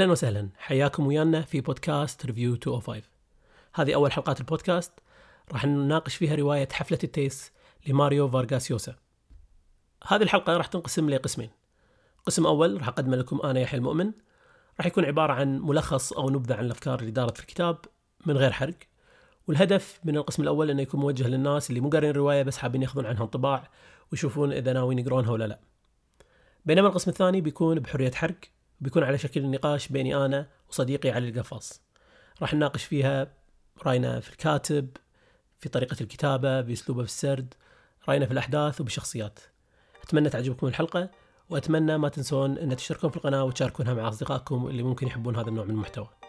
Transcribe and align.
أهلا 0.00 0.12
وسهلا. 0.12 0.48
حياكم 0.58 1.06
ويانا 1.06 1.40
في 1.40 1.60
بودكاست 1.60 2.26
ريفيو 2.26 2.50
205 2.52 3.02
هذه 3.74 3.94
أول 3.94 4.12
حلقات 4.12 4.40
البودكاست. 4.40 4.92
راح 5.52 5.64
نناقش 5.64 6.16
فيها 6.16 6.34
رواية 6.34 6.68
حفلة 6.72 6.98
التيس 7.04 7.52
لماريو 7.86 8.28
فارغاس 8.28 8.70
يوسا 8.70 8.94
هذه 10.06 10.22
الحلقة 10.22 10.56
راح 10.56 10.66
تنقسم 10.66 11.10
لقسمين. 11.10 11.50
قسم 12.26 12.46
أول 12.46 12.76
راح 12.78 12.88
اقدم 12.88 13.14
لكم 13.14 13.40
أنا 13.44 13.60
يحيى 13.60 13.78
المؤمن. 13.78 14.12
راح 14.78 14.86
يكون 14.86 15.04
عبارة 15.04 15.32
عن 15.32 15.58
ملخص 15.58 16.12
أو 16.12 16.30
نبذة 16.30 16.54
عن 16.54 16.64
الأفكار 16.64 17.00
اللي 17.00 17.10
دارت 17.10 17.36
في 17.36 17.42
الكتاب 17.42 17.78
من 18.26 18.36
غير 18.36 18.50
حرق. 18.50 18.78
والهدف 19.48 20.00
من 20.04 20.16
القسم 20.16 20.42
الأول 20.42 20.70
إنه 20.70 20.82
يكون 20.82 21.00
موجه 21.00 21.28
للناس 21.28 21.70
اللي 21.70 21.80
مو 21.80 21.88
قارين 21.88 22.10
الرواية 22.10 22.42
بس 22.42 22.58
حابين 22.58 22.82
يأخذون 22.82 23.06
عنها 23.06 23.22
انطباع 23.22 23.70
ويشوفون 24.12 24.52
إذا 24.52 24.72
ناويين 24.72 24.98
يقرونها 24.98 25.30
ولا 25.30 25.46
لا. 25.46 25.60
بينما 26.64 26.88
القسم 26.88 27.10
الثاني 27.10 27.40
بيكون 27.40 27.78
بحرية 27.78 28.10
حرق. 28.10 28.40
بيكون 28.80 29.02
على 29.02 29.18
شكل 29.18 29.50
نقاش 29.50 29.88
بيني 29.88 30.16
أنا 30.16 30.46
وصديقي 30.68 31.10
علي 31.10 31.28
القفاص 31.28 31.80
راح 32.42 32.54
نناقش 32.54 32.84
فيها 32.84 33.32
رأينا 33.86 34.20
في 34.20 34.30
الكاتب 34.30 34.88
في 35.58 35.68
طريقة 35.68 35.96
الكتابة 36.00 36.60
بأسلوبه 36.60 37.02
في 37.02 37.08
السرد 37.08 37.54
رأينا 38.08 38.26
في 38.26 38.32
الأحداث 38.32 38.80
وبشخصيات 38.80 39.40
أتمنى 40.02 40.30
تعجبكم 40.30 40.66
الحلقة 40.66 41.10
وأتمنى 41.50 41.98
ما 41.98 42.08
تنسون 42.08 42.58
أن 42.58 42.76
تشتركون 42.76 43.10
في 43.10 43.16
القناة 43.16 43.44
وتشاركونها 43.44 43.94
مع 43.94 44.08
أصدقائكم 44.08 44.66
اللي 44.66 44.82
ممكن 44.82 45.06
يحبون 45.06 45.36
هذا 45.36 45.48
النوع 45.48 45.64
من 45.64 45.70
المحتوى. 45.70 46.19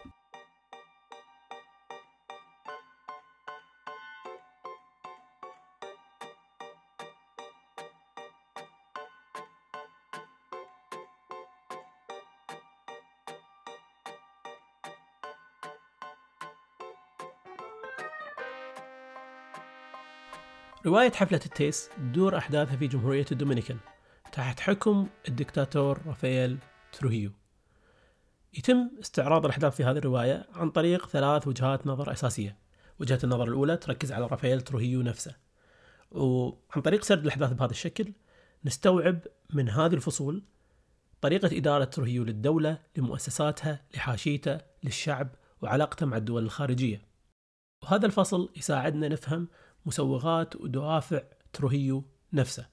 رواية 20.92 21.12
حفلة 21.12 21.40
التيس 21.46 21.88
تدور 21.96 22.36
أحداثها 22.38 22.76
في 22.76 22.86
جمهورية 22.86 23.26
الدومينيكان 23.32 23.78
تحت 24.32 24.60
حكم 24.60 25.08
الدكتاتور 25.28 26.00
رافائيل 26.06 26.58
تروهيو. 26.92 27.30
يتم 28.58 28.90
استعراض 29.00 29.44
الأحداث 29.44 29.76
في 29.76 29.84
هذه 29.84 29.98
الرواية 29.98 30.46
عن 30.54 30.70
طريق 30.70 31.08
ثلاث 31.08 31.48
وجهات 31.48 31.86
نظر 31.86 32.12
أساسية. 32.12 32.56
وجهة 33.00 33.18
النظر 33.24 33.48
الأولى 33.48 33.76
تركز 33.76 34.12
على 34.12 34.26
رافائيل 34.26 34.60
تروهيو 34.60 35.02
نفسه. 35.02 35.36
وعن 36.10 36.82
طريق 36.84 37.04
سرد 37.04 37.22
الأحداث 37.22 37.52
بهذا 37.52 37.70
الشكل 37.70 38.12
نستوعب 38.64 39.18
من 39.54 39.68
هذه 39.68 39.94
الفصول 39.94 40.42
طريقة 41.20 41.56
إدارة 41.56 41.84
تروهيو 41.84 42.24
للدولة 42.24 42.78
لمؤسساتها 42.96 43.84
لحاشيته 43.94 44.58
للشعب 44.84 45.28
وعلاقته 45.62 46.06
مع 46.06 46.16
الدول 46.16 46.42
الخارجية. 46.42 47.02
وهذا 47.82 48.06
الفصل 48.06 48.52
يساعدنا 48.56 49.08
نفهم 49.08 49.48
مسوغات 49.86 50.56
ودوافع 50.56 51.22
تروهيو 51.52 52.04
نفسه. 52.32 52.66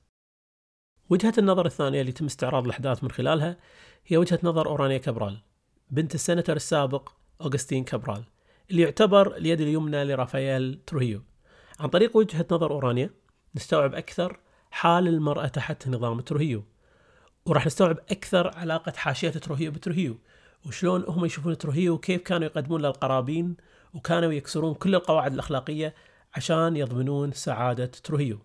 وجهة 1.10 1.34
النظر 1.38 1.66
الثانية 1.66 2.02
اللي 2.02 2.10
يتم 2.10 2.26
استعراض 2.26 2.64
الأحداث 2.64 3.04
من 3.04 3.12
خلالها 3.12 3.58
هي 4.06 4.18
وجهة 4.18 4.40
نظر 4.44 4.68
أورانيا 4.68 4.98
كابرال 4.98 5.38
بنت 5.92 6.16
السنتر 6.16 6.56
السابق 6.56 7.10
أوغستين 7.42 7.84
كابرال 7.84 8.24
اللي 8.72 8.82
يعتبر 8.82 9.38
اليد 9.38 9.62
اليمنى 9.62 10.04
لرافائيل 10.04 10.80
تروهيو. 10.88 11.22
عن 11.80 11.90
طريق 11.90 12.18
وجهة 12.18 12.46
نظر 12.52 12.72
أورانيا 12.72 13.10
نستوعب 13.56 13.94
أكثر 13.96 14.40
حال 14.72 15.08
المرأة 15.08 15.48
تحت 15.48 15.88
نظام 15.88 16.20
تروهيو 16.20 16.64
وراح 17.46 17.66
نستوعب 17.66 17.98
أكثر 18.12 18.58
علاقة 18.58 18.94
حاشية 18.96 19.30
تروهيو 19.30 19.72
بتروهيو 19.72 20.18
وشلون 20.66 21.04
هم 21.08 21.26
يشوفون 21.26 21.58
تروهيو 21.58 21.94
وكيف 21.94 22.22
كانوا 22.22 22.46
يقدمون 22.46 22.82
للقرابين 22.82 23.56
وكانوا 23.94 24.32
يكسرون 24.34 24.74
كل 24.74 24.96
القواعد 24.96 25.34
الأخلاقية 25.34 25.96
عشان 26.36 26.76
يضمنون 26.76 27.32
سعادة 27.32 27.86
تروهيو. 27.86 28.40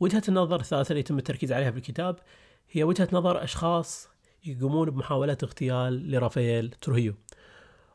وجهة 0.00 0.22
النظر 0.28 0.60
الثالثة 0.60 0.90
اللي 0.90 1.00
يتم 1.00 1.18
التركيز 1.18 1.52
عليها 1.52 1.70
في 1.70 1.76
الكتاب 1.76 2.18
هي 2.70 2.84
وجهة 2.84 3.08
نظر 3.12 3.44
أشخاص 3.44 4.08
يقومون 4.44 4.90
بمحاولة 4.90 5.38
اغتيال 5.42 6.10
لرافائيل 6.10 6.70
تروهيو. 6.70 7.14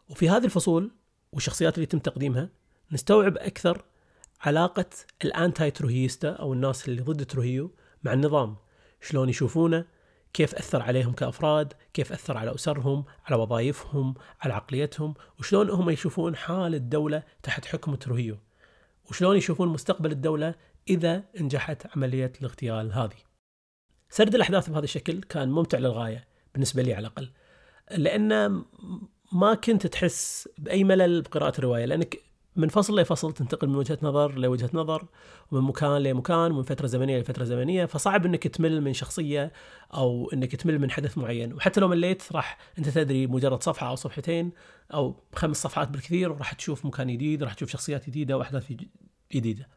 وفي 0.10 0.30
هذه 0.30 0.46
الفصول 0.46 0.92
والشخصيات 1.32 1.74
اللي 1.74 1.84
يتم 1.84 2.00
تقديمها 2.00 2.50
نستوعب 2.92 3.38
أكثر 3.38 3.84
علاقة 4.42 4.86
ال 5.26 5.35
anti 5.35 5.72
تروهيستا 5.72 6.30
أو 6.30 6.54
الناس 6.54 6.90
اللي 6.90 7.02
ضد 7.02 7.26
تروهيو 7.26 7.72
مع 8.04 8.14
النظام. 8.14 8.56
شلون 9.02 9.30
يشوفونه؟ 9.30 9.86
كيف 10.34 10.56
أثر 10.56 10.82
عليهم 10.82 11.14
كأفراد؟ 11.14 11.74
كيف 11.94 12.12
أثر 12.12 12.38
على 12.38 12.56
أسرهم؟ 12.56 13.06
على 13.26 13.36
وظائفهم؟ 13.36 14.14
على 14.42 14.54
عقليتهم؟ 14.54 15.14
وشلون 15.40 15.70
هم 15.70 15.90
يشوفون 15.90 16.36
حال 16.36 16.76
الدولة 16.76 17.24
تحت 17.44 17.66
حكم 17.66 17.96
تروهيو؟ 17.96 18.38
وشلون 19.10 19.38
يشوفون 19.38 19.68
مستقبل 19.68 20.12
الدولة 20.12 20.56
إذا 20.90 21.24
نجحت 21.42 21.88
عملية 21.96 22.34
الاغتيال 22.42 22.94
هذه. 22.94 23.30
سرد 24.10 24.36
الأحداث 24.36 24.70
بهذا 24.70 24.84
الشكل 24.84 25.22
كان 25.22 25.50
ممتع 25.50 25.78
للغاية 25.78 26.28
بالنسبة 26.54 26.82
لي 26.84 26.94
على 26.94 27.08
الأقل 27.08 27.30
لأن 27.92 28.64
ما 29.32 29.54
كنت 29.54 29.88
تحس 29.88 30.50
بأي 30.58 30.84
ملل 30.84 31.22
بقراءة 31.22 31.60
الرواية 31.60 31.86
لأنك 31.86 32.20
من 32.56 32.68
فصل 32.68 33.00
لفصل 33.00 33.34
تنتقل 33.34 33.70
من 33.70 33.76
وجهة 33.76 33.98
نظر 34.02 34.40
لوجهه 34.40 34.70
نظر 34.74 35.06
ومن 35.52 35.62
مكان 35.62 36.04
لمكان 36.04 36.52
ومن 36.52 36.64
فترة 36.64 36.88
زمنية 36.88 37.20
لفتره 37.20 37.44
زمنية. 37.44 37.86
فصعب 37.86 38.26
إنك 38.26 38.48
تمل 38.48 38.82
من 38.82 38.94
شخصية 38.94 39.52
أو 39.94 40.30
إنك 40.34 40.56
تمل 40.56 40.80
من 40.80 40.92
حدث 40.92 41.18
معين. 41.18 41.54
وحتى 41.54 41.80
لو 41.80 41.88
مليت 41.88 42.24
راح 42.32 42.58
أنت 42.78 42.90
تدري 42.90 43.28
مجرد 43.28 43.64
صفحة 43.64 43.90
أو 43.90 43.96
صفحتين 43.96 44.52
أو 44.94 45.24
خمس 45.36 45.62
صفحات 45.62 45.90
بالكثير 45.90 46.38
راح 46.38 46.54
تشوف 46.54 46.86
مكان 46.86 47.08
جديد 47.08 47.44
راح 47.44 47.54
تشوف 47.54 47.70
شخصيات 47.70 48.10
جديدة 48.10 48.38
وأحداث 48.38 48.74
جديدة. 49.34 49.68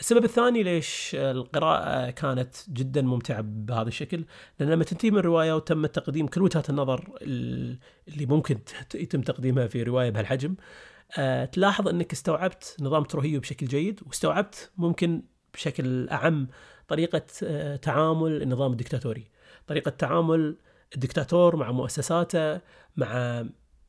السبب 0.00 0.24
الثاني 0.24 0.62
ليش 0.62 1.10
القراءة 1.14 2.10
كانت 2.10 2.54
جدا 2.68 3.02
ممتعة 3.02 3.40
بهذا 3.40 3.88
الشكل؟ 3.88 4.24
لأن 4.60 4.70
لما 4.70 4.84
تنتهي 4.84 5.10
من 5.10 5.18
الرواية 5.18 5.56
وتم 5.56 5.86
تقديم 5.86 6.26
كل 6.26 6.42
وجهات 6.42 6.70
النظر 6.70 7.08
اللي 7.22 8.26
ممكن 8.26 8.58
يتم 8.94 9.20
تقديمها 9.20 9.66
في 9.66 9.82
رواية 9.82 10.10
بهالحجم 10.10 10.54
أه 11.18 11.44
تلاحظ 11.44 11.88
إنك 11.88 12.12
استوعبت 12.12 12.76
نظام 12.80 13.04
تروهيو 13.04 13.40
بشكل 13.40 13.66
جيد 13.66 14.00
واستوعبت 14.06 14.70
ممكن 14.76 15.22
بشكل 15.54 16.08
أعم 16.08 16.48
طريقة 16.88 17.22
أه 17.42 17.76
تعامل 17.76 18.42
النظام 18.42 18.72
الدكتاتوري. 18.72 19.30
طريقة 19.66 19.88
تعامل 19.88 20.56
الدكتاتور 20.94 21.56
مع 21.56 21.70
مؤسساته 21.70 22.60
مع 22.96 23.44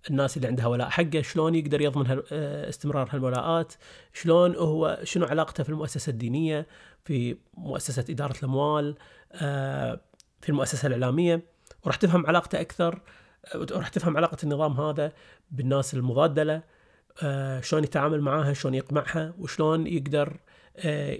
الناس 0.10 0.38
اللي 0.38 0.48
عندها 0.48 0.68
ولاء 0.68 0.90
حقه 0.90 1.22
شلون 1.22 1.56
يقدر 1.56 1.82
يضمن 1.82 2.22
استمرار 2.32 3.10
هالولاءات 3.12 3.74
شلون 4.14 4.56
هو 4.56 5.00
شنو 5.04 5.26
علاقته 5.26 5.64
في 5.64 5.70
المؤسسة 5.70 6.10
الدينية 6.10 6.68
في 7.06 7.38
مؤسسة 7.54 8.06
إدارة 8.10 8.38
الأموال 8.40 8.96
في 10.42 10.50
المؤسسة 10.50 10.88
الإعلامية. 10.88 11.42
وراح 11.84 11.96
تفهم 11.96 12.28
علاقته 12.28 12.62
أكثر 12.62 13.02
وراح 13.56 13.88
تفهم 13.88 14.18
علاقة 14.18 14.38
النظام 14.44 14.82
هذا 14.82 15.12
بالناس 15.52 15.94
المضادة 15.94 16.44
له. 16.44 16.56
آه 16.56 16.64
شلون 17.62 17.84
يتعامل 17.84 18.22
معاها 18.22 18.54
شلون 18.54 18.74
يقمعها 18.74 19.34
وشلون 19.40 19.88
يقدر 19.88 20.40
آه 20.78 21.20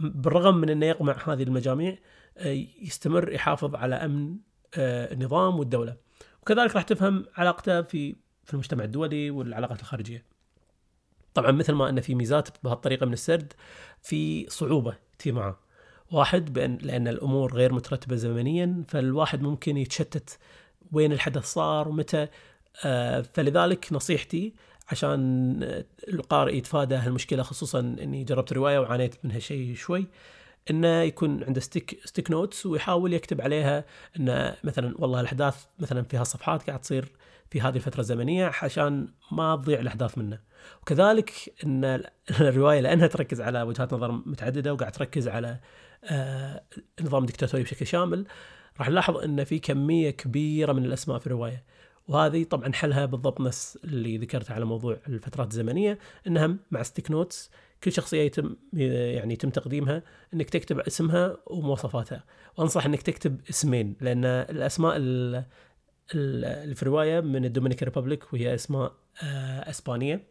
بالرغم 0.00 0.56
من 0.56 0.70
إنه 0.70 0.86
يقمع 0.86 1.16
هذه 1.26 1.42
المجاميع 1.42 1.98
آه 2.38 2.66
يستمر 2.82 3.32
يحافظ 3.32 3.74
على 3.74 3.94
أمن 3.94 4.36
آه 4.74 5.12
النظام 5.12 5.58
والدولة. 5.58 5.96
وكذلك 6.42 6.74
راح 6.74 6.82
تفهم 6.82 7.24
علاقته 7.36 7.82
في 7.82 8.16
في 8.44 8.54
المجتمع 8.54 8.84
الدولي 8.84 9.30
والعلاقات 9.30 9.80
الخارجية. 9.80 10.24
طبعا 11.34 11.50
مثل 11.50 11.72
ما 11.72 11.88
ان 11.88 12.00
في 12.00 12.14
ميزات 12.14 12.48
بهالطريقة 12.64 13.06
من 13.06 13.12
السرد 13.12 13.52
في 14.02 14.46
صعوبة 14.50 14.96
تي 15.18 15.32
معه. 15.32 15.60
واحد 16.12 16.52
بأن 16.52 16.78
لأن 16.82 17.08
الأمور 17.08 17.54
غير 17.54 17.72
مترتبة 17.72 18.16
زمنيا 18.16 18.84
فالواحد 18.88 19.42
ممكن 19.42 19.76
يتشتت 19.76 20.38
وين 20.92 21.12
الحدث 21.12 21.44
صار 21.44 21.88
ومتى 21.88 22.28
آه 22.84 23.20
فلذلك 23.20 23.92
نصيحتي 23.92 24.54
عشان 24.88 25.84
القارئ 26.08 26.56
يتفادى 26.56 26.94
هالمشكلة 26.94 27.42
خصوصا 27.42 27.80
إني 27.80 28.24
جربت 28.24 28.52
روايه 28.52 28.78
وعانيت 28.78 29.14
من 29.24 29.30
هالشيء 29.32 29.74
شوي 29.74 30.06
إنه 30.70 31.02
يكون 31.02 31.44
عنده 31.44 31.60
stick 31.60 32.00
sticky 32.04 32.30
notes 32.30 32.66
ويحاول 32.66 33.12
يكتب 33.12 33.40
عليها 33.40 33.84
إنه 34.16 34.56
مثلا 34.64 34.94
والله 34.98 35.20
الأحداث 35.20 35.64
مثلا 35.78 36.02
في 36.02 36.16
هالصفحات 36.16 36.62
قاعد 36.62 36.80
تصير 36.80 37.12
في 37.50 37.60
هذه 37.60 37.76
الفترة 37.76 38.00
الزمنية 38.00 38.52
عشان 38.62 39.08
ما 39.32 39.56
تضيع 39.56 39.80
الأحداث 39.80 40.18
منه. 40.18 40.38
وكذلك 40.82 41.32
إن 41.64 41.84
الرواية 42.40 42.80
لأنها 42.80 43.06
تركز 43.06 43.40
على 43.40 43.62
وجهات 43.62 43.94
نظر 43.94 44.12
متعددة 44.12 44.72
وقاعد 44.72 44.92
تركز 44.92 45.28
على 45.28 45.58
آه 46.04 46.62
نظام 47.00 47.26
دكتاتوري 47.26 47.62
بشكل 47.62 47.86
شامل 47.86 48.26
راح 48.78 48.88
نلاحظ 48.88 49.16
إن 49.16 49.44
في 49.44 49.58
كمية 49.58 50.10
كبيرة 50.10 50.72
من 50.72 50.84
الأسماء 50.84 51.18
في 51.18 51.26
الرواية. 51.26 51.64
وهذه 52.08 52.44
طبعا 52.44 52.72
حلها 52.72 53.06
بالضبط 53.06 53.40
نفس 53.40 53.78
اللي 53.84 54.18
ذكرته 54.18 54.54
على 54.54 54.64
موضوع 54.64 54.98
الفترات 55.08 55.50
الزمنية 55.50 55.98
إنها 56.26 56.56
مع 56.70 56.82
sticky 56.82 57.10
notes 57.10 57.50
كل 57.84 57.92
شخصية 57.92 58.22
يتم 58.22 58.56
يعني 58.72 59.34
يتم 59.34 59.50
تقديمها 59.50 60.02
إنك 60.34 60.50
تكتب 60.50 60.80
اسمها 60.80 61.36
ومواصفاتها. 61.46 62.24
وأنصح 62.56 62.86
إنك 62.86 63.02
تكتب 63.02 63.40
اسمين 63.50 63.96
لأن 64.00 64.24
الأسماء 64.24 64.96
اللي 64.96 65.44
في 66.74 66.82
الرواية 66.82 67.20
من 67.20 67.44
ال 67.44 67.48
Dominican 67.48 67.88
Republic 67.88 68.32
وهي 68.32 68.54
أسماء 68.54 68.92
آه، 69.22 69.70
إسبانية. 69.70 70.26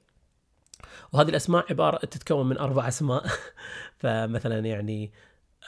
وهذه 1.13 1.29
الأسماء 1.29 1.65
عبارة 1.69 2.05
تتكون 2.05 2.49
من 2.49 2.57
أربع 2.57 2.87
أسماء. 2.87 3.25
فمثلا 3.99 4.59
يعني 4.59 5.13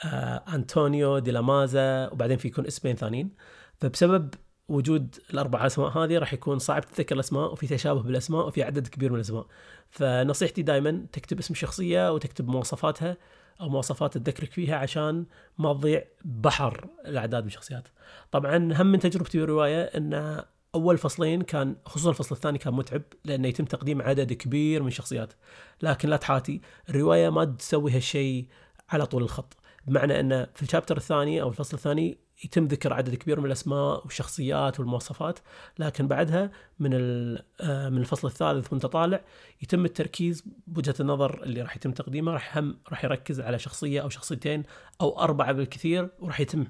آه، 0.04 0.44
أنطونيو 0.54 1.18
دي 1.18 1.30
لامازا 1.30 2.08
وبعدين 2.08 2.36
في 2.36 2.48
يكون 2.48 2.66
اسمين 2.66 2.96
ثانيين. 2.96 3.30
فبسبب 3.80 4.34
وجود 4.68 5.16
الاربع 5.30 5.66
أسماء 5.66 5.88
هذه 5.88 6.18
راح 6.18 6.32
يكون 6.32 6.58
صعب 6.58 6.84
تتذكر 6.84 7.14
الأسماء 7.14 7.52
وفي 7.52 7.66
تشابه 7.66 8.02
بالأسماء 8.02 8.46
وفي 8.46 8.62
عدد 8.62 8.86
كبير 8.86 9.10
من 9.10 9.16
الأسماء. 9.16 9.46
فنصيحتي 9.90 10.62
دائما 10.62 11.06
تكتب 11.12 11.38
اسم 11.38 11.54
الشخصيه 11.54 12.12
وتكتب 12.12 12.48
مواصفاتها 12.48 13.16
أو 13.60 13.68
مواصفات 13.68 14.18
تذكرك 14.18 14.52
فيها 14.52 14.76
عشان 14.76 15.26
ما 15.58 15.72
تضيع 15.72 16.04
بحر 16.24 16.88
الأعداد 17.06 17.42
من 17.42 17.48
الشخصيات 17.48 17.88
طبعا 18.32 18.56
هم 18.56 18.86
من 18.86 18.98
تجربتي 18.98 19.38
بالروايه 19.38 19.82
إن 19.82 20.42
أول 20.74 20.98
فصلين 20.98 21.42
كان 21.42 21.76
خصوصا 21.86 22.10
الفصل 22.10 22.34
الثاني 22.34 22.58
كان 22.58 22.74
متعب 22.74 23.02
لأنه 23.24 23.48
يتم 23.48 23.64
تقديم 23.64 24.02
عدد 24.02 24.32
كبير 24.32 24.82
من 24.82 24.88
الشخصيات 24.88 25.32
لكن 25.82 26.08
لا 26.08 26.16
تحاتي 26.16 26.60
الرواية 26.88 27.30
ما 27.30 27.44
تسوي 27.44 27.92
هالشيء 27.92 28.46
على 28.90 29.06
طول 29.06 29.22
الخط. 29.22 29.56
بمعنى 29.88 30.20
إن 30.20 30.46
في 30.54 30.62
الشابتر 30.62 30.96
الثاني 30.96 31.42
أو 31.42 31.48
الفصل 31.48 31.76
الثاني 31.76 32.18
يتم 32.44 32.64
ذكر 32.64 32.92
عدد 32.92 33.14
كبير 33.14 33.40
من 33.40 33.46
الأسماء 33.46 34.04
والشخصيات 34.04 34.80
والمواصفات 34.80 35.38
لكن 35.78 36.08
بعدها 36.08 36.50
من 36.78 36.92
آه، 37.60 37.88
من 37.88 37.98
الفصل 37.98 38.28
الثالث 38.28 38.72
وانت 38.72 38.86
طالع 38.86 39.20
يتم 39.62 39.84
التركيز 39.84 40.44
بوجهة 40.66 40.94
النظر 41.00 41.42
اللي 41.42 41.62
راح 41.62 41.76
يتم 41.76 41.92
تقديمها 41.92 42.34
راح 42.34 42.58
هم 42.58 42.78
راح 42.90 43.04
يركز 43.04 43.40
على 43.40 43.58
شخصية 43.58 44.00
أو 44.02 44.08
شخصيتين 44.08 44.62
أو 45.00 45.20
أربعة 45.20 45.52
بالكثير 45.52 46.08
وراح 46.18 46.40
يتم 46.40 46.66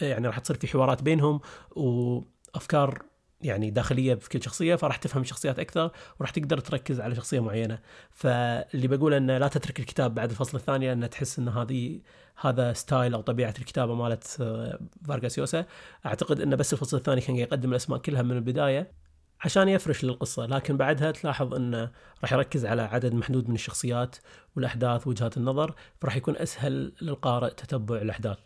يعني 0.00 0.26
راح 0.26 0.38
تصير 0.38 0.56
في 0.56 0.66
حوارات 0.66 1.02
بينهم 1.02 1.40
وأفكار 1.70 3.02
يعني 3.40 3.70
داخلية 3.70 4.14
في 4.14 4.28
كل 4.28 4.42
شخصية 4.42 4.74
فراح 4.74 4.96
تفهم 4.96 5.22
الشخصيات 5.22 5.58
أكثر 5.58 5.90
وراح 6.20 6.30
تقدر 6.30 6.58
تركز 6.58 7.00
على 7.00 7.14
شخصية 7.14 7.40
معينة. 7.40 7.78
فاللي 8.10 8.88
بقول 8.88 9.14
إنه 9.14 9.38
لا 9.38 9.48
تترك 9.48 9.80
الكتاب 9.80 10.14
بعد 10.14 10.30
الفصل 10.30 10.58
الثاني 10.58 10.86
لأن 10.86 11.10
تحس 11.10 11.38
إن 11.38 11.48
هذه 11.48 12.00
هذا 12.40 12.72
ستايل 12.72 13.14
أو 13.14 13.20
طبيعة 13.20 13.54
الكتابة 13.58 13.94
مالت 13.94 14.36
آه، 14.40 14.78
فارغاس 15.08 15.38
يوسا 15.38 15.66
أعتقد 16.06 16.40
انه 16.40 16.56
بس 16.56 16.72
الفصل 16.72 16.96
الثاني 16.96 17.20
كان 17.20 17.36
يقدم 17.36 17.70
الأسماء 17.70 17.98
كلها 17.98 18.22
من 18.22 18.36
البداية 18.36 18.92
عشان 19.40 19.68
يفرش 19.68 20.04
للقصة. 20.04 20.46
لكن 20.46 20.76
بعدها 20.76 21.10
تلاحظ 21.10 21.54
انه 21.54 21.90
راح 22.22 22.32
يركز 22.32 22.66
على 22.66 22.82
عدد 22.82 23.14
محدود 23.14 23.48
من 23.48 23.54
الشخصيات 23.54 24.16
والأحداث 24.56 25.06
وجهات 25.06 25.36
النظر 25.36 25.74
فراح 26.00 26.16
يكون 26.16 26.36
أسهل 26.36 26.92
للقارئ 27.02 27.50
تتبع 27.50 27.96
الأحداث. 27.96 28.38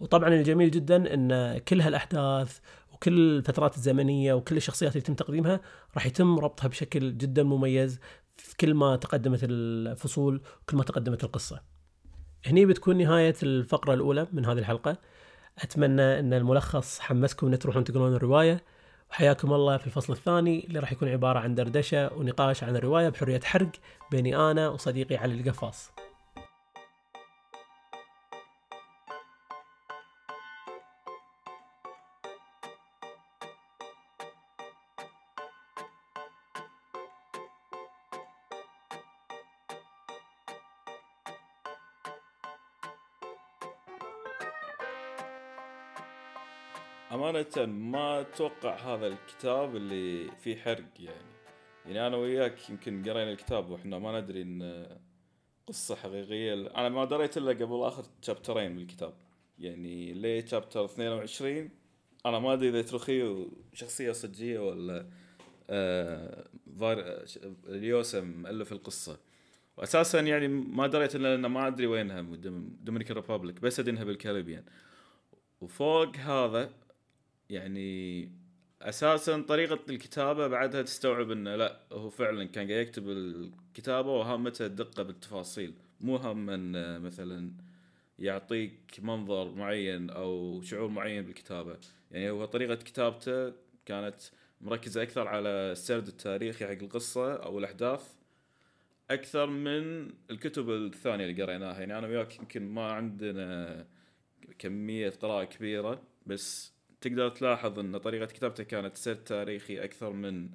وطبعا 0.00 0.28
الجميل 0.28 0.70
جدا 0.70 1.14
إن 1.14 1.58
كل 1.58 1.80
هالأحداث 1.80 2.58
وكل 3.04 3.36
الفترات 3.36 3.76
الزمنية 3.76 4.34
وكل 4.34 4.56
الشخصيات 4.56 4.92
اللي 4.92 5.00
يتم 5.00 5.14
تقديمها 5.14 5.60
راح 5.94 6.06
يتم 6.06 6.38
ربطها 6.38 6.68
بشكل 6.68 7.18
جدا 7.18 7.42
مميز 7.42 8.00
في 8.36 8.56
كل 8.56 8.74
ما 8.74 8.96
تقدمت 8.96 9.40
الفصول 9.42 10.42
وكل 10.62 10.76
ما 10.76 10.82
تقدمت 10.82 11.24
القصة. 11.24 11.62
هني 12.46 12.66
بتكون 12.66 12.98
نهاية 12.98 13.34
الفقرة 13.42 13.94
الأولى 13.94 14.26
من 14.32 14.46
هذه 14.46 14.58
الحلقة. 14.58 14.96
أتمنى 15.58 16.18
أن 16.18 16.32
الملخص 16.32 17.00
حمسكم 17.00 17.46
أن 17.46 17.58
تروحون 17.58 17.84
تقرون 17.84 18.14
الرواية 18.14 18.64
وحياكم 19.10 19.52
الله 19.52 19.76
في 19.76 19.86
الفصل 19.86 20.12
الثاني 20.12 20.66
اللي 20.66 20.78
راح 20.78 20.92
يكون 20.92 21.08
عبارة 21.08 21.38
عن 21.38 21.54
دردشة 21.54 22.12
ونقاش 22.14 22.64
عن 22.64 22.76
الرواية 22.76 23.08
بحرية 23.08 23.40
حرق 23.40 23.70
بيني 24.10 24.36
أنا 24.36 24.68
وصديقي 24.68 25.16
علي 25.16 25.34
القفاص. 25.34 25.93
أمانة 47.34 47.72
ما 47.72 48.20
أتوقع 48.20 48.76
هذا 48.76 49.06
الكتاب 49.06 49.76
اللي 49.76 50.30
فيه 50.40 50.56
حرق 50.56 50.84
يعني. 50.98 51.34
يعني 51.86 52.06
أنا 52.06 52.16
وياك 52.16 52.70
يمكن 52.70 53.02
قرينا 53.02 53.32
الكتاب 53.32 53.70
وإحنا 53.70 53.98
ما 53.98 54.20
ندري 54.20 54.42
إن 54.42 54.86
قصة 55.66 55.96
حقيقية. 55.96 56.52
أنا 56.54 56.88
ما 56.88 57.04
دريت 57.04 57.36
إلا 57.36 57.50
قبل 57.50 57.82
آخر 57.82 58.04
chapter 58.22 58.61
ين 58.61 58.72
من 58.72 58.82
الكتاب. 58.82 59.14
يعني 59.58 60.12
ليه 60.12 60.46
chapter 60.46 60.84
22 60.84 61.70
أنا 62.26 62.38
ما 62.38 62.52
أدري 62.52 62.68
إذا 62.68 62.82
تروخيو 62.82 63.50
شخصية 63.72 64.12
صجية 64.12 64.58
ولا 64.58 65.06
آه. 65.70 66.44
اليوسم 67.68 68.42
مؤلف 68.42 68.72
القصة. 68.72 69.18
وأساسا 69.76 70.20
يعني 70.20 70.48
ما 70.48 70.86
دريت 70.86 71.16
إلا 71.16 71.34
أن 71.34 71.46
ما 71.46 71.66
أدري 71.66 71.86
وينها 71.86 72.22
Dominican 72.84 73.16
Republic 73.16 73.60
بس 73.60 73.80
أدري 73.80 74.04
بالكاريبيان. 74.04 74.64
وفوق 75.60 76.16
هذا 76.16 76.83
يعني 77.54 78.30
أساسا 78.82 79.40
طريقة 79.42 79.78
الكتابة 79.90 80.46
بعدها 80.46 80.82
تستوعب 80.82 81.30
إنه 81.30 81.56
لا 81.56 81.80
هو 81.92 82.10
فعلا 82.10 82.44
كان 82.44 82.70
قاعد 82.70 82.86
يكتب 82.86 83.08
الكتابة 83.08 84.10
وهامته 84.12 84.66
الدقه 84.66 85.02
بالتفاصيل. 85.02 85.74
مو 86.00 86.16
هم 86.16 86.50
انه 86.50 86.98
مثلا 86.98 87.52
يعطيك 88.18 88.80
منظر 89.02 89.54
معين 89.54 90.10
أو 90.10 90.62
شعور 90.62 90.88
معين 90.88 91.24
بالكتابة. 91.24 91.78
يعني 92.10 92.30
هو 92.30 92.44
طريقة 92.44 92.74
كتابته 92.74 93.52
كانت 93.86 94.16
مركزة 94.60 95.02
أكثر 95.02 95.28
على 95.28 95.48
السرد 95.48 96.06
التاريخي 96.06 96.66
حق 96.66 96.82
القصة 96.82 97.34
أو 97.34 97.58
الأحداث 97.58 98.14
أكثر 99.10 99.46
من 99.46 100.10
الكتب 100.30 100.70
الثانية 100.70 101.26
اللي 101.26 101.42
قريناها. 101.42 101.80
يعني 101.80 101.98
أنا 101.98 102.06
وياك 102.06 102.38
يمكن 102.38 102.62
ما 102.62 102.92
عندنا 102.92 103.86
كمية 104.58 105.10
قراءة 105.10 105.44
كبيرة 105.44 106.02
بس 106.26 106.73
تقدر 107.04 107.28
تلاحظ 107.28 107.78
إن 107.78 107.96
طريقة 107.98 108.26
كتابته 108.26 108.64
كانت 108.64 108.96
سرد 108.96 109.16
تاريخي 109.16 109.84
أكثر 109.84 110.12
من 110.12 110.48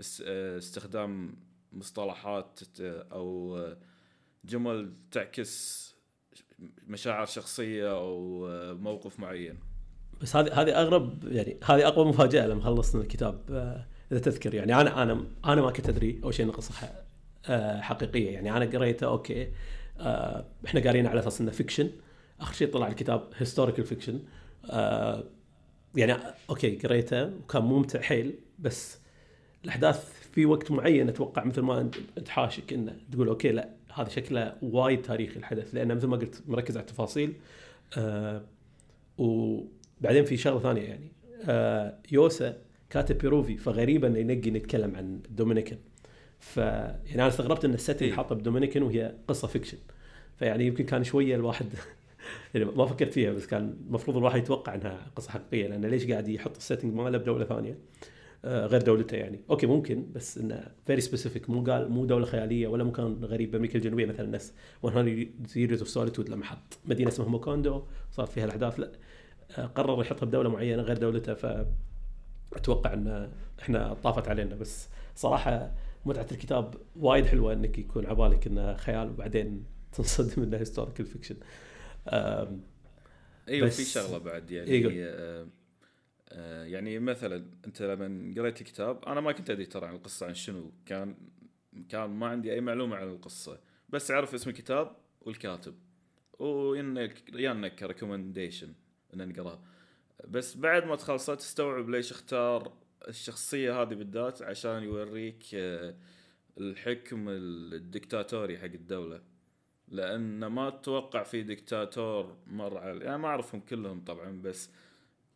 استخدام 0.00 1.36
مصطلحات 1.72 2.60
أو 2.80 3.58
جمل 4.44 4.92
تعكس 5.10 5.84
مشاعر 6.86 7.26
شخصية 7.26 7.90
أو 7.90 8.46
موقف 8.74 9.20
معين. 9.20 9.58
بس 10.20 10.36
هذه 10.36 10.62
هذه 10.62 10.80
أغرب 10.80 11.24
يعني 11.24 11.58
هذه 11.64 11.88
أقوى 11.88 12.04
مفاجأة 12.04 12.46
لما 12.46 12.62
خلصنا 12.62 13.02
الكتاب 13.02 13.50
إذا 14.12 14.20
تذكر. 14.20 14.54
يعني 14.54 14.80
أنا 14.80 15.02
أنا 15.02 15.26
أنا 15.44 15.62
ما 15.62 15.70
كنت 15.70 15.88
أدري 15.88 16.20
أول 16.24 16.34
شيء 16.34 16.50
قصة 16.50 16.74
حقيقية. 17.80 18.30
يعني 18.30 18.56
أنا 18.56 18.64
قريته 18.64 19.06
أوكي 19.06 19.52
إحنا 20.66 20.80
قاريين 20.84 21.06
على 21.06 21.20
أساس 21.20 21.40
إنه 21.40 21.50
fiction 21.50 21.90
آخر 22.40 22.52
شيء 22.54 22.72
طلع 22.72 22.88
الكتاب 22.88 23.30
historical 23.36 23.84
fiction 23.84 24.22
يعني 25.96 26.16
okay 26.50 26.76
قريته 26.76 27.24
وكان 27.24 27.62
ممتع 27.62 28.00
حيل 28.00 28.34
بس 28.58 28.98
الأحداث 29.64 30.12
في 30.32 30.46
وقت 30.46 30.70
معين 30.70 31.08
أتوقع 31.08 31.44
مثل 31.44 31.60
ما 31.60 31.90
أنت 32.18 32.28
حاشك 32.28 32.72
انه 32.72 32.96
تقول 33.12 33.28
okay 33.28 33.52
لا 33.52 33.68
هذا 33.94 34.08
شكله 34.08 34.56
وايد 34.62 35.02
تاريخي 35.02 35.36
الحدث 35.36 35.74
لأنه 35.74 35.94
مثل 35.94 36.06
ما 36.06 36.16
قلت 36.16 36.42
مركز 36.46 36.76
على 36.76 36.86
التفاصيل 36.86 37.32
آه 37.98 38.42
وبعدين 39.18 40.24
في 40.24 40.36
شغلة 40.36 40.60
ثانية 40.60 40.82
يعني 40.82 41.08
آه 41.44 41.98
يوسا 42.12 42.56
كاتب 42.90 43.18
بيروفي 43.18 43.56
فغريبه 43.56 44.08
إنه 44.08 44.18
ينقي 44.18 44.50
نتكلم 44.50 44.96
عن 44.96 45.20
الدومينيكان 45.30 45.78
ف 46.38 46.56
يعني 46.56 47.14
أنا 47.14 47.28
استغربت 47.28 47.64
إن 47.64 47.74
ال 47.74 47.78
setting 47.78 48.08
إيه. 48.08 48.16
حاطه 48.16 48.34
بدومينيكان 48.34 48.82
وهي 48.82 49.14
قصة 49.28 49.48
fiction 49.48 49.78
فيعني 50.38 50.66
يمكن 50.66 50.84
كان 50.84 51.04
شوية 51.04 51.36
الواحد 51.36 51.66
يعني 52.54 52.66
ما 52.66 52.86
فكرت 52.86 53.12
فيها 53.12 53.32
بس 53.32 53.46
كان 53.46 53.76
المفروض 53.86 54.16
الواحد 54.16 54.38
يتوقع 54.38 54.74
إنها 54.74 55.06
قصة 55.16 55.30
حقيقية 55.30 55.66
لأنه 55.68 55.88
ليش 55.88 56.10
قاعد 56.10 56.28
يحط 56.28 56.56
ال 56.56 56.61
setting 56.61 56.94
ماله 56.94 57.18
بدولة 57.18 57.44
ثانية 57.44 57.78
آه 58.44 58.66
غير 58.66 58.82
دولته 58.82 59.16
يعني. 59.16 59.40
okay 59.50 59.66
ممكن 59.66 60.12
بس 60.12 60.38
إنه 60.38 60.66
very 60.86 61.00
specific 61.00 61.50
مو 61.50 61.64
قال 61.64 61.88
مو 61.88 62.04
دولة 62.04 62.26
خيالية 62.26 62.66
ولا 62.68 62.84
مكان 62.84 63.24
غريب 63.24 63.50
بأمريكا 63.50 63.78
الجنوبية 63.78 64.06
مثلا. 64.06 64.26
الناس 64.26 64.52
100 64.84 65.26
years 65.46 65.78
of 65.78 65.88
solitude 65.88 66.28
لما 66.28 66.44
حط 66.44 66.78
مدينة 66.84 67.08
اسمها 67.08 67.28
ماكوندو 67.28 67.82
صار 68.12 68.26
فيها 68.26 68.44
الأحداث 68.44 68.80
لا 68.80 68.92
آه 69.58 69.66
قرر 69.66 70.00
يحطها 70.00 70.26
بدولة 70.26 70.50
معينة 70.50 70.82
غير 70.82 70.98
دولته. 70.98 71.34
ف 71.34 71.66
أتوقع 72.52 72.92
إن 72.92 73.30
إحنا 73.60 73.94
طافت 73.94 74.28
علينا. 74.28 74.54
بس 74.54 74.88
صراحة 75.14 75.70
متعة 76.06 76.26
الكتاب 76.32 76.74
وايد 76.96 77.26
حلوة 77.26 77.52
إنك 77.52 77.78
يكون 77.78 78.06
عبالك 78.06 78.46
إنه 78.46 78.76
خيال 78.76 79.10
وبعدين 79.10 79.64
تنصدم 79.92 80.42
إنه 80.42 80.56
historical 80.56 81.06
fiction 81.06 81.36
أيوه 83.48 83.68
في 83.68 83.84
شغلة 83.84 84.18
بعد 84.18 84.50
يعني 84.50 84.70
إيه 84.70 84.92
آه 86.28 86.64
يعني 86.64 86.98
مثلا 86.98 87.44
أنت 87.66 87.82
لما 87.82 88.34
قريت 88.40 88.60
الكتاب 88.60 89.04
أنا 89.04 89.20
ما 89.20 89.32
كنت 89.32 89.50
أدري 89.50 89.66
ترى 89.66 89.86
عن 89.86 89.94
القصة 89.94 90.26
عن 90.26 90.34
شنو 90.34 90.72
كان 90.86 91.16
كان 91.88 92.10
ما 92.10 92.26
عندي 92.26 92.52
أي 92.52 92.60
معلومة 92.60 92.96
عن 92.96 93.08
القصة 93.08 93.60
بس 93.88 94.10
أعرف 94.10 94.34
اسم 94.34 94.50
الكتاب 94.50 94.96
والكاتب 95.20 95.74
وانك 96.38 97.34
يانك 97.34 97.82
recommendation 97.82 98.72
إن 99.14 99.28
نقراه 99.28 99.60
بس 100.28 100.56
بعد 100.56 100.84
ما 100.84 100.96
تخلصت 100.96 101.30
تستوعب 101.30 101.88
ليش 101.88 102.10
اختار 102.12 102.72
الشخصية 103.08 103.82
هذه 103.82 103.94
بالذات 103.94 104.42
عشان 104.42 104.82
يوريك 104.82 105.44
آه، 105.54 105.94
الحكم 106.58 107.28
الدكتاتوري 107.28 108.58
حق 108.58 108.64
الدولة. 108.64 109.22
لأن 109.88 110.46
ما 110.46 110.68
أتوقع 110.68 111.22
في 111.22 111.42
دكتاتور 111.42 112.36
مر 112.46 112.78
على 112.78 113.04
يعني 113.04 113.18
ما 113.18 113.28
أعرفهم 113.28 113.60
كلهم 113.60 114.04
طبعا 114.04 114.42
بس 114.42 114.70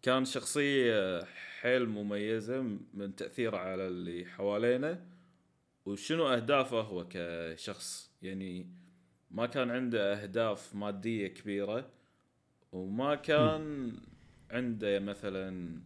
كان 0.02 0.24
شخصية 0.24 1.24
حيل 1.60 1.88
مميزة 1.88 2.62
من 2.94 3.16
تأثيره 3.16 3.56
على 3.56 3.86
اللي 3.86 4.26
حوالينه. 4.26 5.04
وشنو 5.86 6.28
أهدافه 6.28 6.80
هو 6.80 7.06
كشخص؟ 7.10 8.12
يعني 8.22 8.66
ما 9.30 9.46
كان 9.46 9.70
عنده 9.70 10.22
أهداف 10.22 10.74
مادية 10.74 11.26
كبيرة 11.26 11.90
وما 12.72 13.14
كان 13.14 13.92
عنده 14.50 14.98
مثلا 14.98 15.80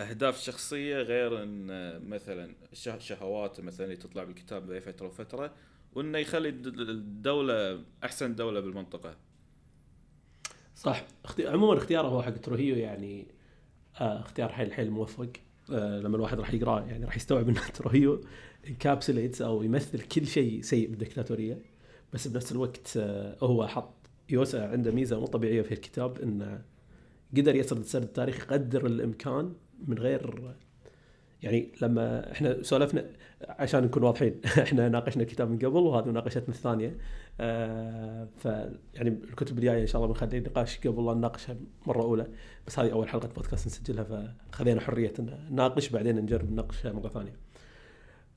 أهداف 0.00 0.40
شخصية 0.40 0.96
غير 0.96 1.42
إن 1.42 1.66
مثلا 2.08 2.54
شهواته 2.98 3.62
مثلا 3.62 3.84
اللي 3.86 3.96
تطلع 3.96 4.24
بالكتاب 4.24 4.66
بين 4.66 4.80
فترة 4.80 5.06
وفترة. 5.06 5.54
وإنه 5.98 6.18
يخلي 6.18 6.48
الدولة 6.48 7.80
أحسن 8.04 8.34
دولة 8.34 8.60
بالمنطقة. 8.60 9.16
صح. 10.76 11.04
عموما 11.38 11.78
اختياره 11.78 12.08
هو 12.08 12.22
حق 12.22 12.36
تروهيو 12.36 12.76
يعني 12.76 13.26
آه 14.00 14.20
اختيار 14.20 14.48
حيل 14.48 14.72
حيل 14.72 14.90
موفق. 14.90 15.32
آه 15.72 16.00
لما 16.00 16.16
الواحد 16.16 16.40
راح 16.40 16.54
يقراه 16.54 16.80
يعني 16.80 17.04
راح 17.04 17.16
يستوعب 17.16 17.48
ان 17.48 17.54
تروهيو 17.74 18.20
انكابسوليتس 18.68 19.42
أو 19.42 19.62
يمثل 19.62 20.00
كل 20.00 20.26
شيء 20.26 20.62
سيء 20.62 20.88
بالدكتاتورية. 20.90 21.62
بس 22.12 22.28
بنفس 22.28 22.52
الوقت 22.52 22.96
آه 22.96 23.36
هو 23.42 23.66
حط 23.66 23.94
يوسع 24.30 24.70
عنده 24.70 24.90
ميزة 24.90 25.20
مو 25.20 25.26
طبيعية 25.26 25.62
في 25.62 25.72
الكتاب 25.72 26.18
إنه 26.18 26.64
قدر 27.36 27.56
يسرد 27.56 27.80
السرد 27.80 28.02
التاريخي 28.02 28.46
قدر 28.46 28.86
الإمكان 28.86 29.54
من 29.86 29.98
غير 29.98 30.52
يعني 31.42 31.72
لما 31.82 32.32
إحنا 32.32 32.62
سولفنا 32.62 33.10
عشان 33.48 33.84
نكون 33.84 34.02
واضحين 34.02 34.40
إحنا 34.64 34.88
ناقشنا 34.88 35.22
الكتاب 35.22 35.50
من 35.50 35.58
قبل 35.58 35.76
وهذه 35.76 36.06
مناقشتنا 36.06 36.48
الثانية 36.48 36.98
آه 37.40 38.28
ف 38.38 38.44
يعني 38.94 39.08
الكتب 39.08 39.58
الجاية 39.58 39.82
إن 39.82 39.86
شاء 39.86 40.02
الله 40.02 40.14
بنخلي 40.14 40.40
نقاش 40.40 40.78
قبل 40.78 41.06
لا 41.06 41.14
نناقشها 41.14 41.56
مرة 41.86 42.02
أولى 42.02 42.26
بس 42.66 42.78
هذه 42.78 42.92
أول 42.92 43.08
حلقة 43.08 43.28
بودكاست 43.28 43.66
نسجلها 43.66 44.34
فخذينا 44.52 44.80
حرية 44.80 45.12
إن 45.18 45.48
نناقش 45.50 45.88
بعدين 45.88 46.16
نجرب 46.16 46.52
نناقشها 46.52 46.92
مرة 46.92 47.08
ثانية. 47.08 47.36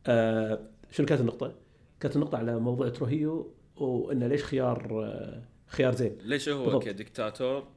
آه 0.08 0.60
شنو 0.92 1.06
كانت 1.06 1.22
النقطة؟ 1.22 1.56
كانت 2.00 2.16
النقطة 2.16 2.38
على 2.38 2.60
موضوع 2.60 2.90
تروهيو 2.90 3.54
وإنه 3.76 4.28
ليش 4.28 4.44
خيار 4.44 5.06
آه 5.06 5.44
خيار 5.68 5.96
زين 5.96 6.18
ليش 6.22 6.50
هو 6.50 6.64
بالضبط. 6.64 6.84
كدكتاتور 6.84 7.68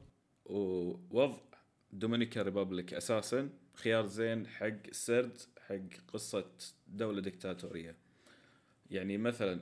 ووضع 0.45 1.37
Dominican 1.91 2.41
Republic 2.41 2.93
أساسا 2.93 3.49
خيار 3.75 4.05
زين 4.05 4.47
حق 4.47 4.91
سرد 4.91 5.41
حق 5.67 6.13
قصة 6.13 6.45
دولة 6.87 7.21
دكتاتوريه 7.21 7.95
يعني 8.91 9.17
مثلا 9.17 9.59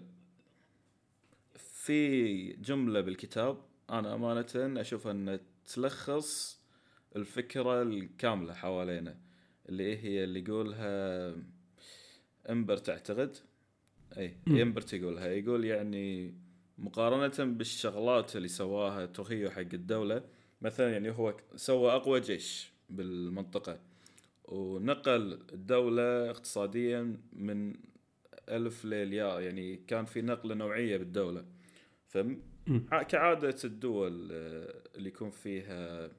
في 1.56 2.54
جملة 2.54 3.02
بالكتاب 3.02 3.58
أنا 3.90 4.16
أمانة 4.16 4.82
أشوف 4.82 5.08
أن 5.08 5.40
تلخص 5.66 6.60
الفكرة 7.16 7.82
الكاملة 7.82 8.54
حوالينا 8.54 9.18
اللي 9.70 9.98
هي 9.98 10.24
اللي 10.24 10.40
يقولها 10.40 11.36
امبرت 12.50 12.90
اعتقد 12.90 13.38
أي 14.18 14.38
امبرت 14.48 14.94
يقولها 14.94 15.28
يقول 15.28 15.66
يعني 15.66 16.34
مقارنة 16.78 17.54
بالشغلات 17.54 18.36
اللي 18.36 18.48
سواها 18.48 19.06
تروخيو 19.06 19.50
حق 19.50 19.60
الدولة 19.60 20.24
مثلا 20.62 20.92
يعني 20.94 21.10
هو 21.12 21.36
سوى 21.56 21.92
أقوى 21.92 22.20
جيش 22.20 22.72
بالمنطقة. 22.90 23.80
ونقل 24.46 25.40
الدولة 25.54 26.30
اقتصاديا 26.30 27.18
من 27.34 27.74
ألف 28.50 28.86
للياء 28.86 29.42
يعني 29.42 29.76
كان 29.76 30.06
في 30.06 30.22
نقلة 30.22 30.56
نوعية 30.56 30.98
بالدولة. 30.98 31.46
فكعادة 32.08 33.56
الدول 33.64 34.30
آه، 34.32 34.74
اللي 34.96 35.10
يكون 35.10 35.30
فيها 35.30 36.10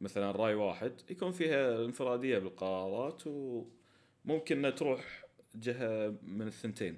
مثلا 0.00 0.30
رأي 0.30 0.54
واحد 0.54 0.92
يكون 1.10 1.32
فيها 1.32 1.84
انفرادية 1.84 2.38
بالقرارات 2.38 3.22
وممكن 3.26 4.72
تروح 4.76 5.24
جهة 5.54 6.14
من 6.22 6.46
الثنتين. 6.46 6.96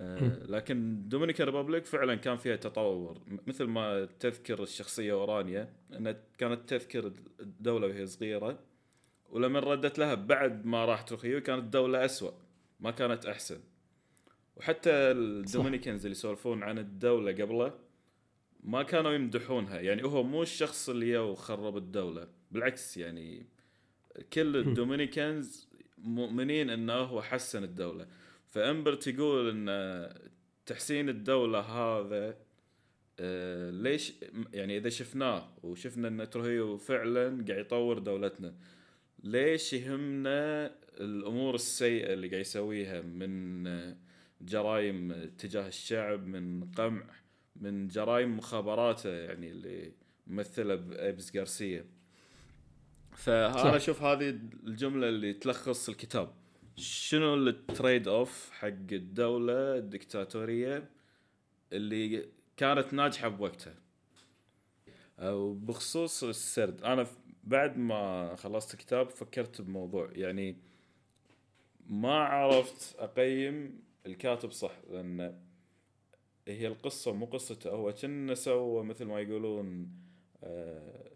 آه، 0.00 0.46
لكن 0.46 1.08
Dominican 1.08 1.46
Republic 1.46 1.84
فعلا 1.84 2.14
كان 2.14 2.36
فيها 2.36 2.56
تطور. 2.56 3.20
مثل 3.46 3.64
ما 3.64 4.04
تذكر 4.04 4.62
الشخصية 4.62 5.12
أورانيا 5.12 5.72
إنها 5.96 6.16
كانت 6.38 6.68
تذكر 6.68 7.12
الدولة 7.40 7.86
وهي 7.86 8.06
صغيرة 8.06 8.58
ولما 9.32 9.60
ردت 9.60 9.98
لها 9.98 10.14
بعد 10.14 10.66
ما 10.66 10.84
راحت 10.84 11.08
تركيا 11.08 11.38
كانت 11.38 11.62
الدولة 11.62 12.04
أسوأ 12.04 12.30
ما 12.80 12.90
كانت 12.90 13.26
أحسن. 13.26 13.60
وحتى 14.56 14.90
ال 14.90 15.00
Dominicans 15.00 16.06
اللي 16.06 16.16
يسولفون 16.16 16.62
عن 16.62 16.78
الدولة 16.78 17.32
قبله 17.32 17.74
ما 18.64 18.82
كانوا 18.82 19.12
يمدحونها. 19.12 19.80
يعني 19.80 20.04
هو 20.04 20.22
مو 20.22 20.42
الشخص 20.42 20.88
اللي 20.88 21.18
وخرب 21.18 21.76
الدولة 21.76 22.28
بالعكس 22.50 22.96
يعني 22.96 23.46
كل 24.32 24.56
ال 24.56 24.66
Dominicans 24.66 25.68
مؤمنين 25.98 26.70
إنه 26.70 26.92
هو 26.92 27.22
حسن 27.22 27.64
الدولة. 27.64 28.06
فامبرت 28.46 29.06
يقول 29.06 29.50
إن 29.50 30.08
تحسين 30.66 31.08
الدولة 31.08 31.60
هذا 31.60 32.36
آه، 33.20 33.70
ليش؟ 33.70 34.12
يعني 34.52 34.76
إذا 34.76 34.88
شفناه 34.88 35.48
وشفنا 35.62 36.08
إن 36.08 36.30
تروهيو 36.30 36.78
فعلا 36.78 37.44
قاعد 37.48 37.60
يطور 37.60 37.98
دولتنا. 37.98 38.54
ليش 39.22 39.72
يهمنا 39.72 40.74
الأمور 41.00 41.54
السيئة 41.54 42.12
اللي 42.12 42.28
قاعد 42.28 42.40
يسويها 42.40 43.02
من 43.02 43.64
جرائم 44.40 45.30
تجاه 45.38 45.68
الشعب 45.68 46.26
من 46.26 46.64
قمع 46.64 47.04
من 47.56 47.88
جرائم 47.88 48.36
مخابراته 48.36 49.10
يعني 49.10 49.50
اللي 49.50 49.92
ممثلة 50.26 50.74
بآبس 50.74 51.36
غارسيا. 51.36 51.84
فانا 53.16 53.76
أشوف 53.76 54.02
هذه 54.02 54.28
الجملة 54.66 55.08
اللي 55.08 55.32
تلخص 55.32 55.88
الكتاب. 55.88 56.34
شنو 56.76 57.34
ال 57.34 58.08
trade-off 58.08 58.50
حق 58.50 58.66
الدولة 58.92 59.76
الدكتاتورية 59.76 60.90
اللي 61.72 62.28
كانت 62.56 62.94
ناجحة 62.94 63.28
بوقتها؟ 63.28 63.74
وبخصوص 65.22 66.24
السرد. 66.24 66.82
أنا 66.82 67.06
بعد 67.42 67.78
ما 67.78 68.34
خلصت 68.36 68.74
الكتاب 68.74 69.10
فكرت 69.10 69.60
بموضوع 69.60 70.10
يعني 70.12 70.56
ما 71.86 72.14
عرفت 72.14 72.96
أقيم 72.98 73.82
الكاتب 74.06 74.50
صح 74.50 74.72
لأن 74.90 75.38
هي 76.48 76.66
القصة 76.66 77.12
مو 77.12 77.26
قصته 77.26 77.70
هو 77.70 77.92
كنا 77.92 78.34
سوى 78.34 78.84
مثل 78.84 79.04
ما 79.04 79.20
يقولون 79.20 79.88
آه، 80.44 81.10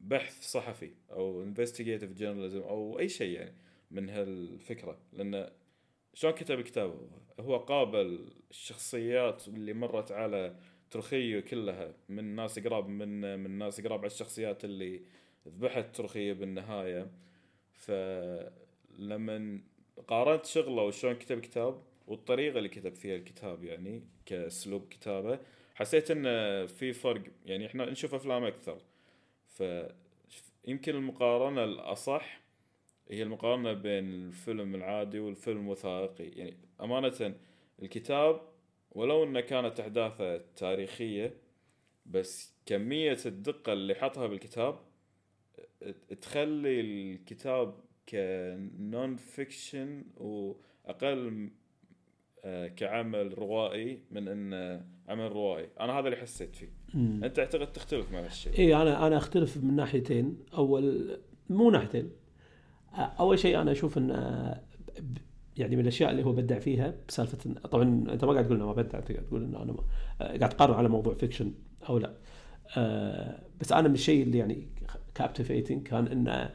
بحث 0.00 0.50
صحفي 0.50 0.90
أو 1.10 1.42
انفستيجيتيف 1.42 2.12
جورناليزم 2.12 2.60
أو 2.60 2.98
أي 2.98 3.08
شيء 3.08 3.30
يعني 3.30 3.54
من 3.90 4.10
هالفكرة. 4.10 4.98
لأن 5.12 5.50
شلون 6.14 6.32
كتب 6.32 6.60
كتابه 6.60 7.10
هو 7.40 7.56
قابل 7.56 8.32
الشخصيات 8.50 9.48
اللي 9.48 9.72
مرت 9.72 10.12
على 10.12 10.56
ترخيو 10.90 11.42
كلها 11.42 11.94
من 12.08 12.24
ناس 12.24 12.58
قراب 12.58 12.88
من 12.88 13.38
من 13.38 13.50
ناس 13.58 13.80
قراب 13.80 13.98
على 13.98 14.06
الشخصيات 14.06 14.64
اللي 14.64 15.02
ذبحت 15.48 15.96
ترخيو 15.96 16.34
بالنهاية 16.34 17.10
فلما 17.72 19.60
قارنت 20.08 20.46
شغله 20.46 20.82
وشلون 20.82 21.14
كتب 21.14 21.40
كتاب 21.40 21.82
والطريقة 22.06 22.58
اللي 22.58 22.68
كتب 22.68 22.94
فيها 22.94 23.16
الكتاب 23.16 23.64
يعني 23.64 24.02
كأسلوب 24.26 24.88
كتابة 24.90 25.38
حسيت 25.74 26.10
انه 26.10 26.66
في 26.66 26.92
فرق. 26.92 27.22
يعني 27.46 27.66
إحنا 27.66 27.90
نشوف 27.90 28.14
أفلام 28.14 28.44
أكثر 28.44 28.78
ف 29.46 29.62
يمكن 30.66 30.94
المقارنة 30.94 31.64
الأصح 31.64 32.40
هي 33.10 33.22
المقارنة 33.22 33.72
بين 33.72 34.04
الفيلم 34.14 34.74
العادي 34.74 35.18
والفيلم 35.20 35.66
الوثائقي 35.66 36.24
يعني 36.24 36.56
أمانة 36.80 37.34
الكتاب 37.82 38.40
ولو 38.92 39.24
أنه 39.24 39.40
كانت 39.40 39.80
أحداثه 39.80 40.36
تاريخية 40.56 41.34
بس 42.06 42.54
كمية 42.66 43.18
الدقة 43.26 43.72
اللي 43.72 43.94
حطها 43.94 44.26
بالكتاب 44.26 44.78
تخلي 46.20 46.80
الكتاب 46.80 47.74
كنون 48.08 49.16
فيكشن 49.16 50.04
وأقل 50.16 51.50
آه، 52.44 52.68
كعمل 52.68 53.38
روائي 53.38 54.02
من 54.10 54.28
إنه 54.28 54.86
عمل 55.08 55.32
روائي. 55.32 55.68
أنا 55.80 55.92
هذا 55.92 56.06
اللي 56.06 56.16
حسيت 56.16 56.56
فيه. 56.56 56.68
مم. 56.94 57.24
أنت 57.24 57.38
أعتقد 57.38 57.72
تختلف 57.72 58.12
مع 58.12 58.24
هالشيء؟ 58.24 58.58
إي 58.58 58.76
أنا 58.76 59.06
أنا 59.06 59.16
أختلف 59.16 59.56
من 59.56 59.76
ناحيتين. 59.76 60.36
أول 60.54 61.16
مو 61.50 61.70
ناحيتين. 61.70 62.10
أول 62.98 63.38
شيء 63.38 63.60
أنا 63.60 63.72
أشوف 63.72 63.98
إن 63.98 64.10
يعني 65.56 65.76
من 65.76 65.82
الأشياء 65.82 66.10
اللي 66.10 66.24
هو 66.24 66.32
بدع 66.32 66.58
فيها 66.58 66.94
بسالفة 67.08 67.52
طبعا 67.52 68.04
أنت 68.12 68.24
ما 68.24 68.32
قاعد 68.32 68.44
تقول 68.44 68.56
إنه 68.56 68.66
ما 68.66 68.72
بدع 68.72 68.98
انت 68.98 69.12
قاعد 69.12 69.26
تقول 69.26 69.42
إنه 69.42 69.62
أنا 69.62 69.72
ما 69.72 69.82
قاعد 70.20 70.48
تقارن 70.48 70.74
على 70.74 70.88
موضوع 70.88 71.14
fiction 71.14 71.54
أو 71.88 71.98
لا. 71.98 72.14
آه 72.76 73.42
بس 73.60 73.72
أنا 73.72 73.88
من 73.88 73.94
الشيء 73.94 74.22
اللي 74.22 74.38
يعني 74.38 74.68
captivating 75.18 75.82
كان 75.82 76.06
انه 76.06 76.50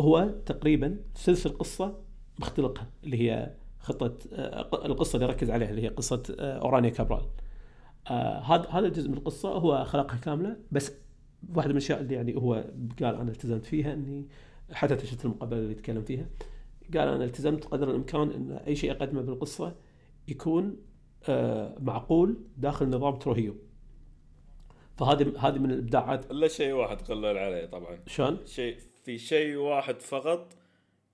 هو 0.00 0.34
تقريبا 0.46 0.96
ثلث 1.16 1.46
القصة 1.46 1.98
مختلقها 2.38 2.90
اللي 3.04 3.30
هي 3.30 3.54
خطة 3.80 4.18
آه 4.32 4.86
القصة 4.86 5.16
اللي 5.16 5.26
ركز 5.26 5.50
عليها 5.50 5.70
اللي 5.70 5.82
هي 5.82 5.88
قصة 5.88 6.22
آه 6.38 6.58
أورانيا 6.58 6.90
كابرال. 6.90 7.24
آه 8.10 8.40
هذا 8.40 8.68
هذا 8.70 8.86
الجزء 8.86 9.08
من 9.08 9.14
القصة 9.14 9.48
هو 9.48 9.84
خلقها 9.84 10.16
كاملة 10.16 10.56
بس 10.72 10.92
واحدة 11.54 11.72
من 11.72 11.78
الأشياء 11.78 12.00
اللي 12.00 12.14
يعني 12.14 12.36
هو 12.36 12.54
قال 13.02 13.14
أنا 13.14 13.30
التزمت 13.30 13.66
فيها 13.66 13.94
إني 13.94 14.28
حتى 14.72 15.06
شفت 15.06 15.24
المقابلة 15.24 15.58
اللي 15.58 15.72
يتكلم 15.72 16.02
فيها. 16.02 16.26
قال 16.94 17.08
أنا 17.08 17.24
التزمت 17.24 17.64
قدر 17.64 17.90
الإمكان 17.90 18.30
إن 18.30 18.52
أي 18.52 18.76
شيء 18.76 18.92
أقدمه 18.92 19.22
بالقصة 19.22 19.74
يكون 20.28 20.76
معقول 21.80 22.38
داخل 22.56 22.88
نظام 22.88 23.16
تروهيو. 23.16 23.54
فهذه 24.98 25.32
هذه 25.38 25.58
من 25.58 25.70
الإبداعات 25.70 26.30
إلا 26.30 26.48
شيء 26.48 26.72
واحد 26.72 27.00
قلل 27.00 27.38
عليه 27.38 27.66
طبعا 27.66 27.98
شلون؟ 28.06 28.46
شيء 28.46 28.76
في 29.04 29.18
شيء 29.18 29.56
واحد 29.56 30.00
فقط 30.00 30.52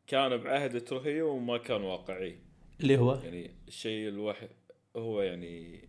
كان 0.06 0.36
بعهد 0.36 0.80
تروهيو 0.80 1.28
وما 1.28 1.58
كان 1.58 1.82
واقعي 1.82 2.38
اللي 2.80 2.98
هو 2.98 3.14
يعني 3.14 3.50
الشيء 3.68 4.08
الواحد 4.08 4.48
هو 4.96 5.22
يعني. 5.22 5.84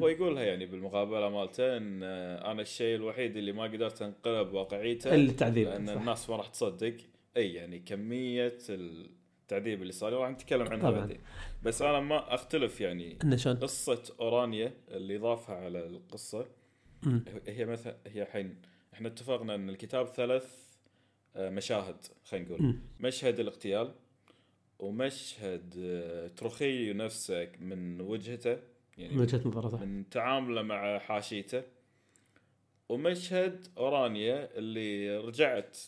هو 0.00 0.08
يقولها 0.08 0.42
يعني 0.42 0.66
بالمقابلة 0.66 1.28
مالته 1.28 1.76
إن 1.76 2.02
أنا 2.02 2.62
الشيء 2.62 2.96
الوحيد 2.96 3.36
اللي 3.36 3.52
ما 3.52 3.62
قدرت 3.62 4.02
أنقلب 4.02 4.52
واقعيته 4.52 5.14
التعذيب 5.14 5.68
لأن 5.68 5.86
صح. 5.86 5.92
الناس 5.92 6.30
ما 6.30 6.36
راح 6.36 6.48
تصدق 6.48 6.96
أي 7.36 7.54
يعني 7.54 7.78
كمية 7.78 8.58
التعذيب 8.68 9.82
اللي 9.82 9.92
صار 9.92 10.12
راح 10.12 10.30
نتكلم 10.30 10.68
عنها. 10.68 10.90
بعدين 10.90 11.20
بس 11.62 11.82
أنا 11.82 12.00
ما 12.00 12.34
أختلف 12.34 12.80
يعني؟ 12.80 13.18
قصة 13.62 14.02
أورانيا 14.20 14.72
اللي 14.88 15.18
ضافها 15.18 15.56
على 15.56 15.86
القصة. 15.86 16.46
هي 17.46 17.64
مثلا 17.64 17.96
هي 18.06 18.22
الحين 18.22 18.62
إحنا 18.94 19.08
اتفقنا 19.08 19.54
ان 19.54 19.68
الكتاب 19.68 20.06
ثلاث 20.06 20.70
آه، 21.36 21.50
مشاهد 21.50 22.06
خلينا 22.24 22.46
نقول. 22.46 22.78
مشهد 23.00 23.40
الاغتيال 23.40 23.94
ومشهد 24.78 25.74
آه، 25.78 26.28
تروخي 26.28 26.92
نفسه 26.92 27.48
من 27.60 28.00
وجهته 28.00 28.52
من 28.52 29.04
يعني 29.04 29.18
وجهة 29.18 29.48
نظره 29.48 29.84
من 29.84 30.08
تعامله 30.10 30.62
مع 30.62 30.98
حاشيته. 30.98 31.62
ومشهد 32.88 33.66
أورانيا 33.78 34.58
اللي 34.58 35.16
رجعت 35.16 35.78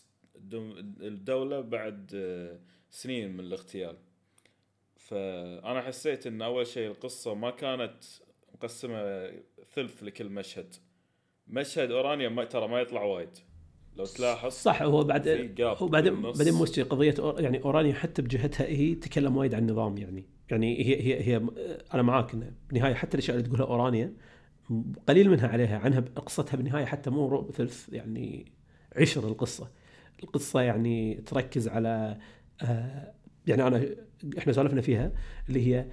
الدولة 1.01 1.61
بعد 1.61 2.11
آه، 2.15 2.59
سنين 2.89 3.33
من 3.33 3.39
الاغتيال. 3.39 3.97
فأنا 4.95 5.81
حسيت 5.81 6.27
إن 6.27 6.41
أول 6.41 6.67
شيء 6.67 6.87
القصة 6.87 7.33
ما 7.33 7.51
كانت 7.51 8.03
مقسمة 8.53 9.31
ثلث 9.73 10.03
لكل 10.03 10.29
مشهد. 10.29 10.75
مشهد 11.47 11.91
أورانيا 11.91 12.29
ما 12.29 12.43
ترى 12.45 12.67
ما 12.67 12.79
يطلع 12.81 13.03
وايد. 13.03 13.29
لو 13.95 14.05
تلاحظ 14.05 14.51
صح 14.51 14.81
هو 14.81 15.03
بعد 15.03 15.27
هو 15.59 15.87
بعدين. 15.87 16.21
بعدين 16.21 16.53
مو 16.53 16.65
شيء 16.65 16.83
قضية 16.83 17.13
أور- 17.15 17.39
يعني 17.39 17.63
أورانيا 17.63 17.93
حتى 17.93 18.21
بجهتها 18.21 18.65
هي 18.67 18.95
تكلم 18.95 19.37
وايد 19.37 19.53
عن 19.53 19.61
النظام 19.61 19.97
يعني. 19.97 20.25
يعني 20.51 20.77
هي 20.87 21.01
هي 21.01 21.27
هي 21.27 21.41
أنا 21.93 22.01
معاك 22.01 22.33
إنه 22.33 22.51
بالنهايه 22.69 22.93
حتى 22.93 23.13
الأشياء 23.17 23.37
اللي 23.37 23.47
تقولها 23.47 23.65
أورانيا 23.65 24.13
قليل 25.07 25.29
منها 25.29 25.47
عليها 25.47 25.77
عنها 25.79 25.99
قصتها 25.99 26.57
بالنهايه 26.57 26.85
حتى 26.85 27.09
مو 27.09 27.27
ربع 27.29 27.51
ثلث 27.51 27.89
يعني 27.93 28.51
عشر 28.95 29.27
القصة. 29.27 29.71
القصة 30.23 30.61
يعني 30.61 31.15
تركز 31.15 31.67
على 31.67 32.17
آه، 32.61 33.13
يعني 33.47 33.67
أنا 33.67 33.85
إحنا 34.37 34.53
سولفنا 34.53 34.81
فيها 34.81 35.11
اللي 35.49 35.67
هي 35.67 35.85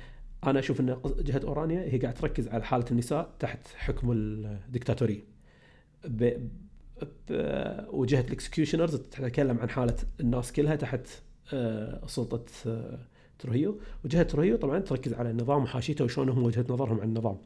أنا 0.45 0.59
أشوف 0.59 0.81
إن 0.81 1.01
جهة 1.19 1.41
أورانيا 1.45 1.83
هي 1.83 1.99
قاعدة 1.99 2.17
تركز 2.21 2.49
على 2.49 2.65
حالة 2.65 2.85
النساء 2.91 3.35
تحت 3.39 3.69
حكم 3.77 4.13
الدكتاتورية. 4.13 5.31
ب- 6.09 6.49
وجهة 7.93 8.21
ال 8.21 8.27
executioners 8.27 8.97
تتكلم 8.97 9.59
عن 9.59 9.69
حالة 9.71 9.97
الناس 10.21 10.53
كلها 10.53 10.77
تحت 10.77 11.07
آه، 11.53 12.07
سلطة 12.07 12.45
آه، 12.67 12.99
تروهيو. 13.39 13.79
وجهة 14.05 14.23
تروهيو 14.23 14.57
طبعا 14.57 14.79
تركز 14.79 15.15
على 15.15 15.31
النظام 15.31 15.63
وحاشيته 15.63 16.05
وشلون 16.05 16.29
هم 16.29 16.43
وجهة 16.43 16.65
نظرهم 16.69 17.01
عن 17.01 17.09
النظام 17.09 17.37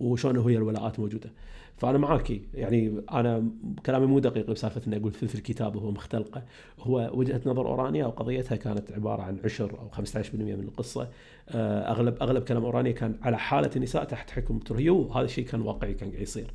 وشلون 0.00 0.38
هي 0.38 0.56
الولاءات 0.56 1.00
موجودة. 1.00 1.32
فأنا 1.76 1.98
معاكي 1.98 2.42
يعني 2.54 3.00
أنا 3.12 3.50
كلامي 3.86 4.06
مو 4.06 4.18
دقيق 4.18 4.50
بسالفة 4.50 4.80
اني 4.86 4.96
أقول 4.96 5.12
ثلث 5.12 5.34
الكتاب 5.34 5.76
وهو 5.76 5.90
مختلقة. 5.90 6.42
هو 6.80 7.10
وجهة 7.14 7.40
نظر 7.46 7.66
أورانيا 7.66 8.06
وقضيتها 8.06 8.56
كانت 8.56 8.92
عبارة 8.92 9.22
عن 9.22 9.38
عشر 9.44 9.78
أو 9.78 9.88
15% 9.90 10.34
من 10.34 10.64
القصة. 10.64 11.08
آه، 11.48 11.90
أغلب 11.90 12.16
أغلب 12.22 12.42
كلام 12.44 12.64
أورانيا 12.64 12.92
كان 12.92 13.14
على 13.22 13.38
حالة 13.38 13.70
النساء 13.76 14.04
تحت 14.04 14.30
حكم 14.30 14.58
تروهيو 14.58 14.96
وهذا 14.98 15.24
الشيء 15.24 15.44
كان 15.44 15.60
واقعي 15.60 15.94
كان 15.94 16.08
قاعد 16.10 16.22
يصير. 16.22 16.54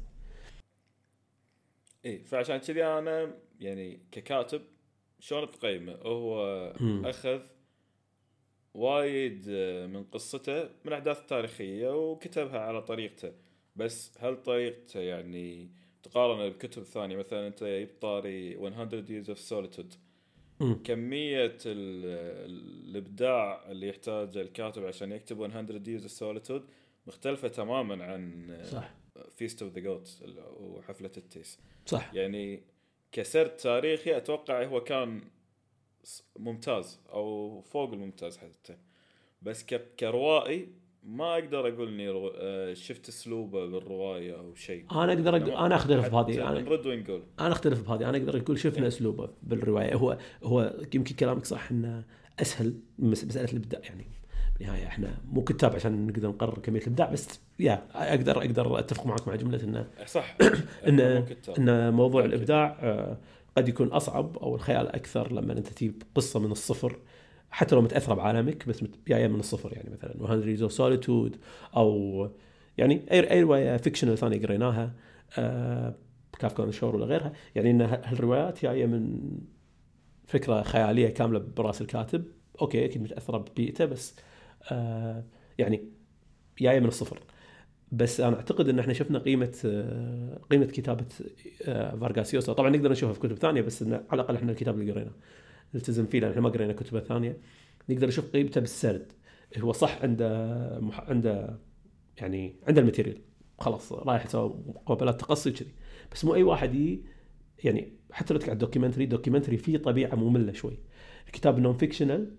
إي 2.06 2.20
فعشان 2.20 2.58
كذي 2.58 2.84
أنا 2.86 3.36
يعني 3.60 4.00
ككاتب 4.12 4.62
شلون 5.20 5.52
تقيمه 5.52 5.94
هو. 5.94 6.46
أخذ 7.06 7.42
وايد 8.74 9.46
آه، 9.50 9.86
من 9.86 10.04
قصته 10.04 10.70
من 10.86 10.94
أحداث 10.94 11.26
تاريخية 11.26 11.90
وكتبها 12.12 12.60
على 12.60 12.82
طريقته. 12.82 13.32
بس 13.76 14.12
هل 14.20 14.44
طريقته 14.44 15.00
يعني 15.00 15.70
تقارن 16.04 16.50
بكتب 16.50 16.84
ثانية؟ 16.84 17.18
مثلا 17.18 17.48
أنت 17.48 17.64
جبت 17.64 18.02
طاري 18.02 18.56
100 18.56 18.90
years 18.90 19.28
of 19.28 19.40
solitude. 19.50 19.96
كمية 20.84 21.58
ال- 21.66 22.86
الإبداع 22.90 23.72
اللي 23.72 23.88
يحتاجه 23.90 24.42
الكاتب 24.42 24.86
عشان 24.86 25.12
يكتب 25.12 25.40
100 25.40 25.84
years 25.86 26.04
of 26.04 26.20
solitude 26.20 26.62
مختلفة 27.08 27.48
تماما 27.48 28.04
عن 28.06 28.58
صح. 28.72 28.94
Feast 29.36 29.62
of 29.62 29.74
the 29.74 29.80
Goat 29.80 30.24
وحفلة 30.60 31.12
التيس. 31.18 31.60
صح. 31.86 32.14
يعني 32.14 32.64
كسرد 33.12 33.50
تاريخي 33.50 34.18
أتوقع 34.18 34.64
هو 34.64 34.82
كان 34.84 35.22
ممتاز 36.40 37.00
أو 37.14 37.62
فوق 37.62 37.94
الممتاز 37.94 38.38
حتى. 38.38 38.78
بس 39.42 39.66
كروائي 40.00 40.68
ما 41.04 41.34
أقدر 41.34 41.68
أقول 41.68 41.88
إني 41.88 42.10
رو- 42.10 42.34
آه، 42.36 42.74
شفت 42.74 43.10
أسلوبه 43.10 43.66
بالرواية 43.66 44.40
أو 44.40 44.56
شيء. 44.56 44.86
أنا 44.92 45.14
أقدر 45.14 45.36
أق... 45.36 45.60
أنا 45.60 45.76
أختلف 45.76 46.08
بهذه 46.16 46.50
أنا 46.50 46.62
نرد 46.62 46.86
ونقول 46.86 47.24
أنا 47.40 47.52
أختلف 47.52 47.82
بهذه 47.90 48.10
أنا 48.10 48.18
أقدر 48.18 48.38
أقول 48.38 48.60
شفنا 48.60 48.88
أسلوبه 48.88 49.30
بالرواية. 49.44 49.96
هو 49.96 50.18
هو 50.44 50.76
يمكن 50.94 51.16
كلامك 51.16 51.46
صح 51.46 51.72
إنه 51.72 52.04
أسهل 52.40 52.80
مسألة 53.00 53.52
الإبداع 53.52 53.82
يعني. 53.84 54.06
بالنهاية 54.60 54.88
إحنا 54.88 55.18
مو 55.32 55.44
كتاب 55.44 55.76
عشان 55.76 56.08
نقدر 56.08 56.28
نقرر 56.28 56.60
كمية 56.60 56.80
الإبداع 56.80 57.10
بس 57.10 57.40
يا 57.60 57.84
أقدر 57.94 58.38
أقدر 58.38 58.80
أتفق 58.80 59.06
معك 59.06 59.28
مع 59.28 59.36
جملة 59.36 59.64
إنه 59.64 59.88
صح 60.06 60.38
ان. 60.88 61.00
ان 61.60 61.94
موضوع. 61.94 62.26
الإبداع 62.26 62.78
آه، 62.82 63.18
قد 63.58 63.70
يكون 63.70 63.88
أصعب 63.88 64.38
أو 64.38 64.56
الخيال 64.56 64.88
أكثر 64.88 65.34
لما 65.34 65.54
أنت 65.54 65.68
تجيب 65.68 66.04
قصة 66.16 66.40
من 66.40 66.52
الصفر 66.52 67.00
حتى 67.52 67.76
لو 67.76 67.82
متأثرة 67.82 68.14
بعالمك 68.14 68.68
بس 68.68 68.84
جاية 69.08 69.28
من 69.28 69.40
الصفر 69.40 69.74
يعني 69.74 69.90
مثلا 69.90 70.16
100 70.20 70.46
years 70.46 70.62
of 70.62 70.74
solitude 70.74 71.38
أو 71.76 72.30
يعني 72.78 73.06
أي 73.12 73.32
أي 73.32 73.42
رواية 73.42 73.78
fictional 73.78 74.18
ثانية 74.18 74.42
قريناها 74.42 74.94
آه 75.38 75.96
Kafka 76.40 76.72
on 76.72 76.77
the 76.77 76.84
Shore 76.84 76.96
ولا 76.96 77.06
غيرها 77.06 77.34
يعني 77.56 77.72
إن 77.72 77.82
هالروايات 77.82 78.62
جاية 78.64 78.86
من 78.86 79.20
فكرة 80.28 80.62
خيالية 80.62 81.10
كاملة 81.10 81.40
برأس 81.58 81.82
الكاتب 81.82 82.26
أوكي 82.62 82.86
أكيد 82.86 83.02
متأثرة 83.02 83.38
ببيئته 83.38 83.86
بس 83.86 84.16
يعني 85.58 85.90
جاية 86.60 86.80
من 86.80 86.88
الصفر. 86.88 87.20
بس 87.92 88.22
أنا 88.22 88.36
أعتقد 88.36 88.70
إن 88.70 88.80
إحنا 88.80 88.94
شفنا 88.94 89.20
قيمة 89.20 89.58
آه، 89.66 90.42
قيمة 90.52 90.66
كتابة 90.66 91.06
آه، 91.64 91.96
فارغاس 91.96 92.25
يوسا. 92.25 92.54
طبعا 92.54 92.70
نقدر 92.70 92.92
نشوفها 92.92 93.14
في 93.14 93.20
كتب 93.20 93.38
ثانية 93.38 93.62
بس 93.62 93.84
على 93.84 94.04
الأقل 94.14 94.36
إحنا 94.36 94.52
الكتاب 94.52 94.80
اللي 94.80 94.92
قريناه 94.92 95.14
نلتزم 95.76 96.06
فيه 96.06 96.20
لأن 96.20 96.30
إحنا 96.30 96.42
ما 96.42 96.50
قرينا 96.50 96.74
كتب 96.74 97.00
ثانية. 97.00 97.38
نقدر 97.90 98.08
نشوف 98.08 98.32
قيمته 98.32 98.62
بالسرد. 98.62 99.12
هو 99.58 99.72
صح 99.72 100.02
عنده. 100.02 100.80
عنده 100.94 101.60
يعني 102.18 102.56
عنده 102.68 102.82
ال 102.82 102.86
material. 102.86 103.22
خلاص 103.60 103.92
رايح 103.94 104.26
يسوي 104.26 104.64
مقابلات 104.68 105.20
تقصي 105.22 105.50
وكذي. 105.50 105.72
بس 106.12 106.26
مو 106.26 106.36
أي 106.36 106.44
واحد 106.44 106.76
يجي 106.76 107.06
يعني 107.64 107.94
حتى 108.12 108.34
لو 108.34 108.40
تقعد 108.40 108.58
documentary 108.58 109.06
documentary 109.06 109.58
فيه 109.58 109.78
طبيعة 109.78 110.16
مملة 110.16 110.54
شوي. 110.54 110.80
الكتاب 111.28 111.60
non 111.60 111.74
fictional 111.74 112.36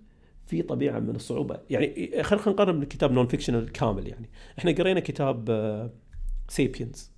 في 0.47 0.63
طبيعة 0.63 0.99
من 0.99 1.17
الصعوبة. 1.17 1.61
يعني 1.71 2.23
خلينا 2.23 2.49
نقارن 2.49 2.81
بالكتاب 2.81 3.13
non 3.13 3.27
fictional 3.27 3.73
كامل 3.73 4.09
يعني. 4.09 4.31
إحنا 4.59 4.73
قرينا 4.73 5.01
كتاب 5.01 5.91
Sapiens 6.49 7.13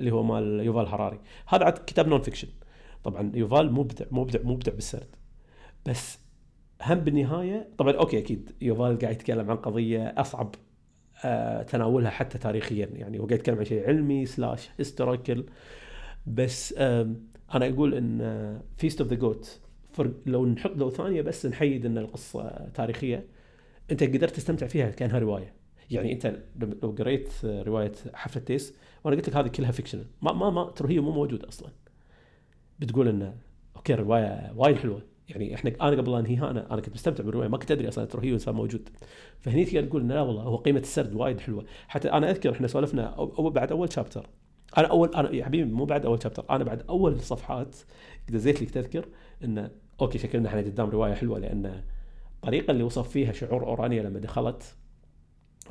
اللي 0.00 0.10
هو 0.10 0.22
مال 0.22 0.60
يوفال 0.60 0.86
هراري. 0.86 1.20
هذا 1.46 1.64
عاد 1.64 1.78
كتاب 1.78 2.08
non 2.08 2.20
fiction 2.20 2.48
طبعا 3.04 3.32
يوفال 3.34 3.72
مبدع 3.72 4.06
مبدع 4.10 4.40
مبدع 4.42 4.72
بالسرد. 4.72 5.16
بس 5.86 6.18
هم 6.82 6.98
بالنهاية 6.98 7.68
طبعا 7.78 7.92
أوكي 7.92 8.18
أكيد 8.18 8.52
يوفال 8.60 8.98
قاعد 8.98 9.14
يتكلم 9.14 9.50
عن 9.50 9.56
قضية 9.56 10.14
أصعب 10.16 10.54
آه 11.24 11.62
تناولها 11.62 12.10
حتى 12.10 12.38
تاريخيا 12.38 12.86
يعني. 12.86 13.18
هو 13.18 13.26
قاعد 13.26 13.38
يتكلم 13.38 13.58
عن 13.58 13.64
شيء 13.64 13.86
علمي 13.86 14.26
slash 14.26 14.70
historical 14.78 15.46
بس 16.26 16.72
أنا 17.54 17.68
أقول 17.68 17.94
إن 17.94 18.62
Feast 18.76 19.00
of 19.00 19.10
the 19.10 19.16
Goat 19.16 19.60
لو 20.26 20.46
نحط 20.46 20.76
لثانية 20.76 21.22
بس 21.22 21.46
نحيد 21.46 21.86
إن 21.86 21.98
القصة 21.98 22.68
تاريخية 22.74 23.26
أنت 23.90 24.02
قدرت 24.02 24.36
تستمتع 24.36 24.66
فيها 24.66 24.90
كأنها 24.90 25.18
رواية. 25.18 25.52
يعني 25.90 26.12
أنت 26.12 26.42
لو 26.82 26.90
قريت 26.90 27.30
رواية 27.44 27.92
حفلة 28.14 28.42
التيس 28.42 28.74
وأنا 29.04 29.16
قلت 29.16 29.28
لك 29.28 29.36
هذه 29.36 29.48
كلها 29.48 29.70
fictional. 29.70 30.06
ما 30.22 30.32
ما 30.32 30.50
ما 30.50 30.64
ترى 30.64 30.94
هي 30.94 31.00
مو 31.00 31.10
موجود 31.10 31.44
أصلا. 31.44 31.70
بتقول 32.78 33.08
انه 33.08 33.34
أوكي 33.76 33.94
الرواية 33.94 34.52
وايد 34.56 34.76
حلوة. 34.76 35.02
يعني 35.28 35.54
إحنا 35.54 35.72
أنا 35.80 35.96
قبل 35.96 36.12
لا 36.12 36.18
انهيها 36.18 36.50
أنا 36.50 36.72
أنا 36.72 36.80
كنت 36.80 36.94
مستمتع 36.94 37.24
بالرواية. 37.24 37.48
ما 37.48 37.58
كنت 37.58 37.70
أدري 37.70 37.88
أصلا 37.88 38.04
ترى 38.04 38.26
هي 38.26 38.32
انسان 38.32 38.54
موجود. 38.54 38.88
فهني 39.40 39.64
تقدر 39.64 39.86
تقول 39.86 40.08
لا 40.08 40.20
والله 40.20 40.42
هو 40.42 40.56
قيمة 40.56 40.80
السرد 40.80 41.14
وايد 41.14 41.40
حلوة. 41.40 41.64
حتى 41.88 42.12
أنا 42.12 42.30
أذكر 42.30 42.52
إحنا 42.52 42.66
سولفنا 42.66 43.04
أو 43.04 43.50
بعد 43.50 43.72
أول 43.72 43.92
chapter 43.92 44.28
أنا 44.78 44.86
اول 44.86 45.14
أنا 45.14 45.34
يا 45.34 45.44
حبيبي 45.44 45.70
مو 45.70 45.84
بعد 45.84 46.06
أول 46.06 46.22
chapter 46.22 46.44
أنا 46.50 46.64
بعد 46.64 46.82
أول 46.88 47.20
صفحات 47.20 47.76
دزيت 48.28 48.62
لك 48.62 48.70
تذكر 48.70 49.08
انه 49.44 49.70
أوكي 50.00 50.18
شكلنا 50.18 50.48
إحنا 50.48 50.60
قدام 50.60 50.90
رواية 50.90 51.14
حلوة 51.14 51.38
لأن 51.38 51.82
الطريقة 52.34 52.70
اللي 52.70 52.82
وصف 52.82 53.08
فيها 53.08 53.32
شعور 53.32 53.66
أورانيا 53.66 54.02
لما 54.02 54.18
دخلت 54.18 54.74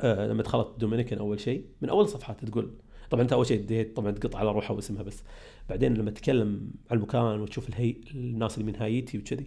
آه 0.01 0.27
لما 0.27 0.43
دخلت 0.43 0.67
دومينيكان 0.79 1.19
أول 1.19 1.39
شيء 1.39 1.65
من 1.81 1.89
أول 1.89 2.09
صفحات 2.09 2.45
تقول. 2.45 2.71
طبعا 3.09 3.23
أنت 3.23 3.33
أول 3.33 3.45
شيء 3.45 3.61
ديت 3.61 3.95
طبعا 3.95 4.11
تقطع 4.11 4.39
على 4.39 4.51
روحها 4.51 4.75
واسمها 4.75 5.03
بس 5.03 5.23
بعدين 5.69 5.93
لما 5.93 6.11
تتكلم 6.11 6.71
عن 6.91 6.97
المكان 6.97 7.41
وتشوف 7.41 7.69
الهي 7.69 7.95
الناس 8.15 8.57
اللي 8.57 8.71
من 8.71 8.75
هايتي 8.79 9.17
وكذي 9.17 9.45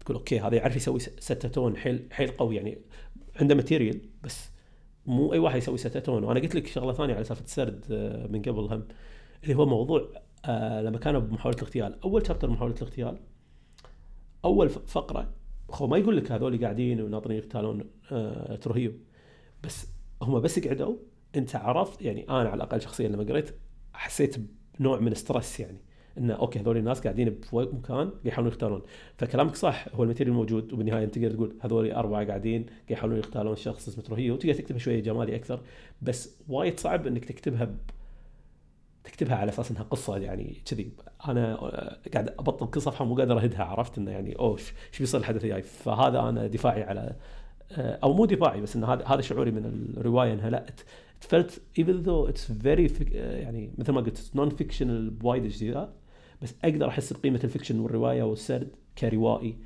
تقول 0.00 0.16
أوكي 0.16 0.40
هذا 0.40 0.56
يعرف 0.56 0.76
يسوي 0.76 1.00
ستاتون 1.00 1.76
حيل 1.76 2.08
حيل 2.12 2.28
قوي 2.28 2.56
يعني 2.56 2.78
عنده 3.36 3.54
ماتيريال 3.54 4.00
بس 4.22 4.50
مو 5.06 5.32
أي 5.32 5.38
واحد 5.38 5.56
يسوي 5.58 5.78
ستاتون 5.78 6.24
وأنا 6.24 6.40
قلت 6.40 6.54
لك 6.54 6.66
شغلة 6.66 6.92
ثانية 6.92 7.14
على 7.14 7.24
سالفة 7.24 7.44
السرد 7.44 7.84
آه، 7.90 8.26
من 8.26 8.42
قبل 8.42 8.60
هم 8.60 8.88
اللي 9.44 9.54
هو 9.54 9.66
موضوع 9.66 10.08
آه 10.44 10.82
لما 10.82 10.98
كانوا 10.98 11.20
بمحاولة 11.20 11.56
الاغتيال. 11.58 12.02
أول 12.04 12.26
chapter 12.26 12.50
محاولة 12.50 12.74
الاغتيال 12.74 13.18
أول 14.44 14.68
فقرة 14.68 15.32
هو 15.70 15.86
ما 15.86 15.98
يقول 15.98 16.16
لك 16.16 16.32
هذول 16.32 16.62
قاعدين 16.64 17.00
وناطرين 17.00 17.36
يغتالون 17.36 17.84
آه 18.12 18.56
تروخيو 18.56 18.92
بس 19.64 19.86
هم 20.22 20.40
بس 20.40 20.58
قعدوا 20.58 20.96
أنت 21.36 21.56
عرفت 21.56 22.02
يعني 22.02 22.28
أنا 22.28 22.38
على 22.38 22.54
الأقل 22.54 22.80
شخصيا 22.80 23.08
لما 23.08 23.24
قريت 23.24 23.50
حسيت 23.92 24.36
بنوع 24.78 25.00
من 25.00 25.14
stress 25.14 25.60
يعني 25.60 25.78
انه 26.18 26.34
أوكي 26.34 26.58
هذول 26.58 26.76
الناس 26.76 27.00
قاعدين 27.00 27.40
بمكان 27.52 28.12
يحاولون 28.24 28.52
يغتالون 28.52 28.82
فكلامك 29.18 29.56
صح 29.56 29.88
هو 29.94 30.02
ال 30.02 30.06
material 30.06 30.34
موجود 30.34 30.72
وبالنهاية 30.72 31.04
أنت 31.04 31.14
تقدر 31.14 31.30
تقول 31.30 31.56
هذول 31.60 31.92
أربعة 31.92 32.26
قاعدين 32.26 32.66
يحاولون 32.90 33.18
يغتالون 33.18 33.56
شخص 33.56 33.88
اسمه 33.88 34.04
تروخيو 34.04 34.34
وتقدر 34.34 34.54
تكتبها 34.54 34.78
شوية 34.78 35.00
جمالي 35.00 35.36
أكثر 35.36 35.60
بس 36.02 36.36
وايد 36.48 36.80
صعب 36.80 37.06
إنك 37.06 37.24
تكتبها. 37.24 37.74
تكتبها 39.04 39.36
على 39.36 39.48
أساس 39.48 39.70
إنها 39.70 39.82
قصة 39.82 40.16
يعني 40.16 40.62
كذي. 40.70 40.92
أنا 41.28 41.56
قاعد 42.12 42.28
أبطل 42.28 42.66
كل 42.66 42.82
صفحه 42.82 43.04
مو 43.04 43.14
قادر 43.14 43.42
أهدها 43.42 43.64
عرفت 43.64 43.98
إنه 43.98 44.10
يعني 44.10 44.38
أوه 44.38 44.58
إيش 44.58 44.98
بيصير 44.98 45.20
الحدث 45.20 45.44
الجاي؟ 45.44 45.62
فهذا 45.62 46.20
أنا 46.20 46.46
دفاعي 46.46 46.82
على 46.82 47.16
أو 47.78 48.12
مو 48.12 48.24
دفاعي 48.24 48.60
بس 48.60 48.76
إن 48.76 48.84
هذا 48.84 49.06
هذا 49.06 49.20
شعوري 49.20 49.50
من 49.50 49.92
الرواية 49.96 50.32
إنها 50.32 50.50
لا 50.50 50.66
فلت 51.20 51.62
even 51.78 51.92
though 51.92 52.28
it's 52.28 52.52
very 52.52 52.92
يعني 53.12 53.70
مثل 53.78 53.92
ما 53.92 54.00
قلت 54.00 54.30
non 54.34 54.48
fictional 54.50 55.10
بوايد 55.10 55.44
اجزاء 55.44 55.92
بس 56.42 56.54
أقدر 56.64 56.88
أحس 56.88 57.12
بقيمة 57.12 57.40
ال 57.44 57.49
fiction 57.49 57.80
والرواية 57.80 58.22
والسرد 58.22 58.68
كروائي 58.98 59.58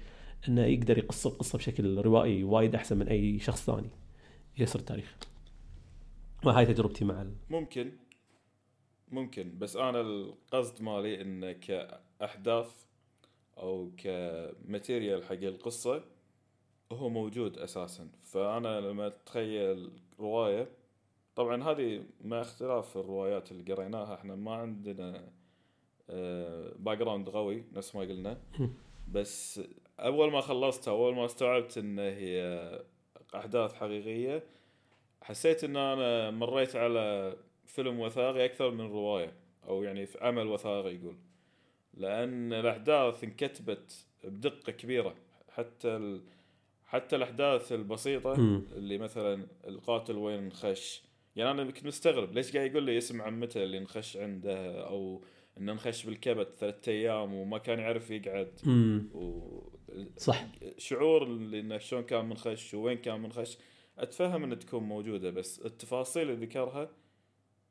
إنه 0.48 0.64
يقدر 0.64 0.98
يقص 0.98 1.26
القصة 1.26 1.58
بشكل 1.58 1.98
روائي 1.98 2.44
وايد 2.44 2.74
أحسن 2.74 2.98
من 2.98 3.08
أي 3.08 3.38
شخص 3.38 3.66
ثاني 3.66 3.90
يسرد 4.58 4.78
التاريخ 4.78 5.16
ما 6.44 6.58
هاي 6.58 6.66
تجربتي 6.66 7.04
مع. 7.04 7.26
ممكن. 7.50 7.92
ممكن 9.14 9.59
بس 9.59 9.77
أنا 9.77 10.00
القصد 10.00 10.83
مالي 10.83 11.20
إنه 11.20 11.53
كأحداث 11.53 12.85
أو 13.59 13.90
ك 13.96 14.11
material 14.11 15.24
حق 15.24 15.33
القصة 15.33 16.05
هو 16.92 17.09
موجود 17.09 17.59
أساسا. 17.59 18.09
فأنا 18.22 18.81
لما 18.81 19.07
أتخيل 19.07 19.90
رواية 20.20 20.68
طبعا 21.37 21.62
هذه 21.62 22.05
مع 22.24 22.40
اختلاف 22.40 22.96
الروايات 22.96 23.53
اللي 23.53 23.74
قريناها 23.74 24.14
إحنا 24.14 24.35
ما 24.35 24.55
عندنا 24.55 25.29
background 26.78 27.28
قوي 27.29 27.64
نفس 27.72 27.94
ما 27.94 28.00
قلنا. 28.00 28.40
بس 29.14 29.61
أول 29.98 30.33
ما 30.33 30.40
خلصتها 30.40 30.90
أول 30.90 31.14
ما 31.14 31.24
استوعبت 31.24 31.79
إن 31.79 31.98
هي 31.98 32.83
أحداث 33.35 33.74
حقيقية 33.74 34.44
حسيت 35.22 35.64
إن 35.64 35.77
أنا 35.77 36.31
مريت 36.31 36.77
على 36.77 37.37
فيلم 37.66 38.00
وثائقي 38.00 38.44
أكثر 38.44 38.70
من 38.70 38.87
رواية 38.87 39.33
أو 39.68 39.83
يعني 39.83 40.07
في 40.07 40.18
عمل 40.24 40.46
وثائقي 40.46 40.94
يقول. 40.94 41.16
لأن 41.94 42.53
الأحداث 42.53 43.24
انكتبت 43.24 44.07
بدقة 44.24 44.72
كبيرة. 44.72 45.14
حتى 45.48 45.88
ال... 45.96 46.22
حتى 46.87 47.16
الأحداث 47.16 47.72
البسيطة 47.72 48.35
اللي 48.77 48.98
مثلا 48.98 49.46
القاتل 49.66 50.16
وين 50.16 50.53
خش 50.53 51.03
يعني 51.37 51.50
أنا 51.50 51.70
كنت 51.70 51.87
مستغرب 51.87 52.33
ليش 52.33 52.57
قاعد 52.57 52.70
يقول 52.70 52.83
لي 52.83 52.98
اسم 52.98 53.22
عمته 53.22 53.62
اللي 53.62 53.79
انخش 53.79 54.16
عنده 54.16 54.81
أو 54.88 55.22
إنه 55.59 55.72
انخش 55.72 56.05
بالكبت 56.07 56.48
ثلاثة 56.59 56.92
أيام 56.92 57.35
وما 57.35 57.59
كان 57.59 57.79
يعرف 57.79 58.11
يقعد. 58.11 58.61
و... 59.14 59.61
صح. 60.16 60.46
شعور 60.79 61.22
اللي 61.22 61.61
إنه 61.61 61.79
شلون 61.79 62.03
كان 62.03 62.24
منخش 62.24 62.74
وين 62.74 62.98
كان 62.98 63.20
منخش. 63.20 63.59
أتفهم 63.98 64.44
ان 64.44 64.59
تكون 64.59 64.83
موجودة 64.83 65.31
بس 65.31 65.66
التفاصيل 65.66 66.31
اللي 66.31 66.46
ذكرها 66.46 66.90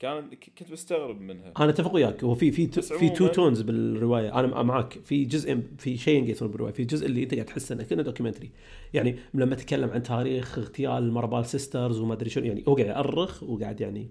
كان 0.03 0.29
كنت 0.59 0.71
مستغرب 0.71 1.21
منها. 1.21 1.53
أنا 1.59 1.69
أتفق 1.69 1.93
وياك. 1.93 2.23
هو 2.23 2.35
في 2.35 2.51
في 2.51 2.67
في 2.81 3.09
two 3.09 3.27
tones 3.27 3.61
بالرواية. 3.61 4.39
أنا 4.39 4.63
معك 4.63 4.99
في 5.05 5.25
جزء 5.25 5.61
في 5.77 5.97
شيء 5.97 6.29
يصير 6.29 6.47
بالروايه 6.47 6.73
في 6.73 6.83
جزء 6.83 7.05
اللي 7.05 7.23
أنت 7.23 7.33
قاعد 7.33 7.45
تحس 7.45 7.71
إنه 7.71 7.83
كأنه 7.83 8.01
documentary 8.01 8.51
يعني 8.93 9.15
لما 9.33 9.55
تكلم 9.55 9.89
عن 9.89 10.03
تاريخ 10.03 10.57
اغتيال 10.57 11.11
Mirabal 11.11 11.45
sisters 11.45 11.99
وما 11.99 12.13
أدري 12.13 12.29
شنو 12.29 12.45
يعني 12.45 12.63
هو 12.67 12.75
قاعد 12.75 12.87
يأرخ 12.87 13.43
وقاعد 13.43 13.81
يعني 13.81 14.09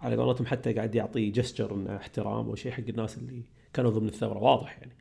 على 0.00 0.16
قولتهم 0.16 0.46
حتى 0.46 0.72
قاعد 0.72 0.94
يعطي 0.94 1.30
جستر 1.30 1.74
إنه 1.74 1.96
احترام 1.96 2.48
أو 2.48 2.54
شيء 2.54 2.72
حق 2.72 2.84
الناس 2.88 3.18
اللي 3.18 3.42
كانوا 3.72 3.90
ضمن 3.90 4.08
الثورة. 4.08 4.38
واضح 4.38 4.78
يعني. 4.78 4.92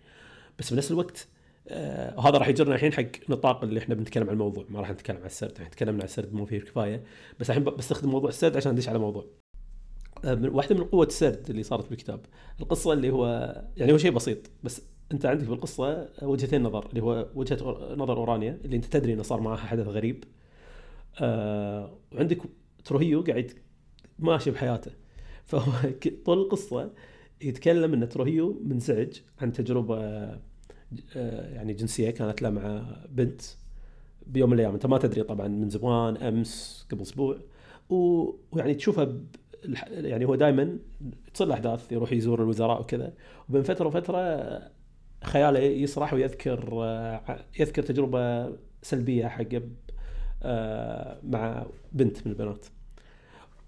بس 0.60 0.74
بنفس 0.74 0.92
الوقت 0.92 1.28
آه 1.68 2.18
وهذا 2.18 2.38
راح 2.38 2.48
يجرنا 2.48 2.76
الحين 2.76 2.94
حق 2.94 3.30
نطاق 3.30 3.64
اللي 3.64 3.80
إحنا 3.80 3.96
بنتكلم 3.96 4.28
عن 4.28 4.34
الموضوع. 4.34 4.66
ما 4.70 4.80
راح 4.80 4.92
نتكلم 4.92 5.18
عن 5.18 5.26
السرد. 5.26 5.54
إحنا 5.58 5.70
تكلمنا 5.70 6.00
عن 6.00 6.06
السرد 6.06 6.34
مو 6.34 6.46
فيه 6.46 6.60
كفاية. 6.60 7.04
بس 7.40 7.50
الحين 7.50 7.64
بستخدم 7.64 8.10
موضوع 8.10 8.30
السرد 8.30 8.58
عشان 8.58 8.72
ندش 8.72 8.90
على 8.90 9.00
موضوع. 9.00 9.26
واحدة 10.26 10.76
من 10.76 10.84
قوة 10.84 11.06
السرد 11.06 11.50
اللي 11.50 11.64
صارت 11.64 11.90
بالكتاب. 11.90 12.20
القصة 12.62 12.94
اللي 12.94 13.12
هو 13.12 13.56
يعني 13.78 13.94
هو 13.94 13.98
شيء 13.98 14.12
بسيط 14.12 14.38
بس 14.64 14.82
أنت 15.12 15.26
عندك 15.26 15.48
بالقصة 15.48 16.10
وجهتين 16.22 16.64
نظر 16.64 16.90
اللي 16.90 17.04
هو 17.04 17.28
وجهة 17.36 17.58
نظر 17.96 18.18
أورانيا 18.18 18.60
اللي 18.66 18.76
أنت 18.76 18.86
تدري 18.86 19.14
إنه 19.14 19.24
صار 19.24 19.42
معها 19.42 19.58
حدث 19.58 19.88
غريب. 19.88 20.24
آه 21.22 21.98
وعندك 22.14 22.38
تروهيو 22.86 23.22
قاعد 23.22 23.52
ماشي 24.20 24.52
بحياته. 24.52 24.92
فهو 25.46 25.72
طول 26.26 26.42
القصة 26.42 26.92
يتكلم 27.42 27.94
إن 27.94 28.10
تروهيو 28.10 28.62
منزعج 28.64 29.22
عن 29.42 29.52
تجربة 29.52 29.98
آه، 31.16 31.54
يعني 31.54 31.74
جنسية 31.74 32.10
كانت 32.10 32.42
له 32.42 32.50
مع 32.50 32.96
بنت 33.10 33.42
بيوم 34.28 34.50
من 34.50 34.56
الأيام. 34.56 34.74
أنت 34.74 34.86
ما 34.86 34.98
تدري 34.98 35.24
طبعا 35.24 35.48
من 35.48 35.70
زمان 35.70 36.18
أمس 36.18 36.86
قبل 36.92 37.02
أسبوع. 37.02 37.40
ويعني 37.90 38.74
تشوفها. 38.74 39.18
يعني 39.90 40.26
هو 40.26 40.36
دائما 40.36 40.78
تصير 41.34 41.54
احداث 41.54 41.92
يروح 41.92 42.12
يزور 42.12 42.44
الوزراء 42.44 42.82
وكذا. 42.82 43.14
وبين 43.50 43.64
فترة 43.64 43.88
وفترة 43.88 44.60
خياله 45.24 45.60
يسرح 45.60 46.14
ويذكر 46.14 46.70
آه، 46.84 47.46
يذكر 47.60 47.84
تجربة 47.84 48.54
سلبية 48.82 49.28
حق 49.28 49.44
آه، 50.44 51.20
مع 51.24 51.66
بنت 51.94 52.28
من 52.28 52.32
البنات. 52.32 52.66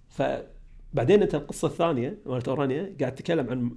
ف 0.10 0.24
بعدين 0.94 1.22
أنت 1.22 1.36
القصة 1.36 1.68
الثانية 1.68 2.18
مالت 2.26 2.48
أورانيا 2.48 2.96
قاعد 3.00 3.16
تتكلم 3.16 3.50
عن 3.50 3.72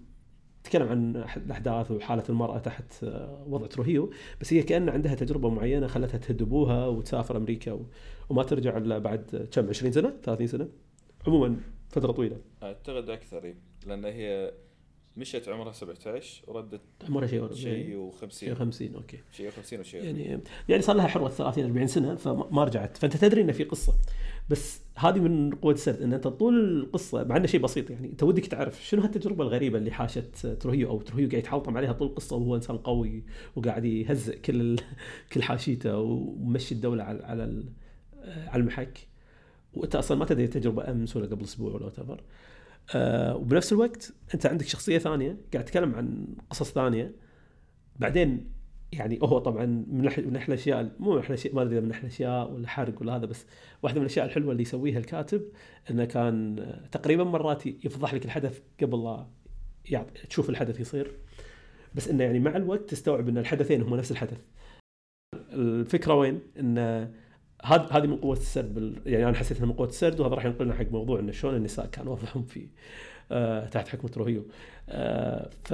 تتكلم 0.65 0.89
عن 0.89 1.25
الأحداث 1.37 1.91
وحالة 1.91 2.23
المرأة 2.29 2.59
تحت 2.59 3.05
آه، 3.05 3.45
وضع 3.49 3.67
تروهيو. 3.67 4.11
بس 4.41 4.53
هي 4.53 4.63
كأن 4.63 4.89
عندها 4.89 5.15
تجربة 5.15 5.51
معينة 5.51 5.87
خلتها 5.87 6.19
تهد 6.19 6.43
ابوها 6.43 6.87
وتسافر 6.87 7.37
أمريكا. 7.37 7.81
وما 8.29 8.43
ترجع 8.43 8.77
إلا 8.77 8.99
بعد 8.99 9.49
كم 9.53 9.69
20 9.69 9.93
سنة 9.93 10.13
30 10.23 10.47
سنة. 10.47 10.69
عموما 11.27 11.57
فترة 11.91 12.13
طويلة. 12.13 12.37
أعتقد 12.63 13.11
أكثر 13.11 13.55
لأن 13.87 14.05
هي 14.05 14.53
مشت 15.17 15.49
عمرها 15.49 15.73
17 15.73 16.43
وردت 16.47 16.81
عمرها 17.09 17.27
شيء 17.27 17.53
شيء 17.55 18.11
و50 18.11 18.29
شيء 18.29 18.55
50 18.55 18.95
أوكي. 18.95 19.19
شيء 19.33 19.51
50 19.51 19.81
وشيء 19.81 20.05
يعني 20.05 20.41
يعني 20.69 20.83
صار 20.83 20.97
لها 20.97 21.07
حروة 21.07 21.29
30 21.29 21.65
40 21.65 21.87
سنة 21.87 22.15
فما 22.15 22.65
رجعت. 22.65 22.97
فأنت 22.97 23.17
تدري 23.17 23.41
إنه 23.41 23.53
في 23.53 23.65
قصة. 23.65 23.95
بس 24.51 24.81
هذه 24.97 25.19
من 25.19 25.55
قوة 25.55 25.73
السرد 25.73 26.03
إن 26.03 26.13
أنت 26.13 26.29
طول 26.29 26.81
القصة 26.81 27.25
مع 27.25 27.37
إنه 27.37 27.47
شيء 27.47 27.61
بسيط 27.61 27.91
يعني 27.91 28.09
أنت 28.09 28.23
ودك 28.23 28.47
تعرف 28.47 28.87
شنو 28.87 29.03
هالتجربة 29.03 29.45
الغريبة 29.45 29.79
اللي 29.79 29.91
حاشت 29.91 30.47
تروخيو 30.47 30.89
أو 30.89 31.01
تروخيو 31.01 31.29
قاعد 31.29 31.39
يتحلطم 31.39 31.77
عليها 31.77 31.93
طول 31.93 32.09
القصة 32.09 32.37
وهو 32.37 32.57
إنسان 32.57 32.79
قوي 32.79 33.25
وقاعد 33.57 33.85
يهزئ 33.85 34.39
كل. 34.39 34.77
كل 35.33 35.43
حاشيته 35.43 35.99
ومشي 35.99 36.75
الدولة 36.75 37.05
على 37.05 37.25
على 37.25 37.65
على 38.25 38.61
المحك. 38.61 39.10
وأنت 39.75 39.97
أصلا 39.97 40.19
ما 40.19 40.25
تدري 40.25 40.45
التجربه 40.45 40.91
أمس 40.91 41.17
ولا 41.17 41.27
قبل 41.27 41.45
أسبوع 41.45 41.73
ولا 41.73 41.87
ever 41.87 42.23
آه 42.95 43.37
وبنفس 43.37 43.73
الوقت 43.73 44.13
أنت 44.35 44.47
عندك 44.47 44.67
شخصية 44.67 44.99
ثانية 44.99 45.37
قاعد 45.53 45.65
تتكلم 45.65 45.95
عن 45.95 46.27
قصص 46.51 46.73
ثانية. 46.73 47.13
بعدين 47.97 48.51
يعني 48.93 49.19
هو 49.23 49.39
طبعا 49.39 49.67
من 49.67 50.05
من 50.27 50.37
أحلى 50.37 50.55
الأشياء 50.55 50.93
مو 50.99 51.19
أحلى 51.19 51.29
الأشياء 51.29 51.55
ما 51.55 51.63
أدري 51.63 51.81
من 51.81 51.91
أحلى 51.91 52.03
الأشياء 52.03 52.53
ولا 52.53 52.69
حرق 52.69 53.01
ولا 53.01 53.17
هذا 53.17 53.27
بس 53.27 53.47
واحدة 53.83 54.01
من 54.01 54.07
الأشياء 54.07 54.27
الحلوة 54.27 54.53
اللي 54.53 54.63
يسويها 54.63 54.99
الكاتب 54.99 55.43
إنه 55.91 56.05
كان 56.05 56.59
آه، 56.59 56.87
تقريبا 56.87 57.25
مرات 57.25 57.67
يفضح 57.67 58.15
لك 58.15 58.25
الحدث 58.25 58.61
قبل 58.83 59.05
لا 59.05 59.27
يعط... 59.91 60.07
تشوف 60.29 60.51
الحدث 60.51 60.81
يصير. 60.81 61.11
بس 61.95 62.09
إنه 62.09 62.25
يعني 62.25 62.39
مع 62.39 62.57
الوقت 62.57 62.91
تستوعب 62.91 63.29
إن 63.29 63.39
الحدثين 63.39 63.83
هم 63.83 63.95
نفس 63.97 64.11
الحدث. 64.11 64.41
الفكرة 65.53 66.15
وين؟ 66.15 66.41
ان 66.59 67.11
هذه 67.65 67.89
هذه 67.91 68.07
من 68.07 68.17
قوة 68.17 68.37
السرد 68.37 68.75
بال... 68.75 68.97
يعني 69.07 69.25
أنا 69.29 69.37
حسيت 69.37 69.57
إنها 69.59 69.67
من 69.69 69.73
قوة 69.73 69.89
السرد 69.89 70.21
وهذا 70.21 70.35
راح 70.35 70.45
ينقلنا 70.45 70.75
حق 70.75 70.87
موضوع 70.91 71.21
انه 71.21 71.33
شلون 71.33 71.57
النساء 71.57 71.87
كان 71.87 72.09
وضعهم 72.09 72.43
في 72.43 72.67
آه 73.33 73.67
تحت 73.67 73.89
حكم 73.89 74.09
تروخيو. 74.09 74.47
آه 74.89 75.51
ف 75.65 75.73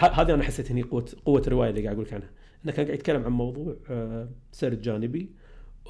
هذه 0.00 0.34
أنا 0.34 0.42
حسيت 0.42 0.70
إني 0.70 0.82
قوه 0.82 1.06
قوة 1.24 1.42
الرواية 1.46 1.70
اللي 1.70 1.82
قاعد 1.82 1.94
أقول 1.94 2.06
لك 2.06 2.12
عنها. 2.12 2.30
إنه 2.64 2.72
كان 2.72 2.84
قاعد 2.84 2.98
يتكلم 2.98 3.24
عن 3.24 3.32
موضوع 3.32 3.76
آه 3.90 4.28
سرد 4.52 4.80
جانبي 4.80 5.30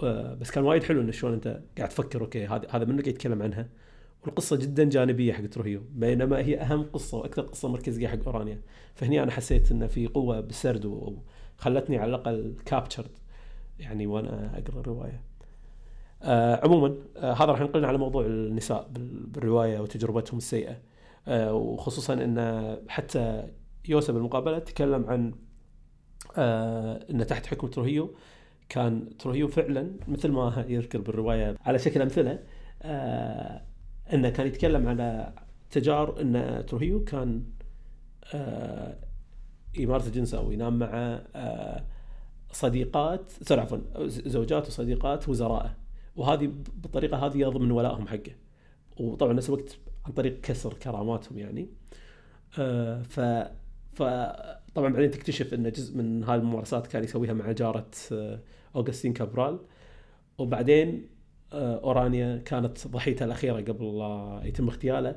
آه 0.02 0.34
بس 0.34 0.50
كان 0.50 0.64
وايد 0.64 0.82
حلو 0.82 1.00
انه 1.00 1.12
شلون 1.12 1.32
أنت 1.32 1.60
قاعد 1.78 1.88
تفكر 1.88 2.20
أوكي 2.20 2.46
هذا 2.46 2.68
هذا 2.70 2.84
منو 2.84 2.96
قاعد 2.96 3.06
يتكلم 3.08 3.42
عنها؟ 3.42 3.68
والقصة 4.24 4.56
جدا 4.56 4.84
جانبية 4.84 5.32
حق 5.32 5.46
تروخيو 5.46 5.82
بينما 5.94 6.38
هي 6.38 6.60
أهم 6.60 6.82
قصة 6.82 7.18
وأكثر 7.18 7.42
قصة 7.42 7.68
مركزية 7.68 8.08
حق 8.08 8.24
أورانيا. 8.26 8.60
فهني 8.94 9.22
أنا 9.22 9.30
حسيت 9.30 9.70
إنه 9.72 9.86
في 9.86 10.06
قوة 10.06 10.40
بالسرد 10.40 10.84
وخلتني 10.84 11.98
على 11.98 12.08
الأقل 12.08 12.54
captured 12.66 13.10
يعني 13.78 14.06
وأنا 14.06 14.58
أقرأ 14.58 14.80
الرواية. 14.80 15.20
آه 16.22 16.60
عموما 16.64 16.94
آه 17.16 17.32
هذا 17.32 17.44
راح 17.44 17.60
ينقلنا 17.60 17.86
على 17.88 17.98
موضوع 17.98 18.26
النساء 18.26 18.88
بال- 18.90 19.26
بالرواية 19.26 19.80
وتجربتهم 19.80 20.38
السيئة 20.38 20.76
آه 21.28 21.54
وخصوصا 21.54 22.14
إن 22.14 22.76
حتى 22.88 23.48
يوسف 23.88 24.14
بالمقابلة 24.14 24.58
تكلم 24.58 25.04
عن 25.06 25.32
آه 26.36 27.06
انه 27.10 27.24
تحت 27.24 27.46
حكم 27.46 27.66
تروهيو 27.66 28.14
كان 28.68 29.16
تروهيو 29.18 29.48
فعلا 29.48 29.90
مثل 30.08 30.28
ما 30.32 30.64
يذكر 30.68 31.00
بالرواية 31.00 31.56
على 31.64 31.78
شكل 31.78 32.02
أمثلة 32.02 32.38
آه 32.82 33.62
إنه 34.12 34.28
كان 34.30 34.46
يتكلم 34.46 34.88
على 34.88 35.32
تجار 35.70 36.20
إن 36.20 36.64
تروهيو 36.66 37.04
كان 37.04 37.42
آه 38.34 38.96
يمارس 39.78 40.06
الجنس 40.06 40.34
أو 40.34 40.52
ينام 40.52 40.78
مع 40.78 40.88
آه 41.34 41.84
صديقات 42.52 43.32
sorry 43.42 43.60
عفوا 43.60 43.78
زوجات 44.06 44.66
وصديقات 44.66 45.28
وزرائه. 45.28 45.76
وهذه 46.16 46.52
بالطريقة 46.74 47.26
هذه 47.26 47.38
يضمن 47.38 47.70
ولائهم 47.70 48.08
حقه. 48.08 48.32
وطبعا 49.00 49.32
نفس 49.32 49.48
الوقت 49.48 49.78
عن 50.06 50.12
طريق 50.12 50.40
كسر 50.40 50.74
كراماتهم 50.74 51.38
يعني. 51.38 51.68
آه 52.58 53.02
ف 53.02 53.20
فطبعا 53.92 54.92
بعدين 54.92 55.10
تكتشف 55.10 55.54
إن 55.54 55.70
جزء 55.72 55.96
من 55.96 56.24
هاي 56.24 56.36
الممارسات 56.36 56.86
كان 56.86 57.04
يسويها 57.04 57.32
مع 57.32 57.52
جارة 57.52 57.90
آه 58.12 58.40
أوغستين 58.76 59.12
كابرال. 59.12 59.58
وبعدين 60.38 61.08
آه 61.52 61.80
أورانيا 61.84 62.36
كانت 62.36 62.88
ضحيته 62.88 63.24
الأخيرة 63.24 63.60
قبل 63.60 63.98
لا 63.98 64.40
يتم 64.44 64.68
اغتياله. 64.68 65.16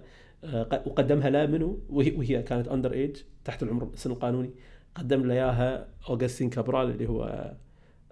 وقدمها 0.86 1.30
له 1.30 1.46
منو 1.46 1.80
وهي, 1.90 2.12
وهي 2.12 2.44
كانت 2.44 2.68
underage 2.68 3.18
تحت 3.46 3.64
العمر 3.64 3.90
السن 3.94 4.12
القانوني 4.12 4.50
قدم 4.96 5.28
له 5.28 5.34
إياها 5.34 5.88
أوغستين 6.10 6.50
كابرال 6.50 6.90
اللي 6.90 7.10
هو 7.10 7.54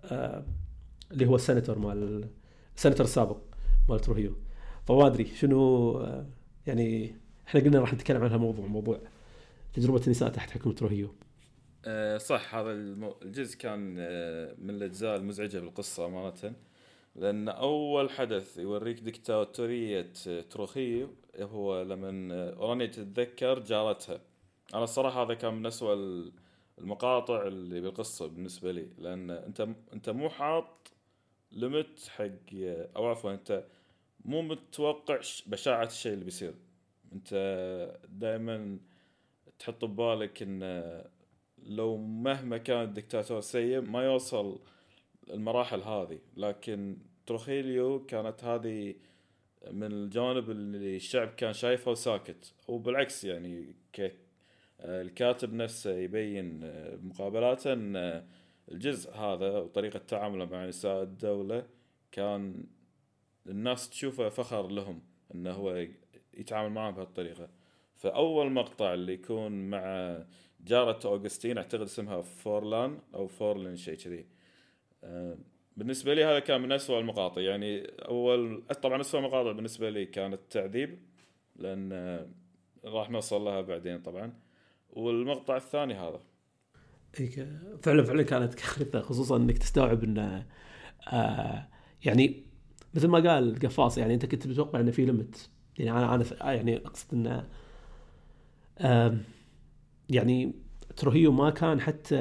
آه 0.04 0.44
اللي 1.12 1.26
هو 1.26 1.36
السيناتور 1.36 1.80
مال 1.80 2.30
السيناتور 2.76 3.06
السابق 3.06 3.38
مال 3.90 4.00
تروهيو 4.00 4.36
فما 4.88 5.08
أدري 5.08 5.26
شنو 5.26 5.92
آه 6.00 6.26
يعني 6.68 7.16
إحنا 7.48 7.62
قلنا 7.62 7.80
راح 7.80 7.94
نتكلم 7.94 8.24
عن 8.24 8.32
هالموضوع 8.32 8.66
موضوع 8.66 9.00
تجربة 9.74 10.02
النساء 10.06 10.30
تحت 10.30 10.50
حكم 10.52 10.72
تروهيو 10.72 11.14
آه، 11.86 12.18
صح 12.18 12.56
هذا. 12.56 12.72
الجزء 12.72 13.58
كان 13.58 13.80
من 14.66 14.70
الأجزاء 14.70 15.16
المزعجة 15.18 15.60
بالقصة 15.60 16.06
أمانة 16.06 16.54
لأن 17.16 17.50
أول 17.50 18.10
حدث 18.10 18.58
يوريك 18.58 19.00
دكتاتورية 19.00 20.14
تروخيو 20.50 21.10
هو 21.40 21.82
لما 21.82 22.34
اورانيا 22.54 22.86
تتذكر 22.86 23.60
جارتها 23.60 24.22
أنا 24.74 24.84
الصراحة 24.84 25.26
هذا 25.26 25.34
كان 25.34 25.54
من 25.54 25.66
ال- 25.94 26.32
المقاطع 26.80 27.48
اللي 27.48 27.82
بالقصة 27.82 28.28
بالنسبة 28.28 28.72
لي 28.72 28.88
لأن 28.98 29.32
أنت 29.32 29.68
أنت 29.94 30.10
مو 30.10 30.30
حاط 30.30 30.92
ليمت 31.52 32.08
حق 32.10 32.54
أو 32.96 33.08
عفوا 33.08 33.34
أنت 33.34 33.64
مو 34.26 34.42
متوقع 34.42 35.20
بشاعة 35.46 35.86
الشيء 35.86 36.14
اللي 36.14 36.26
بيصير. 36.26 36.54
أنت 37.14 37.34
دائما 38.10 38.80
تحط 39.60 39.86
ببالك 39.86 40.42
إن 40.42 40.64
لو 41.58 41.98
مهما 41.98 42.58
كان 42.58 42.84
الدكتاتور 42.84 43.42
سيء 43.42 43.82
ما 43.82 44.06
يوصل 44.06 44.60
المراحل 45.30 45.82
هذه. 45.82 46.20
لكن 46.38 46.98
تروخيليو 47.26 48.06
كانت 48.06 48.44
هذه 48.44 48.96
من 49.72 49.92
الجوانب 49.92 50.50
اللي 50.50 50.96
الشعب 50.96 51.28
كان 51.28 51.54
شايفها 51.54 51.92
وساكت. 51.92 52.54
وبالعكس 52.68 53.24
يعني 53.24 53.76
الكاتب 54.80 55.54
نفسه 55.54 55.92
يبين 55.92 56.64
آه، 56.64 56.96
بمقابلاته 56.96 57.74
إن 57.74 57.96
آه، 57.96 58.26
الجزء 58.72 59.12
هذا 59.12 59.58
وطريقة 59.58 60.00
تعامله 60.00 60.46
مع 60.46 60.66
نساء 60.66 61.04
الدولة 61.04 61.66
كان 62.12 62.64
الناس 63.48 63.90
تشوفه 63.90 64.30
فخر 64.30 64.68
لهم 64.68 65.02
انه 65.36 65.52
هو 65.52 65.88
يتعامل 66.34 66.70
معهم 66.70 66.94
بهالطريقة. 66.96 67.50
فأول 67.96 68.52
مقطع 68.52 68.94
اللي 68.94 69.14
يكون 69.14 69.70
مع 69.70 70.18
جارة 70.62 71.00
أوغستين 71.06 71.58
أعتقد 71.58 71.82
اسمها 71.82 72.22
فورلان 72.22 73.00
أو 73.16 73.28
فورلين 73.28 73.76
شيء 73.76 73.96
كذي. 73.96 74.26
آه، 75.04 75.38
بالنسبة 75.78 76.14
لي 76.14 76.24
هذا 76.24 76.40
كان 76.40 76.62
من 76.62 76.72
أسوأ 76.72 77.00
المقاطع. 77.00 77.42
يعني 77.42 77.82
أول 77.88 78.64
طبعا 78.82 79.02
أسوأ 79.02 79.20
مقاطع 79.22 79.52
بالنسبة 79.52 79.90
لي 79.90 80.06
كانت 80.06 80.40
تعذيب 80.50 81.00
لأن 81.56 81.94
آه، 81.94 82.28
راح 82.86 83.10
نوصل 83.10 83.42
لها 83.42 83.62
بعدين 83.62 84.02
طبعا. 84.02 84.49
والمقطع 84.94 85.58
الثاني 85.58 85.94
هذا 85.94 86.20
إيه، 87.20 87.62
فعلا 87.84 88.04
فعلا 88.04 88.24
كانت 88.24 88.54
كارثة 88.54 89.02
خصوصا 89.02 89.38
إنك 89.38 89.58
تستوعب 89.58 90.04
إنه 90.04 90.46
آه 91.08 91.68
يعني 92.06 92.44
مثل 92.94 93.08
ما 93.08 93.18
قال 93.18 93.50
القفاص 93.50 93.98
يعني 93.98 94.14
أنت 94.14 94.26
كنت 94.26 94.48
متوقع 94.48 94.80
إنه 94.80 94.92
في 94.92 95.06
ليمت 95.06 95.50
يعني 95.78 95.92
أنا 95.92 96.16
أنا 96.16 96.54
يعني 96.54 96.78
أقصد 96.78 97.14
إنه 97.14 97.48
آم، 98.82 99.24
يعني 100.10 100.54
تروهيو 100.98 101.32
ما 101.32 101.50
كان 101.50 101.82
حتى. 101.82 102.16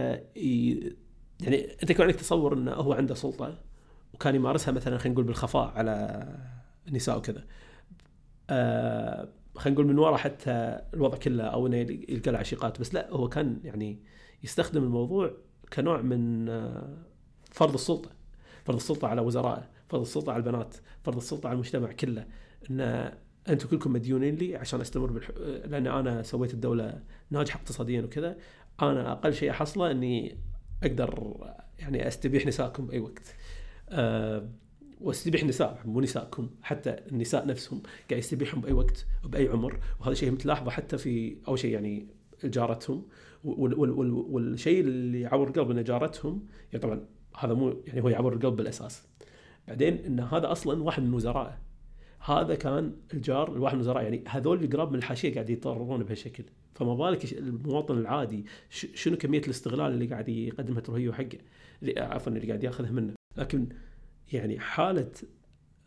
يعني 1.41 1.73
أنت 1.83 1.91
يكون 1.91 2.07
عندك 2.07 2.17
تصور 2.19 2.55
إنه 2.55 2.73
هو 2.73 2.93
عنده 2.93 3.15
سلطة 3.15 3.59
وكان 4.15 4.35
يمارسها 4.35 4.73
مثلا 4.73 4.99
خلينا 4.99 5.13
نقول 5.15 5.25
بالخفاء 5.25 5.69
على 5.69 6.25
النساء 6.89 7.19
وكذا 7.19 7.45
آه 8.51 9.29
خلينا 9.59 9.81
نقول 9.81 9.93
من 9.93 9.99
وراء 9.99 10.17
حتى 10.17 10.81
الوضع 10.95 11.19
كله 11.19 11.45
أو 11.45 11.67
إنه 11.67 11.77
يلقى 12.09 12.33
له 12.33 12.39
عشيقات. 12.39 12.81
بس 12.81 12.95
لا 12.95 13.11
هو 13.11 13.29
كان 13.29 13.61
يعني 13.65 14.03
يستخدم 14.45 14.83
الموضوع 14.83 15.31
كنوع 15.73 16.01
من 16.03 16.49
آه، 16.49 16.99
فرض 17.51 17.75
السلطة. 17.75 18.11
فرض 18.65 18.77
السلطة 18.77 19.09
على 19.09 19.21
وزرائه 19.21 19.69
فرض 19.89 20.01
السلطة 20.01 20.33
على 20.33 20.41
البنات 20.41 20.77
فرض 21.05 21.17
السلطة 21.17 21.47
على 21.47 21.55
المجتمع 21.55 21.93
كله. 21.93 22.27
إن 22.71 23.13
أنتم 23.49 23.69
كلكم 23.69 23.93
مديونين 23.93 24.35
لي 24.35 24.57
عشان 24.57 24.81
أستمر 24.81 25.13
بالح... 25.13 25.31
لأن 25.65 25.87
أنا 25.87 26.23
سويت 26.23 26.55
الدولة 26.55 27.03
ناجحة 27.31 27.59
اقتصاديا 27.59 28.03
وكذا. 28.03 28.37
أنا 28.83 29.13
أقل 29.13 29.35
شيء 29.35 29.51
أحصله 29.51 29.91
إني 29.91 30.39
أقدر 30.83 31.37
يعني 31.79 32.09
أستبيح 32.09 32.47
نسائكم 32.47 32.87
بأي 32.87 33.01
وقت. 33.01 33.35
أه 33.89 34.49
وأستبيح 35.01 35.45
نساء 35.45 35.83
مو 35.85 36.01
نسائكم 36.01 36.51
حتى 36.63 36.97
النساء 37.13 37.47
نفسهم 37.47 37.83
قاعد 38.11 38.19
يستبيحهم 38.23 38.61
بأي 38.61 38.73
وقت 38.73 39.07
وبأي 39.25 39.49
عمر. 39.49 39.79
وهذا 40.01 40.15
شيء 40.15 40.31
متلاحظه 40.31 40.71
حتى 40.71 40.99
في 40.99 41.37
أول 41.49 41.59
شيء 41.59 41.71
يعني 41.75 42.07
جارتهم. 42.45 43.03
وال- 43.45 43.75
وال- 43.75 43.91
وال- 43.91 44.11
والشيء 44.13 44.81
اللي 44.81 45.21
يعور 45.21 45.49
القلب 45.49 45.71
ان 45.71 45.85
جارتهم 45.85 46.47
يعني 46.73 46.83
طبعا 46.83 47.05
هذا 47.39 47.55
مو 47.55 47.83
يعني 47.87 48.03
هو 48.03 48.09
يعور 48.09 48.33
القلب 48.33 48.57
بالأساس. 48.57 49.03
بعدين 49.69 49.95
إن 50.07 50.21
هذا 50.21 50.53
أصلا 50.53 50.83
واحد 50.83 51.03
من 51.03 51.15
وزرائه. 51.15 51.59
هذا 52.25 52.55
كان 52.55 52.93
الجار 53.15 53.53
الواحد 53.57 53.75
من 53.75 53.81
الوزراء 53.81 54.03
يعني 54.03 54.25
هذول 54.29 54.65
القراب 54.65 54.91
من 54.93 54.99
الحاشية 54.99 55.35
قاعد 55.35 55.51
يتضررون 55.51 56.03
بهالشكل. 56.03 56.45
فما 56.75 56.95
بالك 56.95 57.33
المواطن 57.33 57.99
العادي 57.99 58.45
شنو 58.71 59.17
كمية 59.17 59.41
الاستغلال 59.41 59.93
اللي 59.93 60.07
قاعد 60.07 60.29
يقدمها 60.29 60.81
تروهيو 60.81 61.13
حقه 61.13 61.39
اللي- 61.83 62.01
عفوا 62.01 62.33
اللي 62.33 62.47
قاعد 62.47 62.65
ياخذها 62.65 62.91
منه. 62.91 63.13
لكن 63.37 63.69
يعني 64.33 64.61
حالة 64.61 65.13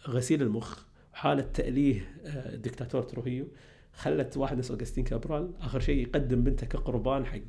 غسيل 0.08 0.42
المخ 0.42 0.86
وحاله 1.14 1.42
تأليه 1.42 2.20
آه، 2.26 2.54
الدكتاتور 2.54 3.04
تروهيو 3.04 3.48
خلت 3.94 4.38
واحد 4.38 4.58
مثل 4.58 4.74
اوغستين 4.74 5.04
كابرال 5.04 5.54
آخر 5.62 5.80
شيء 5.80 6.08
يقدم 6.08 6.44
بنته 6.44 6.68
كقربان 6.68 7.26
حق 7.26 7.40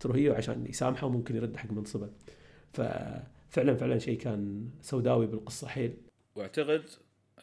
تروهيو 0.00 0.34
عشان 0.34 0.66
يسامحه 0.66 1.06
وممكن 1.06 1.36
يرد 1.36 1.56
حق 1.56 1.72
منصبه. 1.72 2.10
ففعلا 2.72 3.76
فعلا 3.76 3.98
شيء 3.98 4.18
كان 4.18 4.70
سوداوي 4.80 5.26
بالقصة 5.26 5.68
حيل. 5.68 5.96
واعتقد 6.36 6.84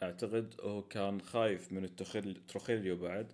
أعتقد 0.02 0.54
هو 0.60 0.82
كان 0.82 1.20
خايف 1.20 1.72
من 1.72 1.84
التخيل 1.84 2.40
تروخيليو 2.48 2.96
بعد 2.96 3.32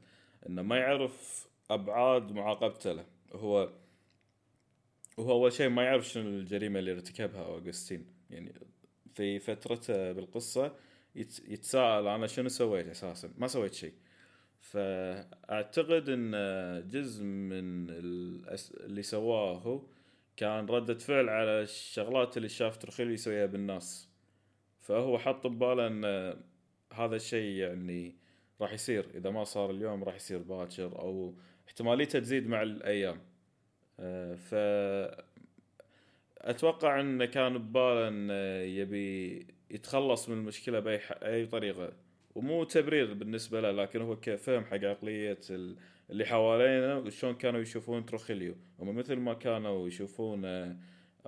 إنه 0.49 0.63
ما 0.63 0.77
يعرف 0.77 1.49
أبعاد 1.71 2.33
معاقبته 2.33 2.93
له. 2.93 3.05
هو 3.33 3.73
وهو 5.17 5.33
أول 5.33 5.53
شيء 5.53 5.69
ما 5.69 5.83
يعرف 5.83 6.09
شنو 6.09 6.29
الجريمة 6.29 6.79
اللي 6.79 6.93
ارتكبها 6.93 7.43
اوغستين 7.43 8.07
يعني 8.31 8.55
في 9.15 9.39
فترته 9.39 10.13
بالقصة 10.13 10.73
يت- 11.17 11.49
يتساءل 11.49 12.07
أنا 12.09 12.27
شنو 12.27 12.49
سويت 12.49 12.89
أساسا؟ 12.89 13.31
ما 13.39 13.47
سويت 13.47 13.75
شيء. 13.75 13.93
فأعتقد 14.61 16.09
إن 16.09 16.33
جزء 16.89 17.25
من 17.25 17.87
اللي 17.91 19.03
سواه 19.03 19.59
هو 19.59 19.83
كان 20.37 20.67
ردة 20.67 20.95
فعل 20.99 21.29
على 21.29 21.63
الشغلات 21.63 22.37
اللي 22.37 22.49
شاف 22.49 22.77
ترخيل 22.77 23.11
يسويها 23.11 23.47
بالناس. 23.47 24.09
فهو 24.81 25.19
حط 25.19 25.47
بباله 25.47 25.87
إن 25.87 26.05
هذا 26.93 27.17
الشيء 27.17 27.57
يعني 27.57 28.17
راح 28.61 28.73
يصير. 28.73 29.07
إذا 29.15 29.31
ما 29.31 29.45
صار 29.45 29.71
اليوم 29.71 30.05
راح 30.05 30.15
يصير 30.15 30.39
باكر 30.39 30.99
أو 30.99 31.35
احتماليته 31.69 32.19
تزيد 32.19 32.47
مع 32.47 32.63
الأيام. 32.63 33.21
آه، 34.01 34.35
ف 34.35 34.55
أتوقع 36.41 37.01
انه 37.01 37.25
كان 37.25 37.59
بباله 37.59 38.09
انه 38.09 38.33
يبي 38.81 39.47
يتخلص 39.71 40.29
من 40.29 40.39
المشكلة 40.39 40.81
بأي 40.81 40.99
ح- 40.99 41.23
أي 41.23 41.47
طريقة. 41.47 41.93
ومو 42.35 42.65
تبرير 42.65 43.15
بالنسبة 43.15 43.61
له 43.61 43.71
لكن 43.71 44.01
هو 44.03 44.17
كفهم 44.17 44.65
حق 44.65 44.85
عقلية 44.85 45.39
ال- 45.51 45.77
اللي 46.11 46.25
حوالينا 46.25 46.97
وشلون 46.97 47.35
كانوا 47.35 47.61
يشوفون 47.61 48.07
تروخيليو. 48.07 48.55
هم 48.81 48.97
مثل 48.97 49.17
ما 49.17 49.35
كانوا 49.35 49.87
يشوفون 49.89 50.45
آه، 50.45 50.77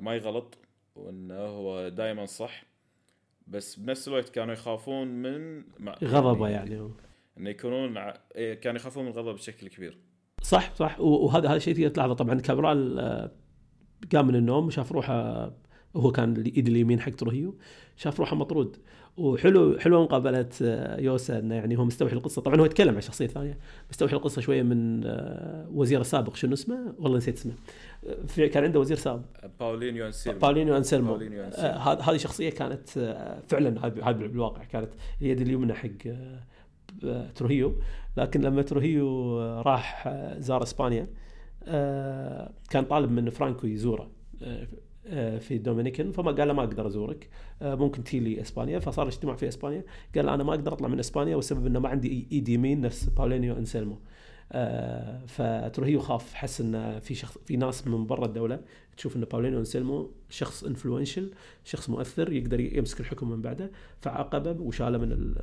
ما 0.00 0.14
يغلط 0.14 0.58
وإنه 0.96 1.34
هو 1.34 1.88
دائما 1.88 2.26
صح. 2.26 2.64
بس 3.46 3.76
بنفس 3.76 4.08
الوقت 4.08 4.28
كانوا 4.28 4.52
يخافون 4.54 5.08
من 5.08 5.64
غضبه 6.04 6.48
يعني. 6.48 6.90
انه 7.38 7.50
يكونون 7.50 7.98
إيه، 8.36 8.54
كانوا 8.54 8.80
يخافون 8.80 9.04
من 9.04 9.10
الغضب 9.10 9.34
بشكل 9.34 9.68
كبير. 9.68 9.98
صح 10.42 10.74
صح. 10.74 11.00
وهذا 11.00 11.48
هذا 11.48 11.56
الشيء 11.56 11.74
تقدر 11.74 11.88
تلاحظه. 11.88 12.14
طبعا 12.14 12.40
كابرال 12.40 12.98
آه، 12.98 13.30
قام 14.14 14.26
من 14.26 14.36
النوم 14.36 14.66
وشاف 14.66 14.92
روحه 14.92 15.50
هو 15.96 16.12
كان 16.12 16.36
الايد 16.36 16.68
اليمين 16.68 17.00
حق 17.00 17.10
تروهيو 17.10 17.54
شاف 17.96 18.20
روحه 18.20 18.36
مطرود. 18.36 18.76
وحلو 19.16 19.78
حلوة 19.78 20.02
مقابلة 20.02 20.48
آه، 20.62 21.00
يوسا 21.00 21.38
إنه 21.38 21.54
يعني 21.54 21.78
هو 21.78 21.84
مستوحي 21.84 22.16
القصة. 22.16 22.42
طبعا 22.42 22.60
هو 22.60 22.64
يتكلم 22.64 22.94
عن 22.94 23.00
شخصية 23.00 23.26
ثانية. 23.26 23.58
مستوحي 23.90 24.16
القصة 24.16 24.40
شوية 24.40 24.62
من 24.62 25.02
آه، 25.04 25.68
وزيره 25.74 26.00
السابق. 26.00 26.34
شنو 26.34 26.52
اسمه؟ 26.52 26.94
والله 26.98 27.16
نسيت 27.16 27.36
اسمه. 27.36 27.52
في 28.26 28.48
كان 28.48 28.64
عنده 28.64 28.80
وزير 28.80 28.96
سابق. 28.96 29.24
باولينيو 29.60 30.06
أنسيلمو. 30.06 30.40
باولينيو 30.40 30.76
انسلمو 30.76 31.14
أنسيلمو. 31.14 31.42
آه، 31.42 31.76
هذه 31.76 32.10
هذه 32.10 32.16
شخصية 32.16 32.50
كانت 32.50 32.88
فعلا 33.48 33.86
هذا 33.86 34.04
هذا 34.04 34.26
بالواقع 34.26 34.64
كانت 34.64 34.90
اليد 35.22 35.40
اليمنى 35.40 35.74
حق 35.74 35.88
تروهيو 37.34 37.74
لكن 38.16 38.40
لما 38.40 38.62
تروهيو 38.62 39.38
راح 39.60 40.08
زار 40.38 40.62
إسبانيا. 40.62 41.06
كان 42.70 42.84
طالب 42.84 43.10
من 43.10 43.30
فرانكو 43.30 43.66
يزوره 43.66 44.10
آه، 44.42 44.66
آه، 45.06 45.38
في 45.38 45.58
دومينيكان 45.58 46.12
فما 46.12 46.32
قال 46.32 46.48
له 46.48 46.54
ما 46.54 46.62
أقدر 46.62 46.86
أزورك 46.86 47.28
آه، 47.62 47.74
ممكن 47.74 48.04
تي 48.04 48.20
لي 48.20 48.40
إسبانيا. 48.40 48.78
فصار 48.78 49.08
اجتماع 49.08 49.34
في 49.34 49.48
إسبانيا 49.48 49.84
قال 50.14 50.28
أنا 50.28 50.44
ما 50.44 50.50
أقدر 50.50 50.72
أطلع 50.72 50.88
من 50.88 50.98
إسبانيا 50.98 51.36
والسبب 51.36 51.66
إنه 51.66 51.78
ما 51.78 51.88
عندي 51.88 52.28
إيد 52.32 52.48
يمين 52.48 52.80
نفس 52.80 53.04
باولينيو 53.04 53.56
أنسلمو. 53.56 53.98
آه، 54.52 55.26
فتروهيو 55.26 56.00
خاف 56.00 56.34
حس 56.34 56.60
ان 56.60 57.00
في 57.00 57.14
شخص 57.14 57.38
في 57.38 57.56
ناس 57.56 57.86
من 57.86 58.06
برا 58.06 58.26
الدولة 58.26 58.60
تشوف 58.96 59.16
إن 59.16 59.24
باولينو 59.24 59.58
أنسلمو 59.58 60.10
شخص 60.30 60.64
influential 60.64 61.30
شخص 61.64 61.90
مؤثر 61.90 62.32
يقدر 62.32 62.60
يمسك 62.60 63.00
الحكم 63.00 63.30
من 63.30 63.42
بعده 63.42 63.70
فعاقبه 64.00 64.62
وشاله 64.62 64.98
من 64.98 65.34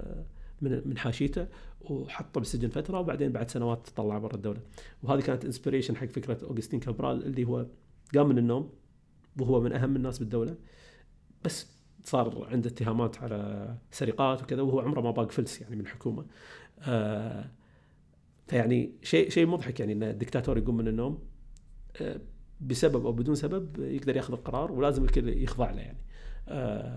من 0.61 0.81
من 0.85 0.97
حاشيته 0.97 1.47
وحطه 1.91 2.39
بالسجن 2.39 2.69
فترة 2.69 2.99
وبعدين 2.99 3.31
بعد 3.31 3.49
سنوات 3.49 3.89
طلع 3.95 4.17
برا 4.17 4.35
الدولة. 4.35 4.59
وهذه 5.03 5.21
كانت 5.21 5.45
inspiration 5.45 5.95
حق 5.95 6.05
فكرة 6.05 6.37
أوغستين 6.43 6.79
كابرال 6.79 7.25
اللي 7.25 7.45
هو 7.45 7.65
قام 8.15 8.29
من 8.29 8.37
النوم 8.37 8.73
وهو 9.39 9.61
من 9.61 9.73
أهم 9.73 9.95
الناس 9.95 10.19
بالدولة. 10.19 10.55
بس 11.45 11.77
صار 12.07 12.47
عنده 12.51 12.69
اتهامات 12.69 13.17
على 13.17 13.75
سرقات 13.91 14.43
وكذا 14.43 14.61
وهو 14.61 14.79
عمره 14.79 15.01
ما 15.01 15.11
باق 15.11 15.31
فلس 15.31 15.61
يعني 15.61 15.75
من 15.75 15.81
الحكومة 15.81 16.25
آه 16.81 17.51
فيعني 18.47 18.91
شيء 19.03 19.29
شيء 19.29 19.47
مضحك 19.47 19.79
يعني 19.79 19.93
إن 19.93 20.03
الدكتاتور 20.03 20.57
يقوم 20.57 20.77
من 20.77 20.87
النوم 20.87 21.19
آه 22.01 22.21
بسبب 22.61 23.05
أو 23.05 23.11
بدون 23.11 23.35
سبب 23.35 23.79
يقدر 23.79 24.15
ياخذ 24.15 24.33
القرار 24.33 24.71
ولازم 24.71 25.03
الكل 25.03 25.43
يخضع 25.43 25.71
له 25.71 25.81
يعني. 25.81 25.97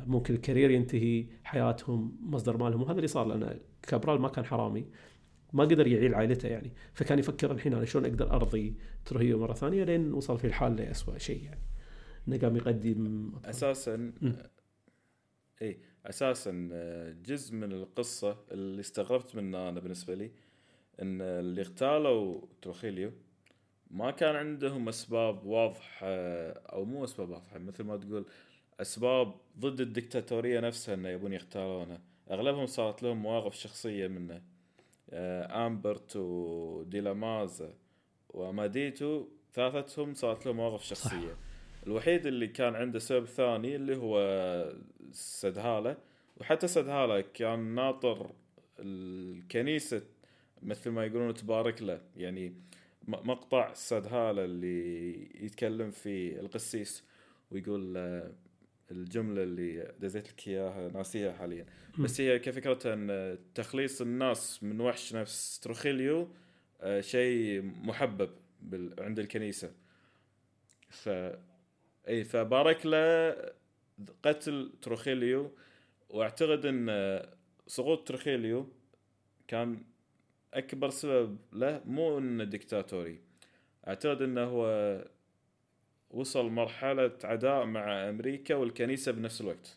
ممكن 0.06 0.34
ال 0.34 0.39
career 0.39 0.70
ينتهي 0.70 1.26
حياتهم 1.44 2.16
مصدر 2.22 2.56
مالهم 2.56 2.82
وهذا 2.82 2.96
اللي 2.96 3.06
صار 3.06 3.26
لأن 3.26 3.58
كابرال 3.82 4.20
ما 4.20 4.28
كان 4.28 4.44
حرامي 4.44 4.86
ما 5.52 5.64
قدر 5.64 5.86
يعيل 5.86 6.14
عائلته 6.14 6.48
يعني. 6.48 6.72
فكان 6.92 7.18
يفكر 7.18 7.52
الحين 7.52 7.74
أنا 7.74 7.84
شلون 7.84 8.04
أقدر 8.04 8.30
أرضي 8.30 8.74
تروهيو 9.04 9.38
مرة 9.38 9.54
ثانية 9.54 9.84
لين 9.84 10.12
وصل 10.12 10.38
في 10.38 10.46
الحال 10.46 10.76
لأسوأ 10.76 11.18
شيء 11.18 11.44
يعني. 11.44 11.60
انه 12.28 12.38
قام 12.38 12.56
يقدم. 12.56 13.32
أساسا. 13.44 14.12
اي 15.62 15.78
أساسا 16.06 16.68
آه، 16.72 17.16
جزء 17.26 17.54
من 17.54 17.72
القصة 17.72 18.36
اللي 18.50 18.80
استغربت 18.80 19.36
منه 19.36 19.68
أنا 19.68 19.80
بالنسبة 19.80 20.14
لي 20.14 20.30
إن 21.02 21.20
اللي 21.20 21.60
اغتالوا 21.60 22.40
تروخيليو 22.62 23.12
ما 23.90 24.10
كان 24.10 24.36
عندهم 24.36 24.88
أسباب 24.88 25.46
واضحة 25.46 26.06
أو 26.50 26.84
مو 26.84 27.04
أسباب 27.04 27.30
واضحة 27.30 27.58
مثل 27.58 27.84
ما 27.84 27.96
تقول 27.96 28.26
أسباب 28.80 29.34
ضد 29.58 29.80
الدكتاتورية 29.80 30.60
نفسها 30.60 30.94
إنه 30.94 31.08
يبون 31.08 31.32
يغتالونه 31.32 32.00
أغلبهم 32.30 32.66
صارت 32.66 33.02
لهم 33.02 33.22
مواقف 33.22 33.54
شخصية 33.54 34.08
منه. 34.08 34.42
آه، 35.10 35.66
آمبرت 35.66 36.16
وديلامازا 36.16 37.74
وماديتو 38.28 39.24
ثلاثتهم 39.54 40.14
صارت 40.14 40.46
لهم 40.46 40.56
مواقف 40.56 40.84
شخصية. 40.84 41.36
الوحيد 41.86 42.26
اللي 42.26 42.46
كان 42.46 42.74
عنده 42.74 42.98
سبب 42.98 43.24
ثاني 43.24 43.76
اللي 43.76 43.96
هو 43.96 44.16
سدهالة 45.12 45.96
وحتى 46.36 46.68
سدهالة 46.68 47.20
كان 47.20 47.74
ناطر 47.74 48.30
الكنيسة 48.78 50.02
مثل 50.62 50.90
ما 50.90 51.04
يقولون 51.04 51.34
تبارك 51.34 51.82
له. 51.82 52.00
يعني 52.16 52.54
مقطع 53.08 53.72
سدهالة 53.74 54.44
اللي 54.44 55.14
يتكلم 55.44 55.90
فيه 55.90 56.40
القسيس 56.40 57.04
ويقول 57.50 57.94
الجملة 58.90 59.42
اللي 59.42 59.94
دزيت 60.00 60.28
لك 60.28 60.48
إياها 60.48 60.88
ناسيها 60.88 61.32
حاليا. 61.32 61.66
بس 61.98 62.20
هي 62.20 62.38
كفكرة 62.38 62.94
أن 62.94 63.38
تخليص 63.54 64.00
الناس 64.00 64.62
من 64.62 64.80
وحش 64.80 65.14
نفس 65.14 65.60
تروخيليو 65.60 66.28
آه، 66.80 67.00
شيء 67.00 67.62
محبب 67.62 68.30
عند 68.98 69.18
الكنيسة. 69.18 69.72
ف 70.88 71.08
أي 72.08 72.24
فبارك 72.24 72.86
له 72.86 73.36
قتل 74.22 74.72
تروخيليو 74.82 75.50
وأعتقد 76.08 76.66
أن 76.66 77.20
سقوط 77.66 78.08
تروخيليو 78.08 78.68
كان 79.48 79.84
أكبر 80.54 80.90
سبب 80.90 81.38
له 81.52 81.82
مو 81.84 82.18
إنه 82.18 82.44
ديكتاتوري. 82.44 83.20
أعتقد 83.88 84.22
إنه 84.22 84.44
هو 84.44 84.64
وصل 86.10 86.50
مرحلة 86.50 87.12
عداء 87.24 87.64
مع 87.64 88.08
أمريكا 88.08 88.54
والكنيسة 88.54 89.12
بنفس 89.12 89.40
الوقت. 89.40 89.76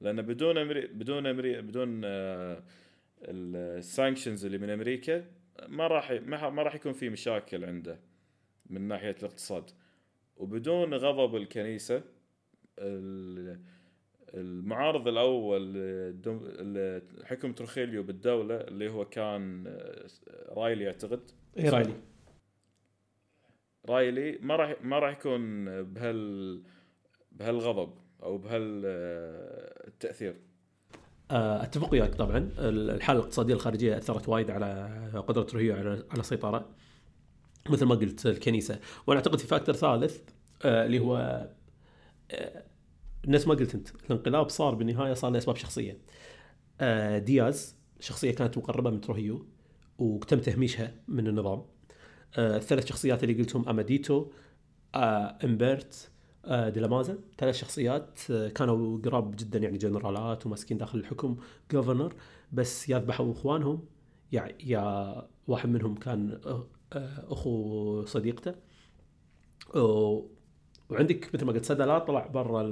لأن 0.00 0.22
بدون 0.22 0.58
أمري... 0.58 0.86
بدون 0.86 1.26
أمري... 1.26 1.62
بدون 1.62 2.00
ال 3.28 3.40
sanctions 3.40 4.44
اللي 4.44 4.58
من 4.58 4.70
أمريكا 4.70 5.24
ما 5.68 5.86
راح 5.86 6.10
ما 6.22 6.62
راح 6.62 6.74
يكون 6.74 6.92
في 6.92 7.08
مشاكل 7.08 7.64
عنده 7.64 7.98
من 8.70 8.80
ناحية 8.80 9.16
الاقتصاد. 9.18 9.70
وبدون 10.36 10.94
غضب 10.94 11.36
الكنيسة 11.36 12.02
ال- 12.78 13.58
المعارض 14.34 15.08
الأول 15.08 15.74
لدم- 15.74 16.48
لحكم 17.20 17.52
تروخيليو 17.52 18.02
بالدولة 18.02 18.54
اللي 18.56 18.88
هو 18.90 19.04
كان 19.04 19.64
آه، 19.66 20.06
رايلي 20.54 20.86
أعتقد. 20.86 21.20
اي 21.58 21.68
رايلي 21.68 21.92
رايلي 23.88 24.38
ما 24.42 24.56
راح 24.56 24.74
ما 24.82 24.98
راح 24.98 25.12
يكون 25.12 25.64
بهال 25.82 26.62
بهالغضب 27.32 27.94
أو 28.22 28.38
بهالتأثير 28.38 30.36
آه، 31.30 31.62
أتفق 31.62 31.92
وياك 31.92 32.14
طبعا. 32.14 32.50
الحالة 32.58 33.18
الاقتصادية 33.18 33.54
الخارجية 33.54 33.96
أثرت 33.96 34.28
وايد 34.28 34.50
على 34.50 35.22
قدرة 35.26 35.46
تروهيو 35.54 35.74
على 35.74 36.04
السيطرة 36.18 36.68
مثل 37.70 37.84
ما 37.84 37.94
قلت 37.94 38.26
الكنيسة. 38.26 38.80
وأنا 39.06 39.20
أعتقد 39.20 39.38
في 39.38 39.46
factor 39.46 39.74
ثالث 39.74 40.20
آه، 40.64 40.86
اللي 40.86 40.98
هو 40.98 41.46
آه، 42.30 42.64
نفس 43.26 43.46
ما 43.46 43.54
قلت 43.54 43.74
أنت 43.74 43.88
الانقلاب 44.04 44.48
صار 44.48 44.74
بالنهاية 44.74 45.12
صار 45.14 45.30
لاسباب 45.30 45.56
شخصية. 45.56 45.98
دياز 47.18 47.76
شخصية 48.00 48.30
كانت 48.30 48.58
مقربة 48.58 48.90
من 48.90 49.00
تروهيو 49.00 49.46
وتم 49.98 50.38
تهميشها 50.38 50.94
من 51.08 51.26
النظام. 51.26 51.75
الثلاث 52.38 52.86
شخصيات 52.86 53.24
اللي 53.24 53.34
قلتهم 53.34 53.68
أماديتو 53.68 54.26
آه، 54.94 55.38
إمبرت 55.44 56.10
آه، 56.44 56.68
ديلامازا. 56.68 57.18
ثلاث 57.38 57.54
شخصيات 57.54 58.20
آه، 58.30 58.48
كانوا 58.48 58.98
قراب 59.04 59.36
جدا 59.36 59.58
يعني 59.58 59.78
جنرالات 59.78 60.46
وماسكين 60.46 60.78
داخل 60.78 60.98
الحكم 60.98 61.36
جوفرنر 61.72 62.14
بس 62.52 62.88
يا 62.88 62.98
ذبحوا 62.98 63.32
إخوانهم. 63.32 63.84
يا 64.32 64.48
يا 64.64 65.14
واحد 65.46 65.68
منهم 65.68 65.94
كان 65.94 66.40
آه، 66.46 66.66
أخو 67.28 68.04
صديقته. 68.04 68.54
وعندك 70.90 71.34
مثل 71.34 71.44
ما 71.44 71.52
قلت 71.52 71.64
سدلات 71.64 72.06
طلع 72.06 72.26
برا 72.26 72.62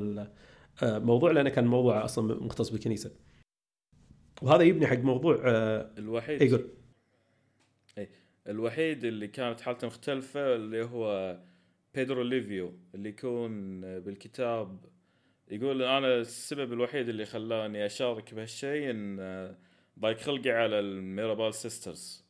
الموضوع 0.83 1.31
لأنه 1.33 1.51
كان 1.51 1.67
موضوع 1.67 2.05
أصلا 2.05 2.35
مختص 2.45 2.71
بالكنيسة. 2.71 3.11
وهذا 4.43 4.63
يبني 4.63 4.87
حق 4.87 4.99
موضوع 4.99 5.43
آه، 5.45 5.91
الوحيد. 5.99 6.43
يقول 6.43 6.69
الوحيد 8.49 9.05
اللي 9.05 9.29
كانت 9.29 9.61
حالته 9.61 9.87
مختلفة 9.87 10.55
اللي 10.55 10.85
هو 10.85 11.39
بيدرو 11.95 12.23
ليفيو 12.23 12.75
اللي 12.95 13.09
يكون 13.09 13.81
بالكتاب 14.01 14.85
يقول 15.51 15.83
أنا 15.83 16.17
السبب 16.21 16.73
الوحيد 16.73 17.09
اللي 17.09 17.27
خلاني 17.27 17.87
أشارك 17.87 18.35
بهالشيء 18.35 18.91
إن 18.91 19.55
ضايق 19.99 20.19
خلقي 20.19 20.51
على 20.51 20.81
الميرابال 20.81 21.55
sisters 21.55 22.25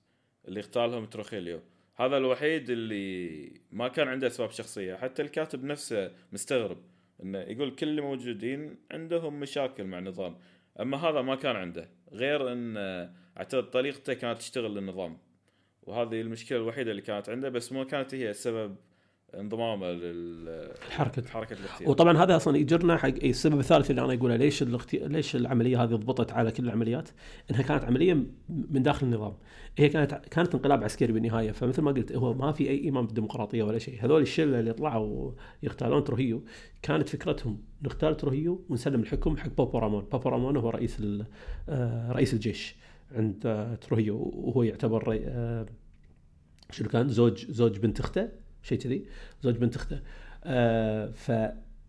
اللي 0.48 0.60
اغتالهم 0.60 1.06
تروخيليو. 1.06 1.60
هذا 1.96 2.16
الوحيد 2.16 2.70
اللي 2.70 3.52
ما 3.72 3.88
كان 3.88 4.08
عنده 4.08 4.26
أسباب 4.26 4.50
شخصية. 4.50 4.94
حتى 4.94 5.22
الكاتب 5.22 5.64
نفسه 5.64 6.10
مستغرب 6.32 6.78
إنه 7.22 7.38
يقول 7.38 7.74
كل 7.74 7.88
اللي 7.88 8.00
موجودين 8.00 8.76
عندهم 8.90 9.40
مشاكل 9.40 9.84
مع 9.84 9.98
النظام 9.98 10.38
أما 10.80 10.96
هذا 10.96 11.22
ما 11.22 11.34
كان 11.34 11.56
عنده 11.56 11.88
غير 12.12 12.52
إن 12.52 12.76
أعتقد 13.36 13.70
طريقته 13.70 14.14
كانت 14.14 14.38
تشتغل 14.38 14.74
للنظام. 14.74 15.18
وهذه 15.86 16.20
المشكلة 16.20 16.58
الوحيدة 16.58 16.90
اللي 16.90 17.02
كانت 17.02 17.28
عنده 17.28 17.48
بس 17.48 17.72
ما 17.72 17.84
كانت 17.84 18.14
هي 18.14 18.32
سبب 18.32 18.76
انضمامه 19.34 19.86
لحركة 19.90 21.28
حركة. 21.28 21.52
الاغتيال. 21.52 21.90
وطبعا 21.90 22.18
هذا 22.18 22.36
أصلا 22.36 22.56
يجرنا 22.56 22.96
حق 22.96 23.08
السبب 23.24 23.58
الثالث 23.58 23.90
اللي 23.90 24.04
أنا 24.04 24.14
أقوله 24.14 24.36
ليش 24.36 24.62
الاختي... 24.62 24.98
ليش 24.98 25.36
العملية 25.36 25.82
هذه 25.82 25.94
ضبطت 25.94 26.32
على 26.32 26.50
كل 26.50 26.64
العمليات؟ 26.64 27.08
إنها 27.50 27.62
كانت 27.62 27.84
عملية 27.84 28.14
من 28.48 28.82
داخل 28.82 29.06
النظام. 29.06 29.36
هي 29.76 29.88
كانت 29.88 30.14
كانت 30.14 30.54
انقلاب 30.54 30.84
عسكري 30.84 31.12
بالنهاية. 31.12 31.52
فمثل 31.52 31.82
ما 31.82 31.92
قلت 31.92 32.12
هو 32.12 32.34
ما 32.34 32.52
في 32.52 32.68
أي 32.68 32.78
إيمان 32.78 33.06
بالديمقراطية 33.06 33.62
ولا 33.62 33.78
شيء، 33.78 34.04
هذول 34.04 34.22
الشلة 34.22 34.60
اللي 34.60 34.72
طلعوا 34.72 35.32
يغتالون 35.62 36.04
تروهيو 36.04 36.44
كانت 36.82 37.08
فكرتهم 37.08 37.62
نغتال 37.82 38.16
تروهيو 38.16 38.64
ونسلم 38.68 39.00
الحكم 39.00 39.36
حق 39.36 39.48
بابو 39.48 39.78
رامون، 39.78 40.04
بابو 40.04 40.28
رامون 40.28 40.56
هو 40.56 40.70
رئيس 40.70 41.00
ال... 41.00 41.26
آه، 41.68 42.12
رئيس 42.12 42.34
الجيش. 42.34 42.76
عند 43.14 43.76
تروهيو 43.80 44.16
وهو 44.34 44.62
يعتبر. 44.62 45.20
آه، 45.26 45.66
شنو 46.70 46.88
كان؟ 46.88 47.08
زوج 47.08 47.50
زوج 47.50 47.78
بنت 47.78 48.00
أخته 48.00 48.28
شيء 48.62 48.78
كذي. 48.78 49.06
زوج 49.42 49.56
بنت 49.56 49.76
أخته. 49.76 50.00
آه 50.44 51.10
ف 51.10 51.32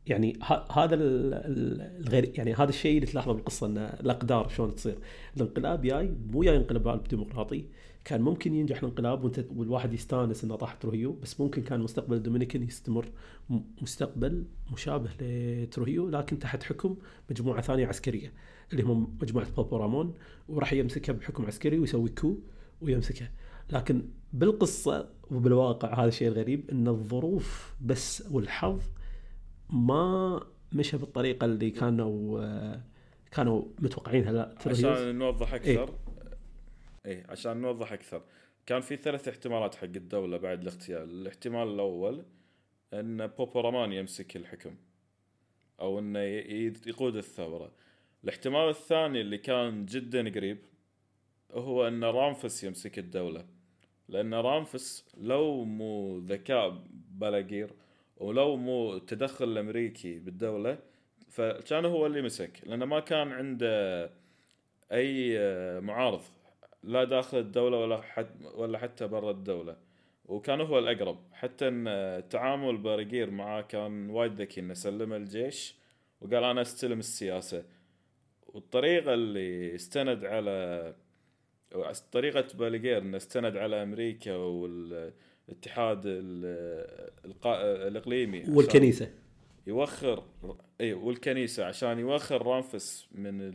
يعني 0.07 0.39
هذا 0.71 0.95
الغير 0.95 2.31
يعني 2.37 2.53
هذا 2.53 2.69
الشيء 2.69 2.95
اللي 2.95 3.05
تلاحظه 3.05 3.33
بالقصة 3.33 3.67
إن 3.67 3.77
الأقدار 3.77 4.49
شلون 4.49 4.75
تصير. 4.75 4.97
الانقلاب 5.37 5.81
جاي 5.81 6.15
مو 6.31 6.43
جاي 6.43 6.57
انقلاب 6.57 7.03
ديمقراطي. 7.03 7.65
كان 8.05 8.21
ممكن 8.21 8.53
ينجح 8.53 8.77
الانقلاب 8.77 9.23
وانت 9.23 9.45
والواحد 9.55 9.93
يستانس 9.93 10.43
إنه 10.43 10.55
طاح 10.55 10.73
تروهيو 10.73 11.13
بس 11.13 11.41
ممكن 11.41 11.61
كان 11.63 11.79
مستقبل 11.79 12.15
الدومينيكان 12.15 12.63
يستمر. 12.63 13.05
مستقبل 13.81 14.45
مشابه 14.73 15.09
لتروهيو 15.21 16.09
لكن 16.09 16.39
تحت 16.39 16.63
حكم 16.63 16.97
مجموعة 17.29 17.61
ثانية 17.61 17.87
عسكرية. 17.87 18.33
اللي 18.71 18.83
هم 18.83 19.17
مجموعة 19.21 19.55
بابو 19.57 19.77
رامون 19.77 20.13
وراح 20.49 20.73
يمسكها 20.73 21.13
بحكم 21.13 21.45
عسكري 21.45 21.79
ويسوي 21.79 22.09
كو 22.09 22.37
ويمسكها. 22.81 23.31
لكن 23.71 24.01
بالقصة 24.33 25.09
وبالواقع 25.31 25.99
هذا 25.99 26.07
الشيء 26.07 26.27
الغريب 26.27 26.69
إن 26.71 26.87
الظروف 26.87 27.75
بس 27.81 28.23
والحظ 28.31 28.81
ما 29.69 30.41
مشى 30.73 30.97
بالطريقة 30.97 31.45
اللي 31.45 31.71
كانوا 31.71 32.75
كانوا 33.31 33.63
متوقعينها 33.79 34.31
لا 34.31 34.55
عشان 34.65 35.15
نوضح 35.15 35.53
أكثر. 35.53 35.69
إيه, 35.69 35.89
إيه 37.05 37.25
عشان 37.29 37.61
نوضح 37.61 37.93
أكثر. 37.93 38.21
كان 38.65 38.81
في 38.81 38.95
ثلاث 38.95 39.27
احتمالات 39.27 39.75
حق 39.75 39.83
الدولة 39.83 40.37
بعد 40.37 40.61
الاغتيال. 40.61 41.09
الاحتمال 41.09 41.67
الأول 41.67 42.25
إن 42.93 43.27
بوبو 43.27 43.59
رامان 43.59 43.93
يمسك 43.93 44.35
الحكم 44.35 44.75
أو 45.79 45.99
إنه 45.99 46.19
يقود 46.19 47.15
الثورة. 47.15 47.71
الاحتمال 48.25 48.69
الثاني 48.69 49.21
اللي 49.21 49.37
كان 49.37 49.85
جدا 49.85 50.29
قريب 50.29 50.57
هو 51.51 51.87
أن 51.87 52.03
رامفس 52.03 52.63
يمسك 52.63 52.99
الدولة 52.99 53.45
لأن 54.09 54.33
رامفس 54.33 55.05
لو 55.17 55.63
مو 55.63 56.17
ذكاء 56.17 56.83
بلاقير 57.11 57.73
ولو 58.17 58.55
مو 58.55 58.93
التدخل 58.93 59.45
الأمريكي 59.45 60.19
بالدولة 60.19 60.77
فكان 61.29 61.85
هو 61.85 62.05
اللي 62.05 62.21
مسك 62.21 62.61
لأنه 62.63 62.85
ما 62.85 62.99
كان 62.99 63.31
عنده 63.31 64.09
أي 64.91 65.39
معارض 65.81 66.21
لا 66.83 67.03
داخل 67.03 67.37
الدولة 67.37 67.77
ولا 67.77 68.01
حد 68.01 68.45
ولا 68.55 68.77
حتى 68.77 69.07
برا 69.07 69.31
الدولة 69.31 69.77
وكان 70.25 70.61
هو 70.61 70.79
الأقرب. 70.79 71.19
حتى 71.33 71.67
أن 71.67 71.87
التعامل 71.87 72.77
بارجير 72.77 73.31
معاه 73.31 73.61
كان 73.61 74.09
وايد 74.09 74.41
ذكي 74.41 74.61
أنه 74.61 74.73
سلمه 74.73 75.15
الجيش 75.15 75.75
وقال 76.21 76.43
أنا 76.43 76.61
أستلم 76.61 76.99
السياسة. 76.99 77.63
والطريقة 78.55 79.13
اللي 79.13 79.75
استند 79.75 80.25
على 80.25 80.95
طريقة 82.11 82.57
باليجير 82.57 82.97
انه 82.97 83.17
استند 83.17 83.57
على 83.57 83.83
أمريكا 83.83 84.35
والاتحاد 84.35 86.01
الإقليمي 87.45 88.43
والكنيسة. 88.49 89.11
يوخر 89.67 90.23
إي 90.81 90.93
والكنيسة 90.93 91.65
عشان 91.65 91.99
يوخر 91.99 92.45
رامفس 92.45 93.07
من 93.11 93.51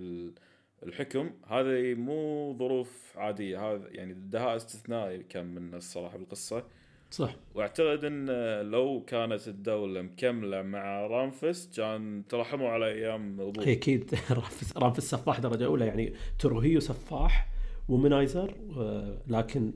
الحكم. 0.82 1.30
هذه 1.46 1.94
مو 1.94 2.52
ظروف 2.58 3.12
عادية 3.16 3.72
هذا 3.72 3.88
يعني 3.90 4.14
دهاء 4.14 4.56
استثنائي 4.56 5.22
كان 5.22 5.46
من 5.46 5.74
الصراحة 5.74 6.18
بالقصة. 6.18 6.64
صح. 7.10 7.36
واعتقد 7.54 8.04
إن 8.04 8.26
لو 8.70 9.04
كانت 9.06 9.48
الدولة 9.48 10.02
مكملة 10.02 10.62
مع 10.62 11.06
رامفس 11.06 11.70
كان 11.76 12.22
ترحموا 12.28 12.68
على 12.68 12.86
أيام 12.86 13.52
أكيد. 13.58 14.14
رامفس 14.30 14.76
رامفس 14.76 15.10
سفاح 15.10 15.40
درجة 15.40 15.66
أولى 15.66 15.86
يعني 15.86 16.14
تروهيو 16.38 16.80
سفاح 16.80 17.48
ومنايزر 17.88 18.54
لكن 19.28 19.72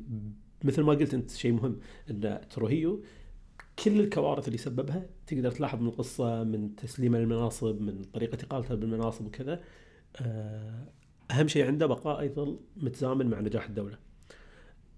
مثل 0.64 0.82
ما 0.82 0.93
قلت 0.93 1.14
أنت 1.14 1.30
شيء 1.30 1.53
مهم 1.53 1.80
إن 2.11 2.41
تروهيو 2.51 3.03
كل 3.85 4.01
الكوارث 4.01 4.47
اللي 4.47 4.59
سببها 4.59 5.07
تقدر 5.26 5.51
تلاحظ 5.51 5.80
من 5.80 5.89
القصة 5.89 6.45
من 6.45 6.76
تسليمه 6.76 7.18
للمناصب 7.18 7.80
من 7.80 8.05
طريقة 8.05 8.39
اقالته 8.45 8.74
بالمناصب 8.74 9.26
وكذا. 9.26 9.61
آه، 10.20 10.87
أهم 11.30 11.49
شيء 11.49 11.66
عنده 11.66 11.87
بقاء 11.87 12.24
يظل 12.24 12.61
متزامن 12.76 13.26
مع 13.26 13.41
نجاح 13.41 13.66
الدولة. 13.66 13.99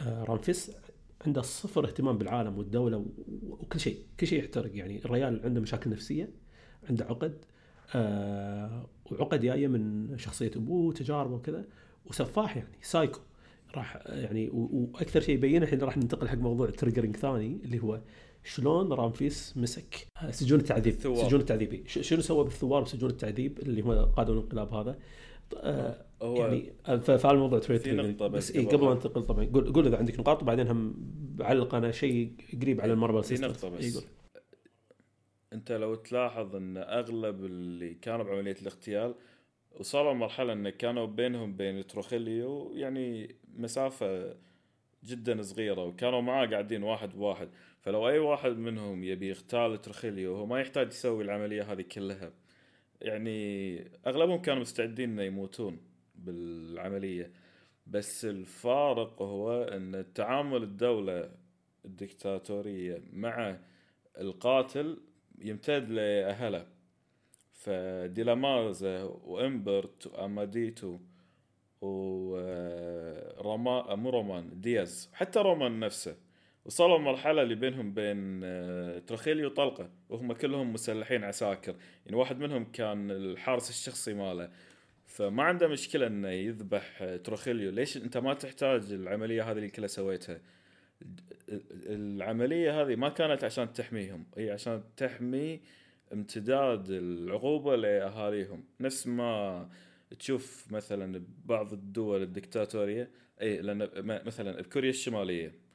آه، 0.00 0.24
رامفيس 0.24 0.70
عنده 1.26 1.42
صفر 1.42 1.84
اهتمام 1.84 2.18
بالعالم 2.18 2.58
والدولة 2.58 3.06
وكل 3.48 3.80
شيء. 3.80 3.98
كل 4.20 4.26
شيء 4.26 4.38
يحترق 4.38 4.76
يعني. 4.76 5.04
الرجال 5.04 5.40
عنده 5.44 5.60
مشاكل 5.60 5.90
نفسية 5.90 6.30
عنده 6.90 7.04
عقد 7.04 7.44
آه 7.94 8.88
وعقد 9.10 9.40
جاية 9.40 9.68
من 9.68 10.14
شخصية 10.18 10.50
أبوه 10.56 10.86
وتجاربه 10.86 11.34
وكذا 11.34 11.64
وسفاح 12.06 12.56
يعني 12.56 12.78
سايكو. 12.82 13.20
راح 13.74 13.98
يعني 14.06 14.48
وأكثر 14.52 15.20
شيء 15.20 15.34
يبين 15.34 15.62
الحين 15.62 15.80
راح 15.80 15.96
ننتقل 15.96 16.28
حق 16.28 16.38
موضوع 16.38 16.70
triggering 16.70 17.16
ثاني 17.16 17.58
اللي 17.64 17.82
هو 17.82 18.00
شلون 18.44 18.92
رامفيس 18.92 19.56
مسك 19.56 20.06
سجون 20.30 20.60
التعذيب. 20.60 20.94
ثوار. 20.94 21.28
سجون 21.28 21.40
التعذيب. 21.40 21.86
شنو 21.86 22.20
سوى 22.20 22.44
بالثوار 22.44 22.82
وسجون 22.82 23.10
التعذيب 23.10 23.58
اللي 23.58 23.82
هم 23.82 23.92
قادوا 23.92 24.34
الانقلاب 24.34 24.74
هذا؟ 24.74 24.98
آه 25.56 26.06
هو 26.22 26.36
يعني 26.36 26.72
فعل 27.18 27.34
الموضوع 27.34 27.58
triggering 27.58 28.16
بس 28.16 28.50
إيه 28.50 28.68
قبل 28.68 28.84
ما 28.84 28.94
ننتقل 28.94 29.22
طبعا 29.22 29.44
قول 29.44 29.72
قول 29.72 29.86
إذا 29.86 29.96
عندك 29.96 30.20
نقاط 30.20 30.42
وبعدين 30.42 30.68
هم 30.68 30.94
بعلق 31.36 31.74
أنا 31.74 31.90
شيء 31.90 32.32
قريب 32.62 32.80
على 32.80 32.92
الميرابال 32.92 33.22
في 33.22 33.34
نقطة 33.34 33.68
بس. 33.68 33.92
يقول. 33.92 34.04
أنت 35.52 35.72
لو 35.72 35.94
تلاحظ 35.94 36.56
إن 36.56 36.76
أغلب 36.76 37.44
اللي 37.44 37.94
كانوا 37.94 38.24
بعملية 38.24 38.56
الاغتيال 38.62 39.14
وصلوا 39.80 40.12
مرحلة 40.12 40.52
انه 40.52 40.70
كانوا 40.70 41.06
بينهم 41.06 41.56
بين 41.56 41.86
تروخيليو 41.86 42.72
يعني 42.74 43.34
مسافة 43.56 44.36
جدا 45.04 45.42
صغيرة 45.42 45.84
وكانوا 45.84 46.20
معاه 46.20 46.46
قاعدين 46.46 46.82
واحد 46.82 47.10
بواحد 47.16 47.48
فلو 47.80 48.08
أي 48.08 48.18
واحد 48.18 48.56
منهم 48.56 49.04
يبي 49.04 49.28
يغتال 49.28 49.80
تروخيليو 49.80 50.36
هو 50.36 50.46
ما 50.46 50.60
يحتاج 50.60 50.88
يسوي 50.88 51.24
العملية 51.24 51.72
هذه 51.72 51.82
كلها. 51.82 52.32
يعني 53.00 53.78
أغلبهم 54.06 54.42
كانوا 54.42 54.60
مستعدين 54.60 55.10
إنه 55.10 55.22
يموتون 55.22 55.78
بالعملية 56.14 57.32
بس 57.86 58.24
الفارق 58.24 59.22
هو 59.22 59.62
إن 59.62 60.04
تعامل 60.14 60.62
الدولة 60.62 61.30
الدكتاتورية 61.84 63.02
مع 63.12 63.58
القاتل 64.18 64.98
يمتد 65.38 65.90
لأهله. 65.90 66.66
فديلامازا 67.52 69.02
وإمبرت 69.02 70.06
وأماديتو 70.06 70.98
وروما 71.80 72.74
مو 73.94 74.10
رومان 74.10 74.60
دياز 74.60 75.10
حتى 75.12 75.38
رومان 75.38 75.80
نفسه 75.80 76.16
وصلوا 76.66 76.96
المرحله 76.96 77.42
اللي 77.42 77.54
بينهم 77.54 77.94
بين 77.94 78.40
آه، 78.44 78.98
تروخيليو 78.98 79.46
وطلقة 79.46 79.90
وهم 80.08 80.32
كلهم 80.32 80.72
مسلحين 80.72 81.24
عساكر 81.24 81.76
يعني 82.06 82.16
واحد 82.16 82.38
منهم 82.38 82.64
كان 82.64 83.10
الحارس 83.10 83.70
الشخصي 83.70 84.14
ماله. 84.14 84.50
فما 85.06 85.42
عنده 85.42 85.68
مشكلة 85.68 86.06
إنه 86.06 86.28
يذبح 86.28 87.16
تروخيليو 87.24 87.70
ليش 87.70 87.96
أنت 87.96 88.16
ما 88.18 88.34
تحتاج 88.34 88.92
العملية 88.92 89.50
هذه 89.50 89.56
اللي 89.56 89.68
كلها 89.68 89.86
سويتها؟ 89.88 90.40
العملية 91.86 92.82
هذه 92.82 92.96
ما 92.96 93.08
كانت 93.08 93.44
عشان 93.44 93.72
تحميهم. 93.72 94.26
هي 94.36 94.50
عشان 94.50 94.82
تحمي 94.96 95.60
امتداد 96.12 96.90
العقوبة 96.90 97.76
لأهاليهم. 97.76 98.64
نفس 98.80 99.06
ما 99.06 99.68
تشوف 100.18 100.72
مثلا 100.72 101.22
بعض 101.44 101.72
الدول 101.72 102.22
الدكتاتورية 102.22 103.10
اي 103.42 103.62
لأن 103.62 103.88
مثلا 104.26 104.62
بكوريا 104.62 104.90
الشمالية. 104.90 105.65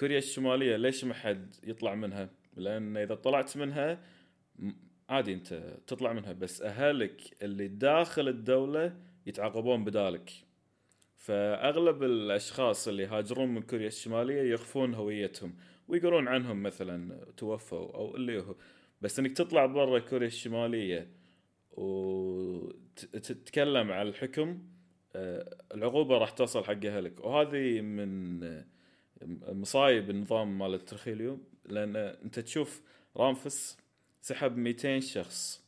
كوريا 0.00 0.18
الشمالية 0.18 0.76
ليش 0.76 1.04
ما 1.04 1.14
حد 1.14 1.54
يطلع 1.64 1.94
منها؟ 1.94 2.30
لأن 2.56 2.96
إذا 2.96 3.14
طلعت 3.14 3.56
منها 3.56 4.00
عادي 5.08 5.32
أنت 5.32 5.78
تطلع 5.86 6.12
منها 6.12 6.32
بس 6.32 6.62
اهلك 6.62 7.42
اللي 7.42 7.68
داخل 7.68 8.28
الدولة 8.28 8.96
يتعاقبون 9.26 9.84
بدالك. 9.84 10.30
فأغلب 11.16 12.02
الأشخاص 12.02 12.88
اللي 12.88 13.02
يهاجرون 13.02 13.48
من 13.48 13.62
كوريا 13.62 13.86
الشمالية 13.86 14.52
يخفون 14.52 14.94
هويتهم 14.94 15.54
ويقولون 15.88 16.28
عنهم 16.28 16.62
مثلا 16.62 17.24
توفوا 17.36 17.94
أو 17.94 18.16
اللي 18.16 18.40
هو. 18.40 18.54
بس 19.00 19.18
إنك 19.18 19.32
تطلع 19.32 19.66
برا 19.66 19.98
كوريا 19.98 20.26
الشمالية 20.26 21.10
وتتكلم 21.70 22.72
عن 23.92 24.06
الحكم 24.06 24.62
آه، 25.16 25.56
العقوبة 25.74 26.18
راح 26.18 26.30
توصل 26.30 26.64
حق 26.64 26.84
أهلك. 26.84 27.24
وهذه 27.24 27.80
من 27.80 28.40
مصايب 29.52 30.10
النظام 30.10 30.58
مال 30.58 30.74
الترخيليو 30.74 31.38
لأن 31.66 31.96
أنت 31.96 32.38
تشوف 32.38 32.82
رامفس 33.16 33.78
سحب 34.22 34.56
200 34.56 35.00
شخص 35.00 35.64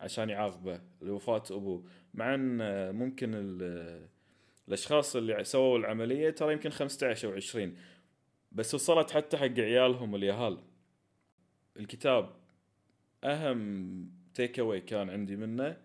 عشان 0.00 0.30
يعاقبه 0.30 0.80
لوفاة 1.02 1.42
أبوه. 1.50 1.84
مع 2.14 2.34
أن 2.34 2.58
ممكن 2.94 3.30
ال- 3.34 4.08
الأشخاص 4.68 5.16
اللي 5.16 5.44
سووا 5.44 5.78
العملية 5.78 6.30
ترى 6.30 6.52
يمكن 6.52 6.70
15 6.70 7.28
أو 7.28 7.32
20 7.34 7.76
بس 8.52 8.74
وصلت 8.74 9.10
حتى 9.10 9.36
حق 9.36 9.58
عيالهم 9.58 10.14
اليهال. 10.14 10.58
الكتاب 11.76 12.30
أهم 13.24 14.10
تيك 14.34 14.58
اواي 14.58 14.80
كان 14.80 15.10
عندي 15.10 15.36
منه. 15.36 15.76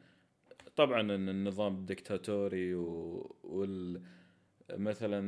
طبعا 0.76 1.02
إن 1.02 1.30
النظام 1.30 1.76
الدكتاتوري 1.76 2.76
و... 2.76 3.36
وال 3.44 4.02
مثلا. 4.72 5.22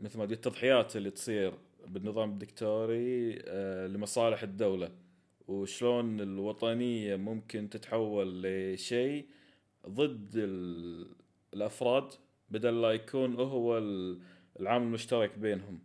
مثل 0.00 0.18
ما 0.18 0.24
قلت 0.24 0.32
التضحيات 0.32 0.96
اللي 0.96 1.10
تصير 1.10 1.54
بالنظام 1.86 2.30
الدكتوري 2.30 3.38
آه، 3.46 3.86
لمصالح 3.86 4.42
الدولة 4.42 4.90
وشلون 5.48 6.20
الوطنية 6.20 7.16
ممكن 7.16 7.70
تتحول 7.70 8.42
لشيء 8.42 9.26
ضد 9.88 10.30
ال... 10.36 11.06
الأفراد 11.54 12.12
بدل 12.50 12.82
لا 12.82 12.90
يكون 12.90 13.34
هو 13.34 13.78
ال- 13.78 14.20
العامل 14.60 14.86
المشترك 14.86 15.38
بينهم 15.38 15.78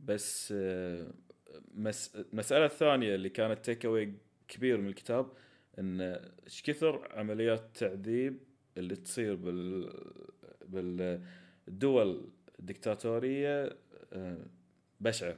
بس 0.00 0.54
آه، 0.56 1.10
مس... 1.74 2.16
المساله 2.16 2.64
الثانية 2.64 3.14
اللي 3.14 3.28
كانت 3.28 3.64
تيك 3.64 3.86
اواي 3.86 4.12
كبير 4.48 4.78
من 4.80 4.88
الكتاب 4.88 5.26
إن 5.78 6.00
إيش 6.46 6.62
كثر 6.62 7.08
عمليات 7.12 7.60
التعذيب 7.60 8.38
اللي 8.76 8.96
تصير 8.96 9.34
بال 9.34 11.20
بالدول 11.66 12.28
الدكتاتوريه 12.58 13.76
آه، 14.12 14.46
بشعة. 15.00 15.36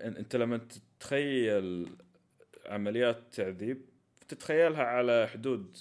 أنت 0.00 0.36
لما 0.36 0.60
تتخيل 0.98 1.88
عمليات 2.66 3.34
تعذيب 3.34 3.82
تتخيلها 4.28 4.82
على 4.82 5.28
حدود 5.32 5.76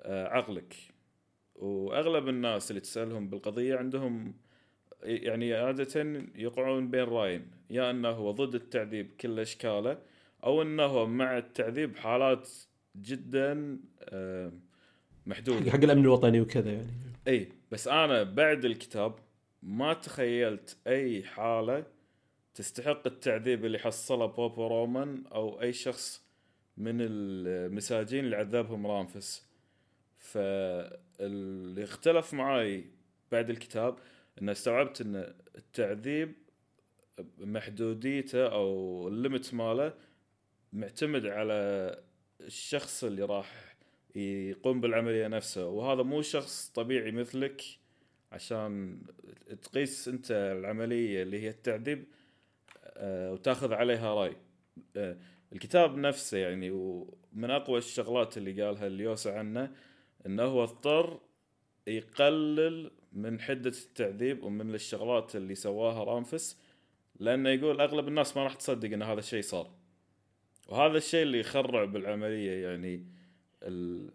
آه، 0.00 0.26
عقلك. 0.26 0.74
وأغلب 1.56 2.28
الناس 2.28 2.70
اللي 2.70 2.80
تسألهم 2.80 3.30
بالقضية 3.30 3.76
عندهم 3.76 4.34
يعني 5.02 5.54
عادة 5.54 6.22
يقعون 6.34 6.90
بين 6.90 7.04
رايين. 7.04 7.50
يا 7.70 7.90
أنه 7.90 8.08
هو 8.08 8.30
ضد 8.30 8.54
التعذيب 8.54 9.10
كل 9.20 9.40
إشكاله 9.40 9.98
أو 10.44 10.62
أنه 10.62 11.04
مع 11.04 11.38
التعذيب 11.38 11.96
حالات 11.96 12.48
جدا 12.96 13.78
آه، 14.02 14.52
محدوده 15.28 15.70
حق 15.70 15.84
الامن 15.84 16.02
الوطني 16.02 16.40
وكذا 16.40 16.72
يعني. 16.72 16.90
إي 17.28 17.48
بس 17.70 17.88
أنا 17.88 18.22
بعد 18.22 18.64
الكتاب 18.64 19.18
ما 19.62 19.94
تخيلت 19.94 20.76
أي 20.86 21.22
حالة 21.22 21.86
تستحق 22.54 23.06
التعذيب 23.06 23.64
اللي 23.64 23.78
حصله 23.78 24.26
بوبو 24.26 24.66
رومان 24.66 25.24
أو 25.26 25.60
أي 25.60 25.72
شخص 25.72 26.24
من 26.76 26.96
المساجين 27.00 28.24
اللي 28.24 28.36
عذبهم 28.36 28.86
رامفس. 28.86 29.48
فاللي 30.18 31.84
اختلف 31.84 32.34
معاي 32.34 32.84
بعد 33.32 33.50
الكتاب 33.50 33.98
ان 34.42 34.48
استوعبت 34.48 35.00
إن 35.00 35.34
التعذيب 35.56 36.32
محدوديته 37.38 38.46
أو 38.46 39.08
الليمت 39.08 39.54
ماله 39.54 39.94
معتمد 40.72 41.26
على 41.26 41.54
الشخص 42.40 43.04
اللي 43.04 43.22
راح 43.22 43.67
يقوم 44.14 44.80
بالعملية 44.80 45.26
نفسها. 45.26 45.64
وهذا 45.64 46.02
مو 46.02 46.22
شخص 46.22 46.68
طبيعي 46.74 47.10
مثلك 47.10 47.62
عشان 48.32 49.00
تقيس 49.62 50.08
أنت 50.08 50.30
العملية 50.30 51.22
اللي 51.22 51.42
هي 51.42 51.48
التعذيب 51.48 52.04
آه، 52.84 53.32
وتاخذ 53.32 53.72
عليها 53.72 54.14
رأي. 54.14 54.36
آه، 54.96 55.16
الكتاب 55.52 55.96
نفسه 55.96 56.38
يعني 56.38 56.70
ومن 56.70 57.50
أقوى 57.50 57.78
الشغلات 57.78 58.38
اللي 58.38 58.62
قالها 58.62 58.86
اليوسع 58.86 59.38
عنه 59.38 59.72
إنه 60.26 60.42
هو 60.42 60.64
اضطر 60.64 61.20
يقلل 61.86 62.90
من 63.12 63.40
حدة 63.40 63.70
التعذيب 63.70 64.42
ومن 64.42 64.74
الشغلات 64.74 65.36
اللي 65.36 65.54
سواها 65.54 66.04
رامفس 66.04 66.58
لأنه 67.20 67.50
يقول 67.50 67.80
أغلب 67.80 68.08
الناس 68.08 68.36
ما 68.36 68.44
راح 68.44 68.54
تصدق 68.54 68.92
إن 68.92 69.02
هذا 69.02 69.18
الشيء 69.18 69.42
صار. 69.42 69.70
وهذا 70.68 70.96
الشيء 70.98 71.22
اللي 71.22 71.40
يخرع 71.40 71.84
بالعملية 71.84 72.66
يعني 72.66 73.06
ال... 73.62 74.10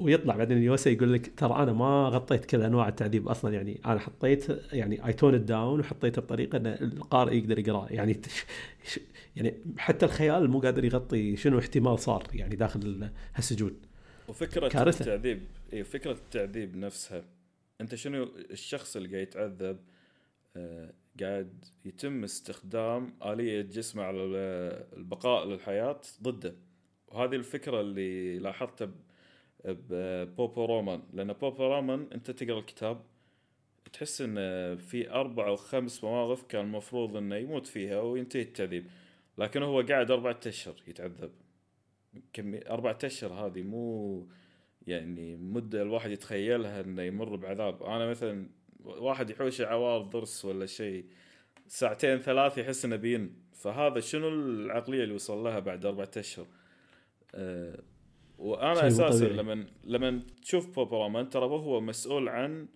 ويطلع 0.00 0.36
بعدين 0.36 0.62
يوسا 0.62 0.90
يقول 0.90 1.12
لك 1.12 1.32
ترى 1.38 1.62
أنا 1.62 1.72
ما 1.72 2.08
غطيت 2.08 2.44
كل 2.44 2.62
أنواع 2.62 2.88
التعذيب 2.88 3.28
أصلا 3.28 3.54
يعني 3.54 3.80
أنا 3.86 3.98
حطيت 3.98 4.46
يعني 4.72 5.06
اي 5.06 5.12
تون 5.12 5.44
داون 5.44 5.80
وحطيته 5.80 6.22
بطريقة 6.22 6.56
إن 6.56 6.66
القارئ 6.66 7.36
يقدر 7.36 7.58
يقراه 7.58 7.86
يعني 7.90 8.20
يعني 9.36 9.54
حتى 9.78 10.06
الخيال 10.06 10.50
مو 10.50 10.60
قادر 10.60 10.84
يغطي 10.84 11.36
شنو 11.36 11.58
احتمال 11.58 11.98
صار 11.98 12.26
يعني 12.34 12.56
داخل 12.56 13.10
هالسجون. 13.34 13.76
وفكرة 14.28 14.68
كارثة. 14.68 15.00
التعذيب 15.00 15.42
اي 15.72 15.84
فكرة 15.84 16.12
التعذيب 16.12 16.76
نفسها 16.76 17.24
أنت 17.80 17.94
شنو 17.94 18.24
الشخص 18.50 18.96
اللي 18.96 19.08
قاعد 19.08 19.22
يتعذب 19.22 19.78
آه 20.56 20.92
قاعد 21.20 21.64
يتم 21.84 22.24
استخدام 22.24 23.14
آلية 23.26 23.62
جسمه 23.62 24.02
على 24.02 24.24
ال- 24.24 24.86
البقاء 24.96 25.46
للحياة 25.48 26.00
ضده. 26.22 26.54
وهذه 27.14 27.34
الفكرة 27.34 27.80
اللي 27.80 28.38
لاحظتها 28.38 28.90
ببوبو 29.64 30.64
رومان. 30.64 31.02
لأن 31.12 31.32
بوبو 31.32 31.66
رومان 31.66 32.08
أنت 32.14 32.30
تقرأ 32.30 32.58
الكتاب 32.58 33.02
تحس 33.92 34.20
إن 34.20 34.36
في 34.76 35.10
أربع 35.10 35.46
أو 35.46 35.56
خمس 35.56 36.04
مواقف 36.04 36.42
كان 36.42 36.64
المفروض 36.64 37.16
إنه 37.16 37.36
يموت 37.36 37.66
فيها 37.66 38.00
وينتهي 38.00 38.42
التعذيب. 38.42 38.86
لكن 39.38 39.62
هو 39.62 39.80
قاعد 39.80 40.10
أربعة 40.10 40.40
أشهر 40.46 40.74
يتعذب. 40.88 41.30
كمية 42.32 42.60
أربعة 42.70 42.98
أشهر 43.04 43.32
هذه 43.32 43.62
مو 43.62 44.26
يعني 44.86 45.36
مدة 45.36 45.82
الواحد 45.82 46.10
يتخيلها 46.10 46.80
إنه 46.80 47.02
يمر 47.02 47.36
بعذاب. 47.36 47.82
أنا 47.82 48.10
مثلا 48.10 48.48
واحد 48.84 49.30
يحوش 49.30 49.60
عوار 49.60 50.02
ضرس 50.02 50.44
ولا 50.44 50.66
شيء 50.66 51.04
ساعتين 51.66 52.18
ثلاث 52.18 52.58
يحس 52.58 52.84
إنه 52.84 52.96
بين. 52.96 53.36
فهذا 53.52 54.00
شنو 54.00 54.28
العقلية 54.28 55.04
اللي 55.04 55.14
وصل 55.14 55.44
لها 55.44 55.58
بعد 55.58 55.86
أربعة 55.86 56.10
أشهر؟ 56.16 56.46
أه 57.34 57.82
مو 58.38 58.54
أساسا 58.54 59.08
طبيعي. 59.08 59.32
لما 59.32 59.66
لما 59.84 60.22
تشوف 60.42 60.74
بوبرامان 60.74 61.30
ترى 61.30 61.44
هو 61.44 61.80
مسؤول 61.80 62.28
عن 62.28 62.68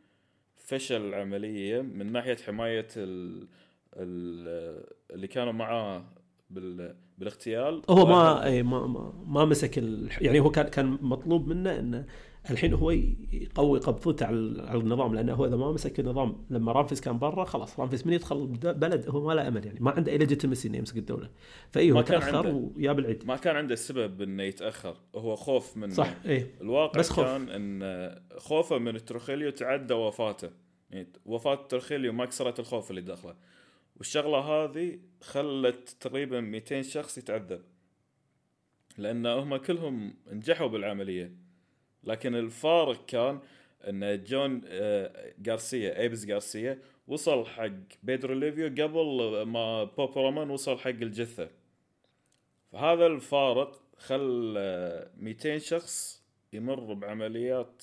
فشل 0.56 1.08
العملية 1.08 1.80
من 1.80 2.12
ناحية 2.12 2.36
حماية 2.46 2.88
ال 2.96 3.48
ال 3.96 4.84
اللي 5.10 5.26
كانوا 5.26 5.52
معاه 5.52 6.04
بال 6.50 6.96
بالاغتيال 7.18 7.82
هو 7.90 8.06
ما. 8.06 8.44
إيه 8.46 8.62
ما 8.62 8.86
ما, 8.86 9.24
ما 9.26 9.44
مسك 9.44 9.78
ال... 9.78 10.10
يعني 10.20 10.40
هو 10.40 10.50
كان 10.50 10.68
كان 10.68 10.98
مطلوب 11.00 11.48
منه 11.48 11.78
إنه 11.78 12.06
الحين 12.50 12.74
هو 12.74 12.90
يقوي 12.90 13.78
قبضته 13.78 14.26
على 14.26 14.62
على 14.62 14.80
النظام 14.80 15.14
لأنه 15.14 15.34
هو 15.34 15.46
إذا 15.46 15.56
ما 15.56 15.72
مسك 15.72 16.00
النظام 16.00 16.46
لما 16.50 16.72
رامفيس 16.72 17.00
كان 17.00 17.18
برا 17.18 17.44
خلاص 17.44 17.80
رامفيس 17.80 18.06
من 18.06 18.12
يدخل 18.12 18.46
بلد 18.62 19.08
هو 19.08 19.26
ما 19.26 19.32
له 19.32 19.48
أمل 19.48 19.66
يعني 19.66 19.80
ما 19.80 19.90
عنده 19.90 20.12
أي 20.12 20.18
legitimacy 20.18 20.68
إنه 20.68 20.78
يمسك 20.78 20.96
الدولة. 20.96 21.30
فاي 21.70 21.92
هو 21.92 22.00
تأخر 22.00 22.36
عنده. 22.36 22.70
ويا 22.76 22.92
بالعيد. 22.92 23.26
ما 23.26 23.36
كان 23.36 23.56
عنده 23.56 23.74
سبب 23.74 24.22
إنه 24.22 24.42
يتأخر 24.42 24.96
هو 25.14 25.36
خوف 25.36 25.76
من 25.76 25.90
صح 25.90 26.14
إيه. 26.24 26.54
الواقع 26.60 27.00
بس 27.00 27.10
خوف. 27.10 27.24
كان 27.24 27.48
إن 27.48 28.20
خوفه 28.36 28.78
من 28.78 29.04
تروخيليو 29.04 29.50
تعدى 29.50 29.94
وفاته. 29.94 30.50
يعني 30.90 31.12
وفاة 31.24 31.54
تروخيليو 31.54 32.12
ما 32.12 32.24
كسرت 32.24 32.60
الخوف 32.60 32.90
اللي 32.90 33.00
داخله. 33.00 33.36
والشغلة 33.96 34.38
هذه 34.38 34.98
خلت 35.20 35.96
تقريبا 36.00 36.40
200 36.40 36.82
شخص 36.82 37.18
يتعذب. 37.18 37.62
لأن 38.98 39.26
هم 39.26 39.56
كلهم 39.56 40.14
نجحوا 40.32 40.66
بالعملية. 40.66 41.47
لكن 42.08 42.34
الفارق 42.34 43.06
كان 43.06 43.38
إن 43.88 44.24
جون 44.24 44.60
آه، 44.66 45.32
غارسيا 45.48 46.00
آبس 46.00 46.26
غارسيا 46.30 46.78
وصل 47.08 47.46
حق 47.46 47.70
بيدرو 48.02 48.34
ليفيو 48.34 48.66
قبل 48.66 49.42
ما 49.42 49.84
بوبو 49.84 50.20
رومان 50.20 50.50
وصل 50.50 50.78
حق 50.78 50.88
الجثة. 50.88 51.48
فهذا 52.72 53.06
الفارق 53.06 53.80
خل 53.98 54.54
200 55.16 55.58
شخص 55.58 56.22
يمر 56.52 56.92
بعمليات 56.94 57.82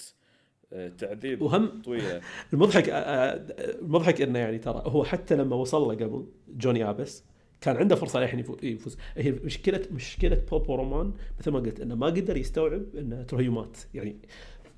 آه، 0.73 0.87
تعذيب 0.87 1.41
وهم 1.41 1.81
طويلة. 1.81 2.21
المضحك 2.53 2.89
آه، 2.89 2.95
آه، 2.95 3.79
المضحك 3.81 4.21
إنه 4.21 4.39
يعني 4.39 4.57
ترى 4.57 4.83
هو 4.85 5.03
حتى 5.03 5.35
لما 5.35 5.55
وصل 5.55 5.81
له 5.81 6.05
قبل 6.05 6.27
جوني 6.47 6.89
آبس 6.89 7.23
كان 7.61 7.77
عنده 7.77 7.95
فرصة 7.95 8.23
الحين 8.23 8.43
يفو- 8.43 8.63
يفوز. 8.63 8.97
هي 9.17 9.31
مشكله 9.31 9.81
مشكلة 9.91 10.41
بوبو 10.51 10.75
رومان 10.75 11.13
مثل 11.39 11.51
ما 11.51 11.59
قلت 11.59 11.79
إنه 11.79 11.95
ما 11.95 12.05
قدر 12.07 12.37
يستوعب 12.37 12.83
إن 12.97 13.25
تروهيو 13.27 13.51
مات. 13.51 13.77
يعني 13.93 14.15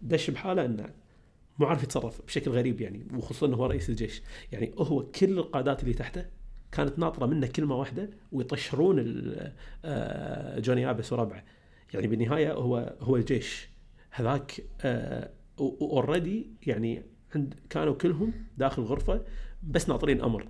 دش 0.02 0.30
بحاله 0.30 0.66
إنه 0.66 0.90
مو 1.60 1.66
عارف 1.66 1.84
يتصرف 1.84 2.22
بشكل 2.22 2.52
غريب 2.52 2.82
يعني 2.82 3.08
وخصوصا 3.14 3.46
إنه 3.48 3.56
هو 3.58 3.66
رئيس 3.66 3.90
الجيش. 3.90 4.22
يعني 4.52 4.72
هو 4.78 5.04
كل 5.04 5.38
القادات 5.40 5.84
اللي 5.84 5.94
تحته 5.94 6.26
كانت 6.72 7.00
ناطرة 7.00 7.26
منه 7.26 7.48
كلمة 7.48 7.76
واحدة 7.76 8.10
ويطشرون 8.32 9.04
آه، 9.86 10.60
جوني 10.60 10.90
ابس 10.90 11.14
وربعه. 11.14 11.44
يعني 11.94 12.08
بالنهاية 12.08 12.54
هو 12.54 12.96
هو 13.02 13.16
الجيش. 13.16 13.70
هذاك 14.12 14.62
اوريدي 15.60 16.50
يعني 16.68 17.04
عند 17.36 17.54
كانوا 17.70 17.94
كلهم 17.94 18.34
داخل 18.58 18.82
غرفة 18.82 19.26
بس 19.64 19.90
ناطرين 19.90 20.22
أمر. 20.22 20.48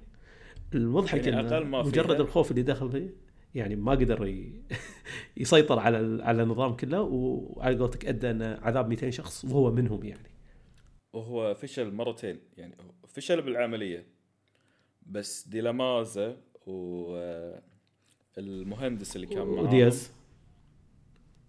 المضحك 0.73 1.27
يعني 1.27 1.47
أقل 1.47 1.65
ما 1.65 1.81
مجرد 1.83 2.19
الخوف 2.19 2.51
اللي 2.51 2.61
دخل 2.61 2.91
فيه 2.91 3.09
يعني 3.55 3.75
ما 3.75 3.91
قدر 3.91 4.27
ي... 4.27 4.61
يسيطر 5.37 5.79
على 5.79 6.23
على 6.23 6.43
النظام 6.43 6.75
كله 6.75 7.01
وعلى 7.01 7.79
قولتك 7.79 8.05
أدى 8.05 8.31
أن 8.31 8.41
عذاب 8.41 8.89
200 8.89 9.09
شخص 9.09 9.45
وهو 9.45 9.71
منهم 9.71 10.03
يعني. 10.05 10.29
وهو 11.13 11.55
فشل 11.55 11.91
مرتين 11.93 12.39
يعني 12.57 12.75
فشل 13.07 13.41
بالعملية 13.41 14.05
بس 15.05 15.47
ديلامازا 15.47 16.37
والمهندس 18.37 19.15
اللي 19.15 19.27
كان 19.27 19.47
معاه 19.47 19.63
ودياز 19.63 20.16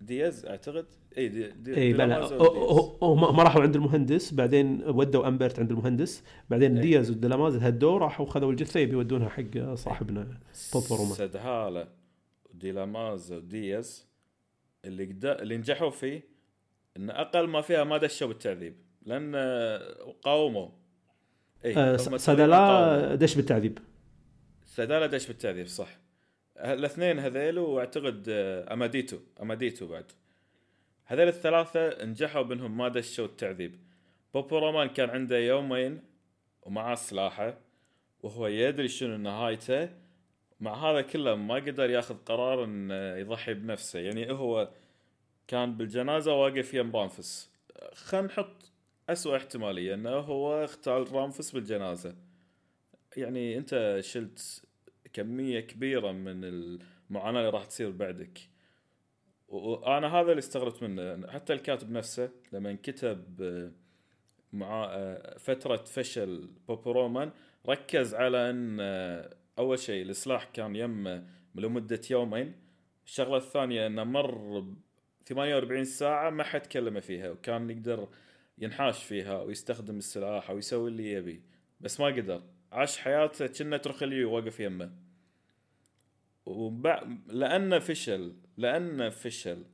دياز 0.01 0.47
أعتقد. 0.47 0.87
إي 1.19 1.29
دي 1.29 1.49
دي 1.49 1.77
إي 1.77 1.93
لا 1.93 2.07
لا 2.07 2.21
ما 3.33 3.43
راحوا 3.43 3.63
عند 3.63 3.77
المهندس 3.77 4.35
بعدين 4.35 4.83
ودوا 4.87 5.29
أمبرت 5.29 5.59
عند 5.59 5.71
المهندس 5.71 6.25
بعدين 6.51 6.75
إيه. 6.77 6.83
دياز 6.83 7.11
ودلاماز 7.11 7.57
هدوه 7.57 7.99
راحوا 7.99 8.27
خذوا 8.27 8.51
الجثه 8.51 8.81
يبي 8.81 8.93
يودونها 8.93 9.29
حق 9.29 9.75
صاحبنا 9.75 10.41
رومان. 10.91 11.13
سدهالة. 11.15 11.89
وديلامازا 12.51 13.37
ودياز 13.37 14.09
اللي 14.85 15.05
قدا 15.05 15.43
اللي 15.43 15.57
نجحوا 15.57 15.91
فيه 15.91 16.29
إن 16.97 17.11
أقل 17.11 17.49
ما 17.49 17.61
فيها 17.61 17.85
ما 17.85 17.97
دشوا 17.97 18.29
بالتعذيب 18.29 18.77
لأن 19.03 19.37
قاوموا. 20.23 20.69
إي 21.65 21.71
هم 21.71 21.97
تقريباً 21.97 22.17
سدلا. 22.17 23.15
دش 23.15 23.35
بالتعذيب. 23.35 23.79
سدالة 24.65 25.07
دش 25.07 25.27
بالتعذيب 25.27 25.67
صح. 25.67 25.99
الاثنين 26.59 27.19
هذيل 27.19 27.59
واعتقد 27.59 28.25
آه، 28.29 28.73
أماديتو. 28.73 29.19
أماديتو 29.43 29.87
بعد. 29.87 30.13
هذيل 31.05 31.29
الثلاثة 31.29 32.05
نجحوا 32.05 32.43
بأنهم 32.43 32.77
ما 32.77 32.89
دشوا 32.89 33.27
التعذيب. 33.27 33.77
بوبو 34.35 34.59
رومان 34.59 34.89
كان 34.89 35.11
عنده 35.11 35.39
يومين 35.39 36.01
ومعاه 36.63 36.95
سلاحه 36.95 37.59
وهو 38.23 38.47
يدري 38.47 38.89
شنو 38.89 39.17
نهايته. 39.17 39.89
مع 40.61 40.91
هذا 40.91 41.01
كله 41.01 41.35
ما 41.35 41.55
قدر 41.55 41.91
ياخذ 41.91 42.17
قرار 42.27 42.65
انه 42.65 42.95
يضحي 42.95 43.55
بنفسه. 43.55 43.99
يعني 43.99 44.33
هو 44.33 44.71
كان 45.49 45.77
بالجنازة 45.77 46.35
واقف 46.35 46.75
يم 46.75 46.97
رامفس. 46.97 47.51
خلينا 47.95 48.27
نحط 48.27 48.71
أسوأ 49.09 49.37
احتمالية 49.37 49.95
إنه 49.95 50.11
هو 50.11 50.65
اختار 50.65 51.13
رامفس 51.13 51.51
بالجنازة. 51.51 52.15
يعني 53.17 53.59
أنت 53.59 53.99
شلت 54.01 54.68
كمية 55.13 55.61
كبيرة 55.61 56.13
من 56.13 56.45
المعاناة 56.45 57.41
اللي 57.41 57.51
راح 57.51 57.65
تصير 57.65 57.91
بعدك. 57.91 58.39
وأنا 59.49 60.21
هذا 60.21 60.31
اللي 60.31 60.39
استغربت 60.39 60.83
منه 60.83 61.31
حتى 61.31 61.53
الكاتب 61.53 61.91
نفسه 61.91 62.31
لما 62.53 62.79
كتب 62.83 63.43
آه، 63.43 63.73
مع 64.53 64.85
آه، 64.91 65.39
فترة 65.39 65.77
فشل 65.77 66.51
بوبو 66.69 66.91
رومان 66.93 67.31
ركز 67.69 68.15
على 68.15 68.51
إن 68.51 68.79
آه، 68.81 69.37
أول 69.59 69.79
شيء 69.79 70.03
السلاح 70.03 70.45
كان 70.45 70.77
يمه 70.77 71.27
لمدة 71.55 72.01
يومين 72.11 72.53
الشغلة 73.07 73.37
الثانية 73.37 73.87
إنه 73.87 74.05
مر 74.05 74.61
ب 74.61 74.77
48 75.27 75.85
ساعة 75.85 76.31
ما 76.31 76.45
حد 76.45 76.67
كلمه 76.67 77.01
فيها 77.01 77.31
وكان 77.31 77.71
يقدر 77.71 78.09
ينحاش 78.59 79.05
فيها 79.05 79.43
ويستخدم 79.43 79.99
السلاح 79.99 80.51
أو 80.51 80.59
يسوي 80.59 80.89
اللي 80.91 81.13
يبي 81.13 81.43
بس 81.81 82.01
ما 82.01 82.07
قدر. 82.07 82.43
عاش 82.73 82.99
حياته 82.99 83.47
كنا 83.47 83.77
ترخليو 83.77 84.33
واقف 84.35 84.61
يمه. 84.61 84.93
وبع... 86.47 87.03
لأنه 87.27 87.79
فشل 87.79 88.37
لأنه 88.57 89.09
فشل 89.11 89.65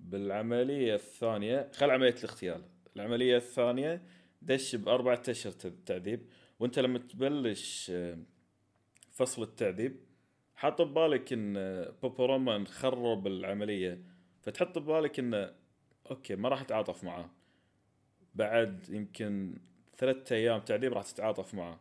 بالعملية 0.00 0.94
الثانية 0.94 1.70
خل 1.74 1.90
عملية 1.90 2.14
الاغتيال. 2.18 2.62
العملية 2.96 3.36
الثانية 3.36 4.02
دش 4.42 4.76
بأربعة 4.76 5.22
اشهر 5.28 5.52
ت- 5.52 5.66
تعذيب. 5.86 6.26
وأنت 6.60 6.78
لما 6.78 6.98
تبلش 6.98 7.90
آه، 7.94 8.18
فصل 9.12 9.42
التعذيب 9.42 9.96
حط 10.54 10.82
ببالك 10.82 11.32
إن 11.32 11.54
بوبو 12.02 12.24
رومان 12.26 12.66
خرب 12.66 13.26
العملية. 13.26 14.02
فتحط 14.42 14.78
ببالك 14.78 15.18
انه 15.18 15.54
أوكي 16.10 16.36
ما 16.36 16.48
راح 16.48 16.60
أتعاطف 16.60 17.04
معاه. 17.04 17.30
بعد 18.34 18.86
يمكن 18.90 19.58
ثلاثة 19.96 20.36
أيام 20.36 20.60
تعذيب 20.60 20.92
راح 20.92 21.04
تتعاطف 21.04 21.54
معاه. 21.54 21.80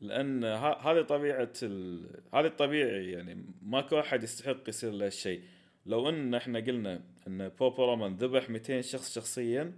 لأن 0.00 0.44
هذه 0.44 1.02
طبيعة 1.02 1.52
ال... 1.62 2.06
هذه 2.34 2.46
الطبيعي 2.46 3.10
يعني 3.10 3.44
ماكو 3.62 4.00
أحد 4.00 4.22
يستحق 4.22 4.68
يصير 4.68 4.92
له 4.92 5.06
الشيء 5.06 5.42
لو 5.86 6.08
إن 6.08 6.34
إحنا 6.34 6.58
قلنا 6.58 7.02
إن 7.26 7.48
بوبو 7.48 7.84
رومان 7.84 8.16
ذبح 8.16 8.50
200 8.50 8.80
شخص 8.80 9.14
شخصيا 9.14 9.72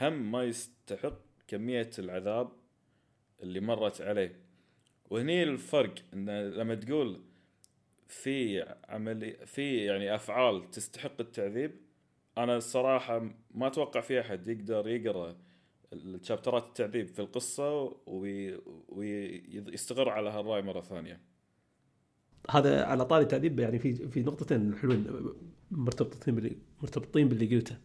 هم 0.00 0.32
ما 0.32 0.44
يستحق 0.44 1.18
كمية 1.48 1.90
العذاب 1.98 2.48
اللي 3.42 3.60
مرت 3.60 4.00
عليه. 4.00 4.40
وهني 5.10 5.42
الفرق 5.42 5.94
إن 6.14 6.50
لما 6.50 6.74
تقول 6.74 7.20
في 8.08 8.64
عملي 8.88 9.32
في 9.46 9.84
يعني 9.84 10.14
أفعال 10.14 10.70
تستحق 10.70 11.20
التعذيب 11.20 11.72
أنا 12.38 12.56
الصراحه 12.56 13.30
ما 13.54 13.66
أتوقع 13.66 14.00
في 14.00 14.20
أحد 14.20 14.48
يقدر 14.48 14.88
يقرأ 14.88 15.36
الشابترات 15.94 16.64
التعذيب 16.66 17.06
في 17.06 17.18
القصة 17.18 17.96
وي- 18.06 18.60
ويستقر 18.88 20.08
على 20.08 20.30
هالرأي 20.30 20.62
مرة 20.62 20.80
ثانية 20.80 21.20
هذا 22.50 22.84
على 22.84 23.04
طاري 23.04 23.22
التعذيب 23.22 23.58
يعني 23.60 23.78
في 23.78 23.94
في 24.08 24.22
نقطتين 24.22 24.76
حلوين 24.76 25.06
مرتبطين 25.70 26.34
باللي 26.34 26.56
مرتبطين 26.82 27.28
باللي 27.28 27.56
قلته. 27.56 27.76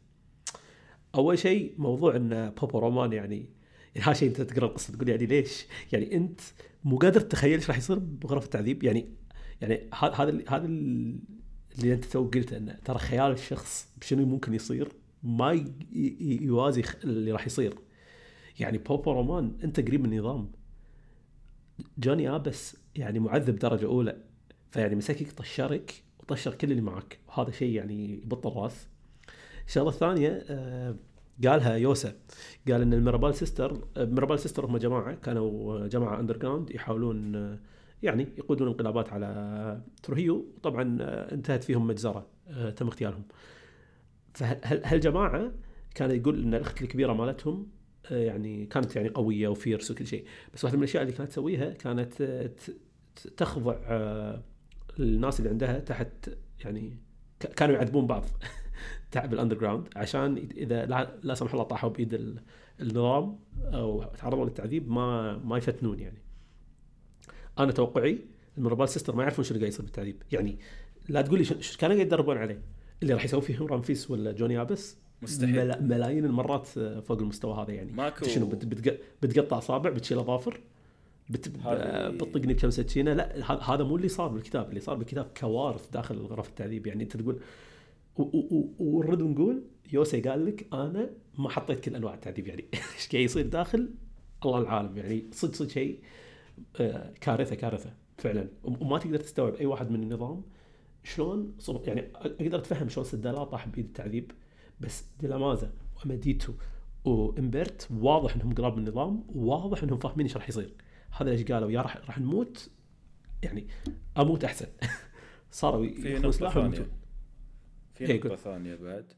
أول 1.16 1.40
شيء 1.40 1.76
موضوع 1.78 2.16
إن 2.16 2.50
بوبو 2.50 2.80
رومان 2.80 3.14
يعني 3.14 3.50
يعني 3.96 4.08
هذا 4.08 4.14
شيء 4.14 4.30
أنت 4.30 4.42
تقرأ 4.42 4.66
القصة 4.66 4.94
تقول 4.94 5.10
يعني 5.10 5.26
ليش؟ 5.26 5.66
يعني 5.92 6.16
أنت 6.16 6.42
مو 6.84 6.98
قادر 6.98 7.20
تتخيل 7.22 7.54
إيش 7.54 7.70
راح 7.70 7.78
يصير 7.78 8.00
بغرفه 8.00 8.46
التعذيب 8.46 8.84
يعني 8.84 9.14
يعني 9.62 9.90
هذا 9.94 10.14
هذا 10.14 10.44
هذا 10.50 10.66
اللي 10.66 11.94
أنت 11.94 12.06
تو 12.06 12.24
قلته 12.30 12.58
إنه 12.58 12.80
ترى 12.86 13.00
خيال 13.00 13.32
الشخص 13.32 13.94
بشنو 14.02 14.26
ممكن 14.26 14.54
يصير 14.54 14.92
ما 15.24 15.66
يوازي 16.42 16.84
اللي 17.04 17.32
راح 17.32 17.46
يصير. 17.48 17.74
يعني 18.60 18.78
بوبو 18.78 19.12
رومان 19.12 19.58
أنت 19.64 19.80
قريب 19.80 20.02
من 20.02 20.14
النظام. 20.14 20.52
جوني 21.98 22.30
آبس 22.30 22.78
يعني 22.96 23.20
معذب 23.20 23.56
درجة 23.60 23.86
أولى 23.86 24.18
فيعني 24.72 24.96
مسكك 24.96 25.32
طشرك 25.32 26.04
وطشر 26.20 26.56
كل 26.56 26.72
اللي 26.72 26.82
معك. 26.82 27.20
وهذا 27.28 27.52
شيء 27.52 27.74
يعني 27.74 28.14
يبطل 28.14 28.50
رأس. 28.62 28.88
الشغلة 29.68 29.90
الثانية 29.90 30.44
آه، 30.50 30.96
قالها 31.48 31.76
يوسا 31.76 32.14
قال 32.68 32.82
إن 32.82 32.94
الميرابال 32.94 33.36
sisters 33.36 33.88
آه، 33.98 34.06
ميرابال 34.06 34.40
sisters 34.40 34.66
هم 34.66 34.78
جماعة 34.78 35.16
كانوا 35.16 35.88
جماعة 35.88 36.20
underground 36.20 36.72
يحاولون 36.72 37.36
آه، 37.36 37.60
يعني 38.04 38.28
يقودون 38.38 38.68
انقلابات 38.68 39.10
على 39.14 39.82
تروهيو. 40.04 40.46
طبعا 40.64 40.98
آه، 41.02 41.34
انتهت 41.34 41.64
فيهم 41.64 41.88
مجزرة 41.88 42.28
آه، 42.48 42.70
تم 42.70 42.88
اغتيالهم. 42.88 43.24
فهالجماعه 44.34 45.52
كان 45.96 46.12
يقول 46.12 46.42
إن 46.44 46.54
الأخت 46.54 46.82
الكبيرة 46.82 47.14
مالتهم 47.14 47.56
آه، 47.62 47.79
يعني 48.12 48.66
كانت 48.66 48.96
يعني 48.96 49.10
قوية 49.10 49.48
و 49.48 49.54
fierce 49.54 49.92
وكل 49.92 50.08
شيء. 50.08 50.26
بس 50.54 50.64
واحدة 50.64 50.78
من 50.78 50.84
الأشياء 50.84 51.04
اللي 51.04 51.14
كانت 51.14 51.30
تسويها 51.30 51.74
كانت 51.74 52.22
آه، 52.22 52.50
تخضع 53.38 53.76
آه، 53.84 54.44
الناس 55.00 55.40
اللي 55.40 55.50
عندها 55.50 55.80
تحت 55.80 56.30
يعني 56.66 56.98
كانوا 57.56 57.76
يعذبون 57.76 58.08
بعض 58.08 58.26
تحت 59.12 59.30
بال 59.30 59.58
underground 59.58 59.88
عشان 59.96 60.38
اذا 60.58 60.86
لا, 61.24 61.34
سمح 61.36 61.52
الله 61.54 61.64
طاحوا 61.64 61.90
بإيد 61.90 62.14
ال- 62.14 62.42
النظام 62.82 63.40
أو 63.64 64.04
تعرضوا 64.04 64.46
للتعذيب 64.46 64.92
ما 64.92 65.38
ما 65.38 65.58
يفتنون 65.58 66.00
يعني. 66.00 66.22
أنا 67.60 67.72
توقعي 67.72 68.20
الميرابال 68.58 68.90
sisters 68.90 69.16
ما 69.16 69.24
يعرفون 69.24 69.46
شنو 69.46 69.58
قاعد 69.58 69.70
يصير 69.70 69.86
بالتعذيب. 69.86 70.24
يعني 70.32 70.60
لا 71.10 71.22
تقول 71.22 71.40
لي 71.40 71.46
شو 71.46 71.78
كانوا 71.78 71.96
قاعد 71.96 72.08
يدربون 72.08 72.38
عليه؟ 72.38 72.62
اللي 73.02 73.14
راح 73.14 73.26
يسوي 73.26 73.42
فيهم 73.42 73.68
رامفيس 73.68 74.12
ولا 74.12 74.32
جوني 74.32 74.62
آبس؟ 74.62 74.98
مستحيل. 75.22 75.56
ملا- 75.56 75.82
ملايين 75.82 76.26
المرات 76.26 76.68
فوق 77.00 77.20
المستوى 77.20 77.64
هذا 77.64 77.72
يعني. 77.72 77.92
ماكو. 77.92 78.26
شنو؟ 78.26 78.46
بت- 78.46 78.66
بتق- 78.66 79.00
بتقطع 79.22 79.58
اصابع 79.58 79.90
بتشيل 79.90 80.20
اظافر 80.20 80.60
بت... 81.30 81.50
بتطقني 81.50 82.54
بكم 82.54 82.70
سكينة. 82.70 83.14
لا 83.14 83.52
هذا 83.74 83.84
مو 83.84 83.96
اللي 83.96 84.08
صار 84.08 84.28
بالكتاب. 84.28 84.70
اللي 84.70 84.80
صار 84.80 84.96
بالكتاب 84.96 85.32
كوارث 85.38 85.90
داخل 85.90 86.18
غرف 86.18 86.50
التعذيب. 86.50 86.88
يعني 86.88 87.04
أنت 87.04 87.18
تقول 87.18 87.40
ونرد 88.80 89.24
نقول 89.24 89.64
يوسي 89.94 90.22
قال 90.22 90.46
لك 90.46 90.68
أنا 90.74 91.10
ما 91.38 91.50
حطيت 91.50 91.80
كل 91.80 91.96
أنواع 91.96 92.14
التعذيب. 92.14 92.48
يعني 92.48 92.66
إيش 92.96 93.10
قاعد 93.12 93.24
يصير 93.24 93.48
داخل؟ 93.48 93.90
الله 94.46 94.60
العالم. 94.60 94.98
يعني 94.98 95.26
صدق 95.32 95.54
صدق 95.56 95.70
شيء 95.70 96.00
آه، 96.80 97.14
كارثة 97.22 97.56
كارثة 97.56 97.94
فعلا. 98.18 98.48
وما 98.64 98.98
تقدر 98.98 99.18
تستوعب 99.18 99.56
أي 99.56 99.66
واحد 99.66 99.92
من 99.92 100.04
النظام 100.04 100.42
شلون 101.04 101.56
يعني 101.88 102.12
أقدر 102.16 102.58
أتفهم 102.58 102.90
شلون 102.90 103.06
سدالا 103.06 103.44
طاح 103.44 103.68
بإيد 103.68 103.86
التعذيب. 103.86 104.32
بس 104.80 105.06
ديلامازا 105.20 105.74
ومديتو 106.06 106.54
وإمبرت 107.06 107.88
واضح 107.92 108.36
إنهم 108.36 108.54
قراب 108.54 108.78
من 108.78 108.88
النظام 108.88 109.24
وواضح 109.36 109.84
إنهم 109.84 110.00
فاهمين 110.00 110.26
إيش 110.26 110.38
راح 110.38 110.50
يصير. 110.50 110.74
هذا 111.12 111.30
ليش 111.30 111.44
قالوا 111.52 111.72
يا 111.72 111.82
راح 111.82 111.98
راح 111.98 112.20
نموت 112.20 112.72
يعني 113.44 113.68
أموت 114.18 114.44
أحسن. 114.44 114.68
صاروا 115.52 115.88
في 115.88 116.14
نقطة 116.20 116.50
ثانية. 116.50 116.88
في 117.96 118.06
إيه، 118.06 118.18
نقطة. 118.18 118.36
ثانية 118.36 118.76
بعد. 118.76 119.14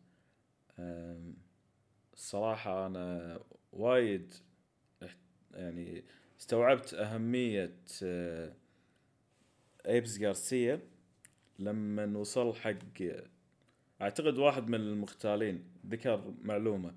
الصراحة 2.14 2.88
أنا 2.88 3.40
وايد 3.74 4.34
يعني 5.54 6.04
استوعبت 6.40 6.94
أهمية 6.94 7.78
آه، 8.04 8.54
آبس 9.88 10.18
جارسيا 10.18 10.82
لما 11.60 12.18
وصل 12.18 12.54
حق 12.56 13.04
أعتقد 14.02 14.38
واحد 14.38 14.68
من 14.70 14.76
المغتالين 14.80 15.64
ذكر 15.88 16.34
معلومة 16.42 16.94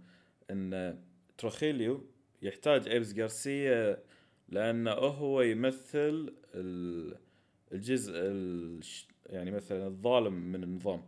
إن 0.50 0.98
تروخيليو 1.38 2.04
يحتاج 2.42 2.88
آبس 2.88 3.12
جارسيا 3.12 4.02
لأنه 4.48 4.90
هو 4.92 5.40
يمثل 5.42 6.34
ال- 6.54 7.16
الجزء 7.72 8.12
يعني 9.26 9.50
مثلا 9.50 9.86
الظالم 9.86 10.32
من 10.52 10.62
النظام. 10.62 11.02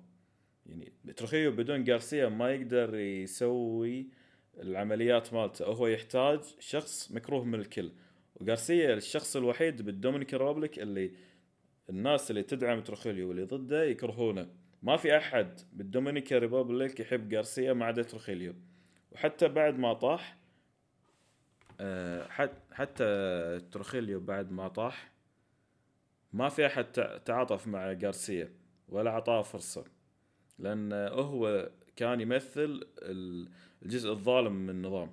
يعني 0.67 0.93
تروخيليو 1.17 1.51
بدون 1.53 1.85
جارسيا 1.85 2.29
ما 2.29 2.51
يقدر 2.55 2.95
يسوي 2.95 4.07
العمليات 4.59 5.35
مالته. 5.35 5.65
هو 5.65 5.87
يحتاج 5.87 6.41
شخص 6.61 7.13
مكروه 7.13 7.45
من 7.45 7.61
الكل. 7.61 7.91
وغارسيا 8.35 8.95
الشخص 8.95 9.37
الوحيد 9.37 9.83
بال 9.83 9.93
Dominican 9.93 10.41
Republic 10.41 10.79
اللي 10.79 11.11
الناس 11.91 12.31
اللي 12.31 12.43
تدعم 12.43 12.81
تروخيليو 12.81 13.29
واللي 13.29 13.45
ضده 13.45 13.85
يكرهونه. 13.85 14.49
ما 14.87 14.97
في 14.97 15.17
أحد 15.17 15.61
بال 15.73 15.85
Dominican 15.85 16.39
Republic 16.39 17.01
يحب 17.01 17.35
غارسيا 17.35 17.73
ما 17.73 17.85
عدا 17.87 18.03
تروخيليو 18.03 18.55
وحتى 19.13 19.49
بعد 19.49 19.79
ما 19.79 19.93
طاح 19.93 20.37
آه، 21.81 22.29
حت- 22.29 22.63
حتى 22.73 23.61
تروخيليو 23.73 24.21
بعد 24.21 24.53
ما 24.53 24.69
طاح 24.69 25.13
ما 26.33 26.49
في 26.49 26.67
أحد 26.67 26.85
تع- 26.85 27.17
تعاطف 27.19 27.67
مع 27.67 27.93
غارسيا 27.93 28.53
ولا 28.89 29.11
أعطاه 29.11 29.43
فرصة. 29.43 29.85
لأن 30.59 30.93
هو 30.93 31.71
كان 31.97 32.21
يمثل 32.21 32.81
ال- 33.03 33.49
الجزء 33.83 34.11
الظالم 34.11 34.53
من 34.53 34.71
النظام. 34.71 35.11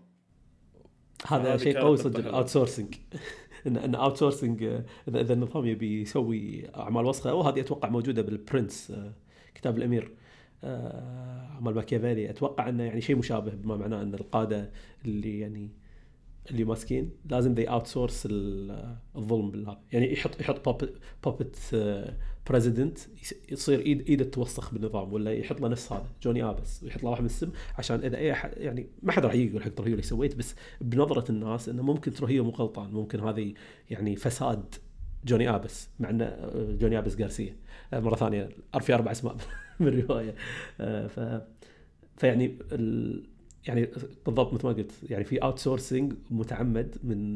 هذا 1.27 1.57
شيء 1.57 1.79
قوي 1.79 1.97
صدق. 1.97 2.19
ال 2.19 2.47
outsourcing 2.47 2.95
ان 3.67 3.77
إن 3.77 3.95
outsourcing 3.95 4.63
اذا 5.07 5.33
النظام 5.33 5.65
يبي 5.65 6.01
يسوي 6.01 6.69
أعمال 6.75 7.05
وسخة 7.05 7.33
وهذه 7.33 7.59
أتوقع 7.59 7.89
موجودة 7.89 8.21
بال 8.21 8.39
Prince 8.39 8.91
آه، 8.91 9.13
كتاب 9.55 9.77
الأمير. 9.77 10.11
آه، 10.63 11.49
اعمال 11.53 11.75
ماكيافيلي 11.75 12.29
أتوقع 12.29 12.69
إنه 12.69 12.83
يعني 12.83 13.01
شيء 13.01 13.15
مشابه 13.15 13.51
بما 13.51 13.77
معناه 13.77 14.01
إن 14.01 14.13
القادة 14.13 14.71
اللي 15.05 15.39
يعني 15.39 15.69
اللي 16.51 16.63
ماسكين 16.63 17.11
لازم 17.29 17.53
ذي 17.53 17.69
اوت 17.69 17.87
سورس 17.87 18.27
الظلم 19.15 19.51
بالهذا 19.51 19.79
يعني 19.91 20.13
يحط 20.13 20.41
يحط 20.41 20.69
بابت 21.23 21.75
بريزيدنت 22.49 22.99
يصير 23.51 23.79
ايد 23.79 24.09
إيده 24.09 24.25
توسخ 24.25 24.73
بالنظام 24.73 25.13
ولا 25.13 25.33
يحط 25.33 25.61
له 25.61 25.67
نفس 25.67 25.93
هذا 25.93 26.07
جوني 26.23 26.43
آبس 26.43 26.83
ويحط 26.83 27.03
له 27.03 27.09
واحد 27.09 27.21
من 27.21 27.25
السم 27.25 27.51
عشان 27.77 27.99
إذا 27.99 28.17
أي 28.17 28.31
احد 28.31 28.51
يعني 28.57 28.87
ما 29.03 29.11
حد 29.11 29.25
راح 29.25 29.33
يقول 29.33 29.63
حق 29.63 29.69
تروهيو 29.69 29.93
اللي 29.93 30.03
سويت 30.03 30.35
بس 30.35 30.55
بنظرة 30.81 31.31
الناس 31.31 31.69
إنه 31.69 31.83
ممكن 31.83 32.13
تروهيو 32.13 32.43
مو 32.43 32.49
غلطان. 32.49 32.91
ممكن 32.91 33.19
هذه 33.19 33.53
يعني 33.89 34.15
فساد 34.15 34.75
جوني 35.25 35.49
آبس 35.49 35.89
مع 35.99 36.09
إنه 36.09 36.25
آه، 36.25 36.75
جوني 36.79 36.97
آبس 36.97 37.21
غارسيا 37.21 37.55
آه، 37.93 37.99
مرة 37.99 38.15
ثانية 38.15 38.49
في 38.81 38.93
أربع 38.93 39.11
أسماء 39.11 39.35
من 39.79 39.87
الروايه 39.87 40.35
آه، 40.81 41.07
ف 41.07 41.41
فيعني 42.17 42.57
ال... 42.71 43.23
يعني 43.67 43.89
بالضبط 44.25 44.53
مثل 44.53 44.67
ما 44.67 44.73
قلت 44.73 44.91
يعني 45.09 45.23
في 45.23 45.37
outsourcing 45.37 46.13
متعمد 46.31 46.97
من 47.03 47.35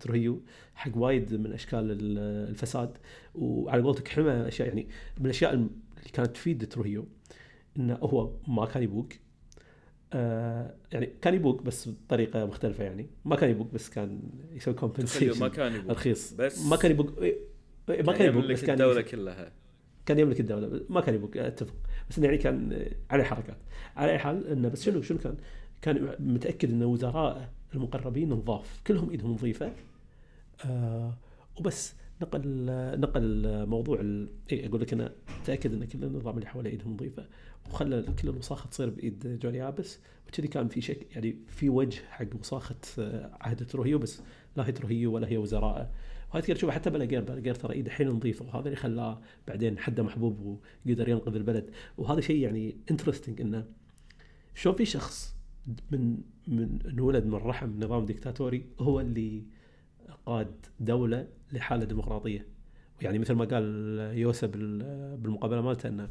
تروهيو 0.00 0.40
حق 0.74 0.90
وايد 0.96 1.34
من 1.34 1.52
أشكال 1.52 1.90
ال- 1.90 2.18
الفساد. 2.50 2.98
وعلى 3.34 3.82
قولتك 3.82 4.08
حمى 4.08 4.48
أشياء 4.48 4.68
يعني 4.68 4.88
من 5.18 5.24
الأشياء 5.24 5.54
اللي 5.54 5.68
كانت 6.12 6.30
تفيد 6.34 6.68
تروهيو 6.68 7.06
إنه 7.76 7.94
هو 7.94 8.30
ما 8.48 8.66
كان 8.66 8.82
يبوق. 8.82 9.08
آه 10.14 10.74
يعني 10.92 11.06
كان 11.22 11.34
يبوق 11.34 11.62
بس 11.62 11.88
بطريقة 11.88 12.46
مختلفة 12.46 12.84
يعني. 12.84 13.06
ما 13.24 13.36
كان 13.36 13.50
يبوق 13.50 13.72
بس 13.72 13.88
كان 13.90 14.20
يسوي 14.52 14.74
كومبنسيشن 14.74 15.40
ما 15.40 15.48
كان 15.48 15.74
يبغى 15.74 15.88
رخيص 15.92 16.32
بس 16.32 16.66
ما 16.66 16.76
كان 16.76 16.90
يبوق. 16.90 17.18
إيه، 17.22 17.36
ما 17.88 18.12
كان 18.12 18.28
يبوق 18.28 18.44
بس 18.46 18.64
كان 18.64 18.74
الدولة 18.74 19.00
يس- 19.00 19.06
كلها. 19.06 19.52
كان 20.06 20.18
يملك 20.18 20.40
الدولة. 20.40 20.80
ما 20.88 21.00
كان 21.00 21.14
يبوق 21.14 21.30
اتفق. 21.36 21.74
بس 22.10 22.18
يعني 22.18 22.38
كان 22.38 22.86
عليه 23.10 23.24
حركات. 23.24 23.56
على 23.96 24.12
أي 24.12 24.18
حال 24.18 24.46
إنه 24.46 24.68
بس 24.68 24.82
شنو 24.82 25.02
شنو 25.02 25.18
كان؟ 25.18 25.36
كان 25.82 26.16
متأكد 26.18 26.70
إن 26.70 26.82
وزراء 26.82 27.50
المقربين 27.74 28.28
نظاف 28.28 28.80
كلهم 28.86 29.10
إيدهم 29.10 29.32
نظيفة. 29.32 29.72
آه 30.64 31.14
وبس. 31.60 31.94
نقل 32.22 32.66
نقل 33.00 33.66
موضوع. 33.66 34.00
إيه 34.52 34.68
أقول 34.68 34.80
لك 34.80 34.92
أنا 34.92 35.12
متأكد 35.40 35.72
إن 35.72 35.84
كل 35.84 36.04
النظام 36.04 36.34
اللي 36.34 36.46
حواليه 36.46 36.70
إيدهم 36.70 36.92
نظيفة. 36.94 37.26
وخلى 37.70 38.02
كل 38.22 38.28
الوساخه 38.28 38.68
تصير 38.70 38.90
بإيد 38.90 39.38
جوني 39.42 39.68
آبس 39.68 39.98
وكذي 40.28 40.48
كان 40.48 40.68
في 40.68 40.80
شك 40.80 41.06
يعني 41.16 41.36
في 41.48 41.68
وجه 41.68 42.00
حق 42.10 42.26
وساخه 42.40 42.74
آه، 42.98 43.30
عهد 43.40 43.66
تروهيو 43.66 43.98
بس 43.98 44.20
لا 44.56 44.66
هي 44.66 44.72
تروهيو 44.72 45.12
ولا 45.14 45.28
هي 45.28 45.36
وزرائه 45.36 45.90
وهذا 46.30 46.40
تقدر 46.46 46.56
تشوفه 46.56 46.72
حتى 46.72 46.90
بلاجير 46.90 47.20
بلاجير 47.24 47.54
ترى 47.54 47.72
إيده 47.74 47.90
حيل 47.90 48.08
نظيفة 48.08 48.44
وهذا 48.44 48.64
اللي 48.64 48.76
خلاه 48.76 49.20
بعدين 49.48 49.78
حده 49.78 50.02
محبوب 50.02 50.60
وقدر 50.86 51.08
ينقذ 51.08 51.34
البلد. 51.34 51.70
وهذا 51.98 52.20
شيء 52.20 52.36
يعني 52.36 52.76
interesting 52.90 53.40
إنه 53.40 53.64
شلون 54.54 54.74
في 54.76 54.84
شخص 54.84 55.34
من 55.90 56.18
من 56.48 56.78
انولد 56.88 57.26
من 57.26 57.34
رحم 57.34 57.80
نظام 57.84 58.04
ديكتاتوري 58.06 58.66
هو 58.80 59.00
اللي 59.00 59.42
قاد 60.26 60.54
دولة 60.80 61.28
لحالة 61.52 61.84
ديمقراطية. 61.84 62.46
يعني 63.02 63.18
مثل 63.18 63.34
ما 63.34 63.44
قال 63.44 63.64
يوسف 64.18 64.48
بال- 64.48 65.16
بالمقابلة 65.16 65.60
مالته 65.60 65.88
إنه 65.88 66.08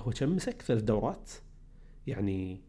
هو 0.00 0.10
كم 0.10 0.36
مسك 0.36 0.62
ثلاث 0.62 0.82
دورات. 0.82 1.30
يعني 2.06 2.60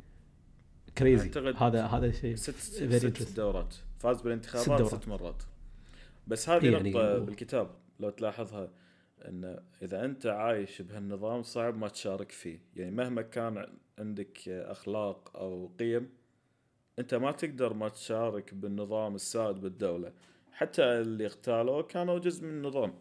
كريزي 0.97 1.31
هذا 1.57 1.85
هذا 1.85 2.11
شيء 2.11 2.35
ست 2.35 2.55
ست. 2.55 3.35
دورات. 3.35 3.75
فاز 3.99 4.21
بالانتخابات 4.21 4.63
ست 4.65 4.71
ست, 4.71 4.77
دورات. 4.89 5.03
ست 5.03 5.07
مرات. 5.07 5.43
بس 6.27 6.49
هذه 6.49 6.65
إيه 6.65 6.71
يعني 6.71 6.91
نقطة 6.91 7.15
و- 7.21 7.25
بالكتاب 7.25 7.69
لو 7.99 8.09
تلاحظها 8.09 8.69
إن 9.25 9.59
إذا 9.81 10.05
أنت 10.05 10.25
عايش 10.25 10.81
بهالنظام 10.81 11.43
صعب 11.43 11.77
ما 11.77 11.87
تشارك 11.87 12.31
فيه. 12.31 12.59
يعني 12.75 12.91
مهما 12.91 13.21
كان 13.21 13.67
عندك 13.99 14.49
أخلاق 14.49 15.37
أو 15.37 15.71
قيم 15.79 16.09
أنت 16.99 17.13
ما 17.15 17.31
تقدر 17.31 17.73
ما 17.73 17.89
تشارك 17.89 18.53
بالنظام 18.53 19.15
السائد 19.15 19.55
بالدولة. 19.61 20.13
حتى 20.51 20.83
اللي 20.83 21.25
اغتالوه 21.25 21.83
كانوا 21.83 22.19
جزء 22.19 22.43
من 22.43 22.49
النظام. 22.49 22.93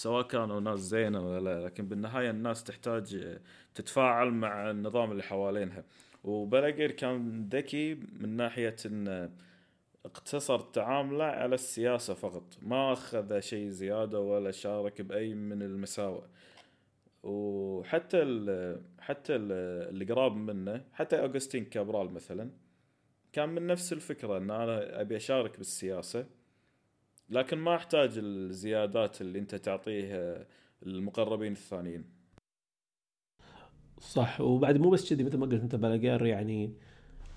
سواء 0.00 0.22
كانوا 0.22 0.60
ناس 0.60 0.78
زينة 0.78 1.28
ولا 1.28 1.40
لا 1.40 1.66
لكن 1.66 1.88
بالنهاية 1.88 2.30
الناس 2.30 2.64
تحتاج 2.64 3.38
تتفاعل 3.74 4.30
مع 4.30 4.70
النظام 4.70 5.10
اللي 5.12 5.22
حوالينها. 5.22 5.84
وبلاجر 6.24 6.90
كان 6.90 7.48
ذكي 7.52 7.94
من 7.94 8.36
ناحية 8.36 8.76
انه 8.86 9.30
اقتصر 10.04 10.60
تعامله 10.60 11.24
على 11.24 11.54
السياسة 11.54 12.14
فقط 12.14 12.44
ما 12.62 12.92
أخذ 12.92 13.40
شيء 13.40 13.68
زيادة 13.68 14.20
ولا 14.20 14.50
شارك 14.50 15.02
بأي 15.02 15.34
من 15.34 15.62
المساوئ. 15.62 16.24
وحتى 17.22 18.22
ال 18.22 18.80
حتى 19.00 19.36
ال 19.36 19.52
اللي 19.90 20.04
قراب 20.04 20.36
منه 20.36 20.84
حتى 20.92 21.20
أوغستين 21.20 21.64
كابرال 21.64 22.12
مثلا 22.12 22.50
كان 23.32 23.48
من 23.48 23.66
نفس 23.66 23.92
الفكرة 23.92 24.36
أن 24.36 24.50
أنا 24.50 25.00
أبي 25.00 25.16
أشارك 25.16 25.58
بالسياسة. 25.58 26.39
لكن 27.30 27.58
ما 27.58 27.74
أحتاج 27.74 28.18
الزيادات 28.18 29.20
اللي 29.20 29.38
أنت 29.38 29.54
تعطيه 29.54 30.46
المقربين 30.86 31.52
الثانيين. 31.52 32.04
صح 34.00 34.40
وبعد 34.40 34.76
مو 34.76 34.90
بس 34.90 35.10
كذي 35.10 35.24
مثل 35.24 35.38
ما 35.38 35.46
قلت 35.46 35.62
أنت 35.62 35.74
بلاجير 35.74 36.26
يعني 36.26 36.72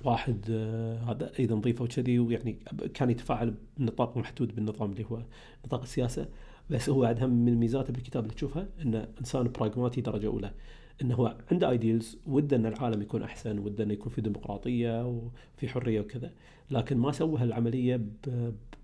واحد 0.04 0.46
آه، 0.52 0.98
هذا 0.98 1.32
أيضا 1.39 1.56
نظيفه 1.56 1.84
وكذي 1.84 2.20
ويعني 2.20 2.54
كان 2.94 3.10
يتفاعل 3.10 3.56
بنطاق 3.78 4.18
محدود 4.18 4.56
بالنظام 4.56 4.91
اللي 4.91 5.06
هو 5.12 5.24
نطاق 5.66 5.82
السياسة. 5.82 6.30
بس 6.70 6.89
هو 6.89 7.02
بعد 7.02 7.24
هم 7.24 7.30
من 7.30 7.56
ميزاته 7.56 7.94
بالكتاب 7.94 8.24
اللي 8.24 8.36
تشوفها 8.36 8.68
إنه 8.82 9.08
إنسان 9.20 9.44
براغماتي 9.44 10.02
درجة 10.02 10.28
أولى. 10.28 10.54
انه 11.02 11.16
هو 11.16 11.38
عنده 11.52 11.70
ideals 11.70 12.18
وده 12.28 12.58
إن 12.58 12.66
العالم 12.66 13.02
يكون 13.02 13.24
أحسن 13.24 13.60
وده 13.60 13.84
إنه 13.84 13.94
يكون 13.94 14.12
في 14.12 14.22
ديمقراطية 14.22 15.08
وفي 15.08 15.68
حرية 15.68 16.02
وكذا. 16.02 16.32
لكن 16.72 16.98
ما 16.98 17.12
سوى 17.12 17.39
هالعملية 17.39 18.02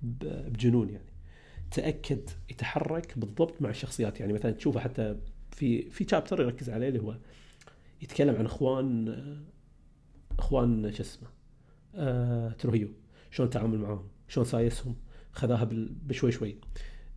بجنون 0.02 0.90
يعني. 0.90 1.10
تأكد 1.72 2.30
يتحرك 2.50 3.18
بالضبط 3.18 3.62
مع 3.62 3.70
الشخصيات 3.70 4.20
يعني 4.20 4.34
مثلا 4.34 4.52
تشوفه 4.52 4.80
حتى 4.80 5.16
في 5.52 5.90
في 5.90 6.06
شابتر 6.10 6.42
يركز 6.42 6.70
عليه 6.70 6.88
اللي 6.88 7.00
هو 7.00 7.18
يتكلم 8.02 8.36
عن 8.36 8.46
أخوان 8.46 9.16
أخوان 10.40 10.92
شو 10.94 11.04
اسمه 11.04 11.28
آه 11.96 12.52
تروهيو. 12.52 12.90
شلون 13.32 13.50
تعامل 13.50 13.78
معاهم 13.80 14.08
شلون 14.28 14.46
سايسهم؟ 14.46 14.96
خذاها 15.32 15.70
بشوي 15.72 16.32
شوي. 16.32 16.56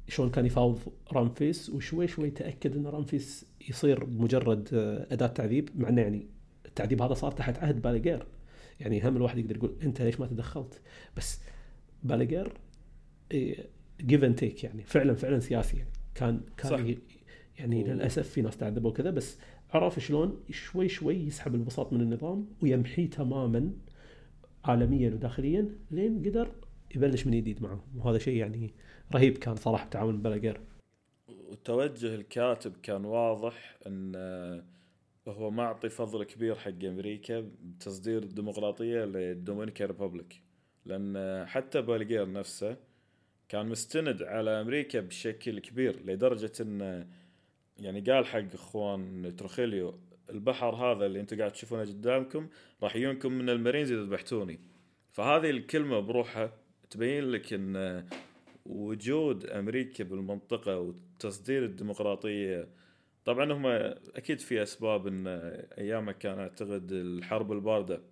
شلون 0.08 0.30
كان 0.30 0.46
يفاوض 0.46 0.78
رامفيس؟ 1.12 1.70
وشوي 1.70 2.08
شوي 2.08 2.30
تأكد 2.30 2.76
إن 2.76 2.86
رامفيس 2.86 3.46
يصير 3.68 4.06
مجرد 4.06 4.68
آه، 4.72 5.06
أداة 5.10 5.26
تعذيب. 5.26 5.68
مع 5.74 5.88
إنه 5.88 6.00
يعني 6.00 6.26
التعذيب 6.66 7.02
هذا 7.02 7.14
صار 7.14 7.32
تحت 7.32 7.58
عهد 7.58 7.82
باليجير 7.82 8.26
يعني 8.80 9.08
هم 9.08 9.16
الواحد 9.16 9.38
يقدر 9.38 9.56
يقول 9.56 9.76
أنت 9.82 10.02
ليش 10.02 10.20
ما 10.20 10.26
تدخلت؟ 10.26 10.80
بس 11.16 11.40
باليجير 12.02 12.52
give 14.00 14.24
and 14.24 14.34
take 14.34 14.64
يعني 14.64 14.84
فعلا 14.84 15.14
فعلا 15.14 15.40
سياسي 15.40 15.76
يعني. 15.76 15.90
كان 16.14 16.40
كان 16.56 16.70
صح. 16.70 16.80
يعني 17.58 17.84
للأسف 17.84 18.28
في 18.28 18.42
ناس 18.42 18.56
تعذبوا 18.56 18.90
وكذا 18.90 19.10
بس 19.10 19.38
عرف 19.70 19.98
شلون 19.98 20.40
شوي 20.50 20.88
شوي 20.88 21.14
يسحب 21.14 21.54
البساط 21.54 21.92
من 21.92 22.00
النظام 22.00 22.48
ويمحيه 22.62 23.10
تماما 23.10 23.72
عالميا 24.64 25.10
وداخليا 25.10 25.68
لين 25.90 26.22
قدر 26.22 26.48
يبلش 26.96 27.26
من 27.26 27.36
جديد 27.36 27.62
معهم 27.62 27.80
وهذا 27.96 28.18
شيء 28.18 28.36
يعني 28.36 28.74
رهيب 29.14 29.38
كان 29.38 29.56
صراحة 29.56 29.86
بتعاون 29.86 30.22
باليجير 30.22 30.60
وتوجه 31.28 32.14
الكاتب 32.14 32.72
كان 32.82 33.04
واضح 33.04 33.78
إن 33.86 34.12
آه، 34.16 34.64
هو 35.28 35.50
معطي 35.50 35.88
فضل 35.88 36.24
كبير 36.24 36.54
حق 36.54 36.84
أمريكا 36.84 37.40
بتصدير 37.40 38.22
الديمقراطيه 38.22 39.04
لل 39.04 39.19
Dominican 39.19 39.86
Republic. 39.86 40.42
لأن 40.84 41.16
آه، 41.16 41.44
حتى 41.44 41.82
بالجير 41.82 42.32
نفسه 42.32 42.76
كان 43.52 43.68
مستند 43.68 44.22
على 44.22 44.60
أمريكا 44.60 45.00
بشكل 45.00 45.58
كبير 45.58 45.96
لدرجة 46.06 46.52
إن 46.60 47.06
يعني 47.78 48.00
قال 48.00 48.26
حق 48.26 48.54
إخوان 48.54 49.32
تروخيليو 49.36 49.98
البحر 50.30 50.74
هذا 50.74 51.06
اللي 51.06 51.20
أنتم 51.20 51.38
قاعد 51.38 51.52
تشوفونه 51.52 51.82
قدامكم 51.82 52.48
راح 52.82 52.96
يجونكم 52.96 53.32
من 53.32 53.50
المارينز 53.50 53.92
إذا 53.92 54.02
ذبحتوني. 54.02 54.60
فهذه 55.10 55.50
الكلمة 55.50 56.00
بروحها 56.00 56.52
تبين 56.90 57.24
لك 57.24 57.52
إن 57.52 58.04
وجود 58.66 59.46
أمريكا 59.46 60.04
بالمنطقة 60.04 60.78
وتصدير 60.78 61.64
الديمقراطية 61.64 62.68
طبعا 63.24 63.52
هم 63.52 63.66
أكيد 64.16 64.40
في 64.40 64.62
أسباب 64.62 65.06
إن 65.06 65.26
أيامها 65.78 66.12
كان 66.12 66.38
أعتقد 66.38 66.92
الحرب 66.92 67.52
الباردة 67.52 68.02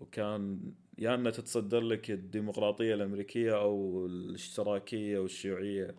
وكان 0.00 0.60
يا 0.98 1.14
انها 1.14 1.30
تتصدر 1.32 1.80
لك 1.80 2.10
الديمقراطية 2.10 2.94
الأمريكية 2.94 3.56
أو 3.60 4.06
الاشتراكية 4.06 5.18
والشيوعيه 5.18 5.94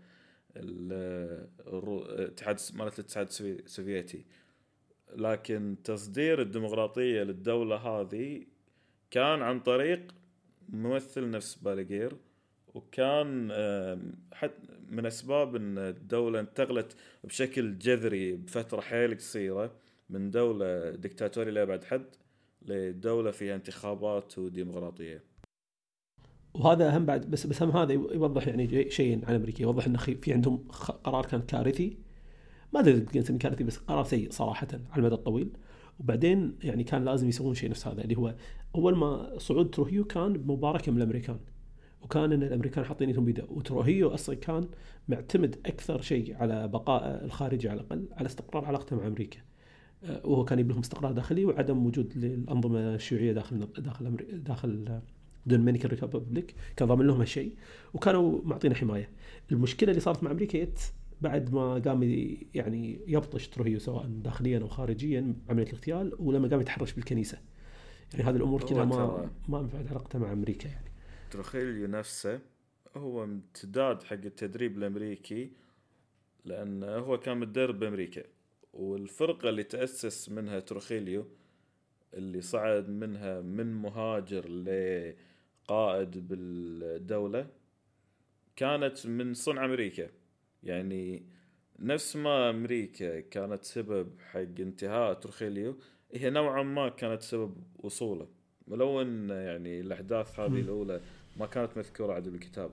الاتحاد 1.68 2.58
مالت 2.74 3.00
الاتحاد 3.00 3.28
السوفي- 3.28 3.64
السوفيتي. 3.66 4.26
لكن 5.16 5.76
تصدير 5.84 6.41
الديمقراطية 6.41 7.24
للدولة 7.24 7.76
هذه 7.76 8.43
كان 9.12 9.41
عن 9.41 9.60
طريق 9.60 10.12
ممثل 10.70 11.30
نفس 11.30 11.56
باليجير 11.56 12.14
وكان 12.74 13.52
آم، 13.52 14.14
حت 14.34 14.52
من 14.89 15.06
أسباب 15.06 15.56
إن 15.56 15.78
الدولة 15.78 16.39
انتقلت 16.39 16.96
بشكل 17.24 17.78
جذري 17.78 18.36
بفترة 18.36 18.82
حيل 18.82 19.18
قصيرة 19.18 19.72
من 20.10 20.32
دولة 20.32 20.89
دكتاتوريه 20.89 21.52
لابعد 21.52 21.84
حد. 21.84 22.06
لدولة 22.68 23.32
فيها 23.32 23.55
انتخابات 23.55 24.38
وديمقراطية. 24.38 25.24
وهذا 26.53 26.95
أهم 26.95 27.05
بعد 27.05 27.32
بس 27.32 27.47
بس 27.47 27.63
هم 27.63 27.70
هذا 27.72 27.93
يوضح 27.93 28.47
يعني 28.47 28.91
شيئين 28.91 29.26
عن 29.26 29.36
أمريكا. 29.36 29.61
يوضح 29.61 29.86
ان 29.86 29.97
خي- 29.97 30.16
في 30.16 30.34
عندهم 30.34 30.57
قرار 31.03 31.26
كان 31.26 31.41
كارثي. 31.41 31.97
ما 32.74 32.80
أدري 32.80 33.05
نسميه 33.16 33.39
كارثي 33.39 33.63
بس 33.63 33.78
قرار 33.78 34.03
سيء 34.03 34.32
صراحة 34.32 34.68
على 34.74 34.99
المدى 34.99 35.16
الطويل. 35.16 35.57
وبعدين 35.99 36.57
يعني 36.63 36.84
كان 36.84 37.05
لازم 37.05 37.28
يسوون 37.28 37.53
شيء 37.55 37.70
نفس 37.70 37.88
هذا 37.88 38.01
اللي 38.01 38.18
هو 38.18 38.36
أول 38.76 38.95
ما 38.95 39.38
صعود 39.38 39.70
تروهيو 39.70 40.03
كان 40.03 40.34
بمباركة 40.34 40.91
من 40.91 40.97
الأمريكان. 40.97 41.39
وكان 42.01 42.32
إن 42.32 42.43
الأمريكان 42.43 42.86
حاطين 42.86 43.07
إيدهم 43.07 43.26
بيده. 43.26 43.45
وتروهيو 43.49 44.13
أصلا 44.13 44.36
كان 44.36 44.68
معتمد 45.07 45.55
أكثر 45.66 46.01
شيء 46.01 46.36
على 46.36 46.68
بقاء 46.68 47.26
الخارجي 47.26 47.70
على 47.70 47.82
الأقل 47.82 48.07
على 48.11 48.26
استقرار 48.26 48.66
علاقته 48.66 48.95
مع 48.95 49.07
أمريكا. 49.07 49.39
وهو 50.24 50.45
كان 50.45 50.60
يبي 50.60 50.74
لهم 50.74 50.82
استقرار 50.82 51.12
داخلي 51.12 51.45
وعدم 51.45 51.86
وجود 51.86 52.18
للأنظمة 52.18 52.95
الشيوعية 52.95 53.32
داخل 53.32 53.68
داخل 53.78 54.26
داخل 54.43 55.01
Dominican 55.45 55.91
Republic 55.91 56.55
كان 56.76 56.88
ضامن 56.88 57.08
لهم 57.08 57.20
هالشيء 57.20 57.56
وكانوا 57.93 58.41
معطينا 58.43 58.76
حماية. 58.76 59.10
المشكلة 59.51 59.89
اللي 59.89 60.01
صارت 60.01 60.24
مع 60.24 60.32
أمريكا 60.32 60.64
جت 60.64 60.93
بعد 61.22 61.53
ما 61.53 61.74
قام 61.74 62.03
يعني 62.53 62.99
يبطش 63.08 63.47
تروهيو 63.47 63.80
سواء 63.80 64.06
داخليا 64.06 64.60
أو 64.60 64.68
خارجيا 64.68 65.36
عمليه 65.49 65.68
الاغتيال 65.68 66.16
ولما 66.20 66.47
قام 66.47 66.62
يتحرش 66.62 66.93
بالكنيسة. 66.93 67.38
يعني 68.14 68.30
هذه 68.30 68.36
الأمور 68.36 68.64
كلها 68.64 68.86
ما 68.86 69.30
ما 69.49 69.62
نفعت 69.62 69.88
علاقته 69.88 70.20
مع 70.20 70.34
أمريكا 70.34 70.68
يعني. 70.68 70.91
تروخيليو 71.32 71.88
نفسه 71.88 72.39
هو 72.97 73.24
امتداد 73.24 74.03
حق 74.03 74.14
التدريب 74.14 74.78
الأمريكي 74.78 75.51
لأن 76.45 76.84
هو 76.84 77.20
كان 77.20 77.39
متدرب 77.39 77.80
بأمريكا. 77.80 78.24
والفرقة 78.76 79.49
اللي 79.49 79.63
تأسس 79.63 80.30
منها 80.30 80.59
تروخيليو 80.59 81.26
اللي 82.13 82.41
صعد 82.41 82.89
منها 82.89 83.41
من 83.41 83.73
مهاجر 83.73 84.47
لقائد 84.49 86.28
بالدولة 86.28 87.47
كانت 88.55 89.07
من 89.07 89.34
صنع 89.34 89.65
أمريكا 89.65 90.09
يعني 90.63 91.26
نفس 91.80 92.15
ما 92.15 92.49
أمريكا 92.49 93.19
كانت 93.19 93.63
سبب 93.63 94.19
حق 94.19 94.39
انتهاء 94.39 95.13
تروخيليو 95.13 95.78
هي 96.13 96.30
نوعا 96.30 96.63
ما 96.63 96.89
كانت 96.89 97.21
سبب 97.21 97.63
وصوله 97.76 98.28
ولو 98.67 99.01
إن 99.01 99.30
يعني 99.30 99.80
الأحداث 99.82 100.39
هذه. 100.39 100.59
الأولى 100.59 101.01
ما 101.38 101.45
كانت 101.45 101.78
مذكورة 101.78 102.13
عاد 102.13 102.30
بالكتاب 102.30 102.71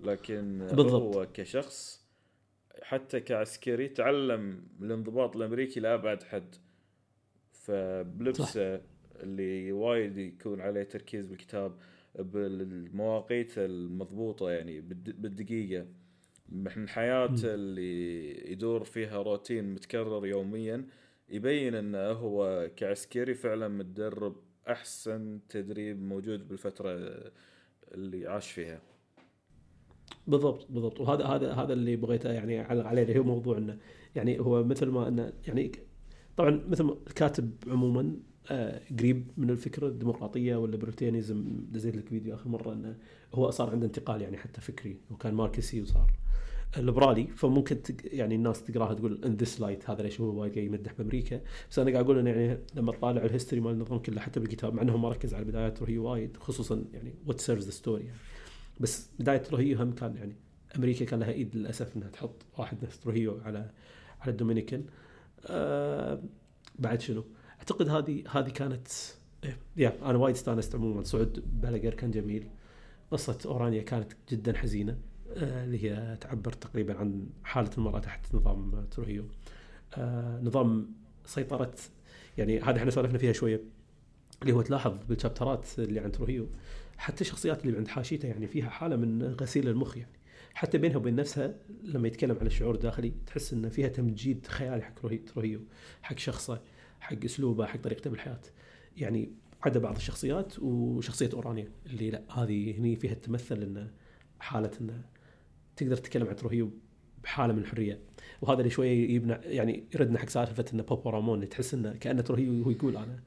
لكن 0.00 0.58
بالضبط. 0.58 1.16
هو 1.16 1.26
كشخص 1.34 2.01
حتى 2.82 3.20
كعسكري 3.20 3.88
تعلم 3.88 4.62
الانضباط 4.80 5.36
الأمريكي 5.36 5.80
لأبعد 5.80 6.22
حد. 6.22 6.54
فبلبسه 7.52 8.80
اللي 9.22 9.72
وايد 9.72 10.16
يكون 10.18 10.60
عليه 10.60 10.82
تركيز 10.82 11.26
بالكتاب 11.26 11.76
بالمواقيت 12.18 13.58
المضبوطة 13.58 14.50
يعني 14.50 14.80
بالد- 14.80 15.22
بالدقيقة. 15.22 15.86
من 16.48 16.88
حياته. 16.88 17.54
اللي 17.54 18.52
يدور 18.52 18.84
فيها 18.84 19.22
روتين 19.22 19.74
متكرر 19.74 20.26
يوميا 20.26 20.86
يبين 21.28 21.74
أنه 21.74 21.98
هو 22.10 22.70
كعسكري 22.76 23.34
فعلا 23.34 23.68
متدرب 23.68 24.36
أحسن 24.68 25.40
تدريب 25.48 26.02
موجود 26.02 26.48
بالفترة 26.48 27.20
اللي 27.94 28.26
عاش 28.26 28.50
فيها. 28.52 28.80
بالضبط 30.26 30.66
بالضبط. 30.70 31.00
وهذا 31.00 31.24
هذا 31.24 31.52
هذا 31.52 31.72
اللي 31.72 31.96
بغيته 31.96 32.32
يعني 32.32 32.60
اعلق 32.60 32.86
عليه 32.86 33.02
اللي 33.02 33.18
هو 33.18 33.22
موضوع 33.22 33.58
إنه 33.58 33.78
يعني 34.16 34.40
هو 34.40 34.64
مثل 34.64 34.86
ما 34.86 35.08
إنه 35.08 35.32
يعني 35.46 35.72
طبعا 36.36 36.62
مثل 36.68 36.84
ما 36.84 36.96
الكاتب 37.06 37.50
عموما 37.68 38.16
آه، 38.50 38.80
قريب 38.98 39.30
من 39.36 39.50
الفكرة 39.50 39.86
الديمقراطية 39.86 40.56
وال 40.56 40.67
libertarianism 40.67 41.44
دزيت 41.70 41.96
لك 41.96 42.08
فيديو 42.08 42.34
آخر 42.34 42.48
مرة 42.48 42.72
إنه 42.72 42.96
هو 43.34 43.50
صار 43.50 43.70
عنده 43.70 43.86
انتقال 43.86 44.22
يعني 44.22 44.36
حتى 44.36 44.60
فكري 44.60 44.96
وكان 45.10 45.34
ماركسي 45.34 45.82
وصار 45.82 46.10
ليبرالي 46.76 47.26
فممكن 47.26 47.82
تق... 47.82 47.94
يعني 48.04 48.34
الناس 48.34 48.64
تقراها 48.64 48.94
تقول 48.94 49.20
ان 49.24 49.36
this 49.36 49.60
light 49.60 49.90
هذا 49.90 50.02
ليش 50.02 50.20
هو 50.20 50.40
وايد 50.40 50.54
قاعد 50.54 50.66
يمدح 50.66 50.92
بأمريكا. 50.92 51.40
بس 51.70 51.78
أنا 51.78 51.90
قاعد 51.90 52.04
أقول 52.04 52.18
إنه 52.18 52.30
يعني 52.30 52.58
لما 52.74 52.92
تطالع 52.92 53.24
ال 53.24 53.28
history 53.28 53.60
مال 53.60 53.72
النظام 53.72 53.98
كله 53.98 54.20
حتى 54.20 54.40
بالكتاب 54.40 54.74
مع 54.74 54.82
إنه 54.82 54.96
ما 54.96 55.08
ركز 55.08 55.34
على 55.34 55.44
بدايات 55.44 55.80
تروهيو 55.80 55.98
وايد 55.98 56.36
خصوصا 56.36 56.84
يعني 56.92 57.14
what 57.26 57.40
serves 57.40 57.64
the 57.64 57.70
story 57.70 58.04
يعني. 58.04 58.18
بس 58.82 59.08
بداية 59.18 59.42
تروهيو 59.52 59.78
هم 59.78 59.92
كان 59.92 60.16
يعني 60.16 60.36
أمريكا 60.76 61.04
كان 61.04 61.20
لها 61.20 61.30
إيد 61.32 61.56
للأسف 61.56 61.96
إنها 61.96 62.08
تحط 62.08 62.42
واحد 62.58 62.84
نفس 62.84 63.06
تروهيو 63.06 63.40
على 63.44 63.70
على 64.20 64.30
الدومينيكان. 64.30 64.84
آه 65.46 66.22
بعد 66.78 67.00
شنو؟ 67.00 67.24
أعتقد 67.58 67.88
هذه 67.88 68.24
هذه 68.30 68.50
كانت 68.50 68.88
إيه، 69.44 69.56
يا 69.76 70.10
أنا 70.10 70.18
وايد 70.18 70.34
استانست 70.34 70.74
عموما. 70.74 71.02
صعود 71.02 71.60
بالاجير 71.60 71.94
كان 71.94 72.10
جميل. 72.10 72.48
قصة 73.10 73.38
أورانيا 73.46 73.82
كانت 73.82 74.12
جدا 74.30 74.56
حزينة 74.58 74.98
آه 75.36 75.64
اللي 75.64 75.84
هي 75.84 76.16
تعبر 76.20 76.52
تقريبا 76.52 76.96
عن 76.98 77.26
حالة 77.44 77.70
المرأة 77.78 77.98
تحت 77.98 78.34
نظام 78.34 78.86
تروهيو 78.90 79.24
آه 79.94 80.40
نظام 80.40 80.92
سيطرة 81.26 81.74
يعني 82.38 82.60
هذا 82.60 82.78
إحنا 82.78 82.90
سولفنا 82.90 83.18
فيها 83.18 83.32
شوية 83.32 83.60
اللي 84.42 84.52
هو 84.52 84.62
تلاحظ 84.62 84.92
بالشابترات 85.08 85.66
اللي 85.78 86.00
عن 86.00 86.12
تروهيو 86.12 86.48
حتى 87.02 87.20
الشخصيات 87.20 87.64
اللي 87.66 87.76
عند 87.78 87.88
حاشيته 87.88 88.26
يعني 88.28 88.46
فيها 88.46 88.70
حالة 88.70 88.96
من 88.96 89.22
غسيل 89.22 89.68
المخ 89.68 89.96
يعني. 89.96 90.12
حتى 90.54 90.78
بينها 90.78 90.96
وبين 90.96 91.14
نفسها 91.16 91.54
لما 91.82 92.08
يتكلم 92.08 92.36
عن 92.40 92.46
الشعور 92.46 92.74
الداخلي 92.74 93.12
تحس 93.26 93.52
إن 93.52 93.68
فيها 93.68 93.88
تمجيد 93.88 94.46
خيالي 94.46 94.82
حق 94.82 95.00
روهي- 95.02 95.18
تروهيو 95.18 95.60
حق 96.02 96.18
شخصه 96.18 96.62
حق 97.00 97.24
أسلوبه 97.24 97.66
حق 97.66 97.80
طريقته 97.80 98.10
بالحياة. 98.10 98.40
يعني 98.96 99.32
عدا 99.62 99.80
بعض 99.80 99.96
الشخصيات 99.96 100.58
وشخصية 100.58 101.30
أورانيا 101.34 101.68
اللي 101.86 102.10
لا 102.10 102.22
هذه 102.42 102.78
هني 102.78 102.96
فيها 102.96 103.14
تمثل 103.14 103.62
انه 103.62 103.90
حالة 104.40 104.70
انه 104.80 105.04
تقدر 105.76 105.96
تتكلم 105.96 106.26
عن 106.28 106.36
تروهيو 106.36 106.70
بحالة 107.22 107.52
من 107.52 107.58
الحريه 107.58 107.98
وهذا 108.42 108.58
اللي 108.58 108.70
شوية 108.70 109.10
يبنى 109.14 109.32
يعني 109.44 109.84
يردنا 109.94 110.18
حق 110.18 110.28
سالفة 110.28 110.64
انه 110.74 110.82
بابو 110.82 111.10
رامون 111.10 111.34
اللي 111.34 111.46
تحس 111.46 111.74
انه 111.74 111.92
كأنه 111.92 112.22
تروهيو 112.22 112.62
هو 112.62 112.70
يقول 112.70 112.96
أنا 112.96 113.22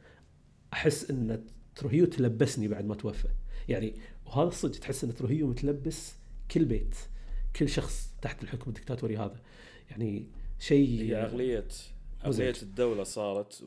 أحس 0.73 1.11
إن 1.11 1.43
تروهيو 1.75 2.05
تلبسني 2.05 2.67
بعد 2.67 2.85
ما 2.85 2.95
توفى. 2.95 3.27
يعني 3.69 3.93
وهذا 4.25 4.47
الصدق 4.47 4.79
تحس 4.79 5.03
ان 5.03 5.13
تروهيو 5.15 5.47
متلبس 5.47 6.15
كل 6.51 6.65
بيت 6.65 6.95
كل 7.55 7.69
شخص 7.69 8.09
تحت 8.21 8.43
الحكم 8.43 8.69
الدكتاتوري 8.69 9.17
هذا. 9.17 9.39
يعني 9.91 10.27
شيء 10.59 11.01
هي 11.01 11.15
عقليه 11.15 11.67
مزعج. 12.25 12.41
عقلية 12.47 12.61
الدولة 12.63 13.03
صارت 13.03 13.63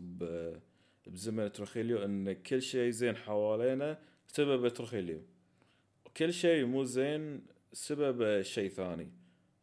بزمن 1.06 1.52
تروخيليو 1.52 2.04
إن 2.04 2.32
كل 2.32 2.62
شيء 2.62 2.90
زين 2.90 3.16
حوالينا 3.16 3.98
سبب 4.26 4.68
تروخيليو. 4.68 5.20
وكل 6.06 6.32
شيء 6.32 6.64
مو 6.64 6.84
زين 6.84 7.42
سبب 7.72 8.42
شيء 8.42 8.68
ثاني. 8.70 9.08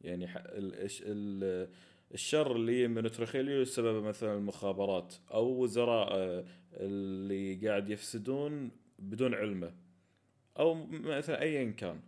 يعني 0.02 0.26
ال- 0.36 0.74
الش- 0.86 1.04
ال- 1.06 1.70
الشر 2.14 2.56
اللي 2.56 2.88
من 2.88 3.12
تروخيليو 3.12 3.66
سبب 3.66 4.04
مثلا 4.04 4.36
المخابرات 4.38 5.14
أو 5.34 5.46
وزراء 5.64 6.08
آه، 6.14 6.46
اللي 6.74 7.68
قاعد 7.68 7.90
يفسدون 7.90 8.72
بدون 9.00 9.34
علمه. 9.34 9.74
أو 10.60 10.74
مثلا 10.92 11.42
ايا 11.42 11.72
كان. 11.72 12.00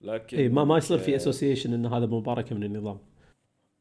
لكن 0.00 0.38
اي 0.38 0.48
ما 0.48 0.64
ما 0.64 0.76
يصير 0.76 0.98
في 0.98 1.12
آه، 1.12 1.16
association 1.16 1.72
إن 1.72 1.86
هذا 1.86 2.06
مباركه 2.06 2.56
من 2.56 2.64
النظام. 2.64 2.98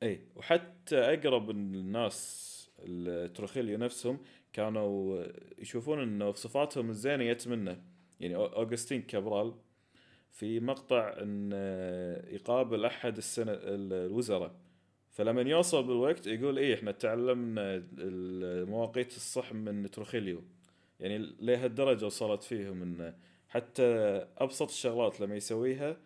اي 0.03 0.19
وحتى 0.35 0.97
أقرب 0.97 1.49
الناس 1.49 2.47
لتروخيليو 2.79 3.77
نفسهم 3.77 4.17
كانوا 4.53 5.23
يشوفون 5.59 5.99
إنه 6.01 6.33
صفاتهم 6.33 6.89
الزينة 6.89 7.33
جت 7.33 7.47
منه. 7.47 7.81
يعني 8.19 8.35
أوغستين 8.35 9.01
كابرال 9.01 9.53
في 10.31 10.59
مقطع 10.59 11.15
إن 11.21 11.51
يقابل 12.27 12.85
أحد 12.85 13.17
السنة 13.17 13.51
الوزراء. 13.53 14.55
فلما 15.11 15.41
يوصل 15.41 15.83
بالوقت 15.83 16.27
يقول 16.27 16.57
إيه 16.57 16.75
إحنا 16.75 16.91
تعلمنا 16.91 17.83
المواقيت 17.97 19.15
الصح 19.15 19.53
من 19.53 19.91
تروخيليو. 19.91 20.41
يعني 20.99 21.17
لهالدرجة 21.17 22.05
وصلت 22.05 22.43
فيهم 22.43 22.81
انه 22.81 23.13
حتى 23.49 23.83
أبسط 24.37 24.69
الشغلات 24.69 25.21
لما 25.21 25.35
يسويها 25.35 25.97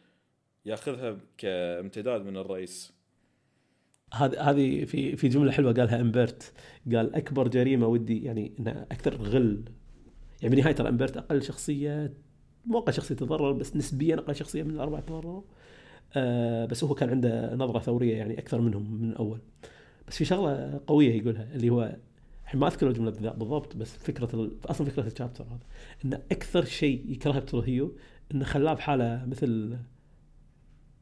ياخذها 0.66 1.18
كامتداد 1.38 2.22
من 2.22 2.38
الرئيس. 2.38 2.94
هذه 4.14 4.50
هذه 4.50 4.86
في 4.86 5.16
في 5.16 5.28
جملة 5.28 5.52
حلوة 5.52 5.74
قالها 5.74 6.02
إمبرت. 6.02 6.54
قال 6.86 7.16
أكبر 7.16 7.48
جريمة 7.48 7.88
ودي 7.88 8.24
يعني 8.24 8.54
أكثر 8.92 9.16
غل. 9.16 9.64
يعني 10.42 10.56
بنهايه 10.56 10.76
ترى 10.76 10.90
إمبرت 10.90 11.18
أقل 11.18 11.44
شخصية 11.44 12.14
مو 12.66 12.80
أقل 12.80 12.94
شخصية 12.94 13.16
تضرر 13.16 13.52
بس 13.52 13.76
نسبيا 13.76 14.16
أقل 14.16 14.36
شخصية 14.36 14.64
من 14.64 14.72
الأربعة 14.72 15.02
تضرروا. 15.02 15.42
آه 16.16 16.66
بس 16.66 16.84
هو 16.84 16.96
كان 16.96 17.10
عنده 17.10 17.56
نظرة 17.56 17.80
ثورية 17.80 18.18
يعني 18.18 18.40
أكثر 18.40 18.62
منهم 18.62 19.02
من 19.02 19.14
اول 19.14 19.42
بس 20.08 20.18
في 20.18 20.26
شغلة 20.26 20.82
قوية 20.88 21.22
يقولها 21.22 21.56
اللي 21.56 21.70
هو 21.70 21.96
الحين 22.52 22.62
ما 22.62 22.68
أذكر 22.68 22.88
الجملة 22.88 23.12
بالضبط 23.12 23.76
بس 23.76 23.98
فكرة. 23.98 24.52
أصلا 24.66 24.90
فكرة 24.90 25.08
ال 25.08 25.12
chapter 25.12 25.44
هذا 25.44 25.60
إن 26.06 26.14
أكثر 26.14 26.66
شيء 26.66 27.12
يكرهه 27.12 27.40
بتروهيو 27.40 27.96
إنه 28.34 28.46
خلاه 28.46 28.74
بحالة 28.74 29.26
مثل 29.26 29.78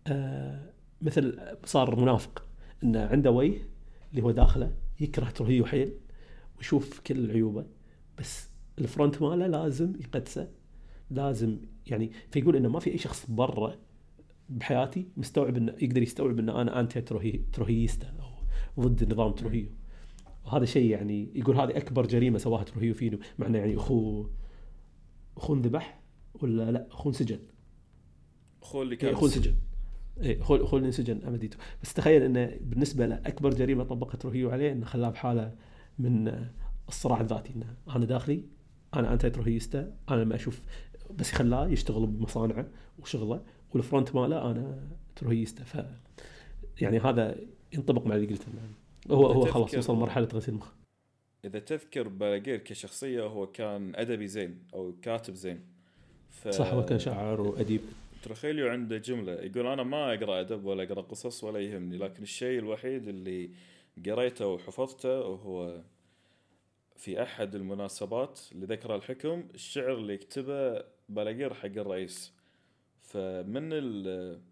آه 0.07 0.73
مثل 1.01 1.39
صار 1.65 1.99
منافق 1.99 2.45
إنه 2.83 3.05
عنده 3.05 3.31
وجه 3.31 3.61
اللي 4.11 4.21
هو 4.21 4.31
داخله 4.31 4.73
يكره 4.99 5.29
تروهيو 5.29 5.65
حيل 5.65 5.93
ويشوف 6.57 6.99
كل 6.99 7.31
عيوبه 7.31 7.65
بس 8.19 8.49
ال 8.79 8.86
front 8.86 9.21
ماله 9.21 9.47
لازم 9.47 9.93
يقدسه 9.99 10.51
لازم 11.11 11.57
يعني 11.87 12.11
فيقول 12.31 12.55
إنه 12.55 12.69
ما 12.69 12.79
في 12.79 12.91
أي 12.91 12.97
شخص 12.97 13.25
برا 13.29 13.75
بحياتي 14.49 15.07
مستوعب 15.17 15.57
انه 15.57 15.75
يقدر 15.81 16.01
يستوعب 16.01 16.39
إنه 16.39 16.61
أنا 16.61 16.79
anti 16.79 17.01
تروهي 17.01 17.39
تروهيستا 17.53 18.13
أو 18.77 18.87
ضد 18.87 19.13
نظام 19.13 19.31
تروهيو 19.31 19.78
وهذا 20.49 20.65
شيء 20.65 20.89
يعني 20.91 21.31
يقول 21.35 21.55
هذه 21.55 21.77
أكبر 21.77 22.05
جريمة 22.05 22.37
سواها 22.37 22.63
تروهيو 22.63 22.93
فيني. 22.93 23.19
مع 23.39 23.47
انه 23.47 23.57
يعني 23.57 23.75
اخوه 23.75 24.29
اخوه 25.37 25.55
انذبح 25.55 26.01
ولا 26.33 26.71
لا؟ 26.71 26.87
اخوه 26.91 27.07
انسجن. 27.07 27.39
اخوه 28.61 28.81
اللي 28.81 28.93
إيه، 28.93 28.99
كان 28.99 29.13
اخوه 29.13 29.29
انسجن. 29.29 29.55
اي 30.23 30.41
اخوه 30.41 30.63
اخوه 30.63 30.77
اللي 30.77 30.87
انسجن 30.87 31.21
أمديتو. 31.27 31.57
بس 31.83 31.93
تخيل 31.93 32.23
إنه 32.23 32.57
بالنسبة 32.61 33.05
له 33.05 33.15
أكبر 33.15 33.49
جريمة 33.49 33.83
طبق 33.83 34.25
تروهيو 34.25 34.49
عليه 34.49 34.71
إنه 34.71 34.85
خلاه 34.85 35.09
بحاله 35.09 35.55
من 35.99 36.47
الصراع 36.87 37.21
الذاتي. 37.21 37.53
إنه 37.55 37.75
أنا 37.95 38.05
داخلي 38.05 38.43
أنا 38.93 39.13
anti 39.13 39.29
تروهيستا 39.29 39.95
أنا 40.09 40.21
لما 40.21 40.35
أشوف 40.35 40.61
بس 41.19 41.31
خلاه 41.31 41.67
يشتغل 41.67 42.07
بمصانعه 42.07 42.67
وشغله 42.99 43.43
وال 43.73 43.85
front 43.85 44.15
ماله 44.15 44.51
أنا 44.51 44.87
تروهيستا 45.15 45.63
ف 45.63 45.85
يعني 46.81 46.99
هذا 46.99 47.35
ينطبق 47.73 48.07
مع 48.07 48.15
اللي 48.15 48.27
قلته. 48.27 48.45
هو 49.11 49.25
هو 49.25 49.45
خلاص 49.45 49.75
وصل 49.75 49.95
مرحلة 49.95 50.27
غسيل 50.33 50.53
مخ. 50.53 50.71
إذا 51.45 51.59
تذكر 51.59 52.07
بالاجير 52.07 52.57
كشخصية 52.57 53.23
هو 53.23 53.47
كان 53.47 53.95
أدبي 53.95 54.27
زين 54.27 54.63
أو 54.73 54.95
كاتب 55.01 55.33
زين. 55.33 55.65
ف... 56.29 56.47
صح 56.47 56.73
هو 56.73 56.85
كان 56.85 56.99
شاعر 56.99 57.41
وأديب. 57.41 57.81
ترخيليو 58.23 58.69
عنده 58.69 58.97
جملة 58.97 59.33
يقول 59.33 59.67
أنا 59.67 59.83
ما 59.83 60.13
أقرأ 60.13 60.39
أدب 60.39 60.65
ولا 60.65 60.83
أقرأ 60.83 61.01
قصص 61.01 61.43
ولا 61.43 61.59
يهمني 61.59 61.97
لكن 61.97 62.23
الشيء 62.23 62.59
الوحيد 62.59 63.07
اللي 63.07 63.49
قريته 64.05 64.47
وحفظته 64.47 65.19
وهو 65.19 65.81
في 66.95 67.23
أحد 67.23 67.55
المناسبات 67.55 68.39
لذكرى 68.55 68.95
الحكم 68.95 69.43
الشعر 69.53 69.93
اللي 69.93 70.13
يكتبه 70.13 70.83
بالاجير 71.09 71.53
حق 71.53 71.65
الرئيس 71.65 72.33
فمن 73.01 73.73
ال. 73.73 74.48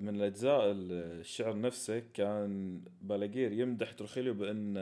من 0.00 0.14
الأجزاء 0.14 0.62
الشعر 0.72 1.60
نفسه 1.60 1.98
كان 2.14 2.80
بالاجير 3.02 3.52
يمدح 3.52 3.92
ترخيليو 3.92 4.34
بأن 4.34 4.74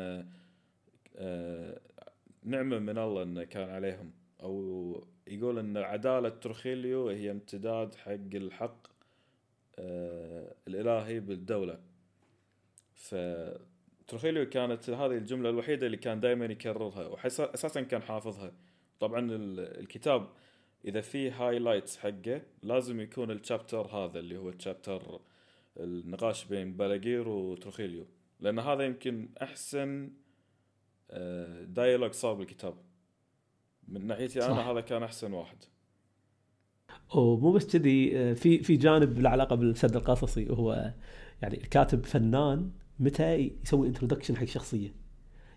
آه، 1.17 1.81
نعمة 2.45 2.79
من 2.79 2.99
الله 2.99 3.23
إنه 3.23 3.45
كان 3.45 3.71
عليهم. 3.71 4.11
أو 4.43 5.05
يقول 5.27 5.59
إن 5.59 5.77
عدالة 5.77 6.29
ترخيليو 6.29 7.09
هي 7.09 7.31
امتداد 7.31 7.95
حق 7.95 8.11
الحق 8.35 8.87
آه، 9.79 10.55
الإلهي 10.69 11.21
بالدولة. 11.21 11.79
فترخيليو 12.95 14.49
كانت 14.49 14.91
هذه 14.91 15.07
الجملة 15.17 15.51
الوحيدة 15.51 15.87
اللي 15.87 15.97
كان 15.97 16.21
دائما 16.21 16.45
يكررها 16.45 17.07
واساسا 17.07 17.81
كان 17.81 18.03
حافظها. 18.03 18.53
طبعا 19.01 19.21
ال- 19.21 19.81
الكتاب 19.81 20.29
إذا 20.87 21.01
فيه 21.01 21.49
highlights 21.49 21.97
حقه 21.97 22.43
لازم 22.63 23.01
يكون 23.01 23.31
ال 23.31 23.38
chapter 23.38 23.87
هذا 23.87 24.19
اللي 24.19 24.37
هو 24.37 24.49
ال 24.49 24.58
chapter 24.58 25.21
النقاش 25.77 26.45
بين 26.45 26.77
بالاجير 26.77 27.29
وترخيليو 27.29 28.07
لأن 28.41 28.59
هذا 28.59 28.85
يمكن 28.85 29.29
أحسن 29.43 30.11
آه، 31.11 31.63
dialogue 31.63 32.13
صار 32.13 32.35
بالكتاب 32.35 32.75
من 33.89 34.07
ناحيتي 34.07 34.47
أنا 34.47 34.55
صح. 34.55 34.67
هذا 34.67 34.81
كان 34.81 35.03
أحسن 35.03 35.33
واحد. 35.33 35.57
ومو 37.15 37.53
بس 37.53 37.77
كذي 37.77 38.19
آه، 38.19 38.33
في 38.33 38.63
في 38.63 38.77
جانب 38.77 39.19
له 39.19 39.31
علاقة 39.31 39.57
بالسرد 39.57 39.97
القصصي 39.97 40.51
وهو 40.51 40.95
يعني 41.43 41.57
الكاتب 41.57 42.05
فنان 42.05 42.71
متى 42.99 43.35
يسوي 43.63 43.89
introduction 43.89 44.37
حق 44.37 44.45
شخصية. 44.45 44.95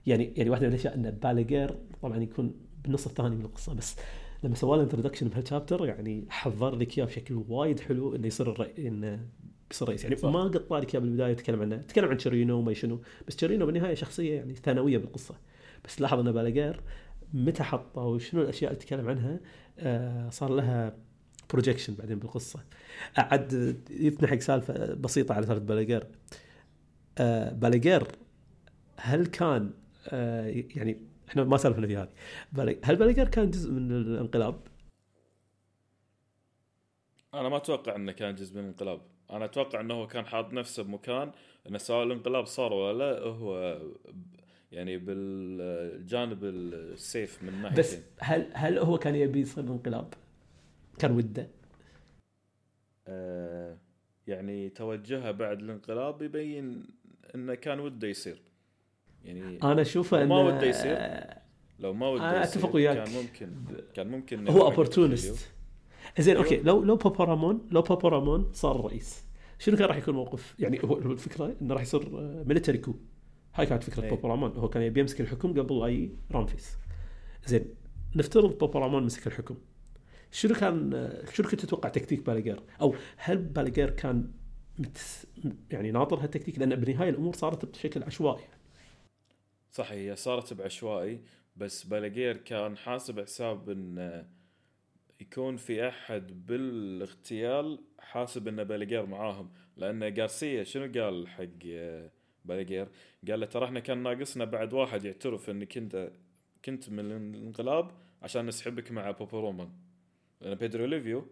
يعني 0.05 0.33
يعني 0.35 0.49
واحدة 0.49 0.67
من 0.67 0.73
الأشياء 0.73 0.95
إن 0.95 1.11
بالاجير 1.11 1.77
طبعا 2.01 2.17
يكون 2.17 2.69
بالنص 2.83 3.07
الثاني 3.07 3.35
من 3.35 3.45
القصة 3.45 3.73
بس 3.73 3.95
لما 4.43 4.55
سوى 4.55 4.77
له 4.77 4.83
introduction 4.83 5.27
بهال 5.27 5.45
chapter 5.45 5.85
يعني 5.85 6.25
حضر 6.29 6.75
لك 6.75 6.97
اياه 6.97 7.05
بشكل 7.05 7.43
وايد 7.49 7.79
حلو 7.79 8.15
إنه 8.15 8.27
يصير 8.27 8.51
الرئي 8.51 8.87
إنه 8.87 9.25
بيصير 9.69 9.87
رئيس. 9.89 10.03
يعني 10.03 10.15
صح. 10.15 10.29
ما 10.29 10.43
قطع 10.43 10.79
لك 10.79 10.95
اياه 10.95 11.01
بالبداية 11.01 11.33
تكلم 11.33 11.61
عنه 11.61 11.77
تكلم 11.77 12.09
عن 12.09 12.17
تشيرينو 12.17 12.57
وما 12.57 12.73
شنو. 12.73 13.01
بس 13.27 13.35
تشيرينو 13.35 13.65
بالنهاية 13.65 13.93
شخصية 13.93 14.35
يعني 14.35 14.55
ثانوية 14.55 14.97
بالقصة. 14.97 15.35
بس 15.85 16.01
لاحظ 16.01 16.19
ان 16.19 16.31
بالاجير 16.31 16.81
متى 17.33 17.63
حطه 17.63 18.01
وشنو 18.01 18.41
الأشياء 18.41 18.71
اللي 18.71 18.83
تكلم 18.83 19.09
عنها 19.09 19.39
آه 19.79 20.29
صار 20.29 20.49
لها 20.49 20.97
projection 21.53 21.93
بعدين 21.93 22.19
بالقصة. 22.19 22.59
عاد 23.17 23.77
يثنى 23.89 24.27
حق 24.27 24.39
سالفة 24.39 24.93
بسيطة 24.93 25.35
على 25.35 25.45
سالفة 25.45 25.65
بالاجير 25.65 26.07
آه 27.17 27.53
بالاجير 27.53 28.07
هل 28.97 29.25
كان 29.25 29.71
آه 30.07 30.63
يعني 30.75 30.97
إحنا 31.29 31.43
ما 31.43 31.57
سالفنا 31.57 31.87
في 31.87 31.97
هذه. 31.97 32.09
هل 32.83 32.95
بالاجير 32.95 33.27
كان 33.27 33.51
جزء 33.51 33.71
من 33.71 33.91
الانقلاب؟ 33.91 34.61
أنا 37.33 37.49
ما 37.49 37.57
أتوقع 37.57 37.95
إنه 37.95 38.11
كان 38.11 38.35
جزء 38.35 38.55
من 38.55 38.63
الانقلاب. 38.63 39.01
أنا 39.31 39.45
أتوقع 39.45 39.81
إنه 39.81 39.93
هو 39.93 40.07
كان 40.07 40.25
حاط 40.25 40.53
نفسه 40.53 40.83
بمكان 40.83 41.31
إنه 41.67 41.77
سواء 41.77 42.03
الانقلاب 42.03 42.45
صار 42.45 42.73
ولا 42.73 43.13
لا 43.13 43.23
هو 43.23 43.81
يعني 44.71 44.97
بالجانب 44.97 46.43
السيف 46.43 47.43
من 47.43 47.49
بس 47.49 47.93
ناحيتين 47.93 48.03
هل 48.19 48.49
هل 48.53 48.77
هو 48.77 48.97
كان 48.97 49.15
يبي 49.15 49.39
يصير 49.39 49.63
انقلاب؟ 49.63 50.13
كان 50.99 51.11
وده. 51.11 51.49
آه 53.07 53.77
يعني 54.27 54.69
توجهه 54.69 55.31
بعد 55.31 55.59
الانقلاب 55.59 56.21
يبين 56.21 56.83
إنه 57.35 57.55
كان 57.55 57.79
وده 57.79 58.07
يصير. 58.07 58.41
يعني 59.23 59.59
أنا 59.63 59.81
اشوفه 59.81 60.17
ما 60.17 60.23
انه 60.23 60.57
وده 60.57 60.67
يصير. 60.67 60.97
لو 61.79 61.93
ما 61.93 62.09
وده 62.09 62.29
أنا 62.29 62.43
يصير 62.43 62.61
أتفق 62.61 62.75
وياك. 62.75 62.97
كان 62.97 63.13
ممكن 63.13 63.51
كان 63.93 64.07
ممكن 64.07 64.47
هو 64.47 64.61
opportunist 64.61 65.51
زين. 66.19 66.37
okay. 66.37 66.57
لو 66.57 66.83
لو 66.83 66.95
بابورامون 66.95 67.67
لو 67.71 67.81
بابورامون 67.81 68.49
صار 68.53 68.79
الرئيس 68.79 69.23
شنو 69.59 69.77
كان 69.77 69.87
راح 69.87 69.97
يكون 69.97 70.13
موقف؟ 70.13 70.55
يعني 70.59 70.79
هو 70.83 70.97
الفكرة 70.97 71.55
إنه 71.61 71.73
راح 71.73 71.81
يصير 71.81 72.09
military 72.45 72.77
coup 72.77 72.95
هاي 73.55 73.65
كانت 73.65 73.83
فكرة 73.83 74.03
إيه. 74.03 74.09
بابورامون 74.09 74.51
هو 74.51 74.69
كان 74.69 74.83
يبي 74.83 74.99
يمسك 74.99 75.21
الحكم 75.21 75.59
قبل 75.61 75.83
أي 75.83 76.11
رامفيس. 76.31 76.77
زين 77.45 77.65
نفترض 78.15 78.57
بابورامون 78.57 79.03
مسك 79.03 79.27
الحكم. 79.27 79.57
شنو 80.31 80.55
كان 80.55 81.09
شنو 81.33 81.47
كنت 81.47 81.61
تتوقع 81.61 81.89
تكتيك 81.89 82.25
باليجير 82.25 82.63
أو 82.81 82.95
هل 83.17 83.37
باليجير 83.37 83.89
كان 83.89 84.31
متس 84.79 85.27
يعني 85.71 85.91
ناطر 85.91 86.19
هالتكتيك؟ 86.19 86.59
لأن 86.59 86.75
بالنهايه 86.75 87.09
الأمور 87.09 87.33
صارت 87.33 87.65
بشكل 87.65 88.03
عشوائي. 88.03 88.43
صح 89.71 89.91
هي 89.91 90.15
صارت 90.15 90.53
بعشوائي 90.53 91.21
بس 91.55 91.83
بالاجير 91.83 92.37
كان 92.37 92.77
حاسب 92.77 93.19
حساب 93.21 93.69
إن 93.69 94.25
يكون 95.21 95.57
في 95.57 95.87
أحد 95.87 96.45
بالاغتيال 96.45 97.79
حاسب 97.99 98.47
ان 98.47 98.63
بالاجير 98.63 99.05
معاهم. 99.05 99.49
لأن 99.77 100.03
غارسيا 100.19 100.63
شنو 100.63 101.01
قال 101.01 101.27
حق 101.27 101.65
بالاجير؟ 102.45 102.87
قال 103.27 103.39
له 103.39 103.45
ترى 103.45 103.65
إحنا 103.65 103.79
كان 103.79 104.03
ناقصنا 104.03 104.45
بعد 104.45 104.73
واحد 104.73 105.05
يعترف 105.05 105.49
انك 105.49 105.77
انت 105.77 106.11
كنت 106.65 106.89
من 106.89 107.11
الانقلاب 107.11 107.91
عشان 108.21 108.45
نسحبك 108.45 108.91
مع 108.91 109.11
بوبورومان 109.11 109.69
لأن 110.41 110.55
بيدرو 110.55 110.85
ليفيو 110.85 111.27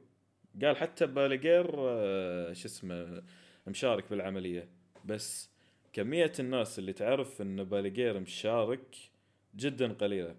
قال 0.61 0.77
حتى 0.77 1.07
بالاجير 1.07 1.75
آه، 1.77 2.53
شو 2.53 2.67
اسمه 2.67 3.23
مشارك 3.67 4.09
بالعملية. 4.09 4.69
بس 5.05 5.49
كمية 5.97 6.31
الناس 6.39 6.79
اللي 6.79 6.93
تعرف 6.93 7.41
إن 7.41 7.63
بالاجير 7.63 8.19
مشارك 8.19 8.95
جدا 9.55 9.93
قليلة. 9.93 10.35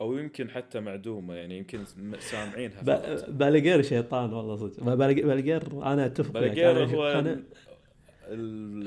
أو 0.00 0.18
يمكن 0.18 0.50
حتى 0.50 0.80
معدومة 0.80 1.34
يعني 1.34 1.58
يمكن 1.58 1.84
سامعينها 2.18 2.82
باليجير 3.28 3.82
شيطان 3.82 4.32
والله 4.32 4.56
صدق. 4.56 4.94
باليجير 4.94 5.26
باليجير 5.26 5.82
أنا 5.92 6.06
أتفق 6.06 6.32
أنا- 6.32 6.94
هو 6.94 7.06
أنا 7.08 7.42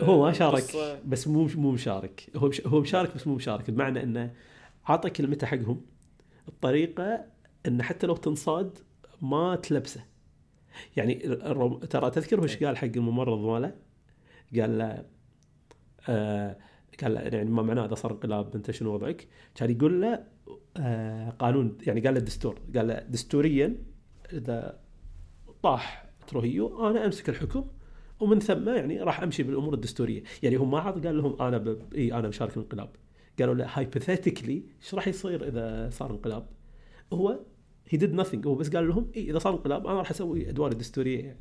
هو 0.03 0.25
ما 0.25 0.31
شارك 0.33 0.63
بس 1.05 1.27
مو 1.27 1.49
مو 1.55 1.71
مشارك. 1.71 2.29
هو 2.35 2.47
مش 2.47 2.67
هو 2.67 2.79
مشارك 2.81 3.15
بس 3.15 3.27
مو 3.27 3.35
مشارك. 3.35 3.71
بمعنى 3.71 4.03
إنه 4.03 4.33
عطى 4.85 5.09
كلمته 5.09 5.47
حقهم. 5.47 5.81
الطريقة 6.47 7.25
انه 7.65 7.83
حتى 7.83 8.07
لو 8.07 8.15
تنصاد 8.15 8.79
ما 9.21 9.55
تلبسه. 9.55 10.05
يعني. 10.97 11.15
ترى 11.89 12.11
تذكر 12.11 12.39
وش 12.43 12.63
قال 12.63 12.77
حق 12.77 12.85
الممرض 12.95 13.37
ماله؟ 13.39 13.75
قال 14.59 14.77
له 14.77 15.18
قال 17.03 17.33
يعني 17.33 17.49
ما 17.49 17.61
معناه 17.61 17.85
اذا 17.85 17.95
صار 17.95 18.11
انقلاب 18.11 18.55
أنت 18.55 18.71
شنو 18.71 18.93
وضعك؟ 18.93 19.27
كان 19.55 19.71
يقول 19.71 20.01
له 20.01 20.23
آه 20.77 21.29
قانون 21.29 21.77
يعني 21.87 22.01
قال 22.01 22.13
له 22.13 22.19
الدستور 22.19 22.59
قال 22.75 22.87
له 22.87 22.99
دستوريا 22.99 23.77
إذا 24.33 24.79
طاح 25.63 26.09
تروهيو 26.27 26.89
أنا 26.89 27.05
أمسك 27.05 27.29
الحكم 27.29 27.65
ومن 28.19 28.39
ثم 28.39 28.69
يعني 28.69 29.01
راح 29.01 29.21
أمشي 29.21 29.43
بالأمور 29.43 29.73
الدستورية، 29.73 30.23
يعني 30.43 30.55
هم 30.55 30.71
ما 30.71 30.79
عاد 30.79 31.07
قال 31.07 31.17
لهم 31.17 31.41
أنا. 31.41 31.77
إي 31.95 32.13
أنا 32.13 32.27
مشارك 32.27 32.57
الانقلاب. 32.57 32.89
قالوا 33.39 33.55
له 33.55 33.67
hypothetically 33.73 34.63
إيش 34.81 34.95
راح 34.95 35.07
يصير 35.07 35.47
إذا 35.47 35.89
صار 35.89 36.11
انقلاب؟ 36.11 36.49
هو 37.13 37.39
he 37.89 37.97
did 37.97 38.21
nothing 38.21 38.45
هو 38.45 38.55
بس 38.55 38.75
قال 38.75 38.87
لهم 38.87 39.11
إي 39.15 39.29
إذا 39.29 39.39
صار 39.39 39.53
انقلاب 39.53 39.87
أنا 39.87 39.97
راح 39.97 40.11
أسوي 40.11 40.49
أدوار 40.49 40.71
الدستوريه 40.71 41.19
يعني. 41.19 41.39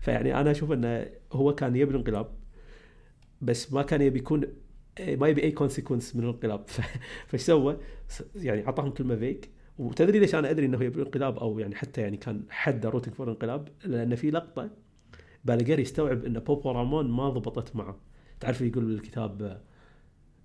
فيعني 0.00 0.40
أنا 0.40 0.50
أشوف 0.50 0.72
إنه 0.72 1.06
هو 1.32 1.54
كان 1.54 1.76
يبي 1.76 1.90
الانقلاب 1.90 2.39
بس 3.40 3.72
ما 3.72 3.82
كان 3.82 4.02
يبي 4.02 4.18
يكون 4.18 4.44
ما 5.00 5.28
يبي 5.28 5.42
أي 5.42 5.50
consequence 5.52 6.16
من 6.16 6.24
الانقلاب. 6.24 6.66
فايش 7.28 7.42
سوى؟ 7.42 7.76
يعني 8.34 8.66
أعطاهم 8.66 8.90
كلمة 8.90 9.16
فيك 9.16 9.50
وتدري 9.78 10.18
ليش 10.18 10.34
أنا 10.34 10.50
أدري 10.50 10.66
إنه 10.66 10.84
يبي 10.84 11.00
الانقلاب؟ 11.00 11.38
أو 11.38 11.58
يعني 11.58 11.74
حتى 11.74 12.00
يعني 12.00 12.16
كان 12.16 12.44
حد 12.50 12.86
rooting 12.86 13.14
for 13.14 13.26
الانقلاب؟ 13.26 13.68
لأن 13.84 14.14
في 14.14 14.30
لقطة 14.30 14.70
بالجر 15.44 15.78
يستوعب 15.78 16.24
إن 16.24 16.38
بوبو 16.38 16.70
رامون 16.70 17.10
ما 17.10 17.28
ضبطت 17.28 17.76
معه. 17.76 18.00
تعرف 18.40 18.60
يقول 18.60 18.84
بالكتاب 18.84 19.62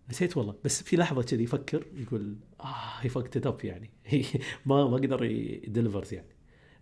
نسيت 0.09 0.37
والله 0.37 0.55
بس 0.65 0.83
في 0.83 0.97
لحظة 0.97 1.23
كذي 1.23 1.43
يفكر 1.43 1.85
يقول 1.93 2.35
آه 2.59 2.99
he 2.99 3.09
fucked 3.09 3.47
up 3.47 3.65
يعني. 3.65 3.89
ما 4.65 4.87
ما 4.87 4.97
قدر 4.97 5.23
ي 5.23 5.34
deliver 5.34 6.13
يعني. 6.13 6.35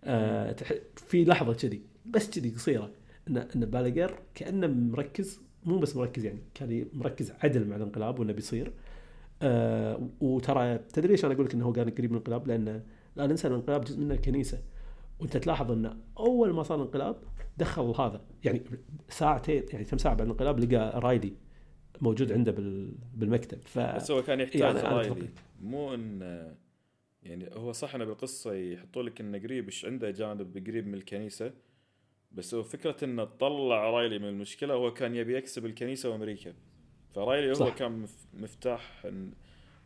آه 0.04 0.56
في 0.96 1.24
لحظة 1.24 1.54
كذي 1.54 1.82
بس 2.06 2.30
كذي 2.30 2.50
قصيرة 2.50 2.90
إن 3.28 3.36
إن 3.36 4.10
كأنه 4.34 4.66
مركز 4.66 5.40
مو 5.64 5.78
بس 5.78 5.96
مركز 5.96 6.24
يعني 6.24 6.38
كان 6.54 6.86
مركز 6.92 7.32
عدل 7.44 7.66
مع 7.68 7.76
الانقلاب 7.76 8.18
وإنه 8.18 8.32
بيصير. 8.32 8.72
آه 9.42 10.08
وترى 10.20 10.78
تدري 10.78 11.08
ليش 11.08 11.24
أنا 11.24 11.34
أقول 11.34 11.46
لك 11.46 11.54
إنه 11.54 11.64
هو 11.64 11.72
كان 11.72 11.90
قريب 11.90 12.10
من 12.10 12.16
الانقلاب؟ 12.16 12.48
لأن 12.48 12.82
لا 13.16 13.26
ننسى 13.26 13.48
الانقلاب 13.48 13.84
جزء 13.84 14.00
منه 14.00 14.14
الكنيسة. 14.14 14.62
وأنت 15.20 15.36
تلاحظ 15.36 15.70
انه 15.70 15.96
أول 16.18 16.52
ما 16.54 16.62
صار 16.62 16.78
الانقلاب 16.78 17.16
دخل 17.58 17.82
هذا. 17.82 18.24
يعني 18.44 18.62
ساعتين 19.08 19.62
يعني 19.72 19.84
كم 19.84 19.98
ساعة 19.98 20.14
بعد 20.14 20.26
الانقلاب 20.26 20.60
لقى 20.60 21.00
رايلي 21.00 21.32
موجود 22.00 22.32
عنده 22.32 22.52
بال- 22.52 22.94
بالمكتب. 23.14 23.58
ف 23.64 23.78
بس 23.78 24.10
هو 24.10 24.22
كان 24.22 24.40
يحتاج 24.40 24.60
يعني 24.60 24.80
رايلي. 24.80 25.28
مو 25.62 25.94
إن 25.94 26.20
يعني 27.22 27.50
هو 27.56 27.72
صح 27.72 27.94
إنه 27.94 28.04
بالقصة 28.04 28.52
يحطوا 28.54 29.02
لك 29.02 29.20
إنه 29.20 29.38
قريب 29.38 29.64
إيش 29.64 29.84
عنده 29.84 30.10
جانب 30.10 30.66
قريب 30.68 30.86
من 30.86 30.94
الكنيسة 30.94 31.52
بس 32.34 32.54
هو 32.54 32.62
فكرة 32.62 32.96
إنه 33.04 33.24
طلع 33.24 33.90
رايلي 33.90 34.18
من 34.18 34.28
المشكلة 34.28 34.74
هو 34.74 34.92
كان 34.94 35.14
يبي 35.14 35.36
يكسب 35.36 35.66
الكنيسة 35.66 36.10
وأمريكا. 36.10 36.52
فرايلي 37.14 37.50
هو 37.50 37.54
صح. 37.54 37.74
كان 37.78 37.92
مف- 37.92 38.26
مفتاح 38.34 39.06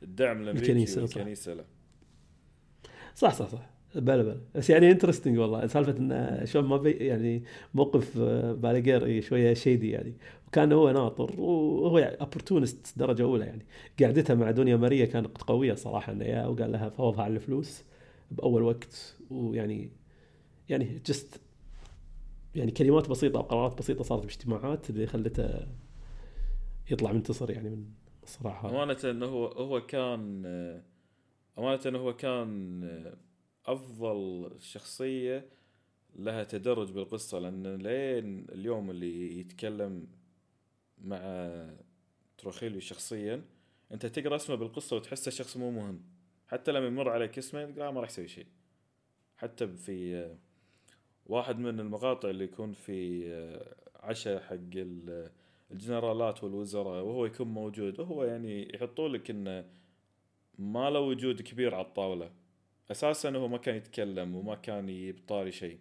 الدعم 0.02 0.42
الامريكي 0.42 0.66
الكنيسة، 0.72 1.06
صح. 1.06 1.16
والكنيسه 1.16 1.54
له. 1.54 1.64
صح 3.14 3.34
صح 3.34 3.48
صح. 3.48 3.70
بلا 3.94 4.22
بلا. 4.22 4.40
بس 4.54 4.70
يعني 4.70 4.90
interesting 4.90 5.38
والله. 5.38 5.66
سالفة 5.66 5.96
انه 5.98 6.44
شلون 6.44 6.64
ما 6.64 6.76
بي 6.76 6.90
يعني 6.90 7.42
موقف 7.74 8.18
آه، 8.18 8.52
بالاجير 8.52 9.20
شوية 9.20 9.54
شيدي 9.54 9.90
يعني. 9.90 10.12
وكان 10.48 10.72
هو 10.72 10.90
ناطر 10.90 11.40
وهو 11.40 11.98
يعني 11.98 12.16
opportunist 12.16 12.76
درجة 12.96 13.22
أولى 13.22 13.44
يعني. 13.46 13.66
قعدتها 14.02 14.34
مع 14.34 14.50
دنيا 14.50 14.76
ماريا 14.76 15.04
كانت 15.06 15.42
قوية 15.42 15.74
صراحة 15.74 16.12
إنه 16.12 16.24
يا 16.24 16.46
وقال 16.46 16.72
لها 16.72 16.88
فوضها 16.88 17.22
على 17.24 17.34
الفلوس 17.34 17.82
بأول 18.30 18.62
وقت. 18.62 19.16
ويعني 19.30 19.90
يعني 20.68 21.00
just 21.06 21.40
يعني 22.58 22.70
كلمات 22.70 23.08
بسيطة 23.08 23.36
أو 23.36 23.42
قرارات 23.42 23.78
بسيطة 23.78 24.04
صارت 24.04 24.22
باجتماعات 24.22 24.90
اللي 24.90 25.06
خلته 25.06 25.66
يطلع 26.90 27.12
منتصر 27.12 27.50
يعني 27.50 27.70
من 27.70 27.84
الصراع 28.22 28.66
هذا 28.66 28.70
أمانة 28.70 28.98
إنه 29.04 29.26
هو 29.26 29.86
كان 29.86 30.46
أمانة 31.58 31.80
إنه 31.86 31.98
هو 31.98 32.16
كان 32.16 33.16
أفضل 33.66 34.50
شخصية 34.58 35.48
لها 36.16 36.44
تدرج 36.44 36.92
بالقصة 36.92 37.38
لأن 37.38 37.76
لين 37.76 38.46
اليوم 38.52 38.90
اللي 38.90 39.40
يتكلم 39.40 40.06
مع 40.98 41.20
تروخيليو 42.38 42.80
شخصيا 42.80 43.42
أنت 43.92 44.06
تقرأ 44.06 44.36
اسمه 44.36 44.56
بالقصة 44.56 44.96
وتحسه 44.96 45.30
شخص 45.30 45.56
مو 45.56 45.70
مهم. 45.70 46.00
حتى 46.48 46.72
لما 46.72 46.86
يمر 46.86 47.08
عليك 47.08 47.38
اسمه 47.38 47.64
تقول 47.64 47.82
آه 47.82 47.90
ما 47.90 48.00
راح 48.00 48.10
يسوي 48.10 48.28
شيء. 48.28 48.46
حتى 49.36 49.66
في 49.66 50.36
واحد 51.28 51.58
من 51.58 51.80
المقاطع 51.80 52.30
اللي 52.30 52.44
يكون 52.44 52.72
في 52.72 53.28
عشاء 54.00 54.40
حق 54.42 54.54
ال- 54.76 55.30
الجنرالات 55.70 56.44
والوزراء 56.44 57.04
وهو 57.04 57.26
يكون 57.26 57.48
موجود 57.48 58.00
وهو 58.00 58.24
يعني 58.24 58.74
يحطوا 58.74 59.08
لك 59.08 59.30
انه 59.30 59.64
ما 60.58 60.90
له 60.90 61.00
وجود 61.00 61.42
كبير 61.42 61.74
على 61.74 61.84
الطاولة. 61.86 62.30
أساسا 62.90 63.30
هو 63.30 63.48
ما 63.48 63.58
كان 63.58 63.74
يتكلم 63.76 64.36
وما 64.36 64.54
كان 64.54 64.88
يبطاري 64.88 65.52
شيء. 65.52 65.78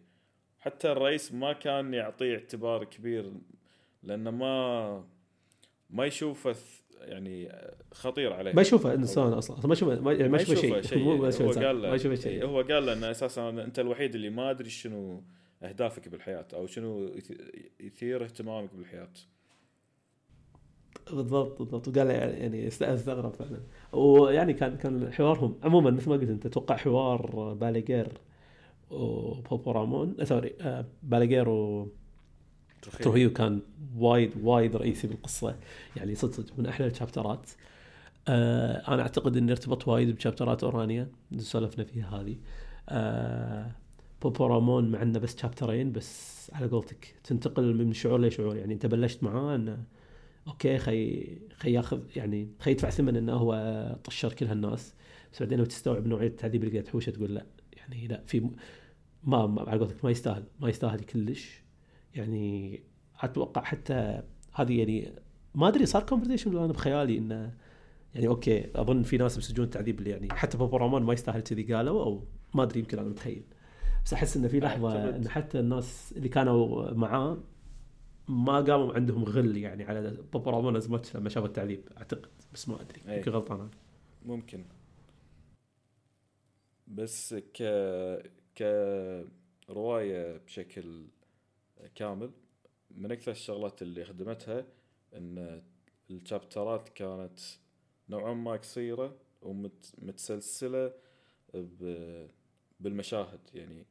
حتى 0.59 0.91
الرئيس 0.91 1.33
ما 1.33 1.53
كان 1.53 1.93
يعطيه 1.93 2.35
اعتبار 2.35 2.83
كبير 2.83 3.31
لأنه 4.03 4.31
ما 4.31 5.03
ما 5.89 6.05
يشوفه 6.05 6.55
يعني 7.01 7.51
خطير 7.93 8.33
عليه. 8.33 8.53
ما 8.53 8.61
يشوفه 8.61 8.93
انسان 8.93 9.33
أصلا. 9.33 9.67
ما 9.67 9.73
يشوفه 9.73 9.99
ما, 9.99 10.13
يعني 10.13 10.29
ما 10.29 10.37
يشوفه 10.41 10.81
شيء. 10.81 10.99
هو. 11.03 11.23
قال 11.53 11.81
له 11.81 11.89
ما 11.89 11.95
يشوفه 11.95 12.15
شيء. 12.15 12.45
هو 12.45 12.61
قال 12.61 12.85
له 12.85 12.93
إنه 12.93 13.11
أساسا 13.11 13.49
أنت 13.49 13.79
الوحيد 13.79 14.15
اللي 14.15 14.29
ما 14.29 14.51
أدري 14.51 14.69
شنو 14.69 15.23
أهدافك 15.63 16.09
بالحياة 16.09 16.47
أو 16.53 16.67
شنو 16.67 17.07
يث- 17.07 17.41
يثير 17.79 18.23
اهتمامك 18.23 18.75
بالحياة؟ 18.75 19.09
بالضبط 21.11 21.59
بالضبط. 21.59 21.87
وقال 21.87 22.07
يعني 22.09 22.67
است- 22.67 22.83
أستغرب 22.83 23.33
فعلا. 23.33 23.59
ويعني 23.93 24.53
كان 24.53 24.77
كان 24.77 25.13
حوارهم 25.13 25.59
عموما 25.63 25.91
مثل 25.91 26.09
ما 26.09 26.15
قلت 26.15 26.29
أنت 26.29 26.45
أتوقع 26.45 26.75
حوار 26.77 27.53
باليجير 27.53 28.07
وبوبو 28.91 29.71
رامون 29.71 30.15
آه، 30.19 30.23
sorry 30.23 30.53
آه، 30.61 30.85
باليجير 31.03 31.49
وتروهيو 31.49 33.33
كان 33.33 33.61
وايد 33.97 34.31
وايد 34.43 34.75
رئيسي 34.75 35.07
بالقصة. 35.07 35.55
يعني 35.95 36.15
صدق 36.15 36.59
من 36.59 36.65
أحلى 36.65 36.87
الشابترات. 36.87 37.49
آه 38.27 38.93
أنا 38.93 39.01
أعتقد 39.01 39.37
إني 39.37 39.51
ارتبط 39.51 39.87
وايد 39.87 40.15
بشابترات 40.15 40.63
أورانيا 40.63 41.07
اللي 41.31 41.43
سولفنا 41.43 41.83
فيها 41.83 42.21
هذه. 42.21 42.37
آه 44.17 44.29
بوبو 44.29 44.45
رامون 44.47 44.91
مع 44.91 45.01
إنه 45.01 45.19
بس 45.19 45.37
شابترين 45.37 45.91
بس 45.91 46.37
على 46.53 46.67
قولتك 46.67 47.15
تنتقل 47.23 47.75
من 47.85 47.93
شعور 47.93 48.21
لشعور. 48.21 48.55
يعني 48.55 48.73
أنت 48.73 48.85
بلشت 48.85 49.23
معاه 49.23 49.55
إنه 49.55 49.83
أوكي 50.47 50.77
خي 50.77 51.27
خي 51.57 51.71
ياخذ 51.73 52.01
يعني 52.15 52.49
خي 52.59 52.71
يدفع 52.71 52.89
ثمن 52.89 53.15
إنه 53.15 53.33
هو 53.33 53.95
طشر 54.03 54.33
كل 54.33 54.45
هالناس 54.45 54.93
بس 55.33 55.39
بعدين 55.39 55.57
لو 55.59 55.65
تستوعب 55.65 56.07
نوعية 56.07 56.27
التعذيب 56.27 56.63
اللي 56.63 56.71
قاعد 56.73 56.83
تحوشه 56.83 57.09
تقول 57.09 57.35
لا. 57.35 57.45
يعني 57.77 58.07
لا 58.07 58.23
في 58.25 58.49
ما 59.23 59.47
ما- 59.47 59.69
على 59.69 59.79
قولتك 59.79 60.05
ما 60.05 60.11
يستاهل 60.11 60.43
ما 60.59 60.69
يستاهل 60.69 60.99
كلش. 60.99 61.61
يعني 62.15 62.79
أتوقع 63.19 63.63
حتى 63.63 64.21
هذه 64.53 64.79
يعني 64.79 65.13
ما 65.55 65.67
أدري 65.67 65.85
صار 65.85 66.03
conversation 66.03 66.57
أنا 66.57 66.67
بخيالي 66.67 67.17
إنه 67.17 67.53
يعني 68.15 68.27
okay 68.27 68.65
أظن 68.75 69.03
في 69.03 69.17
ناس 69.17 69.37
بسجون 69.37 69.65
التعذيب 69.65 69.99
اللي 69.99 70.09
يعني 70.09 70.27
حتى 70.31 70.57
بوبو 70.57 70.77
رامون 70.77 71.03
ما 71.03 71.13
يستاهل 71.13 71.41
كذي 71.41 71.73
قالوا 71.73 72.03
أو 72.03 72.23
ما 72.53 72.63
أدري 72.63 72.79
يمكن 72.79 72.99
أنا 72.99 73.09
متخيل. 73.09 73.43
بس 74.07 74.13
أحس 74.13 74.37
انه 74.37 74.47
في 74.47 74.59
لحظة 74.59 74.89
أعتقد- 74.89 75.15
إن 75.15 75.29
حتى 75.29 75.59
الناس 75.59 76.13
اللي 76.17 76.29
كانوا 76.29 76.91
معاه 76.91 77.37
ما 78.27 78.61
قاموا 78.61 78.93
عندهم 78.93 79.23
غل 79.23 79.57
يعني 79.57 79.83
على 79.83 80.17
بوبو 80.33 80.77
as 80.77 80.89
much 80.89 81.15
لما 81.15 81.29
شافوا 81.29 81.47
التعذيب 81.47 81.89
أعتقد. 81.97 82.31
بس 82.53 82.69
ما 82.69 82.81
أدري. 82.81 83.01
يمكن 83.17 83.31
غلطان 83.31 83.59
أنا. 83.59 83.69
ممكن. 84.25 84.65
بس 86.87 87.33
ك 87.33 87.63
ك 88.55 88.61
رواية 89.69 90.37
بشكل 90.37 91.07
كامل 91.95 92.31
من 92.91 93.11
أكثر 93.11 93.31
الشغلات 93.31 93.81
اللي 93.81 94.05
خدمتها 94.05 94.65
إن 95.13 95.61
الشابترات 96.09 96.89
كانت 96.89 97.39
نوعا 98.09 98.33
ما 98.33 98.51
قصيرة 98.51 99.15
ومتسلسلة 99.41 100.93
ب... 101.53 101.83
بالمشاهد. 102.79 103.39
يعني 103.53 103.85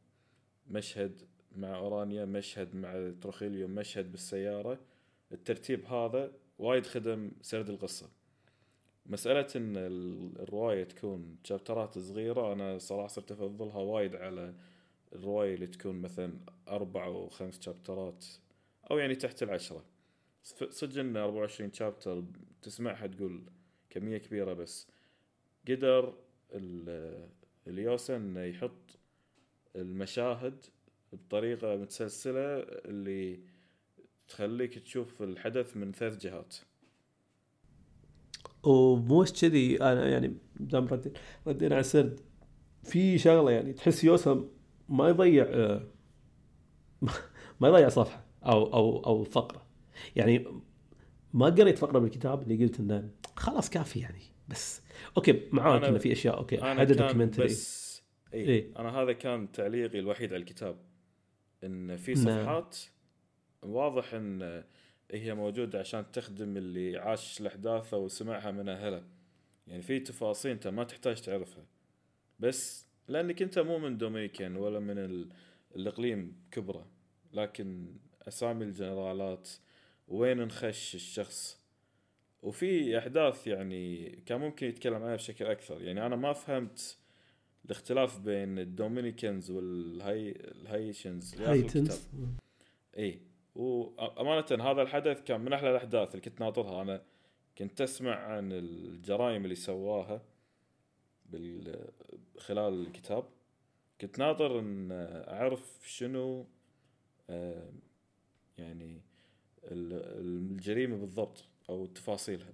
مشهد 0.70 1.22
مع 1.56 1.76
أورانيا 1.76 2.24
مشهد 2.24 2.74
مع 2.74 3.12
تروخيليو 3.20 3.68
مشهد 3.68 4.12
بالسيارة. 4.12 4.78
الترتيب 5.32 5.84
هذا 5.84 6.32
وايد 6.58 6.86
خدم 6.86 7.30
سرد 7.42 7.68
القصة. 7.70 8.08
مسألة 9.06 9.46
إن 9.56 9.76
ال- 9.76 10.40
الرواية 10.42 10.84
تكون 10.84 11.36
شابترات 11.44 11.98
صغيرة 11.98 12.52
أنا 12.52 12.78
صراحة 12.78 13.06
صرت 13.08 13.32
أفضلها 13.32 13.76
وايد 13.78 14.16
على 14.16 14.54
الرواية 15.12 15.54
اللي 15.54 15.66
تكون 15.66 16.00
مثلا 16.02 16.32
أربع 16.68 17.04
أو 17.04 17.28
خمس 17.28 17.60
شابترات 17.60 18.24
أو 18.90 18.98
يعني 18.98 19.14
تحت 19.14 19.42
العشرة. 19.42 19.84
صدق 20.70 21.00
إن 21.00 21.16
24 21.16 21.72
شابتر 21.72 22.24
تسمعها 22.62 23.06
تقول 23.06 23.42
كمية 23.90 24.18
كبيرة 24.18 24.52
بس. 24.52 24.86
قدر 25.68 26.14
ال- 26.52 27.28
اليوسا 27.66 28.16
إنه 28.16 28.40
يحط 28.44 28.95
المشاهد 29.76 30.64
بطريقة 31.12 31.76
متسلسلة 31.76 32.58
اللي 32.84 33.40
تخليك 34.28 34.78
تشوف 34.78 35.22
الحدث 35.22 35.76
من 35.76 35.92
ثلاث 35.92 36.16
جهات. 36.16 36.56
ومو 38.62 39.24
كذي 39.24 39.80
أنا 39.80 40.08
يعني 40.08 40.36
دام 40.60 40.86
ردينا 40.86 41.14
ردينا 41.46 41.74
على 41.74 41.80
السرد 41.80 42.20
في 42.84 43.18
شغلة 43.18 43.50
يعني 43.50 43.72
تحس 43.72 44.04
يوسم 44.04 44.48
ما 44.88 45.08
يضيع 45.08 45.46
آه، 45.48 45.86
ما 47.60 47.68
يضيع 47.68 47.88
صفحة 47.88 48.24
أو 48.44 48.72
أو 48.72 48.98
أو 49.06 49.24
فقرة. 49.24 49.66
يعني 50.16 50.46
ما 51.34 51.46
قريت 51.46 51.78
فقرة 51.78 51.98
بالكتاب 51.98 52.42
اللي 52.42 52.64
قلت 52.64 52.80
إنه 52.80 53.10
خلاص 53.36 53.70
كافي 53.70 54.00
يعني 54.00 54.22
بس. 54.48 54.82
okay 55.16 55.42
معاك 55.52 55.84
إنه 55.84 55.98
في 55.98 56.12
أشياء 56.12 56.38
okay 56.38 56.56
كان 56.56 56.86
documentary 56.86 57.46
بس 57.46 57.85
اي 58.34 58.38
إيه. 58.40 58.48
إيه؟ 58.48 58.72
أنا 58.78 58.88
هذا 59.02 59.12
كان 59.12 59.52
تعليقي 59.52 59.98
الوحيد 59.98 60.32
على 60.32 60.40
الكتاب 60.40 60.76
إن 61.64 61.96
في 61.96 62.14
نعم. 62.14 62.24
صفحات 62.24 62.76
واضح 63.62 64.14
إن 64.14 64.64
هي 65.10 65.34
موجودة 65.34 65.78
عشان 65.78 66.12
تخدم 66.12 66.56
اللي 66.56 66.98
عاش 66.98 67.40
الاحداث 67.40 67.94
أو 67.94 68.08
سمعها 68.08 68.50
من 68.50 68.68
أهله 68.68 69.04
يعني 69.66 69.82
في 69.82 70.00
تفاصيل 70.00 70.50
أنت 70.50 70.66
ما 70.68 70.84
تحتاج 70.84 71.20
تعرفها 71.20 71.64
بس 72.40 72.86
لأنك 73.08 73.42
أنت 73.42 73.58
مو 73.58 73.78
من 73.78 73.98
دومينيكان 73.98 74.56
ولا 74.56 74.78
من 74.80 74.98
ال- 74.98 75.28
الإقليم 75.76 76.36
كبرة 76.50 76.86
لكن 77.32 77.96
أسامي 78.28 78.64
الجنرالات 78.64 79.48
وين 80.08 80.40
انخش 80.40 80.94
الشخص 80.94 81.60
وفي 82.42 82.98
أحداث 82.98 83.46
يعني 83.46 84.10
كان 84.26 84.40
ممكن 84.40 84.66
يتكلم 84.66 84.94
عنها 84.94 85.16
بشكل 85.16 85.44
أكثر 85.44 85.82
يعني 85.82 86.06
أنا 86.06 86.16
ما 86.16 86.32
فهمت 86.32 86.96
الاختلاف 87.66 88.18
بين 88.20 88.58
ال 88.58 88.67
Dominicans 88.67 89.50
والهاي 89.50 90.30
ال 90.30 90.41
Haitians. 90.41 91.40
Haitians. 91.40 92.08
اي 92.98 93.20
وأمانة 93.54 94.64
هذا 94.70 94.82
الحدث 94.82 95.22
كان 95.22 95.40
من 95.40 95.52
أحلى 95.52 95.70
الأحداث 95.70 96.10
اللي 96.10 96.20
كنت 96.20 96.40
ناطرها. 96.40 96.82
أنا 96.82 97.02
كنت 97.58 97.80
أسمع 97.80 98.14
عن 98.14 98.52
الجرائم 98.52 99.44
اللي 99.44 99.54
سواها 99.54 100.22
بال 101.26 101.84
خلال 102.38 102.86
الكتاب. 102.86 103.24
كنت 104.00 104.18
ناطر 104.18 104.58
إن 104.58 104.88
أعرف 105.28 105.80
شنو 105.86 106.46
آه، 107.30 107.70
يعني 108.58 109.00
ال- 109.64 110.20
الجريمة 110.52 110.96
بالضبط 110.96 111.44
أو 111.70 111.86
تفاصيلها. 111.86 112.52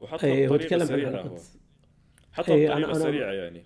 وحطها 0.00 0.26
اي 0.26 0.48
هو 0.48 0.54
بطريقة 0.54 0.84
سريعة 0.84 1.38
حطها 2.32 2.54
إي، 2.54 2.68
أنا- 2.68 2.72
بطريقه 2.72 2.92
أنا- 2.92 2.96
سريعة 3.02 3.32
يعني. 3.32 3.64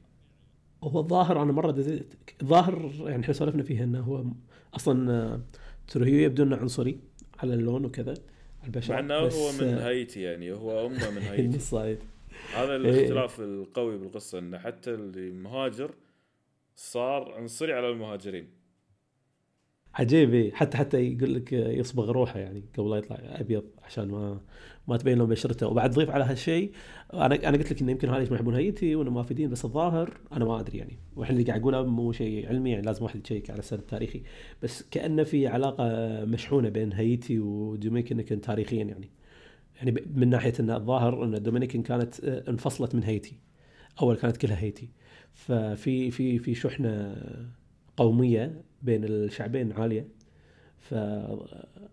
هو 0.82 1.00
الظاهر 1.00 1.42
أنا 1.42 1.52
مرة 1.52 1.70
دزيت. 1.70 2.14
الظاهر 2.42 2.90
يعني 3.00 3.22
إحنا 3.22 3.34
سولفنا 3.34 3.62
فيها 3.62 3.84
إنه 3.84 4.00
هو 4.00 4.24
أصلا 4.74 5.12
آه، 5.12 5.40
تروهيو 5.88 6.18
يبدو 6.18 6.42
إنه 6.42 6.56
عنصري 6.56 6.98
على 7.38 7.54
اللون 7.54 7.84
وكذا 7.84 8.10
على 8.60 8.66
البشر 8.66 8.92
مع 8.92 8.98
إنه 9.00 9.14
هو 9.14 9.52
من 9.60 9.64
آه، 9.68 9.88
هايتي 9.88 10.22
يعني 10.22 10.52
هو 10.52 10.86
أمه 10.86 11.10
من 11.10 11.22
هايتي. 11.28 11.42
النص 11.44 11.70
صايد. 11.70 11.98
هذا 12.54 12.70
إيه. 12.72 12.76
الاختلاف 12.76 13.40
القوي 13.40 13.98
بالقصة 13.98 14.38
إنه 14.38 14.58
حتى 14.58 14.94
اللي 14.94 15.30
مهاجر 15.30 15.94
صار 16.76 17.32
عنصري 17.32 17.72
على 17.72 17.88
المهاجرين. 17.90 18.48
عجيب 19.94 20.34
إيه. 20.34 20.52
حتى 20.52 20.78
حتى 20.78 21.12
يقول 21.12 21.34
لك 21.34 21.52
يصبغ 21.52 22.10
روحه 22.10 22.38
يعني 22.38 22.64
قبل 22.78 22.90
لا 22.90 22.96
يطلع 22.96 23.18
أبيض 23.22 23.64
عشان 23.84 24.08
ما 24.08 24.40
ما 24.88 24.96
تبين 24.96 25.18
لون 25.18 25.28
بشرته. 25.28 25.66
وبعد 25.66 25.90
ضيف 25.90 26.10
على 26.10 26.24
هالشيء 26.24 26.72
أنا 27.14 27.48
أنا 27.48 27.56
قلت 27.56 27.72
لك 27.72 27.82
انه 27.82 27.90
يمكن 27.90 28.08
هذا 28.08 28.30
ما 28.30 28.36
يحبون 28.36 28.54
هيتي 28.54 28.94
وانه 28.94 29.10
ما 29.10 29.22
فيدين 29.22 29.50
بس 29.50 29.64
الظاهر 29.64 30.20
أنا 30.32 30.44
ما 30.44 30.60
أدري 30.60 30.78
يعني. 30.78 30.98
وإحنا 31.16 31.32
اللي 31.36 31.46
قاعد 31.46 31.60
اقوله 31.60 31.86
مو 31.86 32.12
شيء 32.12 32.48
علمي 32.48 32.70
يعني 32.70 32.82
لازم 32.82 33.04
واحد 33.04 33.20
يشيك 33.24 33.50
على 33.50 33.58
السرد 33.58 33.78
التاريخي. 33.78 34.22
بس 34.62 34.84
كأنه 34.90 35.22
في 35.22 35.46
علاقة 35.46 35.84
مشحونة 36.24 36.68
بين 36.68 36.92
هايتي 36.92 37.38
ودومينيكان 37.38 38.40
تاريخيا 38.40 38.84
يعني. 38.84 39.10
يعني 39.76 40.04
من 40.14 40.28
ناحية 40.28 40.52
إن 40.60 40.70
الظاهر 40.70 41.24
إن 41.24 41.34
الدومينيكان 41.34 41.82
كانت 41.82 42.24
آه، 42.24 42.50
انفصلت 42.50 42.94
من 42.94 43.04
هايتي. 43.04 43.38
أول 44.02 44.16
كانت 44.16 44.36
كلها 44.36 44.62
هايتي. 44.62 44.88
ففي 45.32 46.10
في 46.10 46.38
في 46.38 46.54
شحنة 46.54 47.16
قومية 47.98 48.62
بين 48.82 49.04
الشعبين 49.04 49.72
عالية. 49.72 50.08
ف 50.78 50.94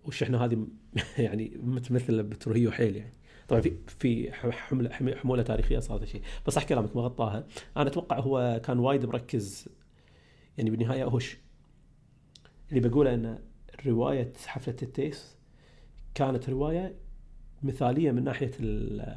والشحنه 0.05 0.45
هذه 0.45 0.67
يعني 1.17 1.57
متمثلة 1.63 2.21
بتروهيو 2.21 2.71
حيل 2.71 2.95
يعني. 2.95 3.13
طبعا 3.47 3.61
في 3.61 3.77
في 3.87 4.31
حملة 4.51 4.89
حمولة 5.15 5.43
تاريخية 5.43 5.79
صار 5.79 5.97
هذا 5.97 6.03
الشيء 6.03 6.21
بس 6.47 6.53
صح 6.53 6.63
كلامك 6.63 6.95
ما 6.95 7.01
غطاها. 7.01 7.47
أنا 7.77 7.87
أتوقع 7.87 8.19
هو 8.19 8.61
كان 8.63 8.79
وايد 8.79 9.05
مركز 9.05 9.67
يعني 10.57 10.69
بالنهاية. 10.69 11.03
هوش 11.03 11.37
اللي 12.69 12.89
بقوله 12.89 13.13
إن 13.13 13.39
رواية 13.85 14.33
حفلة 14.45 14.75
التيس 14.81 15.35
كانت 16.15 16.49
رواية 16.49 16.95
مثالية 17.63 18.11
من 18.11 18.23
ناحية 18.23 18.51
ال 18.59 19.15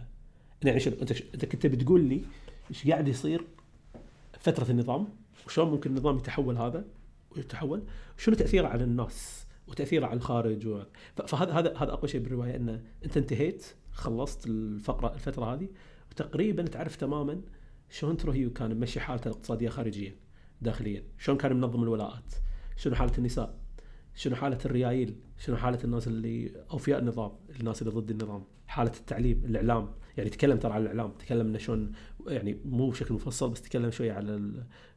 يعني 0.65 0.81
شوف 0.81 0.95
أنت 1.01 1.13
أنت 1.35 1.45
كنت 1.45 1.67
بتقول 1.67 2.05
لي 2.05 2.23
إيش 2.71 2.89
قاعد 2.89 3.09
يصير 3.09 3.45
فترة 4.41 4.71
النظام؟ 4.71 5.09
وشلون 5.47 5.71
ممكن 5.71 5.91
النظام 5.91 6.17
يتحول 6.17 6.57
هذا؟ 6.57 6.85
ويتحول. 7.31 7.83
شنو 8.17 8.35
تأثيره 8.35 8.69
على 8.69 8.85
الناس؟ 8.85 9.47
وتأثيره 9.69 10.07
على 10.07 10.17
الخارج 10.17 10.87
فهذا 11.27 11.53
هذا 11.53 11.77
هذا 11.77 11.93
أقوى 11.93 12.09
شيء 12.09 12.21
بالرواية 12.21 12.57
إنه 12.57 12.83
أنت 13.05 13.17
انتهيت 13.17 13.67
خلصت 13.93 14.47
الفقرة 14.47 15.15
الفترة 15.15 15.55
هذه 15.55 15.69
وتقريبا 16.11 16.63
تعرف 16.63 16.97
تماما 16.97 17.41
شلون 17.91 18.17
تروهيو 18.17 18.53
كان 18.53 18.75
ممشي 18.75 19.01
حالته 19.01 19.29
الاقتصاديه 19.29 19.69
خارجيا 19.69 20.17
داخليا. 20.63 21.03
شلون 21.19 21.39
كان 21.39 21.57
منظم 21.57 21.83
الولاءات؟ 21.83 22.35
شنو 22.77 22.95
حالة 22.95 23.13
النساء؟ 23.19 23.59
شنو 24.15 24.37
حالة 24.37 24.59
الريايل؟ 24.65 25.17
شنو 25.39 25.57
حالة 25.57 25.79
الناس 25.85 26.09
اللي 26.09 26.65
أوفياء 26.71 26.99
النظام 26.99 27.33
الناس 27.61 27.83
اللي 27.83 27.93
ضد 27.93 28.11
النظام؟ 28.11 28.45
حالة 28.67 28.93
التعليم 29.01 29.45
الإعلام. 29.45 29.95
يعني 30.19 30.31
تكلم 30.31 30.59
ترى 30.59 30.73
عن 30.73 30.83
الإعلام 30.83 31.11
تكلم 31.11 31.47
إنه 31.47 31.59
شلون 31.59 31.93
يعني 32.27 32.59
مو 32.65 32.91
بشكل 32.91 33.15
مفصل 33.15 33.51
بس 33.51 33.63
تكلم 33.63 33.91
شوية 33.91 34.13
على 34.13 34.53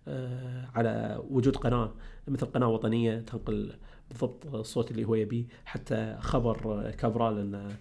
آه، 0.07 0.69
على 0.75 1.21
وجود 1.29 1.55
قناة 1.55 1.93
مثل 2.27 2.45
قناة 2.45 2.67
وطنية 2.67 3.19
تنقل 3.19 3.73
بالضبط 4.09 4.55
الصوت 4.55 4.91
اللي 4.91 5.05
هو 5.05 5.15
يبيه 5.15 5.45
حتى 5.65 6.17
خبر 6.19 6.91
كابرال 6.91 7.39
انه 7.39 7.77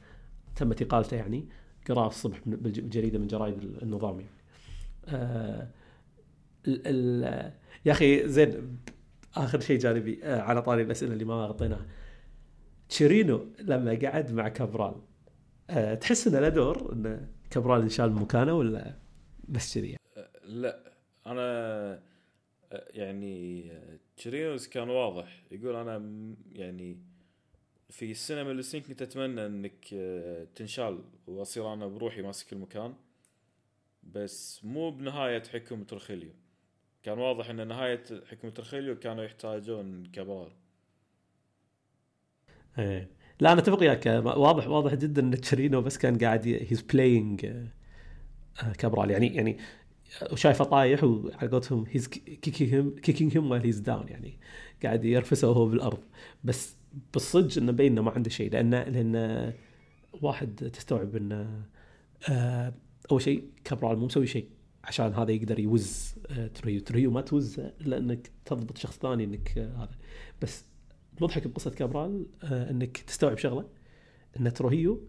تم 0.56 0.72
اقالته 0.72 1.16
يعني 1.16 1.48
قراه 1.88 2.06
الصبح 2.06 2.40
بجريده 2.46 3.18
من 3.18 3.26
جرايد 3.26 3.62
النظام 3.82 4.20
يعني. 4.20 4.32
آه، 5.08 5.68
ال 6.66 6.82
ال 6.86 7.52
يا 7.84 7.92
أخي 7.92 8.28
زين 8.28 8.78
آخر 9.36 9.60
شيء 9.60 9.78
جانبي 9.78 10.20
آه، 10.24 10.40
على 10.40 10.62
طاري 10.62 10.82
الأسئلة 10.82 11.12
اللي 11.12 11.24
ما 11.24 11.46
غطيناها 11.46 11.86
تشيرينو 12.88 13.46
لما 13.60 13.98
قعد 14.02 14.32
مع 14.32 14.48
كابرال 14.48 14.94
آه، 15.70 15.94
تحس 15.94 16.26
إنه 16.26 16.40
له 16.40 16.48
دور 16.48 16.92
إن 16.92 17.28
كابرال 17.50 17.82
انشال 17.82 18.12
مكانه 18.12 18.54
ولا 18.54 18.98
بس 19.48 19.78
كذي؟ 19.78 19.96
لا 20.44 20.92
أنا 21.26 22.02
يعني 22.72 23.72
تشيرينوس 24.16 24.68
كان 24.68 24.88
واضح. 24.88 25.42
يقول 25.50 25.76
أنا 25.76 26.02
يعني 26.52 26.98
في 27.90 28.10
السنة 28.10 28.42
من 28.42 28.58
السنين 28.58 28.84
كنت 28.84 29.02
اتمنى 29.02 29.46
إنك 29.46 29.94
آه، 29.94 30.46
تنشال 30.54 31.04
وأصير 31.26 31.72
أنا 31.72 31.86
بروحي 31.86 32.22
ماسك 32.22 32.52
المكان 32.52 32.94
بس 34.02 34.64
مو 34.64 34.90
بنهاية 34.90 35.42
حكم 35.42 35.84
تروخيليو. 35.84 36.30
كان 37.02 37.18
واضح 37.18 37.50
إن 37.50 37.68
نهاية 37.68 38.04
حكم 38.30 38.50
ترخيليو 38.50 38.98
كانوا 38.98 39.24
يحتاجون 39.24 40.06
كابرال 40.06 40.52
إيه. 42.78 43.19
لا 43.40 43.52
أنا 43.52 43.60
أتفق 43.60 43.80
وياك. 43.80 44.06
واضح 44.24 44.68
واضح 44.68 44.94
جدا 44.94 45.22
إن 45.22 45.40
تشيرينو 45.40 45.82
بس 45.82 45.98
كان 45.98 46.18
قاعد 46.18 46.48
he's 46.48 46.80
playing 46.80 47.46
كابرال. 48.78 49.10
يعني 49.10 49.34
يعني 49.34 49.58
وشايفه 50.32 50.64
طايح 50.64 51.04
وعلى 51.04 51.48
قولتهم 51.50 51.84
he's 51.90 52.08
kicking 52.08 53.36
him 53.36 53.50
while 53.50 53.64
he's 53.64 53.78
down 53.78 54.08
يعني 54.08 54.38
قاعد 54.82 55.04
يرفسه 55.04 55.50
وهو 55.50 55.66
بالأرض. 55.66 56.00
بس 56.44 56.76
بالصدق 57.12 57.58
إنه 57.58 57.72
مبين 57.72 57.92
انه 57.92 58.02
ما 58.02 58.10
عنده 58.10 58.30
شيء 58.30 58.52
لأن 58.52 58.70
لأن 58.70 59.52
واحد 60.22 60.70
تستوعب 60.72 61.16
إنه 61.16 61.64
آه، 62.28 62.74
أول 63.10 63.22
شيء 63.22 63.44
كابرال 63.64 63.98
مو 63.98 64.06
مسوي 64.06 64.26
شيء 64.26 64.48
عشان 64.84 65.14
هذا 65.14 65.30
يقدر 65.30 65.58
يوز 65.58 66.14
آه، 66.30 66.46
تريو. 66.46 66.80
تريو 66.80 67.10
ما 67.10 67.20
توز 67.20 67.60
الا 67.60 67.98
انك 67.98 68.30
تضبط 68.44 68.78
شخص 68.78 68.98
ثاني 68.98 69.24
إنك 69.24 69.58
آه، 69.58 69.76
هذا. 69.76 69.98
بس 70.42 70.64
المضحك 71.20 71.46
بقصة 71.46 71.70
كابرال 71.70 72.26
آه، 72.42 72.70
إنك 72.70 72.98
تستوعب 72.98 73.38
شغلة 73.38 73.68
إن 74.40 74.52
تروهيو 74.52 75.08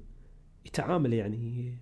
يتعامل 0.66 1.14
يعني 1.14 1.78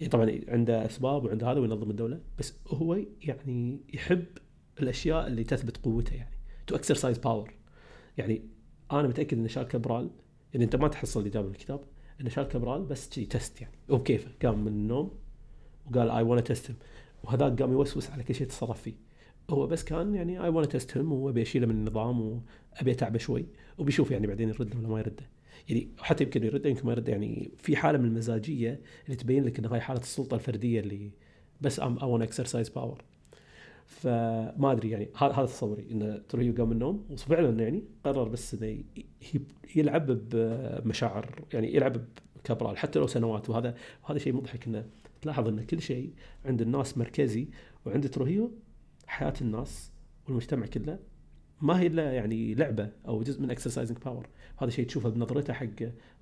يعني 0.00 0.10
طبعا 0.10 0.40
عنده 0.48 0.86
أسباب 0.86 1.24
وعنده 1.24 1.52
هذا 1.52 1.60
وينظم 1.60 1.90
الدولة 1.90 2.20
بس 2.38 2.54
هو 2.68 2.98
يعني 3.20 3.80
يحب 3.94 4.24
الأشياء 4.80 5.26
اللي 5.26 5.44
تثبت 5.44 5.76
قوته 5.76 6.14
يعني 6.14 6.36
to 6.66 6.76
exercise 6.76 7.18
power 7.18 7.54
يعني 8.18 8.48
أنا 8.92 9.08
متأكد 9.08 9.38
ان 9.38 9.48
شال 9.48 9.62
كابرال 9.62 10.10
يعني 10.52 10.64
أنت 10.64 10.76
ما 10.76 10.88
تحصل 10.88 11.20
الاجابه 11.20 11.46
من 11.46 11.52
الكتاب 11.52 11.80
ان 12.20 12.28
شال 12.30 12.48
كابرال 12.48 12.82
بس 12.82 13.14
شي 13.14 13.26
test 13.26 13.60
يعني. 13.60 13.74
هو 13.90 13.96
بكيفه 13.96 14.30
قام 14.42 14.64
من 14.64 14.68
النوم 14.68 15.18
وقال 15.86 16.10
I 16.10 16.22
want 16.22 16.46
test 16.46 16.72
وهذاك 17.24 17.62
قام 17.62 17.72
يوسوس 17.72 18.10
على 18.10 18.22
كل 18.22 18.34
شيء 18.34 18.46
تصرف 18.46 18.82
فيه. 18.82 18.94
هو 19.50 19.66
بس 19.66 19.84
كان 19.84 20.14
يعني 20.14 20.44
I 20.44 20.48
want 20.48 20.72
test 20.72 20.96
وأبي 20.96 21.42
أشيله 21.42 21.66
من 21.66 21.74
النظام 21.74 22.20
وابي 22.20 22.92
أتعبه 22.92 23.18
شوي 23.18 23.46
وبيشوف 23.78 24.10
يعني 24.10 24.26
بعدين 24.26 24.48
يرد 24.48 24.76
ولا 24.76 24.88
ما 24.88 24.98
يرده. 24.98 25.28
يعني 25.68 25.88
حتى 25.98 26.24
يمكن 26.24 26.44
يرد 26.44 26.66
يمكن 26.66 26.86
ما 26.86 26.92
يرد. 26.92 27.08
يعني 27.08 27.50
في 27.58 27.76
حالة 27.76 27.98
من 27.98 28.04
المزاجية 28.04 28.80
اللي 29.04 29.16
تبين 29.16 29.44
لك 29.44 29.58
إن 29.58 29.64
هاي 29.64 29.80
حالة 29.80 30.00
السلطة 30.00 30.34
الفردية 30.34 30.80
اللي 30.80 31.10
بس 31.60 31.80
um 31.80 31.98
I 31.98 32.06
want 32.06 32.22
exercise 32.22 32.68
power 32.68 33.04
فما 33.86 34.72
أدري 34.72 34.90
يعني 34.90 35.08
هذا 35.16 35.46
تصوري 35.46 35.86
ان 35.90 36.22
تروهيو 36.28 36.54
قام 36.54 36.66
من 36.66 36.72
النوم 36.72 37.06
وفعلا 37.10 37.62
يعني 37.62 37.84
قرر 38.04 38.28
بس 38.28 38.54
إنه 38.54 38.84
يلعب 39.76 40.06
بمشاعر 40.06 41.44
يعني 41.52 41.74
يلعب 41.74 42.04
بكابرال 42.36 42.78
حتى 42.78 42.98
لو 42.98 43.06
سنوات. 43.06 43.50
وهذا 43.50 43.74
وهذا 44.04 44.18
شيء 44.18 44.32
مضحك 44.32 44.66
إنه 44.66 44.86
تلاحظ 45.22 45.48
إن 45.48 45.64
كل 45.64 45.82
شيء 45.82 46.12
عند 46.44 46.62
الناس 46.62 46.98
مركزي 46.98 47.48
وعند 47.86 48.08
تروهيو 48.08 48.52
حياة 49.12 49.34
الناس 49.40 49.90
والمجتمع 50.26 50.66
كله 50.66 50.98
ما 51.60 51.80
هي 51.80 51.86
إلا 51.86 52.12
يعني 52.12 52.54
لعبة 52.54 52.90
أو 53.08 53.22
جزء 53.22 53.42
من 53.42 53.50
exercising 53.50 53.98
power 53.98 54.28
هذا 54.56 54.70
شيء 54.70 54.86
تشوفه 54.86 55.08
بنظرته 55.08 55.52
حق 55.52 55.66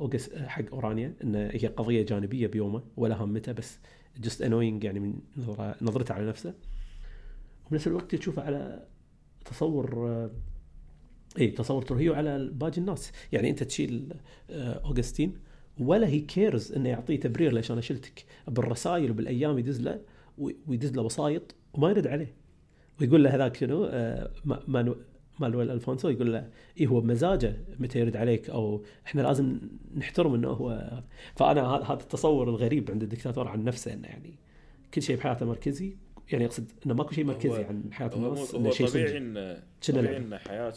أوجس 0.01 0.35
حق 0.35 0.65
أورانيا 0.73 1.15
إن 1.25 1.35
هي 1.35 1.67
قضية 1.67 2.03
جانبية 2.03 2.47
بيومه 2.47 2.83
ولا 2.97 3.23
همته 3.23 3.53
بس 3.53 3.79
just 4.19 4.43
annoying 4.43 4.85
يعني 4.85 5.01
من 5.01 5.15
نظرته 5.83 6.15
على 6.15 6.29
نفسه. 6.29 6.55
وبنفس 7.67 7.87
الوقت 7.87 8.15
تشوفه 8.15 8.43
على 8.43 8.87
تصور 9.45 10.31
اي 11.39 11.51
تصور 11.51 11.83
تروهيو 11.83 12.15
على 12.15 12.51
باقي 12.53 12.79
الناس. 12.79 13.13
يعني 13.33 13.51
أنت 13.51 13.63
تشيل 13.63 14.15
آه، 14.51 14.73
أوغستين 14.85 15.35
ولا 15.79 16.07
he 16.07 16.21
cares 16.21 16.73
إنه 16.73 16.89
يعطيه 16.89 17.21
تبرير 17.21 17.53
ليش 17.53 17.71
أنا 17.71 17.81
شلتك. 17.81 18.25
بالرسائل 18.49 19.11
وبالأيام 19.11 19.59
يدز 19.59 19.81
له 19.81 20.01
ويدز 20.39 20.93
له 20.93 21.03
وسايط 21.03 21.55
وما 21.75 21.91
يرد 21.91 22.07
عليه. 22.07 22.40
ويقول 23.01 23.25
له 23.25 23.35
هذاك 23.35 23.57
شنو؟ 23.57 23.85
آه، 23.85 24.31
ما- 24.45 24.63
مانو 24.69 24.97
مانويل 25.41 25.71
ألفونسو 25.71 26.09
يقول 26.09 26.33
له 26.33 26.51
اي 26.81 26.87
هو 26.87 27.01
بمزاجه 27.01 27.57
متى 27.79 27.99
يرد 27.99 28.17
عليك؟ 28.17 28.51
أو 28.51 28.85
إحنا 29.07 29.23
لازم 29.23 29.61
نحترم 29.97 30.35
إنه 30.35 30.49
هو 30.49 31.03
فأنا 31.37 31.63
هذا 31.77 31.93
التصور 32.03 32.49
الغريب 32.49 32.91
عند 32.91 33.03
الدكتاتور 33.03 33.49
عن 33.49 33.65
نفسه 33.65 33.93
إنه 33.93 34.09
يعني 34.09 34.35
كل 34.95 35.03
شيء 35.03 35.17
بحياته 35.17 35.47
مركزي. 35.47 35.97
يعني 36.33 36.45
أقصد 36.47 36.71
إنه 36.87 36.95
ماكو 36.95 37.13
شيء 37.13 37.25
مركزي 37.25 37.49
هو- 37.65 37.69
عن 37.69 37.93
حياه 37.93 38.11
هو, 38.15 38.19
مو- 38.21 38.27
الناس 38.33 38.55
هو 38.55 38.61
إنه 38.61 38.71
شيء 38.71 38.89
طبيعي 38.89 39.19
ان 39.19 39.63
طبيعي. 39.89 40.17
إن 40.17 40.39
حياة 40.39 40.75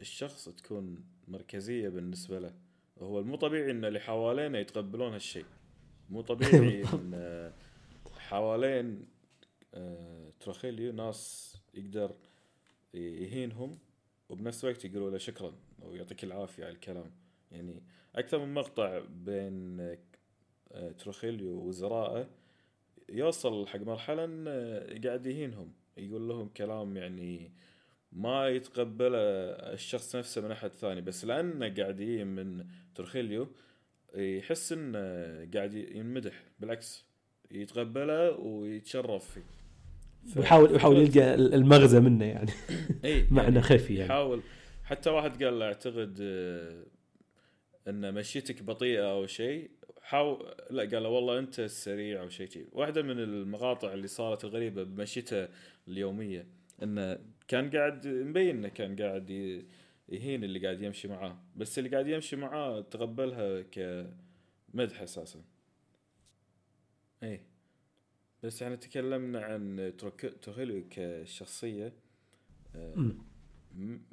الشخص 0.00 0.48
تكون 0.48 0.98
مركزية 1.28 1.88
بالنسبة 1.88 2.38
له. 2.38 2.50
هو 3.02 3.20
المو 3.20 3.36
طبيعي 3.36 3.70
إن 3.70 3.84
اللي 3.84 4.00
حوالينه 4.00 4.58
يتقبلون 4.58 5.12
هالشيء. 5.12 5.44
مو 6.10 6.20
طبيعي 6.20 6.82
إن 6.94 7.50
حوالين 8.18 9.04
آه، 9.74 10.30
تروخيليو 10.40 10.92
ناس 10.92 11.55
يقدر 11.76 12.14
يهينهم 12.94 13.78
وبنفس 14.28 14.64
الوقت 14.64 14.84
يقولوا 14.84 15.10
له 15.10 15.18
شكرا 15.18 15.52
ويعطيك 15.82 16.24
العافية 16.24 16.64
على 16.64 16.74
الكلام. 16.74 17.10
يعني 17.52 17.82
أكثر 18.14 18.38
من 18.38 18.54
مقطع 18.54 19.02
بين 19.08 19.80
آه، 20.72 20.90
تروخيليو 20.98 21.48
ووزرائه 21.48 22.28
يوصل 23.08 23.66
حق 23.66 23.80
مرحلة 23.80 24.24
انه 24.24 24.50
قاعد 25.04 25.26
يهينهم. 25.26 25.72
يقول 25.96 26.28
لهم 26.28 26.48
كلام 26.48 26.96
يعني 26.96 27.52
ما 28.12 28.48
يتقبله 28.48 29.18
الشخص 29.72 30.16
نفسه 30.16 30.40
من 30.40 30.50
أحد 30.50 30.70
ثاني 30.70 31.00
بس 31.00 31.24
لأنه 31.24 31.74
قاعد 31.74 32.00
يجي 32.00 32.24
من 32.24 32.66
ترخيليو 32.94 33.48
يحس 34.14 34.72
انه 34.72 34.98
قاعد 35.54 35.74
ينمدح. 35.74 36.42
بالعكس 36.60 37.04
يتقبله 37.50 38.30
ويتشرف 38.30 39.30
فيه. 39.30 39.65
ويحاول 40.36 40.76
يحاول 40.76 40.96
يلقى 40.96 41.34
المغزى 41.34 42.00
منه 42.00 42.24
يعني. 42.24 42.50
إي 43.04 43.26
معنى 43.30 43.60
خفي 43.60 43.94
يعني. 43.94 44.06
يحاول. 44.06 44.42
حتى 44.84 45.10
واحد 45.10 45.44
قال 45.44 45.58
له 45.58 45.64
أعتقد 45.64 46.18
آه، 46.20 46.84
إن 47.88 48.14
مشيتك 48.14 48.62
بطيئة 48.62 49.10
أو 49.12 49.26
شيء 49.26 49.70
حاول 50.02 50.54
لا 50.70 50.82
قال 50.82 51.02
له 51.02 51.08
والله 51.08 51.38
أنت 51.38 51.60
السريع 51.60 52.22
أو 52.22 52.28
شيء 52.28 52.48
شيء 52.48 52.66
واحدة 52.72 53.02
من 53.02 53.18
المقاطع 53.18 53.92
اللي 53.92 54.06
صارت 54.06 54.44
الغريبة 54.44 54.82
بمشيته 54.82 55.48
اليومية 55.88 56.46
انه 56.82 57.18
كان 57.48 57.70
قاعد 57.70 58.06
مبين 58.06 58.56
إنه 58.56 58.68
كان 58.68 58.96
قاعد 58.96 59.30
يهين 60.08 60.44
اللي 60.44 60.58
قاعد 60.58 60.82
يمشي 60.82 61.08
معاه. 61.08 61.38
بس 61.56 61.78
اللي 61.78 61.90
قاعد 61.90 62.08
يمشي 62.08 62.36
معاه 62.36 62.80
تقبلها 62.80 63.62
كمدح 63.62 65.02
أساسا. 65.02 65.40
إي. 67.22 67.40
بس 68.46 68.62
يعني 68.62 68.76
تكلمنا 68.76 69.40
عن 69.40 69.92
تروخيليو 70.42 70.84
كشخصيه 70.90 71.92
آه، 72.76 73.14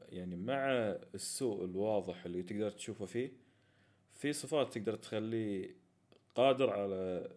يعني 0.09 0.35
مع 0.35 0.69
السوء 1.15 1.65
الواضح 1.65 2.25
اللي 2.25 2.43
تقدر 2.43 2.71
تشوفه 2.71 3.05
فيه 3.05 3.31
في 4.13 4.33
صفات 4.33 4.73
تقدر 4.73 4.95
تخليه 4.95 5.75
قادر 6.35 6.69
على. 6.69 7.29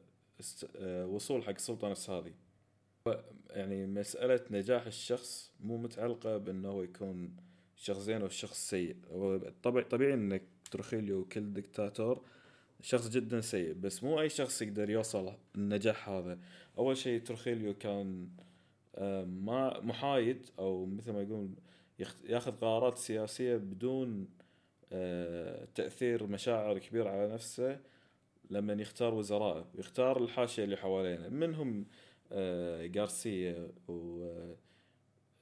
آه، 0.77 1.07
وصول 1.07 1.45
حق 1.45 1.51
السلطة 1.51 1.89
نفس 1.89 2.11
هذه 2.11 2.33
يعني 3.51 3.87
مسألة 3.87 4.41
نجاح 4.51 4.87
الشخص 4.87 5.53
مو 5.61 5.77
متعلقة 5.77 6.37
بأنه 6.37 6.69
هو 6.69 6.83
يكون 6.83 7.37
شخص 7.77 7.99
زين 7.99 8.23
أو 8.23 8.29
شخص 8.29 8.71
سيء 8.71 8.97
طبيعي 9.63 9.85
طبيعي 9.85 10.15
أنك 10.15 10.43
ترخيليو 10.71 11.25
كل 11.25 11.53
دكتاتور 11.53 12.23
شخص 12.83 13.09
جدا 13.09 13.41
سيء 13.41 13.73
بس 13.73 14.05
مو 14.05 14.21
أي 14.21 14.29
شخص 14.29 14.63
يقدر 14.63 14.91
يوصل 14.91 15.33
النجاح 15.55 16.09
هذا. 16.09 16.39
أول 16.79 16.97
شيء 16.97 17.21
ترخيليو 17.21 17.75
كان 17.75 18.29
آه، 18.95 19.25
ما 19.25 19.81
محايد 19.81 20.49
أو 20.59 20.87
مثل 20.87 21.13
ما 21.13 21.23
يقول 21.23 21.51
ياخذ 22.25 22.53
قرارات 22.53 22.99
سياسية 22.99 23.57
بدون 23.57 24.29
آه، 24.93 25.69
تأثير 25.75 26.27
مشاعر 26.27 26.79
كبيرة 26.79 27.11
على 27.11 27.35
نفسه 27.35 27.81
لما 28.51 28.73
يختار 28.73 29.15
وزرائه 29.15 29.67
ويختار 29.75 30.23
الحاشية 30.23 30.65
اللي 30.65 30.77
حوالينه. 30.77 31.29
منهم 31.29 31.87
آه، 32.33 32.91
غارسيا 32.97 33.69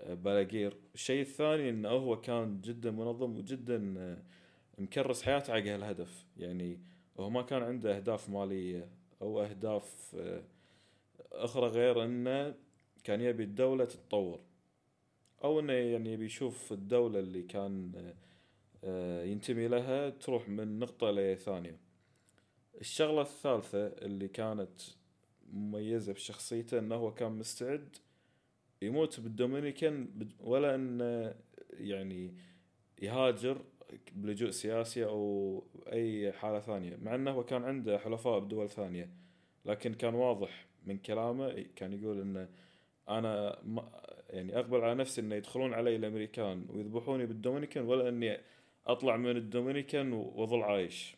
وبالاغير 0.06 0.76
الشيء 0.94 1.20
الثاني 1.20 1.70
إنه 1.70 1.88
هو 1.88 2.20
كان 2.20 2.60
جدا 2.60 2.90
منظم 2.90 3.36
وجدا 3.36 4.16
مكرس 4.78 5.22
حياته 5.22 5.52
على 5.52 5.70
هالهدف. 5.70 6.24
يعني 6.36 6.78
هو 7.20 7.30
ما 7.30 7.42
كان 7.42 7.62
عنده 7.62 7.96
أهداف 7.96 8.28
مالية 8.28 8.88
أو 9.22 9.42
أهداف 9.42 10.16
آه، 10.18 10.42
أخرى 11.32 11.66
غير 11.66 12.04
إنه 12.04 12.54
كان 13.04 13.20
يبي 13.20 13.42
الدولة 13.42 13.84
تتطور 13.84 14.40
أو 15.44 15.60
إنه 15.60 15.72
يعني 15.72 16.12
يبي 16.12 16.24
يشوف 16.24 16.72
الدولة 16.72 17.18
اللي 17.18 17.42
كان 17.42 17.92
آه، 17.96 18.14
آه، 18.84 19.24
ينتمي 19.24 19.68
لها 19.68 20.10
تروح 20.10 20.48
من 20.48 20.78
نقطة 20.78 21.10
لثانية. 21.10 21.78
الشغلة 22.80 23.22
الثالثة 23.22 23.86
اللي 23.86 24.28
كانت 24.28 24.80
مميزة 25.52 26.12
بشخصيته 26.12 26.78
إنه 26.78 26.94
هو 26.94 27.14
كان 27.14 27.32
مستعد 27.32 27.96
يموت 28.82 29.20
بالدومينيكان 29.20 30.28
ولا 30.40 30.74
إنه 30.74 31.34
يعني 31.72 32.34
يهاجر 33.02 33.64
بلجوء 34.12 34.50
سياسي 34.50 35.04
أو 35.04 35.64
أي 35.92 36.32
حالة 36.32 36.60
ثانية 36.60 36.96
مع 37.02 37.14
إنه 37.14 37.30
هو 37.30 37.44
كان 37.44 37.64
عنده 37.64 37.98
حلفاء 37.98 38.38
بدول 38.38 38.70
ثانية 38.70 39.10
لكن 39.64 39.94
كان 39.94 40.14
واضح 40.14 40.66
من 40.86 40.98
كلامه 40.98 41.64
كان 41.76 41.92
يقول 41.92 42.20
إنه 42.20 42.48
أنا 43.08 43.58
ما 43.64 43.90
يعني 44.30 44.58
أقبل 44.58 44.80
على 44.80 44.94
نفسي 44.94 45.20
إنه 45.20 45.34
يدخلون 45.34 45.74
علي 45.74 45.96
الأمريكان 45.96 46.66
ويذبحوني 46.70 47.26
بالدومينيكان 47.26 47.84
ولا 47.84 48.08
إني 48.08 48.40
أطلع 48.86 49.16
من 49.16 49.36
الدومينيكان 49.36 50.12
وأظل 50.12 50.62
عايش. 50.62 51.16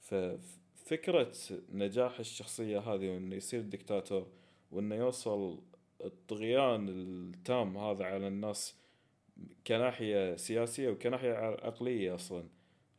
ففكرة 0.00 1.32
نجاح 1.72 2.18
الشخصية 2.18 2.78
هذه 2.78 3.08
وإنه 3.10 3.36
يصير 3.36 3.60
دكتاتور 3.60 4.26
وإنه 4.70 4.94
يوصل 4.94 5.58
الطغيان 6.04 6.88
التام 6.88 7.76
هذا 7.76 8.04
على 8.04 8.28
الناس 8.28 8.79
كناحية 9.66 10.36
سياسية 10.36 10.88
وكناحية 10.88 11.32
عقلية 11.32 12.14
أصلا. 12.14 12.44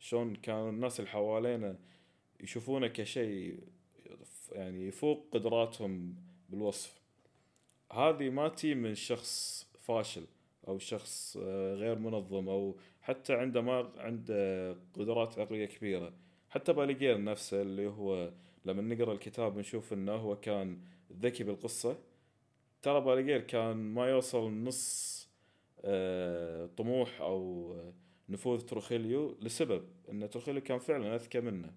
شلون 0.00 0.34
كانوا 0.34 0.70
الناس 0.70 1.00
اللي 1.00 1.10
حوالينا 1.10 1.78
يشوفونه 2.40 2.86
كشيء 2.86 3.60
يعني 4.52 4.86
يفوق 4.88 5.26
قدراتهم 5.32 6.14
بالوصف. 6.48 7.00
هذه 7.92 8.30
ما 8.30 8.48
تي 8.48 8.74
من 8.74 8.94
شخص 8.94 9.66
فاشل 9.80 10.24
أو 10.68 10.78
شخص 10.78 11.38
آه، 11.42 11.74
غير 11.74 11.98
منظم 11.98 12.48
أو 12.48 12.76
حتى 13.02 13.34
عنده 13.34 13.60
ما 13.60 13.92
عنده 13.96 14.72
قدرات 14.94 15.38
عقلية 15.38 15.66
كبيرة. 15.66 16.12
حتى 16.50 16.72
باليجير 16.72 17.24
نفسه 17.24 17.62
اللي 17.62 17.86
هو 17.86 18.30
لما 18.64 18.94
نقرأ 18.94 19.12
الكتاب 19.12 19.58
نشوف 19.58 19.92
إنه 19.92 20.12
هو 20.12 20.36
كان 20.36 20.78
ذكي 21.12 21.44
بالقصة. 21.44 21.98
ترى 22.82 23.00
باليجير 23.00 23.40
كان 23.40 23.76
ما 23.76 24.10
يوصل 24.10 24.52
نص 24.52 25.11
طموح 26.76 27.20
أو 27.20 27.74
نفوذ 28.28 28.60
تروخيليو 28.60 29.38
لسبب 29.40 29.84
أن 30.10 30.30
تروخيليو 30.30 30.62
كان 30.62 30.78
فعلا 30.78 31.14
أذكى 31.14 31.40
منه. 31.40 31.72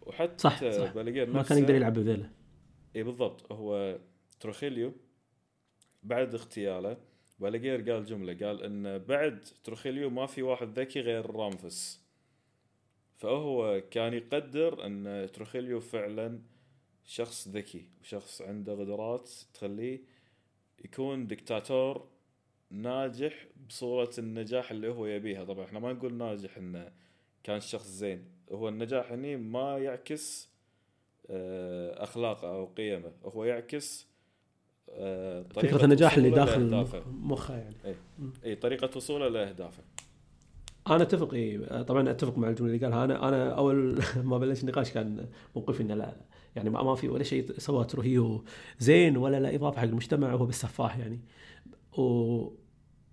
وحتى 0.00 0.38
صح, 0.38 0.70
صح. 0.70 0.94
باليجير 0.94 1.30
ما 1.30 1.42
كان 1.42 1.58
يقدر 1.58 1.74
يلعب 1.74 1.94
بذيله. 1.94 2.30
إي 2.96 3.02
بالضبط 3.02 3.52
هو 3.52 3.98
تروخيليو 4.40 4.92
بعد 6.02 6.34
اغتياله 6.34 6.96
باليجير 7.38 7.90
قال 7.90 8.04
جملة 8.04 8.46
قال 8.46 8.62
إن 8.62 8.98
بعد 8.98 9.44
تروخيليو 9.64 10.10
ما 10.10 10.26
في 10.26 10.42
واحد 10.42 10.78
ذكي 10.78 11.00
غير 11.00 11.30
رامفس. 11.30 12.06
فهو 13.16 13.82
كان 13.90 14.14
يقدر 14.14 14.86
إن 14.86 15.28
تروخيليو 15.32 15.80
فعلا 15.80 16.40
شخص 17.04 17.48
ذكي 17.48 17.88
وشخص 18.00 18.42
عنده 18.42 18.72
قدرات 18.72 19.30
تخليه 19.54 20.00
يكون 20.84 21.26
دكتاتور 21.26 22.08
ناجح 22.70 23.46
بصورة 23.68 24.10
النجاح 24.18 24.70
اللي 24.70 24.88
هو 24.88 25.06
يبيها. 25.06 25.44
طبعا 25.44 25.64
إحنا 25.64 25.78
ما 25.78 25.92
نقول 25.92 26.14
ناجح 26.14 26.56
إنه 26.56 26.90
كان 27.42 27.60
شخص 27.60 27.86
زين. 27.86 28.24
هو 28.52 28.68
النجاح 28.68 29.12
هني 29.12 29.36
ما 29.36 29.78
يعكس 29.78 30.50
آه، 31.30 32.04
أخلاقه 32.04 32.48
أو 32.48 32.66
قيمه. 32.66 33.12
هو 33.24 33.44
يعكس 33.44 34.06
آه، 34.90 35.42
طريقة 35.42 35.76
فكرة 35.76 35.84
النجاح 35.84 36.16
اللي 36.16 36.30
داخل 36.30 36.86
مخه 37.06 37.56
يعني. 37.56 37.76
اي 37.84 37.94
اي 38.44 38.54
طريقة 38.54 38.96
وصوله 38.96 39.28
لأهدافه. 39.28 39.82
أنا 40.86 41.02
أتفق 41.02 41.34
اي 41.34 41.58
طبعا 41.84 42.10
أتفق 42.10 42.38
مع 42.38 42.48
الجملة 42.48 42.74
اللي 42.74 42.86
قالها. 42.86 43.04
أنا 43.04 43.28
أنا 43.28 43.50
أول 43.50 44.02
ما 44.30 44.38
بلش 44.38 44.60
النقاش 44.60 44.92
كان 44.92 45.28
موقفي 45.56 45.82
إنه 45.82 45.94
لا 45.94 46.16
يعني 46.56 46.70
ما 46.70 46.94
في 46.94 47.08
ولا 47.08 47.22
شيء 47.22 47.52
سواته 47.58 48.04
هي 48.04 48.40
زين 48.78 49.16
ولا 49.16 49.40
لا 49.40 49.54
إضافة 49.54 49.78
حق 49.78 49.84
المجتمع 49.84 50.34
وهو 50.34 50.46
بس 50.46 50.60
سفاح 50.60 50.98
يعني. 50.98 51.20
و 51.98 52.59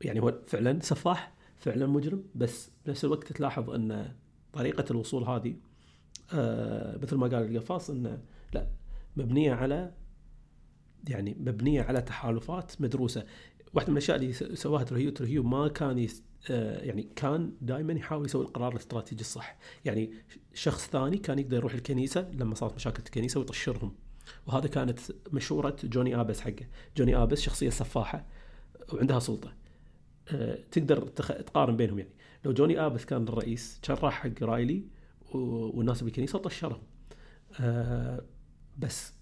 يعني 0.01 0.19
هو 0.19 0.39
فعلا 0.47 0.79
سفاح 0.81 1.33
فعلا 1.57 1.87
مجرم 1.87 2.23
بس 2.35 2.71
بنفس 2.85 3.05
الوقت 3.05 3.33
تلاحظ 3.33 3.69
أن 3.69 4.11
طريقة 4.53 4.85
الوصول 4.91 5.23
هذه 5.23 5.55
آه 6.33 6.97
مثل 6.97 7.15
ما 7.15 7.27
قال 7.27 7.55
القفاص 7.55 7.89
انه 7.89 8.21
لا 8.53 8.67
مبنية 9.15 9.53
على 9.53 9.93
يعني 11.07 11.35
مبنية 11.39 11.81
على 11.81 12.01
تحالفات 12.01 12.81
مدروسة. 12.81 13.25
واحدة 13.73 13.91
من 13.91 13.97
الأشياء 13.97 14.17
اللي 14.17 14.33
سواها 14.33 14.83
ترهيو 14.83 15.11
ترهيو 15.11 15.43
ما 15.43 15.67
كان 15.67 15.97
يس 15.97 16.23
آه 16.49 16.83
يعني 16.83 17.09
كان 17.15 17.53
دائما 17.61 17.93
يحاول 17.93 18.25
يسوي 18.25 18.45
القرار 18.45 18.71
الاستراتيجي 18.71 19.21
الصح. 19.21 19.57
يعني 19.85 20.11
شخص 20.53 20.87
ثاني 20.89 21.17
كان 21.17 21.39
يقدر 21.39 21.57
يروح 21.57 21.73
الكنيسة 21.73 22.31
لما 22.31 22.55
صارت 22.55 22.75
مشاكل 22.75 23.03
الكنيسة 23.05 23.39
ويطشرهم. 23.39 23.95
وهذا 24.47 24.67
كانت 24.67 24.99
مشورة 25.31 25.75
جوني 25.83 26.21
آبس 26.21 26.41
حقه. 26.41 26.67
جوني 26.97 27.15
آبس 27.15 27.41
شخصية 27.41 27.69
سفاحة 27.69 28.25
وعندها 28.93 29.19
سلطة. 29.19 29.53
آه، 30.31 30.59
تقدر 30.71 31.07
تقارن 31.07 31.77
بينهم 31.77 31.99
يعني. 31.99 32.11
لو 32.45 32.53
جوني 32.53 32.79
ابس 32.79 33.05
كان 33.05 33.23
الرئيس 33.23 33.79
كان 33.83 33.97
راح 33.97 34.13
حق 34.13 34.43
رايلي 34.43 34.83
والناس 35.31 36.03
بالكنيسة 36.03 36.39
طشرهم 36.39 36.81
آه، 37.59 38.21
بس 38.77 39.13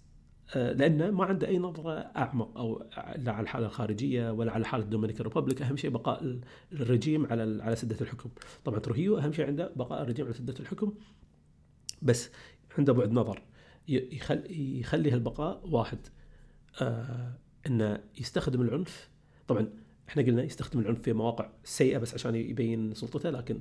آه، 0.56 0.73
لأنه 0.73 1.11
ما 1.11 1.26
عنده 1.26 1.48
أي 1.48 1.57
نظرة 1.57 1.91
أعمق 1.91 2.57
أو 2.57 2.84
لا 3.18 3.32
على 3.32 3.44
الحالة 3.44 3.65
الخارجية 3.65 4.32
ولا 4.32 4.52
على 4.52 4.65
حالة 4.65 4.84
ال 4.84 4.88
Dominican 4.88 5.24
Republic 5.24 5.62
أهم 5.61 5.77
شيء 5.77 5.90
بقاء 5.90 6.40
الرجيم 6.73 7.26
على 7.26 7.64
على 7.64 7.76
سدة 7.76 7.98
الحكم. 8.02 8.30
طبعا 8.65 8.80
تروهيو 8.80 9.18
أهم 9.18 9.32
شيء 9.32 9.45
عنده 9.48 9.73
بقاء 9.76 10.02
الرجيم 10.02 10.26
على 10.26 10.34
سدة 10.34 10.53
الحكم. 10.60 10.94
بس 12.02 12.32
عنده 12.77 12.94
بعد 12.94 13.11
نظر 13.11 13.41
يخلي 13.88 14.80
يخلي 14.80 15.14
البقاء 15.14 15.61
واحد. 15.69 15.99
آه 16.82 17.38
إنه 17.68 18.03
يستخدم 18.19 18.61
العنف. 18.61 19.10
طبعا 19.48 19.85
إحنا 20.10 20.23
قلنا 20.23 20.44
يستخدم 20.44 20.80
العنف 20.80 21.02
في 21.02 21.14
مواقع 21.14 21.49
سيئة 21.64 21.98
بس 21.98 22.14
عشان 22.14 22.36
يبين 22.36 22.94
سلطته 22.94 23.30
لكن 23.30 23.60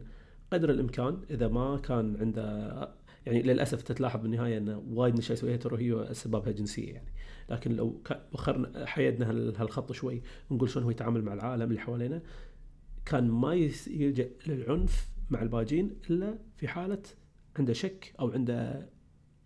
قدر 0.52 0.70
الإمكان 0.70 1.20
إذا 1.30 1.48
ما 1.48 1.78
كان 1.78 2.16
عنده 2.20 2.94
يعني 3.26 3.42
للأسف 3.42 3.82
تتلاحظ 3.82 4.20
بالنهاية 4.20 4.58
ان 4.58 4.68
وايد 4.68 5.14
من 5.14 5.18
الاشياء 5.18 5.38
يسويها 5.38 5.56
ترى 5.56 5.84
هي 5.84 6.10
أسبابها 6.10 6.52
جنسية 6.52 6.92
يعني. 6.92 7.12
لكن 7.50 7.76
لو 7.76 8.02
وخرنا 8.32 8.86
حيدنا 8.86 9.30
هالخط 9.30 9.92
شوي 9.92 10.22
ونقول 10.50 10.70
شلون 10.70 10.84
هو 10.84 10.90
يتعامل 10.90 11.22
مع 11.22 11.32
العالم 11.32 11.70
اللي 11.70 11.80
حوالينا 11.80 12.22
كان 13.04 13.28
ما 13.28 13.54
يلجأ 13.86 14.30
للعنف 14.46 15.08
مع 15.30 15.42
الباجين 15.42 15.96
إلا 16.10 16.38
في 16.56 16.68
حالة 16.68 17.02
عنده 17.58 17.72
شك 17.72 18.14
أو 18.20 18.30
عنده 18.30 18.88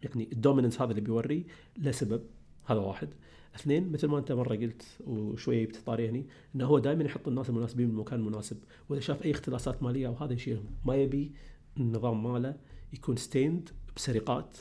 يعني 0.03 0.29
ال 0.33 0.38
dominance 0.38 0.81
هذا 0.81 0.91
اللي 0.91 1.01
بيوريه 1.01 1.45
لسبب 1.79 2.23
هذا 2.65 2.81
واحد. 2.81 3.09
اثنين 3.55 3.93
مثل 3.93 4.07
ما 4.07 4.19
انت 4.19 4.33
مرة 4.33 4.57
قلت 4.57 4.83
وشوية 5.07 5.65
جبت 5.65 5.77
طاري 5.87 6.09
هني 6.09 6.27
إنه 6.55 6.67
هو 6.67 6.79
دائما 6.79 7.05
يحط 7.05 7.29
الناس 7.29 7.49
المناسبين 7.49 7.89
بالمكان 7.89 8.21
المناسب 8.21 8.57
وإذا 8.89 9.01
شاف 9.01 9.25
أي 9.25 9.31
اختلاسات 9.31 9.83
مالية 9.83 10.07
أو 10.07 10.15
هذا 10.15 10.33
يشيلهم 10.33 10.67
ما 10.85 10.97
يبي 10.97 11.33
النظام 11.77 12.33
ماله 12.33 12.57
يكون 12.93 13.17
stained 13.17 13.71
بسرقات 13.97 14.57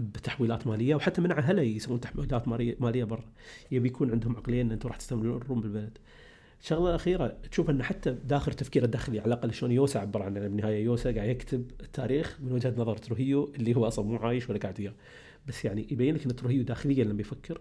بتحويلات 0.00 0.66
مالية 0.66 0.94
وحتى 0.94 1.20
من 1.20 1.32
اهله 1.32 1.62
يسوون 1.62 2.00
تحويلات 2.00 2.48
مالية 2.80 3.04
برا. 3.04 3.24
يبي 3.70 3.88
يكون 3.88 4.10
عندهم 4.10 4.36
عقليه 4.36 4.62
إن 4.62 4.72
أنتم 4.72 4.88
راح 4.88 4.96
تستمرون 4.96 5.60
بالبلد. 5.60 5.98
الشغله 6.60 6.88
الاخيره 6.88 7.36
تشوف 7.50 7.70
انه 7.70 7.84
حتى 7.84 8.10
داخل 8.10 8.52
تفكيره 8.52 8.84
الداخلي 8.84 9.20
على 9.20 9.26
الأقل 9.26 9.52
شلون 9.52 9.72
يوسا 9.72 10.00
عبر 10.00 10.22
عنه 10.22 10.40
بالنهاية 10.40 10.84
يوسا 10.84 11.14
قاعد 11.14 11.28
يكتب 11.28 11.70
التاريخ 11.80 12.38
من 12.40 12.52
وجهة 12.52 12.74
نظر 12.76 12.96
تروهيو 12.96 13.52
اللي 13.56 13.76
هو 13.76 13.86
أصلا 13.86 14.04
مو 14.04 14.16
عايش 14.16 14.50
ولا 14.50 14.58
قاعد 14.58 14.80
وياه. 14.80 14.94
بس 15.46 15.64
يعني 15.64 15.86
يبين 15.90 16.14
لك 16.14 16.24
إن 16.24 16.36
تروهيو 16.36 16.62
داخليا 16.62 17.04
لما 17.04 17.20
يفكر 17.20 17.60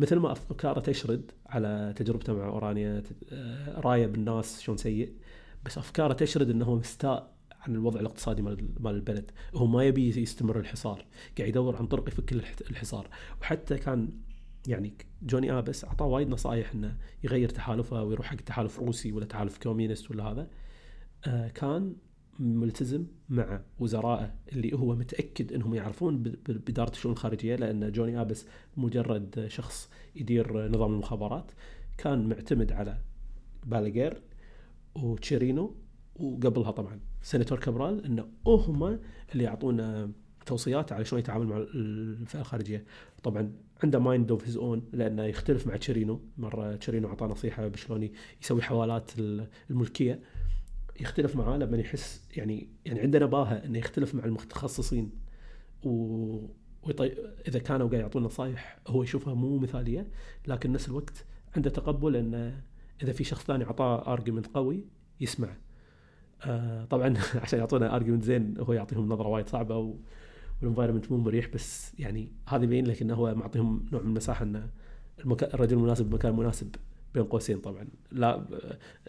مثل 0.00 0.16
ما 0.16 0.32
افكاره 0.32 0.80
تشرد 0.80 1.30
على 1.46 1.94
تجربته 1.96 2.32
مع 2.32 2.46
أورانيا 2.46 3.02
آه، 3.32 3.80
رايه 3.80 4.06
بالناس 4.06 4.60
شلون 4.60 4.76
سيء. 4.76 5.12
بس 5.64 5.78
افكاره 5.78 6.12
تشرد 6.12 6.50
إنه 6.50 6.74
مستاء 6.74 7.34
عن 7.60 7.74
الوضع 7.74 8.00
الاقتصادي 8.00 8.42
مال 8.42 8.68
مال 8.80 8.94
البلد. 8.94 9.30
هو 9.54 9.66
ما 9.66 9.84
يبي 9.84 10.22
يستمر 10.22 10.58
الحصار 10.58 11.06
قاعد 11.38 11.48
يدور 11.48 11.76
عن 11.76 11.86
طرق 11.86 12.08
يفك 12.08 12.32
الحصار. 12.70 13.08
وحتى 13.40 13.78
كان 13.78 14.08
يعني 14.66 14.94
جوني 15.22 15.52
آبس 15.52 15.84
أعطاه 15.84 16.06
وايد 16.06 16.28
نصائح 16.28 16.72
إنه 16.72 16.96
يغير 17.24 17.48
تحالفه 17.48 18.02
ويروح 18.02 18.26
حق 18.26 18.36
تحالف 18.36 18.78
روسي 18.78 19.12
ولا 19.12 19.24
تحالف 19.24 19.58
communist 19.58 20.10
ولا 20.10 20.24
هذا. 20.24 20.50
آه 21.26 21.48
كان 21.48 21.96
ملتزم 22.40 23.06
مع 23.28 23.60
وزرائه 23.78 24.34
اللي 24.52 24.72
هو 24.72 24.94
متأكد 24.94 25.52
إنهم 25.52 25.74
يعرفون 25.74 26.22
باداره 26.48 26.90
الشؤون 26.90 27.12
الخارجيه 27.12 27.56
لأن 27.56 27.92
جوني 27.92 28.20
آبس 28.20 28.46
مجرد 28.76 29.44
شخص 29.48 29.90
يدير 30.16 30.68
نظام 30.68 30.92
المخابرات 30.92 31.52
كان 31.98 32.28
معتمد 32.28 32.72
على 32.72 32.98
باليجير 33.66 34.22
وتشيرينو 34.94 35.74
وقبلها 36.16 36.70
طبعا 36.70 37.00
سيناتور 37.22 37.58
كابرال 37.58 38.04
انه 38.04 38.28
هم 38.46 38.98
اللي 39.32 39.44
يعطونا 39.44 40.10
توصيات 40.46 40.92
على 40.92 41.04
شلون 41.04 41.20
يتعامل 41.20 41.46
مع 41.46 41.56
الفئة 41.56 42.40
الخارجية. 42.40 42.84
طبعا 43.22 43.52
عنده 43.82 43.98
mind 43.98 44.30
of 44.30 44.44
his 44.44 44.56
own 44.56 44.82
لأنه 44.92 45.24
يختلف 45.24 45.66
مع 45.66 45.76
تشيرينو. 45.76 46.20
مرة 46.38 46.76
تشيرينو 46.76 47.08
أعطاه 47.08 47.26
نصيحة 47.26 47.68
بشلون 47.68 48.10
يسوي 48.42 48.62
حوالات 48.62 49.10
الملكية. 49.70 50.20
يختلف 51.00 51.36
معاه 51.36 51.56
لما 51.56 51.78
يحس 51.78 52.22
يعني 52.36 52.68
يعني 52.84 53.00
عنده 53.00 53.18
نباهه 53.18 53.54
إنه 53.54 53.78
يختلف 53.78 54.14
مع 54.14 54.24
المتخصصين 54.24 55.10
و 55.84 56.60
ويطي... 56.82 57.12
إذا 57.48 57.58
كانوا 57.58 57.88
قاعد 57.88 58.00
يعطون 58.00 58.22
نصائح 58.22 58.78
هو 58.86 59.02
يشوفها 59.02 59.34
مو 59.34 59.58
مثالية 59.58 60.08
لكن 60.46 60.72
نفس 60.72 60.88
الوقت 60.88 61.24
عنده 61.56 61.70
تقبل 61.70 62.16
انه 62.16 62.62
إذا 63.02 63.12
في 63.12 63.24
شخص 63.24 63.44
ثاني 63.44 63.64
أعطاه 63.64 64.12
argument 64.12 64.46
قوي 64.46 64.84
يسمع. 65.20 65.56
آه 66.42 66.84
طبعا 66.84 67.14
عشان 67.42 67.58
يعطونا 67.58 67.96
argument 67.96 68.24
زين 68.24 68.54
هو 68.58 68.72
يعطيهم 68.72 69.08
نظرة 69.08 69.28
وايد 69.28 69.48
صعبة 69.48 69.96
وال 70.62 70.70
environment 70.70 71.12
مو 71.12 71.18
مريح 71.18 71.48
بس 71.54 71.94
يعني 71.98 72.32
هذا 72.48 72.64
يبين 72.64 72.86
لك 72.86 73.02
انه 73.02 73.14
هو 73.14 73.34
معطيهم 73.34 73.86
نوع 73.92 74.02
من 74.02 74.08
المساحة 74.08 74.44
انه 74.44 74.70
المكان 75.18 75.50
الرجل 75.54 75.76
المناسب 75.76 76.10
بمكان 76.10 76.36
مناسب. 76.36 76.76
بين 77.14 77.24
قوسين 77.24 77.60
طبعا. 77.60 77.88
لا 78.10 78.44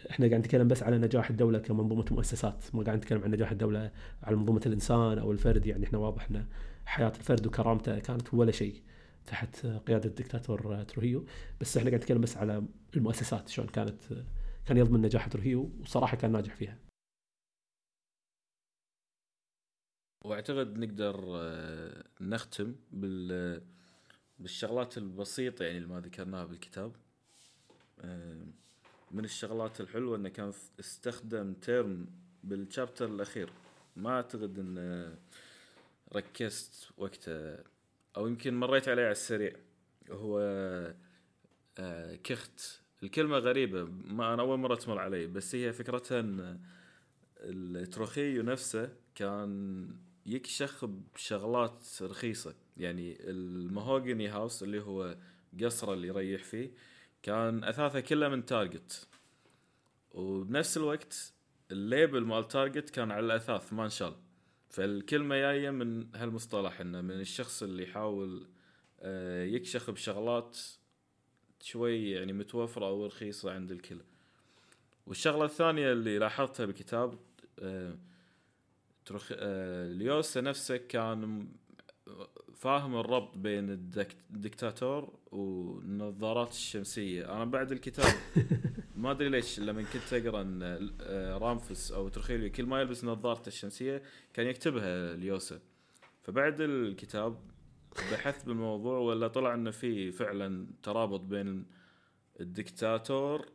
إحنا 0.10 0.28
قاعد 0.28 0.40
نتكلم 0.40 0.68
بس 0.68 0.84
على 0.84 0.98
نجاح 0.98 1.30
الدولة 1.30 1.60
كمنظومة 1.60 2.06
مؤسسات. 2.12 2.64
ما 2.76 2.84
قاعد 2.84 2.98
نتكلم 2.98 3.24
عن 3.24 3.32
نجاح 3.32 3.52
الدولة 3.52 3.92
على 4.24 4.36
منظومة 4.36 4.62
الإنسان 4.66 5.20
أو 5.20 5.32
الفرد. 5.32 5.66
يعني 5.66 5.86
إحنا 5.86 5.98
واضح 5.98 6.30
إن 6.30 6.46
حياة 6.86 7.14
الفرد 7.20 7.48
وكرامته 7.48 8.00
كانت 8.00 8.34
ولا 8.34 8.52
شيء 8.52 8.82
تحت 9.26 9.66
قيادة 9.66 10.10
الدكتاتور 10.10 10.84
تروهيو. 10.84 11.26
بس 11.62 11.78
إحنا 11.78 11.90
قاعد 11.90 12.02
نتكلم 12.02 12.22
بس 12.22 12.38
على 12.38 12.64
المؤسسات 12.96 13.50
شلون 13.50 13.68
كانت 13.68 14.02
كان 14.66 14.78
يضمن 14.78 15.02
نجاح 15.02 15.28
تروهيو 15.28 15.72
وصراحة 15.82 16.18
كان 16.18 16.32
ناجح 16.32 16.56
فيها. 16.56 16.78
وأعتقد 20.26 20.78
نقدر 20.78 21.26
آه، 21.36 22.04
نختم 22.22 22.76
بال 22.92 23.62
بالشغلات 24.40 24.98
البسيطة 24.98 25.66
يعني 25.66 25.78
اللي 25.78 25.88
ما 25.88 26.00
ذكرناها 26.00 26.46
بالكتاب. 26.46 26.96
من 29.12 29.26
الشغلات 29.26 29.82
الحلوة 29.82 30.18
إنه 30.18 30.30
كان 30.30 30.54
استخدم 30.80 31.54
تيرم 31.54 32.08
بالشابتر 32.44 33.06
الأخير. 33.06 33.50
ما 33.96 34.10
أعتقد 34.10 34.60
انه 34.60 35.18
ركزت 36.16 36.90
وقته. 36.98 37.58
أو 38.18 38.28
يمكن 38.28 38.60
مريت 38.60 38.88
عليه 38.88 39.04
على 39.04 39.12
السريع. 39.12 39.54
هو 40.12 40.40
آه، 41.78 42.16
كخت. 42.16 42.82
الكلمة 43.04 43.38
غريبة. 43.38 43.84
ما 43.84 44.34
أنا 44.34 44.42
أول 44.42 44.60
مرة 44.60 44.76
تمر 44.76 45.00
علي. 45.00 45.28
بس 45.28 45.56
هي 45.56 45.74
فكرتها 45.74 46.20
إن 46.20 46.60
التروخيو 47.40 48.44
نفسه 48.44 48.90
كان 49.16 49.88
يكشخ 50.26 50.86
بشغلات 50.86 51.88
رخيصة. 52.02 52.56
يعني 52.78 53.30
ال 53.30 53.41
Mahogany 53.41 54.28
House 54.28 54.64
اللي 54.64 54.82
هو 54.82 55.18
قصره 55.64 55.94
اللي 55.94 56.08
يريح 56.08 56.44
فيه 56.44 56.72
كان 57.24 57.64
أثاثة 57.64 58.00
كله 58.00 58.30
من 58.30 58.46
Target 58.46 59.08
وبنفس 60.12 60.78
الوقت 60.78 61.34
ال 61.72 61.81
label 61.81 62.26
مال 62.26 62.48
Target 62.48 62.90
كان 62.90 63.12
على 63.12 63.26
الأثاث 63.26 63.74
ما 63.74 63.86
انشال. 63.86 64.14
فالكلمة 64.70 65.36
جاية 65.36 65.70
من 65.70 66.16
هالمصطلح 66.16 66.82
إنه 66.82 67.02
من 67.02 67.20
الشخص 67.20 67.64
اللي 67.64 67.84
يحاول 67.84 68.48
آه، 69.00 69.44
يكشخ 69.44 69.92
بشغلات 69.92 70.60
شوي 71.62 72.12
يعني 72.12 72.34
متوفرة 72.34 72.86
أو 72.86 73.06
رخيصة 73.06 73.52
عند 73.52 73.72
الكل. 73.72 74.02
والشغلة 75.08 75.46
الثانية 75.46 75.92
اللي 75.92 76.18
لاحظتها 76.18 76.66
بالكتاب 76.66 77.20
آه، 77.60 77.98
ترخ... 79.06 79.32
آه، 79.36 79.88
ليوسا 79.88 80.42
نفسه 80.42 80.78
كان 80.78 81.48
فاهم 82.56 82.96
الربط 82.96 83.38
بين 83.38 83.70
الدكتاتور 83.70 85.21
والنظارات 85.32 86.52
الشمسية. 86.52 87.34
أنا 87.36 87.46
بعد 87.46 87.72
الكتاب 87.72 88.14
ما 88.96 89.12
أدري 89.12 89.30
ليش 89.30 89.60
لما 89.60 89.84
كنت 89.84 90.14
أقرأ 90.14 90.42
ان 90.42 90.92
آه، 91.02 91.38
رامفس 91.38 91.92
أو 91.92 92.10
ترخيلي 92.10 92.50
كل 92.50 92.66
ما 92.66 92.82
يلبس 92.82 93.04
نظارته 93.04 93.48
الشمسية 93.48 94.04
كان 94.34 94.48
يكتبها 94.48 95.16
ليوسا 95.16 95.60
فبعد 96.22 96.62
الكتاب 96.62 97.40
بحثت 98.12 98.46
بالموضوع 98.46 98.98
ولا 98.98 99.28
طلع 99.28 99.54
إنه 99.54 99.72
في 99.72 100.12
فعلا 100.12 100.68
ترابط 100.84 101.20
بين 101.20 101.66
الدكتاتور 102.40 103.46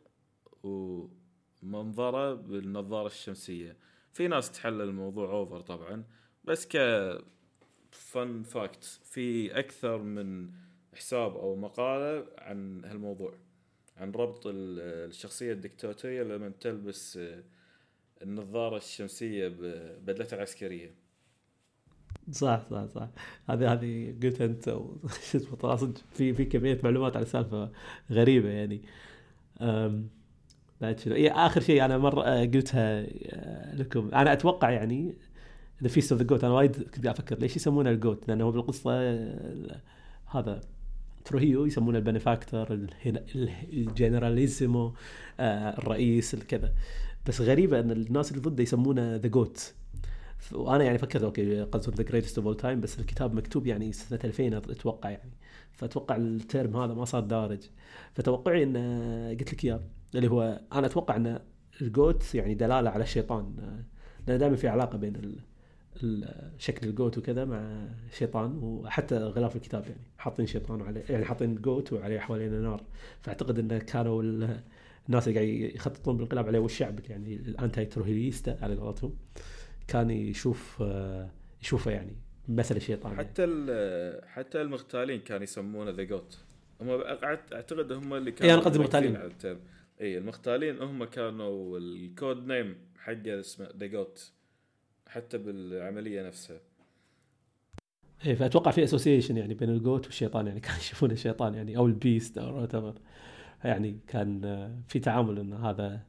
ومنظره 0.63 2.33
بالنظارة 2.33 3.07
الشمسية. 3.07 3.77
في 4.13 4.27
ناس 4.27 4.51
تحلل 4.51 4.81
الموضوع 4.81 5.29
over 5.29 5.61
طبعا 5.61 6.03
بس 6.43 6.67
ك 6.67 6.77
fun 7.91 8.43
fact 8.43 8.83
في 8.83 9.59
أكثر 9.59 9.97
من 9.97 10.49
حساب 10.97 11.35
أو 11.37 11.55
مقالة 11.55 12.25
عن 12.37 12.85
هالموضوع 12.85 13.33
عن 13.97 14.11
ربط 14.11 14.41
الشخصية 14.45 15.53
الدكتاتورية 15.53 16.23
لما 16.23 16.51
تلبس 16.59 17.19
النظارة 18.21 18.77
الشمسية 18.77 19.47
ببدلتها 19.47 20.35
العسكرية. 20.35 20.95
صح 22.31 22.65
صح 22.69 22.85
صح. 22.85 23.09
هذه 23.49 23.73
هذه 23.73 24.15
قلت 24.23 24.41
أنت 24.41 24.65
شو 25.31 25.37
اسمه 25.37 25.75
صدق. 25.75 26.01
في 26.11 26.33
في 26.33 26.45
كمية 26.45 26.79
معلومات 26.83 27.15
على 27.15 27.23
السالفه 27.23 27.71
غريبة 28.11 28.49
يعني. 28.49 28.81
بعد 30.81 30.99
شنو؟ 30.99 31.15
إيه 31.15 31.45
آخر 31.45 31.61
شيء 31.61 31.85
أنا 31.85 31.97
مرة 31.97 32.21
قلتها 32.45 33.05
آه، 33.25 33.75
لكم. 33.75 34.09
أنا 34.15 34.33
أتوقع 34.33 34.69
يعني 34.71 35.15
The 35.83 35.87
Feast 35.89 36.11
of 36.11 36.21
the 36.21 36.27
Goat 36.27 36.43
أنا 36.43 36.53
وايد 36.53 36.75
كنت 36.75 37.03
قاعد 37.03 37.07
أفكر 37.19 37.39
ليش 37.39 37.55
يسمونه 37.55 37.89
ال 37.89 37.97
goat 37.97 38.27
لأنه 38.27 38.51
بالقصة 38.51 38.91
هذا. 40.25 40.61
تروهيو 41.27 41.65
يسمونه 41.65 41.97
ال 41.97 42.05
benefactor 42.05 42.87
ال 43.73 43.82
generalissimo 43.82 44.93
آه، 45.39 45.77
الرئيس 45.77 46.33
الكذا 46.33 46.73
بس 47.27 47.41
غريبة 47.41 47.79
إن 47.79 47.91
الناس 47.91 48.31
اللي 48.31 48.41
ضده 48.41 48.63
يسمونه 48.63 49.15
the 49.15 49.27
goat 49.27 49.73
وأنا 50.51 50.83
يعني 50.83 50.97
فكرت 50.97 51.23
okay 51.23 51.61
قصدهم 51.61 51.95
the 51.95 52.03
greatest 52.03 52.37
of 52.37 52.47
all 52.47 52.57
time 52.57 52.81
بس 52.81 52.99
الكتاب 52.99 53.33
مكتوب 53.33 53.67
يعني 53.67 53.91
سنة 53.91 54.19
2000 54.23 54.57
أتوقع 54.57 55.09
يعني. 55.09 55.31
فأتوقع 55.71 56.15
ال 56.15 56.27
term 56.27 56.77
هذا 56.77 56.93
ما 56.93 57.05
صار 57.05 57.21
دارج. 57.21 57.69
فتوقعي 58.13 58.63
إن 58.63 58.77
قلت 59.39 59.53
لك 59.53 59.65
إياه 59.65 59.81
اللي 60.15 60.27
هو 60.27 60.61
أنا 60.73 60.87
أتوقع 60.87 61.15
إن 61.15 61.39
ال 61.81 61.92
goat 61.92 62.35
يعني 62.35 62.53
دلالة 62.53 62.89
على 62.89 63.03
الشيطان. 63.03 63.55
لأن 64.27 64.39
دائما 64.39 64.55
في 64.55 64.67
علاقة 64.67 64.97
بين 64.97 65.15
شكل 66.57 66.87
ال 66.87 66.93
goat 66.93 67.17
وكذا 67.17 67.45
مع 67.45 67.87
شيطان 68.11 68.57
وحتى 68.63 69.17
غلاف 69.17 69.55
الكتاب 69.55 69.83
يعني. 69.83 70.01
حاطين 70.17 70.47
شيطان 70.47 70.81
عليه 70.81 71.03
يعني 71.09 71.25
حاطين 71.25 71.55
goat 71.55 71.93
وعليه 71.93 72.19
حوالين 72.19 72.61
نار. 72.61 72.83
فأعتقد 73.21 73.59
انه 73.59 73.77
كانوا 73.77 74.23
الناس 75.07 75.27
اللي 75.27 75.39
قاعد 75.39 75.75
يخططون 75.75 76.17
بالانقلاب 76.17 76.47
عليه 76.47 76.59
والشعب 76.59 76.99
يعني 77.09 77.35
ال 77.35 77.45
anti 77.45 77.85
Trujillista 77.85 78.57
على 78.61 78.75
قولتهم 78.75 79.17
كان 79.87 80.09
يشوف 80.09 80.83
يشوفه 81.61 81.91
يعني 81.91 82.15
مثل 82.47 82.75
الشيطان. 82.75 83.17
حتى 83.17 83.41
يعني. 83.41 84.27
حتى 84.27 84.61
المغتالين 84.61 85.19
كانوا 85.19 85.43
يسمونه 85.43 85.91
the 85.91 86.03
goat 86.03 86.39
هم 86.81 86.89
أعتقد 87.53 87.91
هم 87.91 88.13
اللي 88.13 88.31
كانوا 88.31 88.51
اي 88.51 88.57
أنا 88.57 88.65
قصدي 88.65 88.77
المغتالين. 88.77 89.17
اي 90.01 90.17
المغتالين 90.17 90.81
هم 90.81 91.03
كانوا 91.03 91.77
ال 91.77 91.91
code 91.91 92.47
name 92.47 92.77
حقه 92.97 93.39
اسمه 93.39 93.69
the 93.77 93.85
goat 93.85 94.31
حتى 95.17 95.37
بالعملية 95.37 96.27
نفسها. 96.27 96.59
إيه 98.25 98.35
فأتوقع 98.35 98.71
في 98.71 98.83
association 98.83 99.37
يعني 99.37 99.53
بين 99.53 99.69
ال 99.69 99.76
goat 99.76 100.05
والشيطان 100.05 100.47
يعني 100.47 100.59
كانوا 100.65 100.79
يشوفون 100.79 101.11
الشيطان 101.11 101.53
يعني 101.53 101.77
أو 101.77 101.85
ال 101.85 101.94
beast 101.94 102.37
أو 102.37 102.61
what 102.61 102.95
يعني 103.63 103.99
كان 104.07 104.41
في 104.87 104.99
تعامل 104.99 105.39
إن 105.39 105.53
هذا 105.53 106.01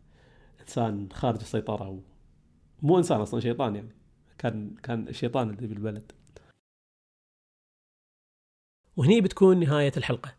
إنسان 0.60 1.08
خارج 1.12 1.40
السيطرة 1.40 1.84
أو 1.84 2.02
مو 2.82 2.98
إنسان 2.98 3.20
أصلا 3.20 3.40
شيطان 3.40 3.76
يعني. 3.76 3.94
كان 4.38 4.74
كان 4.82 5.08
الشيطان 5.08 5.50
اللي 5.50 5.66
بالبلد. 5.66 6.12
وهني 8.96 9.20
بتكون 9.20 9.60
نهاية 9.60 9.92
الحلقة. 9.96 10.34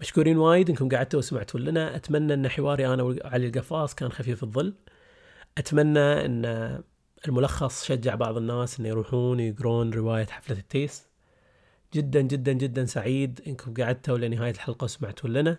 مشكورين 0.00 0.38
وايد 0.38 0.70
إنكم 0.70 0.88
قعدتوا 0.88 1.18
وسمعتوا 1.18 1.60
لنا. 1.60 1.96
أتمنى 1.96 2.34
إن 2.34 2.48
حواري 2.48 2.86
أنا 2.86 3.02
وعلي 3.02 3.46
القفاص 3.46 3.94
كان 3.94 4.12
خفيف 4.12 4.42
الظل. 4.42 4.74
أتمنى 5.58 6.26
إن 6.26 6.44
الملخص 7.28 7.84
شجع 7.84 8.14
بعض 8.14 8.36
الناس 8.36 8.80
إنه 8.80 8.88
يروحون 8.88 9.40
يقرون 9.40 9.92
رواية 9.92 10.26
حفلة 10.26 10.58
التيس. 10.58 11.06
جدا 11.94 12.20
جدا 12.20 12.52
جدا 12.52 12.84
سعيد 12.84 13.40
إنكم 13.46 13.74
قعدتوا 13.74 14.18
لنهاية 14.18 14.50
الحلقة 14.50 14.84
وسمعتوا 14.84 15.30
لنا. 15.30 15.58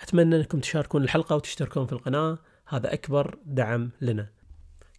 أتمنى 0.00 0.36
إنكم 0.36 0.60
تشاركون 0.60 1.02
الحلقة 1.02 1.36
وتشتركون 1.36 1.86
في 1.86 1.92
القناة. 1.92 2.38
هذا 2.66 2.92
أكبر 2.92 3.38
دعم 3.44 3.90
لنا. 4.00 4.28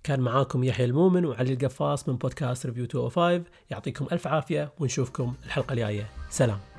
كان 0.04 0.20
معاكم 0.20 0.64
يحيى 0.64 0.86
المؤمن 0.86 1.26
وعلي 1.26 1.54
القفاص 1.54 2.10
من 2.10 2.16
بودكاست 2.16 2.66
ريفيو 2.66 2.84
205 2.84 3.44
يعطيكم 3.70 4.08
ألف 4.12 4.28
عافية 4.28 4.74
ونشوفكم 4.80 5.34
الحلقة 5.46 5.74
الجاية. 5.74 6.10
سلام. 6.30 6.77